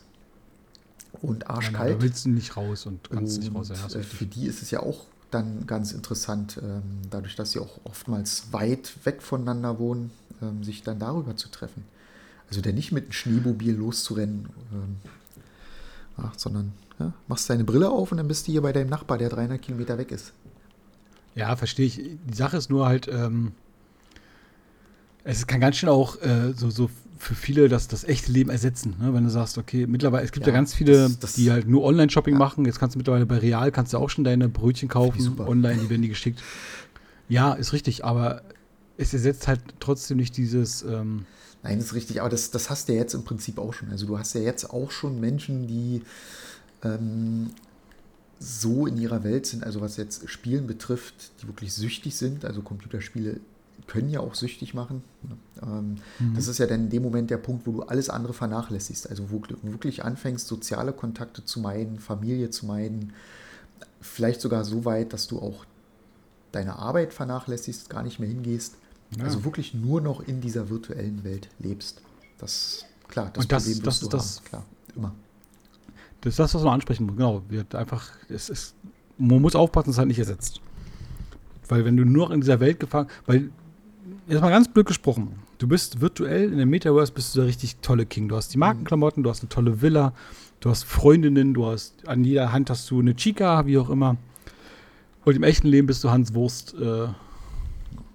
und 1.22 1.48
arschkalt. 1.48 1.90
Ja, 1.90 1.96
da 1.96 2.02
willst 2.02 2.24
du 2.24 2.30
nicht 2.30 2.56
raus 2.56 2.86
und 2.86 3.10
kannst 3.10 3.38
und 3.38 3.44
nicht 3.44 3.54
raus. 3.54 3.68
Ja, 3.70 3.98
äh, 3.98 4.02
für 4.02 4.26
die 4.26 4.46
ist 4.46 4.62
es 4.62 4.70
ja 4.70 4.80
auch 4.80 5.06
dann 5.30 5.66
ganz 5.66 5.92
interessant, 5.92 6.58
ähm, 6.62 6.82
dadurch, 7.10 7.36
dass 7.36 7.52
sie 7.52 7.58
auch 7.58 7.80
oftmals 7.84 8.52
weit 8.52 8.92
weg 9.04 9.22
voneinander 9.22 9.78
wohnen, 9.78 10.10
ähm, 10.42 10.62
sich 10.64 10.82
dann 10.82 10.98
darüber 10.98 11.36
zu 11.36 11.48
treffen. 11.48 11.84
Also 12.48 12.60
der 12.60 12.72
nicht 12.72 12.92
mit 12.92 13.04
einem 13.04 13.12
Schneemobil 13.12 13.74
loszurennen, 13.74 14.48
ähm, 14.72 14.96
ach, 16.16 16.34
sondern 16.36 16.72
ja, 16.98 17.12
machst 17.28 17.48
deine 17.48 17.64
Brille 17.64 17.90
auf 17.90 18.10
und 18.10 18.18
dann 18.18 18.28
bist 18.28 18.46
du 18.46 18.52
hier 18.52 18.62
bei 18.62 18.72
deinem 18.72 18.90
Nachbar, 18.90 19.18
der 19.18 19.28
300 19.28 19.60
Kilometer 19.60 19.98
weg 19.98 20.10
ist. 20.10 20.32
Ja, 21.34 21.54
verstehe 21.56 21.86
ich. 21.86 21.96
Die 21.96 22.34
Sache 22.34 22.56
ist 22.56 22.70
nur 22.70 22.86
halt, 22.86 23.08
ähm, 23.08 23.52
es 25.24 25.46
kann 25.46 25.60
ganz 25.60 25.76
schnell 25.76 25.92
auch 25.92 26.20
äh, 26.22 26.52
so, 26.56 26.70
so 26.70 26.90
für 27.20 27.34
viele 27.34 27.68
das, 27.68 27.86
das 27.86 28.04
echte 28.04 28.32
Leben 28.32 28.48
ersetzen. 28.48 28.96
Ne? 28.98 29.12
Wenn 29.12 29.24
du 29.24 29.30
sagst, 29.30 29.58
okay, 29.58 29.86
mittlerweile, 29.86 30.24
es 30.24 30.32
gibt 30.32 30.46
ja, 30.46 30.52
ja 30.52 30.58
ganz 30.58 30.72
viele, 30.74 30.92
das, 30.92 31.18
das, 31.18 31.32
die 31.34 31.50
halt 31.50 31.68
nur 31.68 31.84
Online-Shopping 31.84 32.34
ja. 32.34 32.38
machen. 32.38 32.64
Jetzt 32.64 32.80
kannst 32.80 32.94
du 32.94 32.98
mittlerweile 32.98 33.26
bei 33.26 33.38
Real, 33.38 33.70
kannst 33.70 33.92
du 33.92 33.98
auch 33.98 34.08
schon 34.08 34.24
deine 34.24 34.48
Brötchen 34.48 34.88
kaufen, 34.88 35.38
online, 35.38 35.82
die 35.82 35.90
werden 35.90 36.00
dir 36.00 36.08
geschickt. 36.08 36.42
Ja, 37.28 37.52
ist 37.52 37.74
richtig, 37.74 38.04
aber 38.06 38.42
es 38.96 39.12
ersetzt 39.12 39.48
halt 39.48 39.60
trotzdem 39.80 40.16
nicht 40.16 40.36
dieses. 40.36 40.82
Ähm 40.82 41.26
Nein, 41.62 41.78
ist 41.78 41.92
richtig, 41.92 42.20
aber 42.20 42.30
das, 42.30 42.50
das 42.50 42.70
hast 42.70 42.88
du 42.88 42.94
ja 42.94 43.00
jetzt 43.00 43.12
im 43.12 43.22
Prinzip 43.22 43.58
auch 43.58 43.74
schon. 43.74 43.90
Also 43.90 44.06
du 44.06 44.18
hast 44.18 44.34
ja 44.34 44.40
jetzt 44.40 44.70
auch 44.70 44.90
schon 44.90 45.20
Menschen, 45.20 45.66
die 45.66 46.02
ähm, 46.82 47.50
so 48.38 48.86
in 48.86 48.96
ihrer 48.96 49.24
Welt 49.24 49.44
sind, 49.44 49.62
also 49.62 49.82
was 49.82 49.98
jetzt 49.98 50.28
Spielen 50.30 50.66
betrifft, 50.66 51.32
die 51.42 51.46
wirklich 51.46 51.74
süchtig 51.74 52.16
sind. 52.16 52.46
Also 52.46 52.62
Computerspiele 52.62 53.40
können 53.90 54.08
ja 54.08 54.20
auch 54.20 54.36
süchtig 54.36 54.72
machen. 54.72 55.02
Ähm, 55.60 55.96
mhm. 56.20 56.34
Das 56.36 56.46
ist 56.46 56.58
ja 56.58 56.66
dann 56.66 56.84
in 56.84 56.90
dem 56.90 57.02
Moment 57.02 57.28
der 57.28 57.38
Punkt, 57.38 57.66
wo 57.66 57.72
du 57.72 57.82
alles 57.82 58.08
andere 58.08 58.32
vernachlässigst. 58.32 59.10
Also 59.10 59.32
wo 59.32 59.38
du 59.38 59.56
wirklich 59.62 60.04
anfängst, 60.04 60.46
soziale 60.46 60.92
Kontakte 60.92 61.44
zu 61.44 61.58
meiden, 61.58 61.98
Familie 61.98 62.50
zu 62.50 62.66
meiden. 62.66 63.12
Vielleicht 64.00 64.40
sogar 64.40 64.64
so 64.64 64.84
weit, 64.84 65.12
dass 65.12 65.26
du 65.26 65.40
auch 65.40 65.64
deine 66.52 66.76
Arbeit 66.76 67.12
vernachlässigst, 67.12 67.90
gar 67.90 68.04
nicht 68.04 68.20
mehr 68.20 68.28
hingehst. 68.28 68.76
Ja. 69.18 69.24
Also 69.24 69.44
wirklich 69.44 69.74
nur 69.74 70.00
noch 70.00 70.20
in 70.20 70.40
dieser 70.40 70.70
virtuellen 70.70 71.24
Welt 71.24 71.48
lebst. 71.58 72.00
Das, 72.38 72.84
klar, 73.08 73.30
das, 73.32 73.44
Und 73.44 73.52
das, 73.52 73.64
Problem 73.64 73.82
das, 73.82 74.00
das, 74.00 74.08
das, 74.08 74.44
klar, 74.44 74.64
immer. 74.94 75.12
Das 76.20 76.34
ist 76.34 76.38
das, 76.38 76.54
was 76.54 76.62
man 76.62 76.74
ansprechen 76.74 77.06
muss. 77.06 77.16
Genau. 77.16 77.42
Einfach, 77.72 78.08
es 78.28 78.50
ist, 78.50 78.74
man 79.18 79.42
muss 79.42 79.56
aufpassen, 79.56 79.90
es 79.90 79.94
ist 79.94 79.98
halt 79.98 80.08
nicht 80.08 80.20
ersetzt. 80.20 80.60
Weil 81.66 81.84
wenn 81.84 81.96
du 81.96 82.04
nur 82.04 82.28
noch 82.28 82.34
in 82.34 82.40
dieser 82.40 82.60
Welt 82.60 82.78
gefangen, 82.78 83.08
weil, 83.26 83.50
jetzt 84.28 84.40
mal 84.40 84.50
ganz 84.50 84.68
blöd 84.68 84.86
gesprochen, 84.86 85.40
du 85.58 85.68
bist 85.68 86.00
virtuell 86.00 86.50
in 86.50 86.56
der 86.56 86.66
Metaverse, 86.66 87.12
bist 87.12 87.34
du 87.34 87.40
der 87.40 87.48
richtig 87.48 87.76
tolle 87.76 88.06
King. 88.06 88.28
Du 88.28 88.36
hast 88.36 88.52
die 88.54 88.58
Markenklamotten, 88.58 89.22
du 89.22 89.30
hast 89.30 89.40
eine 89.42 89.48
tolle 89.48 89.82
Villa, 89.82 90.12
du 90.60 90.70
hast 90.70 90.84
Freundinnen, 90.84 91.54
du 91.54 91.66
hast, 91.66 92.08
an 92.08 92.24
jeder 92.24 92.52
Hand 92.52 92.70
hast 92.70 92.90
du 92.90 93.00
eine 93.00 93.14
Chica, 93.14 93.66
wie 93.66 93.78
auch 93.78 93.90
immer. 93.90 94.16
Und 95.24 95.36
im 95.36 95.42
echten 95.42 95.68
Leben 95.68 95.86
bist 95.86 96.02
du 96.04 96.10
Hans 96.10 96.34
Wurst, 96.34 96.74
äh, 96.74 97.08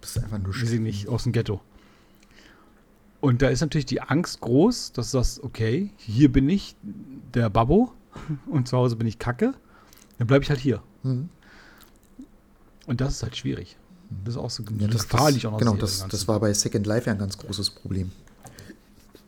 bist 0.02 0.18
einfach 0.18 0.39
nur 0.39 0.54
weiß 0.54 0.72
ich 0.72 0.80
nicht, 0.80 1.08
aus 1.08 1.24
dem 1.24 1.32
Ghetto. 1.32 1.62
Und 3.22 3.41
da 3.41 3.50
ist 3.50 3.62
natürlich 3.62 3.86
die 3.86 4.02
Angst 4.02 4.41
groß, 4.41 4.91
dass 4.91 5.12
du 5.12 5.18
sagst, 5.18 5.43
okay, 5.43 5.91
hier 5.98 6.32
bin 6.32 6.50
ich 6.50 6.76
der 7.34 7.50
Babbo 7.50 7.93
und 8.48 8.68
zu 8.68 8.78
Hause 8.78 8.96
bin 8.96 9.08
ich 9.08 9.20
Kacke. 9.20 9.54
Dann 10.18 10.28
bleibe 10.28 10.43
ich 10.43 10.50
halt 10.50 10.60
hier. 10.60 10.82
Mhm. 11.04 11.30
Und 12.86 13.02
das 13.02 13.16
ist 13.16 13.24
halt 13.24 13.36
schwierig. 13.36 13.78
Das 14.24 14.36
ist 14.36 14.39
auch 14.39 14.49
so 14.49 14.64
ja, 14.78 14.88
das, 14.88 15.08
gefährlich 15.08 15.43
das, 15.43 15.45
auch 15.45 15.51
noch. 15.51 15.60
Genau, 15.60 15.76
das, 15.76 16.06
das 16.08 16.28
war 16.28 16.39
bei 16.39 16.53
Second 16.53 16.86
Life 16.86 17.08
ja 17.08 17.14
ein 17.14 17.20
ganz 17.20 17.38
großes 17.38 17.70
Problem. 17.72 18.12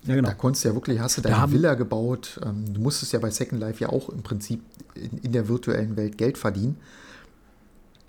Ja, 0.04 0.16
genau. 0.16 0.30
Da 0.30 0.34
konntest 0.36 0.64
du 0.64 0.70
ja 0.70 0.76
wirklich, 0.76 1.00
hast 1.00 1.18
du 1.18 1.22
deine 1.22 1.52
Villa 1.52 1.74
gebaut. 1.74 2.40
Ähm, 2.46 2.74
du 2.74 2.80
musstest 2.80 3.12
ja 3.14 3.20
bei 3.20 3.30
Second 3.30 3.60
Life 3.60 3.84
ja 3.84 3.90
auch 3.90 4.10
im 4.10 4.24
Prinzip 4.24 4.62
in, 4.96 5.18
in 5.20 5.32
der 5.34 5.48
virtuellen 5.48 5.98
Welt 5.98 6.18
Geld 6.18 6.38
verdienen. 6.38 6.78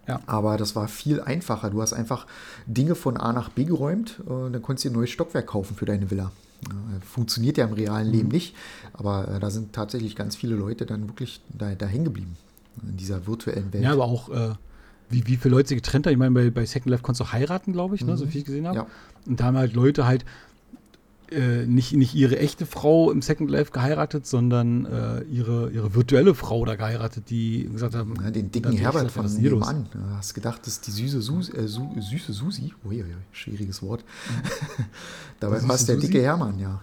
Ja. 0.06 0.20
Aber 0.26 0.56
das 0.56 0.74
war 0.74 0.88
viel 0.88 1.20
einfacher. 1.20 1.70
Du 1.70 1.82
hast 1.82 1.92
einfach 1.92 2.26
Dinge 2.66 2.94
von 2.94 3.16
A 3.16 3.32
nach 3.32 3.50
B 3.50 3.64
geräumt, 3.64 4.20
äh, 4.26 4.50
dann 4.50 4.62
konntest 4.62 4.86
du 4.86 4.90
ein 4.90 4.94
neues 4.94 5.10
Stockwerk 5.10 5.48
kaufen 5.48 5.76
für 5.76 5.84
deine 5.84 6.10
Villa. 6.10 6.30
Funktioniert 7.08 7.56
ja 7.56 7.66
im 7.66 7.72
realen 7.72 8.10
Leben 8.10 8.28
mhm. 8.28 8.34
nicht, 8.34 8.56
aber 8.92 9.28
äh, 9.28 9.38
da 9.38 9.50
sind 9.50 9.72
tatsächlich 9.72 10.16
ganz 10.16 10.34
viele 10.34 10.56
Leute 10.56 10.86
dann 10.86 11.08
wirklich 11.08 11.40
da, 11.50 11.74
da 11.74 11.86
hängen 11.86 12.06
geblieben 12.06 12.36
in 12.82 12.96
dieser 12.96 13.26
virtuellen 13.26 13.72
Welt. 13.72 13.84
Ja, 13.84 13.92
aber 13.92 14.04
auch, 14.04 14.28
äh, 14.30 14.54
wie, 15.10 15.26
wie 15.26 15.36
viele 15.36 15.54
Leute 15.54 15.74
getrennt 15.74 16.06
haben. 16.06 16.12
Ich 16.12 16.18
meine, 16.18 16.32
bei, 16.32 16.50
bei 16.50 16.66
Second 16.66 16.90
Life 16.90 17.02
konntest 17.02 17.28
du 17.28 17.32
heiraten, 17.32 17.72
glaube 17.72 17.94
ich, 17.94 18.02
mhm. 18.02 18.08
ne, 18.08 18.16
so 18.16 18.24
mhm. 18.24 18.30
viel 18.30 18.40
ich 18.40 18.46
gesehen 18.46 18.66
habe. 18.66 18.78
Ja. 18.78 18.86
Und 19.26 19.40
da 19.40 19.44
haben 19.44 19.56
halt 19.56 19.74
Leute 19.74 20.06
halt 20.06 20.24
äh, 21.30 21.66
nicht, 21.66 21.92
nicht 21.92 22.14
ihre 22.14 22.38
echte 22.38 22.64
Frau 22.64 23.10
im 23.10 23.20
Second 23.20 23.50
Life 23.50 23.70
geheiratet, 23.70 24.26
sondern 24.26 24.86
äh, 24.86 25.22
ihre, 25.24 25.70
ihre 25.70 25.94
virtuelle 25.94 26.34
Frau 26.34 26.64
da 26.64 26.74
geheiratet, 26.74 27.28
die 27.28 27.68
gesagt 27.70 27.94
haben. 27.94 28.14
Ja, 28.22 28.30
den 28.30 28.50
dicken 28.50 28.72
Herbert 28.72 29.10
von 29.10 29.26
nebenan. 29.26 29.86
Du 29.92 29.98
hast 30.16 30.34
gedacht, 30.34 30.62
das 30.62 30.74
ist 30.74 30.86
die 30.86 30.90
süße, 30.90 31.20
Sus 31.20 31.52
äh, 31.52 31.68
Su 31.68 31.94
süße 31.98 32.32
Susi. 32.32 32.72
Ui, 32.84 33.04
schwieriges 33.32 33.82
Wort. 33.82 34.04
Dabei 35.40 35.62
war 35.68 35.74
es 35.74 35.84
der 35.84 35.96
dicke 35.96 36.22
Hermann, 36.22 36.58
ja. 36.58 36.80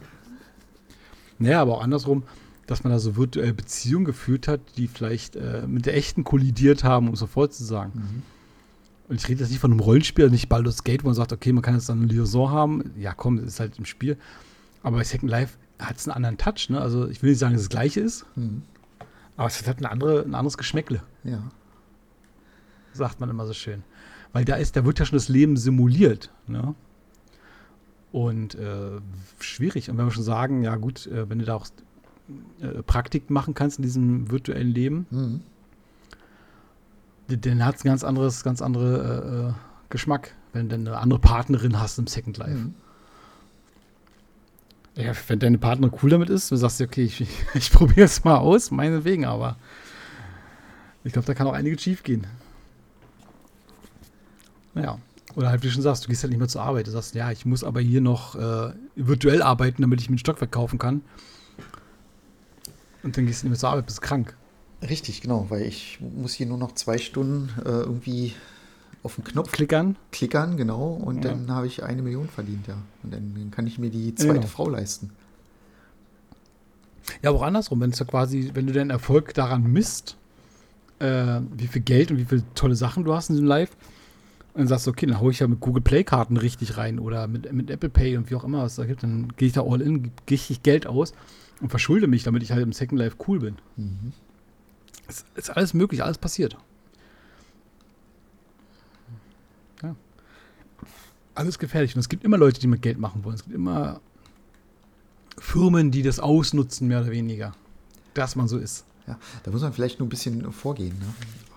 Naja, 1.40 1.62
aber 1.62 1.78
auch 1.78 1.84
andersrum, 1.84 2.24
dass 2.68 2.84
man 2.84 2.92
da 2.92 3.00
so 3.00 3.16
virtuell 3.16 3.54
Beziehungen 3.54 4.06
geführt 4.06 4.48
hat, 4.48 4.60
die 4.78 4.88
vielleicht 4.88 5.36
äh, 5.36 5.66
mit 5.68 5.86
der 5.86 5.96
echten 5.96 6.24
kollidiert 6.24 6.84
haben, 6.84 7.08
um 7.08 7.14
es 7.14 7.20
so 7.20 7.28
voll 7.28 7.50
zu 7.50 7.64
sagen. 7.64 7.92
Mhm. 7.96 8.24
Und 9.08 9.18
ich 9.18 9.28
rede 9.28 9.42
jetzt 9.42 9.52
nicht 9.52 9.60
von 9.60 9.72
einem 9.72 9.80
Rollenspiel, 9.80 10.30
nicht 10.32 10.50
Baldur's 10.50 10.84
Gate, 10.84 11.04
wo 11.04 11.08
man 11.08 11.16
sagt, 11.16 11.32
okay, 11.32 11.54
man 11.54 11.62
kann 11.62 11.76
jetzt 11.76 11.90
dann 11.90 12.00
eine 12.00 12.08
Liaison 12.08 12.50
haben. 12.50 12.92
Ja, 12.98 13.14
komm, 13.14 13.38
das 13.38 13.46
ist 13.46 13.60
halt 13.60 13.78
im 13.78 13.86
Spiel. 13.86 14.18
Aber 14.82 14.98
bei 14.98 15.04
Second 15.04 15.30
Life 15.30 15.58
hat 15.78 15.98
es 15.98 16.08
einen 16.08 16.16
anderen 16.16 16.38
Touch. 16.38 16.70
Ne? 16.70 16.82
Also 16.82 17.08
ich 17.08 17.22
will 17.22 17.30
nicht 17.30 17.40
sagen, 17.40 17.54
dass 17.54 17.62
es 17.62 17.70
das 17.70 17.76
gleiche 17.76 18.00
ist, 18.00 18.26
mhm. 18.36 18.64
aber 19.38 19.48
es 19.48 19.68
hat 19.68 19.78
eine 19.78 19.92
andere, 19.92 20.24
ein 20.24 20.34
anderes 20.34 20.58
Geschmäckle. 20.58 21.04
Ja. 21.24 21.44
Sagt 22.94 23.20
man 23.20 23.30
immer 23.30 23.46
so 23.46 23.54
schön. 23.54 23.84
Weil 24.34 24.46
da 24.46 24.56
ist, 24.56 24.76
da 24.76 24.86
wird 24.86 25.00
ja 25.00 25.06
schon 25.06 25.18
das 25.18 25.30
Leben 25.30 25.56
simuliert. 25.56 26.32
Ne? 26.48 26.74
Und 28.12 28.56
äh, 28.56 29.00
schwierig. 29.40 29.90
Und 29.90 29.98
wenn 29.98 30.06
wir 30.06 30.12
schon 30.12 30.24
sagen, 30.24 30.64
ja 30.64 30.78
gut, 30.78 31.06
äh, 31.08 31.30
wenn 31.30 31.40
du 31.40 31.46
da 31.46 31.56
auch 31.56 31.68
äh, 32.62 32.82
Praktik 32.84 33.30
machen 33.30 33.54
kannst 33.54 33.80
in 33.80 33.84
diesem 33.84 34.32
virtuellen 34.32 34.74
Leben, 34.74 35.06
mhm 35.10 35.42
dann 37.28 37.66
hat 37.66 37.76
es 37.76 37.84
ein 37.84 37.88
ganz 37.88 38.04
anderes, 38.04 38.44
ganz 38.44 38.62
andere 38.62 39.50
äh, 39.50 39.50
äh, 39.50 39.54
Geschmack, 39.90 40.34
wenn 40.54 40.70
du 40.70 40.76
eine 40.76 40.98
andere 40.98 41.20
Partnerin 41.20 41.80
hast 41.80 41.98
im 41.98 42.08
Second 42.08 42.38
Life. 42.38 42.56
Mhm. 42.56 42.76
Ja, 44.96 45.12
wenn 45.28 45.40
deine 45.40 45.58
Partner 45.58 45.92
cool 46.02 46.10
damit 46.10 46.30
ist, 46.30 46.52
du 46.52 46.56
sagst, 46.56 46.80
okay, 46.82 47.04
ich, 47.04 47.26
ich 47.54 47.72
probiere 47.72 48.06
es 48.06 48.24
mal 48.24 48.38
aus, 48.38 48.72
meinetwegen, 48.72 49.26
aber 49.26 49.58
ich 51.04 51.14
glaube, 51.14 51.26
da 51.26 51.34
kann 51.34 51.48
auch 51.48 51.54
einiges 51.54 51.82
schief 51.82 52.04
gehen. 52.04 52.26
Naja. 54.74 55.00
Oder 55.36 55.50
halt, 55.50 55.64
wie 55.64 55.68
du 55.68 55.74
schon 55.74 55.82
sagst, 55.82 56.06
du 56.06 56.08
gehst 56.08 56.24
halt 56.24 56.32
nicht 56.32 56.40
mehr 56.40 56.48
zur 56.48 56.62
Arbeit. 56.62 56.88
Du 56.88 56.92
sagst, 56.92 57.14
ja, 57.14 57.30
ich 57.30 57.46
muss 57.46 57.66
aber 57.66 57.82
hier 57.82 58.00
noch 58.00 58.36
äh, 58.36 58.72
virtuell 58.96 59.42
arbeiten, 59.42 59.82
damit 59.82 60.00
ich 60.00 60.10
mir 60.10 60.14
einen 60.14 60.20
Stock 60.20 60.38
verkaufen 60.38 60.80
kann. 60.80 61.02
Und 63.06 63.16
dann 63.16 63.28
gehst 63.28 63.44
du 63.44 63.46
nicht 63.46 63.52
mehr 63.52 63.60
zur 63.60 63.70
Arbeit, 63.70 63.86
bist 63.86 64.02
krank. 64.02 64.36
Richtig, 64.82 65.22
genau, 65.22 65.46
weil 65.50 65.62
ich 65.62 66.00
muss 66.02 66.34
hier 66.34 66.48
nur 66.48 66.58
noch 66.58 66.74
zwei 66.74 66.98
Stunden 66.98 67.50
äh, 67.64 67.70
irgendwie 67.70 68.34
auf 69.04 69.16
den 69.16 69.24
Knopf 69.24 69.52
klickern. 69.52 69.96
Klickern, 70.12 70.58
genau, 70.58 70.88
und 70.94 71.24
ja. 71.24 71.32
dann 71.32 71.52
habe 71.52 71.68
ich 71.68 71.84
eine 71.84 72.02
Million 72.02 72.28
verdient, 72.28 72.68
ja. 72.68 72.78
Und 73.04 73.14
dann, 73.14 73.52
kann 73.52 73.68
ich 73.68 73.78
mir 73.78 73.92
die 73.92 74.16
zweite 74.16 74.34
genau. 74.34 74.48
Frau 74.48 74.70
leisten. 74.70 75.12
Ja, 77.22 77.30
aber 77.30 77.40
auch 77.40 77.44
andersrum, 77.44 77.80
wenn 77.80 77.92
es 77.92 78.00
ja 78.00 78.06
quasi, 78.06 78.50
wenn 78.56 78.66
du 78.66 78.74
deinen 78.74 78.90
Erfolg 78.90 79.36
daran 79.36 79.72
misst, 79.72 80.18
äh, 80.98 81.42
wie 81.56 81.68
viel 81.68 81.84
Geld 81.84 82.10
und 82.10 82.18
wie 82.18 82.26
viele 82.26 82.44
tolle 82.56 82.76
Sachen 82.76 83.04
du 83.04 83.14
hast 83.14 83.30
in 83.30 83.36
diesem 83.36 83.48
Live, 83.48 83.70
und 84.56 84.62
dann 84.62 84.68
sagst 84.68 84.88
du, 84.88 84.92
okay, 84.92 85.06
dann 85.06 85.20
haue 85.20 85.32
ich 85.32 85.40
ja 85.40 85.48
mit 85.48 85.60
Google 85.60 85.84
Play-Karten 85.84 86.38
richtig 86.38 86.78
rein 86.78 86.98
oder 86.98 87.28
mit, 87.28 87.52
mit 87.54 87.70
Apple 87.70 87.90
Pay 87.90 88.18
und 88.18 88.32
wie 88.32 88.36
auch 88.36 88.44
immer 88.44 88.64
es 88.64 88.78
da 88.78 88.86
gibt, 88.86 89.04
dann 89.04 89.32
gehe 89.38 89.50
ich 89.50 89.54
da 89.54 89.62
all 89.62 89.82
in, 89.82 90.12
gehe 90.26 90.40
ich 90.50 90.64
Geld 90.64 90.88
aus 90.88 91.14
und 91.62 91.70
verschulde 91.70 92.08
mich, 92.08 92.24
damit 92.24 92.44
ich 92.44 92.52
halt 92.52 92.64
im 92.64 92.74
Second 92.74 93.00
Life 93.00 93.18
cool 93.28 93.40
bin. 93.40 93.56
Mhm. 93.76 94.14
Es 95.08 95.26
ist 95.36 95.50
alles 95.52 95.74
möglich, 95.74 96.04
alles 96.04 96.18
passiert. 96.18 96.58
Ja. 99.84 99.96
Alles 101.36 101.60
gefährlich. 101.60 101.96
Und 101.96 102.00
es 102.00 102.10
gibt 102.10 102.24
immer 102.24 102.38
Leute, 102.38 102.60
die 102.60 102.68
mit 102.68 102.82
Geld 102.82 102.98
machen 102.98 103.24
wollen. 103.24 103.36
Es 103.36 103.44
gibt 103.44 103.56
immer 103.56 104.02
Firmen, 105.38 105.92
die 105.92 106.02
das 106.02 106.20
ausnutzen, 106.20 106.88
mehr 106.88 107.02
oder 107.02 107.12
weniger. 107.12 107.54
Dass 108.14 108.36
man 108.36 108.48
so 108.48 108.58
ist. 108.58 108.86
Ja, 109.08 109.20
da 109.44 109.52
muss 109.52 109.62
man 109.62 109.74
vielleicht 109.74 110.00
nur 110.00 110.08
ein 110.08 110.10
bisschen 110.10 110.52
vorgehen. 110.52 110.98
Ne? 110.98 111.06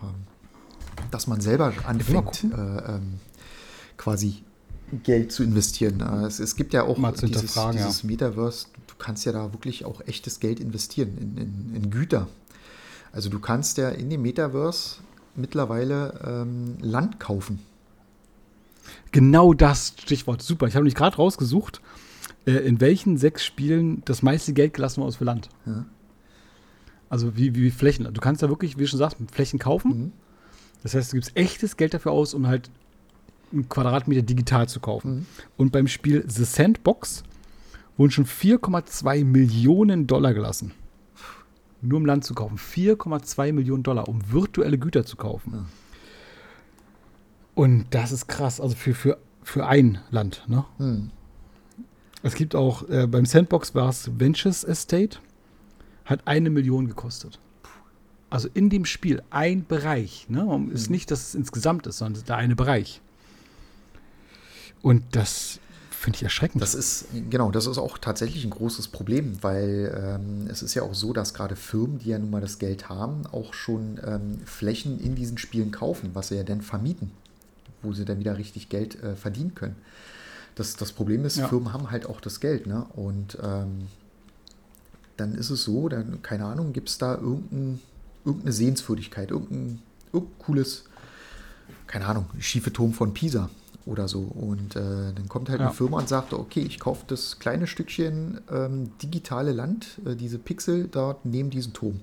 Ähm, 0.03 1.09
dass 1.11 1.27
man 1.27 1.41
selber 1.41 1.73
anfängt, 1.85 2.45
äh, 2.45 2.49
ähm, 2.57 3.21
quasi 3.97 4.43
Geld 5.03 5.33
zu 5.33 5.43
investieren. 5.43 6.01
Äh, 6.01 6.27
es, 6.27 6.41
es, 6.41 6.57
gibt 6.57 6.73
ja 6.73 6.83
auch 6.83 6.97
dieses, 7.13 7.55
dieses 7.73 8.05
Metaverse, 8.05 8.67
du 8.75 8.78
kannst 8.99 9.25
ja 9.27 9.33
da 9.33 9.53
wirklich 9.53 9.85
auch 9.85 10.01
echtes 10.07 10.41
Geld 10.41 10.61
investieren 10.61 11.17
in, 11.19 11.37
in, 11.37 11.75
in 11.75 11.91
Güter. 11.91 12.29
Also 13.13 13.31
du 13.31 13.39
kannst 13.39 13.79
ja 13.79 13.89
in 13.89 14.11
dem 14.11 14.23
Metaverse 14.23 14.97
mittlerweile 15.35 16.21
ähm, 16.25 16.77
Land 16.81 17.21
kaufen. 17.21 17.61
Genau 19.13 19.55
das 19.55 19.95
Stichwort. 19.99 20.43
Super. 20.43 20.67
Ich 20.67 20.75
habe 20.75 20.85
mich 20.85 20.95
gerade 20.95 21.17
rausgesucht, 21.17 21.81
äh, 22.47 22.53
in 22.53 22.81
welchen 22.81 23.17
sechs 23.17 23.45
Spielen 23.45 24.03
das 24.05 24.23
meiste 24.23 24.53
Geld 24.53 24.75
gelassen 24.75 25.03
wurde 25.03 25.17
für 25.17 25.25
Land. 25.25 25.49
Ja. 25.67 25.85
Also 27.09 27.37
wie, 27.37 27.55
wie 27.55 27.71
Flächen. 27.71 28.13
Du 28.13 28.21
kannst 28.21 28.43
da 28.43 28.49
wirklich, 28.49 28.77
wie 28.77 28.83
du 28.83 28.89
schon 28.89 28.99
sagst, 28.99 29.17
Flächen 29.33 29.59
kaufen. 29.59 29.99
Mhm. 29.99 30.13
Das 30.83 30.95
heißt, 30.95 31.13
du 31.13 31.17
gibst 31.17 31.37
echtes 31.37 31.77
Geld 31.77 31.95
dafür 31.95 32.13
aus, 32.13 32.35
um 32.35 32.47
halt 32.47 32.71
einen 33.53 33.69
Quadratmeter 33.69 34.23
digital 34.23 34.69
zu 34.69 34.81
kaufen. 34.81 35.11
Mhm. 35.11 35.27
Und 35.57 35.73
beim 35.73 35.89
Spiel 35.89 36.25
The 36.29 36.45
Sandbox 36.45 37.23
wurden 37.99 38.11
schon 38.11 38.27
4,2 38.27 39.25
Millionen 39.25 40.07
Dollar 40.07 40.33
gelassen 40.33 40.73
nur 41.81 41.99
um 41.99 42.07
Land 42.07 42.25
zu 42.25 42.35
kaufen. 42.35 42.59
4,2 42.59 43.53
Millionen 43.53 43.83
Dollar, 43.83 44.09
um 44.09 44.21
virtuelle 44.31 44.79
Güter 44.79 45.05
zu 45.05 45.17
kaufen. 45.17 45.53
Ja. 45.55 45.65
Und 47.55 47.87
das 47.91 48.13
ist 48.13 48.29
krass, 48.29 48.61
also 48.61 48.75
für, 48.77 48.95
für, 48.95 49.19
für 49.43 49.67
ein 49.67 49.99
Land. 50.11 50.45
Ne? 50.47 50.65
Hm. 50.79 51.11
Es 52.23 52.35
gibt 52.35 52.55
auch, 52.55 52.89
äh, 52.89 53.07
beim 53.07 53.27
Sandbox 53.27 53.75
war 53.75 53.89
es 53.89 54.11
Ventures 54.19 54.65
Estate, 54.65 55.19
hat 56.05 56.27
eine 56.27 56.51
Million 56.51 56.87
gekostet. 56.87 57.39
Also 58.31 58.49
in 58.53 58.71
dem 58.71 58.85
Spiel 58.85 59.23
ein 59.31 59.65
Bereich. 59.65 60.27
Ne? 60.29 60.69
Ist 60.73 60.87
hm. 60.87 60.93
nicht, 60.93 61.11
dass 61.11 61.29
es 61.29 61.35
insgesamt 61.35 61.87
ist, 61.87 61.99
sondern 61.99 62.25
der 62.25 62.37
eine 62.37 62.57
Bereich. 62.57 63.01
Und 64.83 65.03
das 65.13 65.61
finde 65.99 66.17
ich 66.17 66.23
erschreckend. 66.23 66.63
Das 66.63 66.75
ist, 66.75 67.07
genau, 67.29 67.51
das 67.51 67.67
ist 67.67 67.77
auch 67.77 67.99
tatsächlich 67.99 68.45
ein 68.45 68.51
großes 68.51 68.89
Problem, 68.89 69.43
weil 69.43 69.93
ähm, 70.01 70.49
es 70.49 70.63
ist 70.63 70.75
ja 70.75 70.83
auch 70.83 70.95
so, 70.95 71.13
dass 71.13 71.35
gerade 71.35 71.57
Firmen, 71.57 71.99
die 71.99 72.11
ja 72.11 72.19
nun 72.19 72.31
mal 72.31 72.41
das 72.41 72.59
Geld 72.59 72.89
haben, 72.89 73.27
auch 73.27 73.53
schon 73.53 74.01
ähm, 74.07 74.39
Flächen 74.45 75.01
in 75.01 75.17
diesen 75.17 75.39
Spielen 75.39 75.73
kaufen, 75.73 76.11
was 76.15 76.29
sie 76.29 76.37
ja 76.37 76.45
dann 76.45 76.63
vermieten, 76.63 77.11
wo 77.83 77.93
sie 77.93 78.05
dann 78.05 78.21
wieder 78.21 78.39
richtig 78.39 78.69
Geld 78.69 79.03
äh, 79.03 79.17
verdienen 79.17 79.55
können. 79.57 79.77
Das, 80.55 80.77
das 80.77 80.93
Problem 80.93 81.25
ist, 81.25 81.37
ja. 81.37 81.49
Firmen 81.49 81.73
haben 81.73 81.91
halt 81.91 82.07
auch 82.07 82.21
das 82.21 82.41
Geld, 82.41 82.67
ne? 82.67 82.87
Und 82.95 83.37
ähm, 83.43 83.89
dann 85.17 85.35
ist 85.35 85.51
es 85.51 85.65
so, 85.65 85.89
dann, 85.89 86.23
keine 86.23 86.45
Ahnung, 86.45 86.73
gibt 86.73 86.89
es 86.89 86.99
da 86.99 87.15
irgendein, 87.15 87.81
irgendeine 88.25 88.53
Sehenswürdigkeit, 88.53 89.31
irgendein, 89.31 89.83
irgendein 90.13 90.39
cooles, 90.39 90.85
keine 91.89 92.07
Ahnung, 92.07 92.27
schiefe 92.39 92.73
Turm 92.73 92.93
von 92.93 93.15
Pisa 93.15 93.51
oder 93.89 94.07
so. 94.07 94.21
Und 94.21 94.77
äh, 94.77 95.13
dann 95.15 95.29
kommt 95.29 95.49
halt 95.49 95.61
ja. 95.61 95.67
eine 95.67 95.75
Firma 95.75 95.99
und 95.99 96.09
sagt, 96.09 96.33
okay, 96.33 96.61
ich 96.61 96.79
kaufe 96.79 97.05
das 97.07 97.39
kleine 97.39 97.67
Stückchen 97.67 98.41
ähm, 98.51 98.91
digitale 99.03 99.53
Land, 99.53 99.99
äh, 100.05 100.15
diese 100.15 100.39
Pixel 100.39 100.89
dort 100.91 101.25
neben 101.25 101.51
diesem 101.51 101.73
Turm 101.73 102.01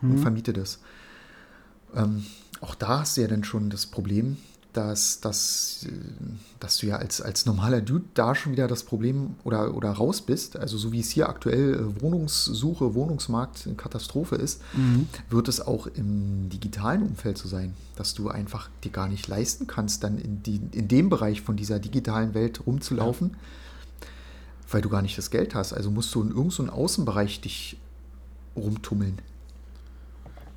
mhm. 0.00 0.12
und 0.12 0.18
vermiete 0.18 0.52
das. 0.52 0.78
Ähm, 1.94 2.24
auch 2.60 2.74
da 2.74 3.00
hast 3.00 3.16
du 3.16 3.22
ja 3.22 3.28
dann 3.28 3.44
schon 3.44 3.68
das 3.68 3.86
Problem, 3.86 4.36
dass, 4.76 5.20
dass, 5.20 5.86
dass 6.60 6.78
du 6.78 6.86
ja 6.86 6.96
als, 6.96 7.20
als 7.20 7.46
normaler 7.46 7.80
Dude 7.80 8.04
da 8.14 8.34
schon 8.34 8.52
wieder 8.52 8.66
das 8.66 8.82
Problem 8.82 9.36
oder, 9.44 9.74
oder 9.74 9.90
raus 9.92 10.20
bist. 10.20 10.56
Also 10.56 10.76
so 10.76 10.92
wie 10.92 11.00
es 11.00 11.10
hier 11.10 11.28
aktuell 11.28 11.74
äh, 11.74 12.02
Wohnungssuche, 12.02 12.94
Wohnungsmarkt 12.94 13.66
eine 13.66 13.76
Katastrophe 13.76 14.36
ist, 14.36 14.60
mhm. 14.74 15.06
wird 15.30 15.48
es 15.48 15.60
auch 15.60 15.86
im 15.86 16.48
digitalen 16.50 17.02
Umfeld 17.02 17.38
so 17.38 17.48
sein, 17.48 17.74
dass 17.96 18.14
du 18.14 18.28
einfach 18.28 18.68
dir 18.82 18.90
gar 18.90 19.08
nicht 19.08 19.28
leisten 19.28 19.66
kannst, 19.66 20.02
dann 20.02 20.18
in, 20.18 20.42
die, 20.42 20.60
in 20.72 20.88
dem 20.88 21.08
Bereich 21.08 21.40
von 21.40 21.56
dieser 21.56 21.78
digitalen 21.78 22.34
Welt 22.34 22.66
rumzulaufen, 22.66 23.30
ja. 23.30 24.06
weil 24.70 24.82
du 24.82 24.88
gar 24.88 25.02
nicht 25.02 25.16
das 25.16 25.30
Geld 25.30 25.54
hast. 25.54 25.72
Also 25.72 25.90
musst 25.90 26.14
du 26.14 26.22
in 26.22 26.28
irgendeinem 26.28 26.66
so 26.66 26.72
Außenbereich 26.72 27.40
dich 27.40 27.78
rumtummeln. 28.56 29.18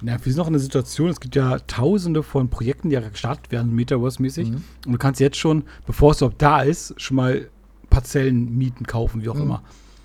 Na, 0.01 0.13
wir 0.23 0.31
sind 0.31 0.37
noch 0.37 0.47
in 0.47 0.53
der 0.53 0.61
Situation, 0.61 1.09
es 1.09 1.19
gibt 1.19 1.35
ja 1.35 1.57
tausende 1.59 2.21
von 2.21 2.49
Projekten, 2.49 2.89
die 2.89 2.93
ja 2.93 3.07
gestartet 3.07 3.51
werden, 3.51 3.73
Metaverse-mäßig. 3.75 4.49
Mhm. 4.49 4.63
Und 4.85 4.93
du 4.93 4.97
kannst 4.97 5.19
jetzt 5.19 5.37
schon, 5.37 5.63
bevor 5.85 6.11
es 6.11 6.17
überhaupt 6.17 6.41
da 6.41 6.61
ist, 6.61 6.93
schon 7.01 7.17
mal 7.17 7.49
Parzellen 7.89 8.57
mieten, 8.57 8.85
kaufen, 8.85 9.23
wie 9.23 9.29
auch 9.29 9.35
mhm. 9.35 9.41
immer. 9.41 9.63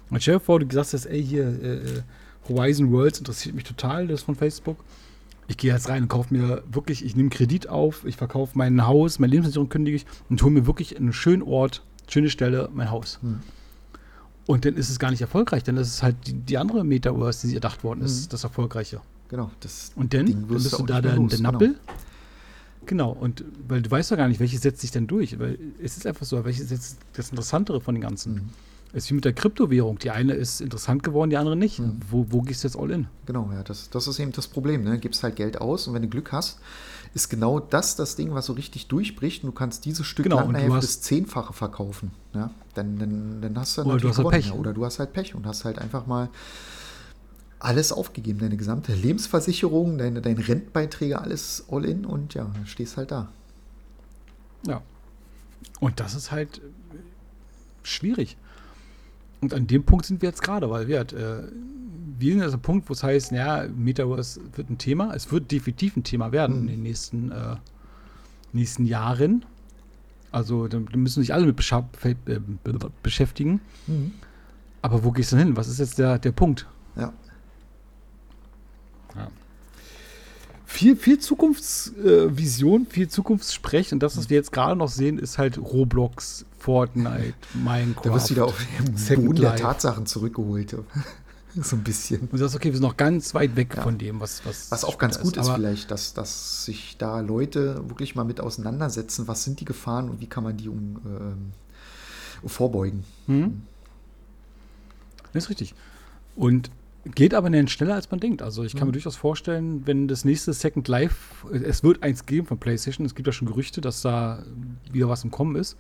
Und 0.08 0.22
stell 0.22 0.34
dir 0.34 0.40
vor, 0.40 0.60
du 0.60 0.74
sagst 0.74 0.94
jetzt, 0.94 1.06
ey, 1.06 1.22
hier, 1.22 1.44
äh, 1.44 1.74
äh, 1.74 2.02
Horizon 2.48 2.90
Worlds 2.90 3.18
interessiert 3.18 3.54
mich 3.54 3.64
total, 3.64 4.06
das 4.06 4.22
von 4.22 4.34
Facebook. 4.34 4.78
Ich 5.48 5.56
gehe 5.56 5.72
jetzt 5.72 5.88
rein 5.88 6.04
und 6.04 6.08
kaufe 6.08 6.32
mir 6.32 6.62
wirklich, 6.70 7.04
ich 7.04 7.16
nehme 7.16 7.28
Kredit 7.28 7.68
auf, 7.68 8.04
ich 8.06 8.16
verkaufe 8.16 8.52
mein 8.56 8.86
Haus, 8.86 9.18
meine 9.18 9.32
Lebensversicherung 9.32 9.68
kündige 9.68 9.96
ich 9.96 10.06
und 10.30 10.42
hole 10.42 10.52
mir 10.52 10.66
wirklich 10.66 10.96
einen 10.96 11.12
schönen 11.12 11.42
Ort, 11.42 11.82
schöne 12.08 12.30
Stelle, 12.30 12.70
mein 12.72 12.90
Haus. 12.90 13.18
Mhm. 13.22 13.40
Und 14.46 14.64
dann 14.64 14.74
ist 14.74 14.90
es 14.90 14.98
gar 14.98 15.10
nicht 15.10 15.20
erfolgreich, 15.20 15.62
dann 15.62 15.76
ist 15.76 15.88
es 15.88 16.02
halt 16.02 16.16
die, 16.26 16.32
die 16.32 16.58
andere 16.58 16.84
Metaverse, 16.84 17.46
die 17.46 17.54
erdacht 17.54 17.84
worden 17.84 18.02
ist, 18.02 18.26
mhm. 18.26 18.28
das 18.30 18.44
Erfolgreiche. 18.44 19.00
Genau. 19.32 19.50
Das 19.60 19.92
und 19.96 20.12
dann, 20.12 20.26
dann 20.26 20.46
bist 20.46 20.78
du 20.78 20.84
da 20.84 21.00
der, 21.00 21.16
der 21.16 21.40
Nappel. 21.40 21.68
Genau. 22.84 23.14
genau. 23.14 23.18
und 23.18 23.42
weil 23.66 23.80
du 23.80 23.90
weißt 23.90 24.10
ja 24.10 24.18
gar 24.18 24.28
nicht, 24.28 24.40
welches 24.40 24.60
setzt 24.60 24.82
sich 24.82 24.90
denn 24.90 25.06
durch. 25.06 25.38
Weil 25.38 25.58
es 25.82 25.96
ist 25.96 26.06
einfach 26.06 26.26
so, 26.26 26.44
welches 26.44 26.64
ist 26.64 26.70
jetzt 26.70 26.98
das 27.14 27.30
Interessantere 27.30 27.80
von 27.80 27.94
den 27.94 28.02
ganzen. 28.02 28.34
Mhm. 28.34 28.48
Es 28.92 29.04
ist 29.04 29.10
wie 29.10 29.14
mit 29.14 29.24
der 29.24 29.32
Kryptowährung. 29.32 29.98
Die 30.00 30.10
eine 30.10 30.34
ist 30.34 30.60
interessant 30.60 31.02
geworden, 31.02 31.30
die 31.30 31.38
andere 31.38 31.56
nicht. 31.56 31.78
Mhm. 31.78 32.00
Wo, 32.10 32.26
wo 32.28 32.42
gehst 32.42 32.62
du 32.62 32.68
jetzt 32.68 32.76
all 32.76 32.90
in? 32.90 33.06
Genau, 33.24 33.50
ja, 33.54 33.62
das, 33.62 33.88
das 33.88 34.06
ist 34.06 34.18
eben 34.18 34.32
das 34.32 34.48
Problem. 34.48 34.84
Ne? 34.84 34.98
Gibst 34.98 35.22
halt 35.22 35.36
Geld 35.36 35.62
aus 35.62 35.88
und 35.88 35.94
wenn 35.94 36.02
du 36.02 36.08
Glück 36.08 36.30
hast, 36.30 36.60
ist 37.14 37.30
genau 37.30 37.58
das 37.58 37.96
das 37.96 38.16
Ding, 38.16 38.34
was 38.34 38.44
so 38.44 38.52
richtig 38.52 38.88
durchbricht 38.88 39.44
und 39.44 39.48
du 39.48 39.54
kannst 39.54 39.86
dieses 39.86 40.06
Stück 40.06 40.24
genau, 40.24 40.40
Land 40.40 40.58
das 40.74 41.00
Zehnfache 41.00 41.54
verkaufen. 41.54 42.10
Ja? 42.34 42.50
Dann, 42.74 42.98
dann, 42.98 43.40
dann 43.40 43.58
hast 43.58 43.78
du 43.78 43.82
oder 43.84 43.96
du 43.96 44.10
hast 44.10 44.18
halt 44.18 44.28
Pech. 44.28 44.48
Ja. 44.48 44.52
Oder 44.52 44.74
du 44.74 44.84
hast 44.84 44.98
halt 44.98 45.14
Pech 45.14 45.34
und 45.34 45.46
hast 45.46 45.64
halt 45.64 45.78
einfach 45.78 46.06
mal 46.06 46.28
alles 47.62 47.92
aufgegeben. 47.92 48.40
Deine 48.40 48.56
gesamte 48.56 48.94
Lebensversicherung, 48.94 49.98
deine, 49.98 50.20
deine 50.20 50.46
Rentenbeiträge, 50.46 51.20
alles 51.20 51.64
all 51.70 51.84
in 51.84 52.04
und 52.04 52.34
ja, 52.34 52.50
stehst 52.64 52.96
halt 52.96 53.10
da. 53.10 53.28
Ja. 54.66 54.82
Und 55.80 56.00
das 56.00 56.14
ist 56.14 56.30
halt 56.32 56.60
schwierig. 57.82 58.36
Und 59.40 59.54
an 59.54 59.66
dem 59.66 59.84
Punkt 59.84 60.06
sind 60.06 60.22
wir 60.22 60.28
jetzt 60.28 60.42
gerade, 60.42 60.70
weil 60.70 60.86
wir, 60.86 60.98
halt, 60.98 61.12
äh, 61.12 61.42
wir 62.18 62.32
sind 62.32 62.42
jetzt 62.42 62.54
am 62.54 62.62
Punkt, 62.62 62.88
wo 62.88 62.92
es 62.92 63.02
heißt, 63.02 63.32
ja, 63.32 63.66
Metaverse 63.68 64.40
wird 64.54 64.70
ein 64.70 64.78
Thema. 64.78 65.14
Es 65.14 65.32
wird 65.32 65.50
definitiv 65.50 65.96
ein 65.96 66.04
Thema 66.04 66.30
werden 66.32 66.62
mhm. 66.62 66.62
in 66.62 66.74
den 66.74 66.82
nächsten, 66.82 67.32
äh, 67.32 67.56
nächsten 68.52 68.86
Jahren. 68.86 69.44
Also 70.30 70.68
da 70.68 70.78
müssen 70.78 71.20
sich 71.20 71.34
alle 71.34 71.46
mit 71.46 71.58
äh, 72.04 72.40
beschäftigen. 73.02 73.60
Mhm. 73.86 74.12
Aber 74.80 75.04
wo 75.04 75.10
gehst 75.10 75.32
du 75.32 75.36
denn 75.36 75.46
hin? 75.46 75.56
Was 75.56 75.68
ist 75.68 75.78
jetzt 75.78 75.98
der, 75.98 76.18
der 76.18 76.32
Punkt? 76.32 76.66
Ja. 76.96 77.12
Ja. 79.16 79.28
Viel, 80.64 80.96
viel 80.96 81.18
Zukunftsvision, 81.18 82.86
äh, 82.86 82.90
viel 82.90 83.08
Zukunftssprech. 83.08 83.92
Und 83.92 84.02
das, 84.02 84.16
was 84.16 84.30
wir 84.30 84.38
jetzt 84.38 84.52
gerade 84.52 84.74
noch 84.74 84.88
sehen, 84.88 85.18
ist 85.18 85.36
halt 85.36 85.58
Roblox, 85.58 86.46
Fortnite, 86.58 87.34
Minecraft. 87.54 88.04
Da 88.04 88.14
wirst 88.14 88.30
du 88.30 88.34
wieder 88.34 88.46
auf 88.46 88.58
den 89.08 89.26
Boden 89.26 89.42
der 89.42 89.56
Tatsachen 89.56 90.06
zurückgeholt. 90.06 90.74
so 91.54 91.76
ein 91.76 91.84
bisschen. 91.84 92.22
Und 92.22 92.32
du 92.32 92.38
sagst, 92.38 92.56
okay, 92.56 92.68
wir 92.68 92.72
sind 92.72 92.82
noch 92.82 92.96
ganz 92.96 93.34
weit 93.34 93.54
weg 93.56 93.74
ja. 93.76 93.82
von 93.82 93.98
dem, 93.98 94.20
was. 94.20 94.46
Was, 94.46 94.70
was 94.70 94.84
auch 94.84 94.96
ganz 94.96 95.20
gut 95.20 95.36
ist, 95.36 95.46
ist 95.46 95.54
vielleicht, 95.54 95.90
dass, 95.90 96.14
dass 96.14 96.64
sich 96.64 96.96
da 96.96 97.20
Leute 97.20 97.86
wirklich 97.88 98.14
mal 98.14 98.24
mit 98.24 98.40
auseinandersetzen, 98.40 99.28
was 99.28 99.44
sind 99.44 99.60
die 99.60 99.66
Gefahren 99.66 100.08
und 100.08 100.20
wie 100.22 100.26
kann 100.26 100.42
man 100.42 100.56
die 100.56 100.70
um, 100.70 100.96
ähm, 101.04 101.52
vorbeugen. 102.48 103.04
Hm. 103.26 103.62
Das 105.34 105.44
ist 105.44 105.50
richtig. 105.50 105.74
Und 106.34 106.70
geht 107.04 107.34
aber 107.34 107.50
nicht 107.50 107.70
schneller, 107.70 107.94
als 107.94 108.10
man 108.10 108.20
denkt. 108.20 108.42
Also 108.42 108.62
ich 108.62 108.72
kann 108.72 108.82
mhm. 108.82 108.88
mir 108.88 108.92
durchaus 108.92 109.16
vorstellen, 109.16 109.86
wenn 109.86 110.08
das 110.08 110.24
nächste 110.24 110.52
Second 110.52 110.86
Life, 110.88 111.48
es 111.52 111.82
wird 111.82 112.02
eins 112.02 112.26
geben 112.26 112.46
von 112.46 112.58
PlayStation, 112.58 113.04
es 113.04 113.14
gibt 113.14 113.26
ja 113.26 113.32
schon 113.32 113.48
Gerüchte, 113.48 113.80
dass 113.80 114.02
da 114.02 114.44
wieder 114.90 115.08
was 115.08 115.24
im 115.24 115.30
Kommen 115.30 115.56
ist. 115.56 115.76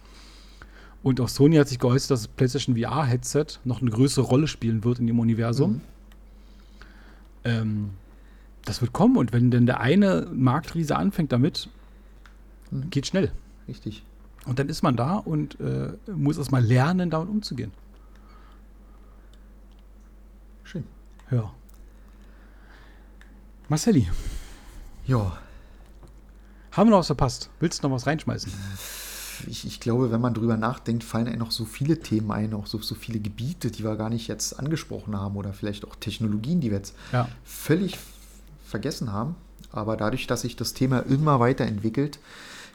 Und 1.02 1.20
auch 1.20 1.28
Sony 1.28 1.56
hat 1.56 1.68
sich 1.68 1.78
geäußert, 1.78 2.10
dass 2.12 2.22
das 2.22 2.28
PlayStation 2.28 2.76
VR-Headset 2.76 3.46
noch 3.64 3.80
eine 3.80 3.90
größere 3.90 4.24
Rolle 4.24 4.46
spielen 4.46 4.84
wird 4.84 4.98
in 4.98 5.06
dem 5.06 5.18
Universum. 5.18 5.72
Mhm. 5.72 5.80
Ähm, 7.44 7.90
das 8.64 8.80
wird 8.80 8.92
kommen 8.92 9.16
und 9.16 9.32
wenn 9.32 9.50
denn 9.50 9.66
der 9.66 9.80
eine 9.80 10.28
Marktriese 10.32 10.96
anfängt 10.96 11.32
damit, 11.32 11.68
mhm. 12.70 12.90
geht 12.90 13.06
schnell. 13.06 13.32
Richtig. 13.68 14.04
Und 14.46 14.58
dann 14.58 14.68
ist 14.68 14.82
man 14.82 14.96
da 14.96 15.16
und 15.16 15.58
äh, 15.60 15.92
muss 16.12 16.38
erstmal 16.38 16.64
lernen, 16.64 17.10
damit 17.10 17.28
umzugehen. 17.28 17.72
Schön. 20.64 20.84
Ja. 21.32 21.50
Marcelli. 23.68 24.08
Ja. 25.06 25.38
Haben 26.72 26.88
wir 26.88 26.92
noch 26.92 26.98
was 26.98 27.06
verpasst? 27.06 27.48
Willst 27.58 27.82
du 27.82 27.88
noch 27.88 27.94
was 27.94 28.06
reinschmeißen? 28.06 28.52
Ich, 29.46 29.66
ich, 29.66 29.80
glaube, 29.80 30.12
wenn 30.12 30.20
man 30.20 30.34
drüber 30.34 30.56
nachdenkt, 30.56 31.02
fallen 31.02 31.26
einem 31.26 31.38
noch 31.38 31.50
so 31.50 31.64
viele 31.64 31.98
Themen 31.98 32.30
ein, 32.30 32.54
auch 32.54 32.66
so, 32.66 32.78
so 32.78 32.94
viele 32.94 33.18
Gebiete, 33.18 33.70
die 33.70 33.82
wir 33.82 33.96
gar 33.96 34.10
nicht 34.10 34.28
jetzt 34.28 34.58
angesprochen 34.58 35.16
haben 35.16 35.36
oder 35.36 35.52
vielleicht 35.52 35.86
auch 35.86 35.96
Technologien, 35.96 36.60
die 36.60 36.70
wir 36.70 36.78
jetzt 36.78 36.94
ja. 37.12 37.28
völlig 37.44 37.98
vergessen 38.64 39.12
haben. 39.12 39.34
Aber 39.72 39.96
dadurch, 39.96 40.26
dass 40.26 40.42
sich 40.42 40.54
das 40.54 40.74
Thema 40.74 41.00
immer 41.00 41.40
weiterentwickelt, 41.40 42.20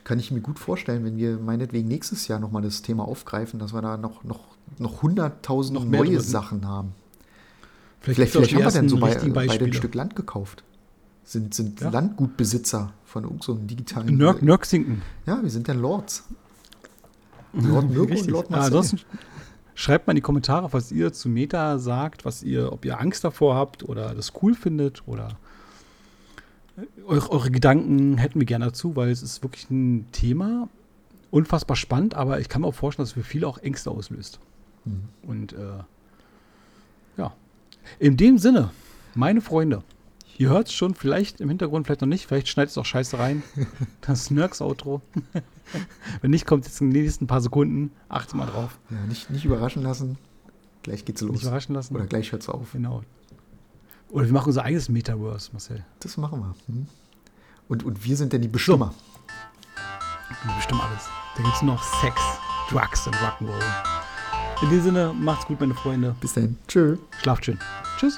kann 0.04 0.20
ich 0.20 0.32
mir 0.32 0.42
gut 0.42 0.58
vorstellen, 0.58 1.06
wenn 1.06 1.18
wir 1.18 1.38
meinetwegen 1.38 1.88
nächstes 1.88 2.28
Jahr 2.28 2.40
nochmal 2.40 2.64
das 2.64 2.82
Thema 2.82 3.08
aufgreifen, 3.08 3.60
dass 3.60 3.74
wir 3.74 3.82
da 3.82 3.98
noch, 3.98 4.24
noch, 4.24 4.40
noch 4.80 5.04
100.000 5.04 5.86
neue 5.86 6.06
drin. 6.06 6.22
Sachen 6.22 6.68
haben. 6.68 6.94
Vielleicht, 8.14 8.32
vielleicht, 8.32 8.52
vielleicht 8.52 8.66
haben 8.66 8.74
wir 8.74 8.82
denn 8.82 8.90
so 8.90 8.98
bei, 8.98 9.48
bei 9.48 9.50
ein 9.50 9.74
Stück 9.74 9.96
Land 9.96 10.16
gekauft. 10.16 10.64
Sind, 11.24 11.54
sind 11.54 11.82
ja. 11.82 11.90
Landgutbesitzer 11.90 12.94
von 13.04 13.40
so 13.42 13.54
einem 13.54 13.68
digitalen. 13.68 14.16
Nörg, 14.16 14.42
Nörgsinken. 14.42 15.02
Ja, 15.26 15.42
wir 15.44 15.50
sind 15.50 15.68
dann 15.68 15.82
Lords. 15.82 16.24
Lord 17.54 17.90
Mirko 17.90 18.14
und 18.14 18.28
Lord 18.28 18.50
Marcel. 18.50 18.66
ansonsten 18.66 19.00
schreibt 19.76 20.08
mal 20.08 20.12
in 20.12 20.18
die 20.18 20.22
Kommentare, 20.22 20.72
was 20.72 20.92
ihr 20.92 21.12
zu 21.12 21.28
Meta 21.28 21.80
sagt, 21.80 22.24
was 22.24 22.44
ihr, 22.44 22.72
ob 22.72 22.86
ihr 22.86 23.00
Angst 23.00 23.24
davor 23.24 23.56
habt 23.56 23.84
oder 23.84 24.16
das 24.16 24.34
cool 24.42 24.54
findet 24.54 25.08
oder 25.08 25.38
eure, 27.06 27.32
eure 27.32 27.52
Gedanken 27.52 28.18
hätten 28.18 28.40
wir 28.40 28.46
gerne 28.46 28.66
dazu, 28.66 28.96
weil 28.96 29.10
es 29.10 29.22
ist 29.22 29.44
wirklich 29.44 29.70
ein 29.70 30.08
Thema, 30.12 30.70
unfassbar 31.32 31.76
spannend, 31.76 32.16
aber 32.16 32.40
ich 32.40 32.48
kann 32.50 32.62
mir 32.62 32.68
auch 32.68 32.74
vorstellen, 32.74 33.04
dass 33.04 33.10
es 33.10 33.14
für 33.14 33.24
viele 33.24 33.48
auch 33.48 33.58
Ängste 33.58 33.92
auslöst. 33.92 34.40
Mhm. 34.86 35.04
Und 35.24 35.54
äh, 35.54 35.84
ja, 37.18 37.34
in 38.00 38.18
dem 38.18 38.38
Sinne, 38.38 38.72
meine 39.16 39.42
Freunde, 39.42 39.84
Ihr 40.40 40.50
hört 40.50 40.68
es 40.68 40.74
schon, 40.74 40.94
vielleicht 40.94 41.42
im 41.42 41.50
Hintergrund, 41.50 41.88
vielleicht 41.88 42.02
noch 42.02 42.08
nicht. 42.08 42.28
Vielleicht 42.28 42.48
schneidet 42.48 42.70
es 42.70 42.78
auch 42.78 42.86
scheiße 42.86 43.18
rein. 43.18 43.44
Das 44.02 44.26
Snurks-Outro. 44.26 45.02
Wenn 46.22 46.32
nicht, 46.32 46.46
kommt 46.46 46.66
es 46.66 46.74
jetzt 46.74 46.82
in 46.82 46.92
den 46.92 47.04
nächsten 47.04 47.28
paar 47.28 47.42
Sekunden. 47.42 47.92
Achte 48.08 48.38
mal 48.38 48.46
drauf. 48.46 48.78
Ja, 48.90 48.98
nicht, 49.08 49.30
nicht 49.32 49.46
überraschen 49.46 49.82
lassen. 49.82 50.18
Gleich 50.84 51.04
geht's 51.04 51.22
los. 51.22 51.32
Nicht 51.32 51.44
überraschen 51.44 51.74
lassen. 51.74 51.96
Oder 51.96 52.06
gleich 52.06 52.32
hört 52.32 52.44
es 52.44 52.50
auf. 52.50 52.72
Genau. 52.72 53.02
Oder 54.10 54.26
wir 54.28 54.34
machen 54.34 54.48
unser 54.48 54.64
eigenes 54.64 54.90
Metaverse, 54.90 55.50
Marcel. 55.52 55.84
Das 56.00 56.16
machen 56.18 56.40
wir. 56.40 56.56
Hm. 56.68 56.88
Und, 57.68 57.84
und 57.84 58.06
wir 58.06 58.16
sind 58.16 58.32
denn 58.32 58.42
die 58.42 58.48
Bestimmer. 58.48 58.94
So. 58.94 60.48
Wir 60.48 60.56
bestimmen 60.56 60.82
alles. 60.82 61.10
Da 61.36 61.44
gibt 61.44 61.56
es 61.56 61.62
noch 61.64 61.84
Sex, 62.02 62.22
Drugs 62.70 63.08
und 63.08 63.16
Rock'n'Roll. 63.16 63.97
In 64.62 64.70
diesem 64.70 64.86
Sinne, 64.86 65.14
macht's 65.14 65.46
gut, 65.46 65.60
meine 65.60 65.76
Freunde. 65.76 66.16
Bis 66.20 66.34
dahin. 66.34 66.58
Tschö. 66.68 66.98
Schlaft 67.22 67.46
schön. 67.46 67.60
Tschüss. 68.00 68.18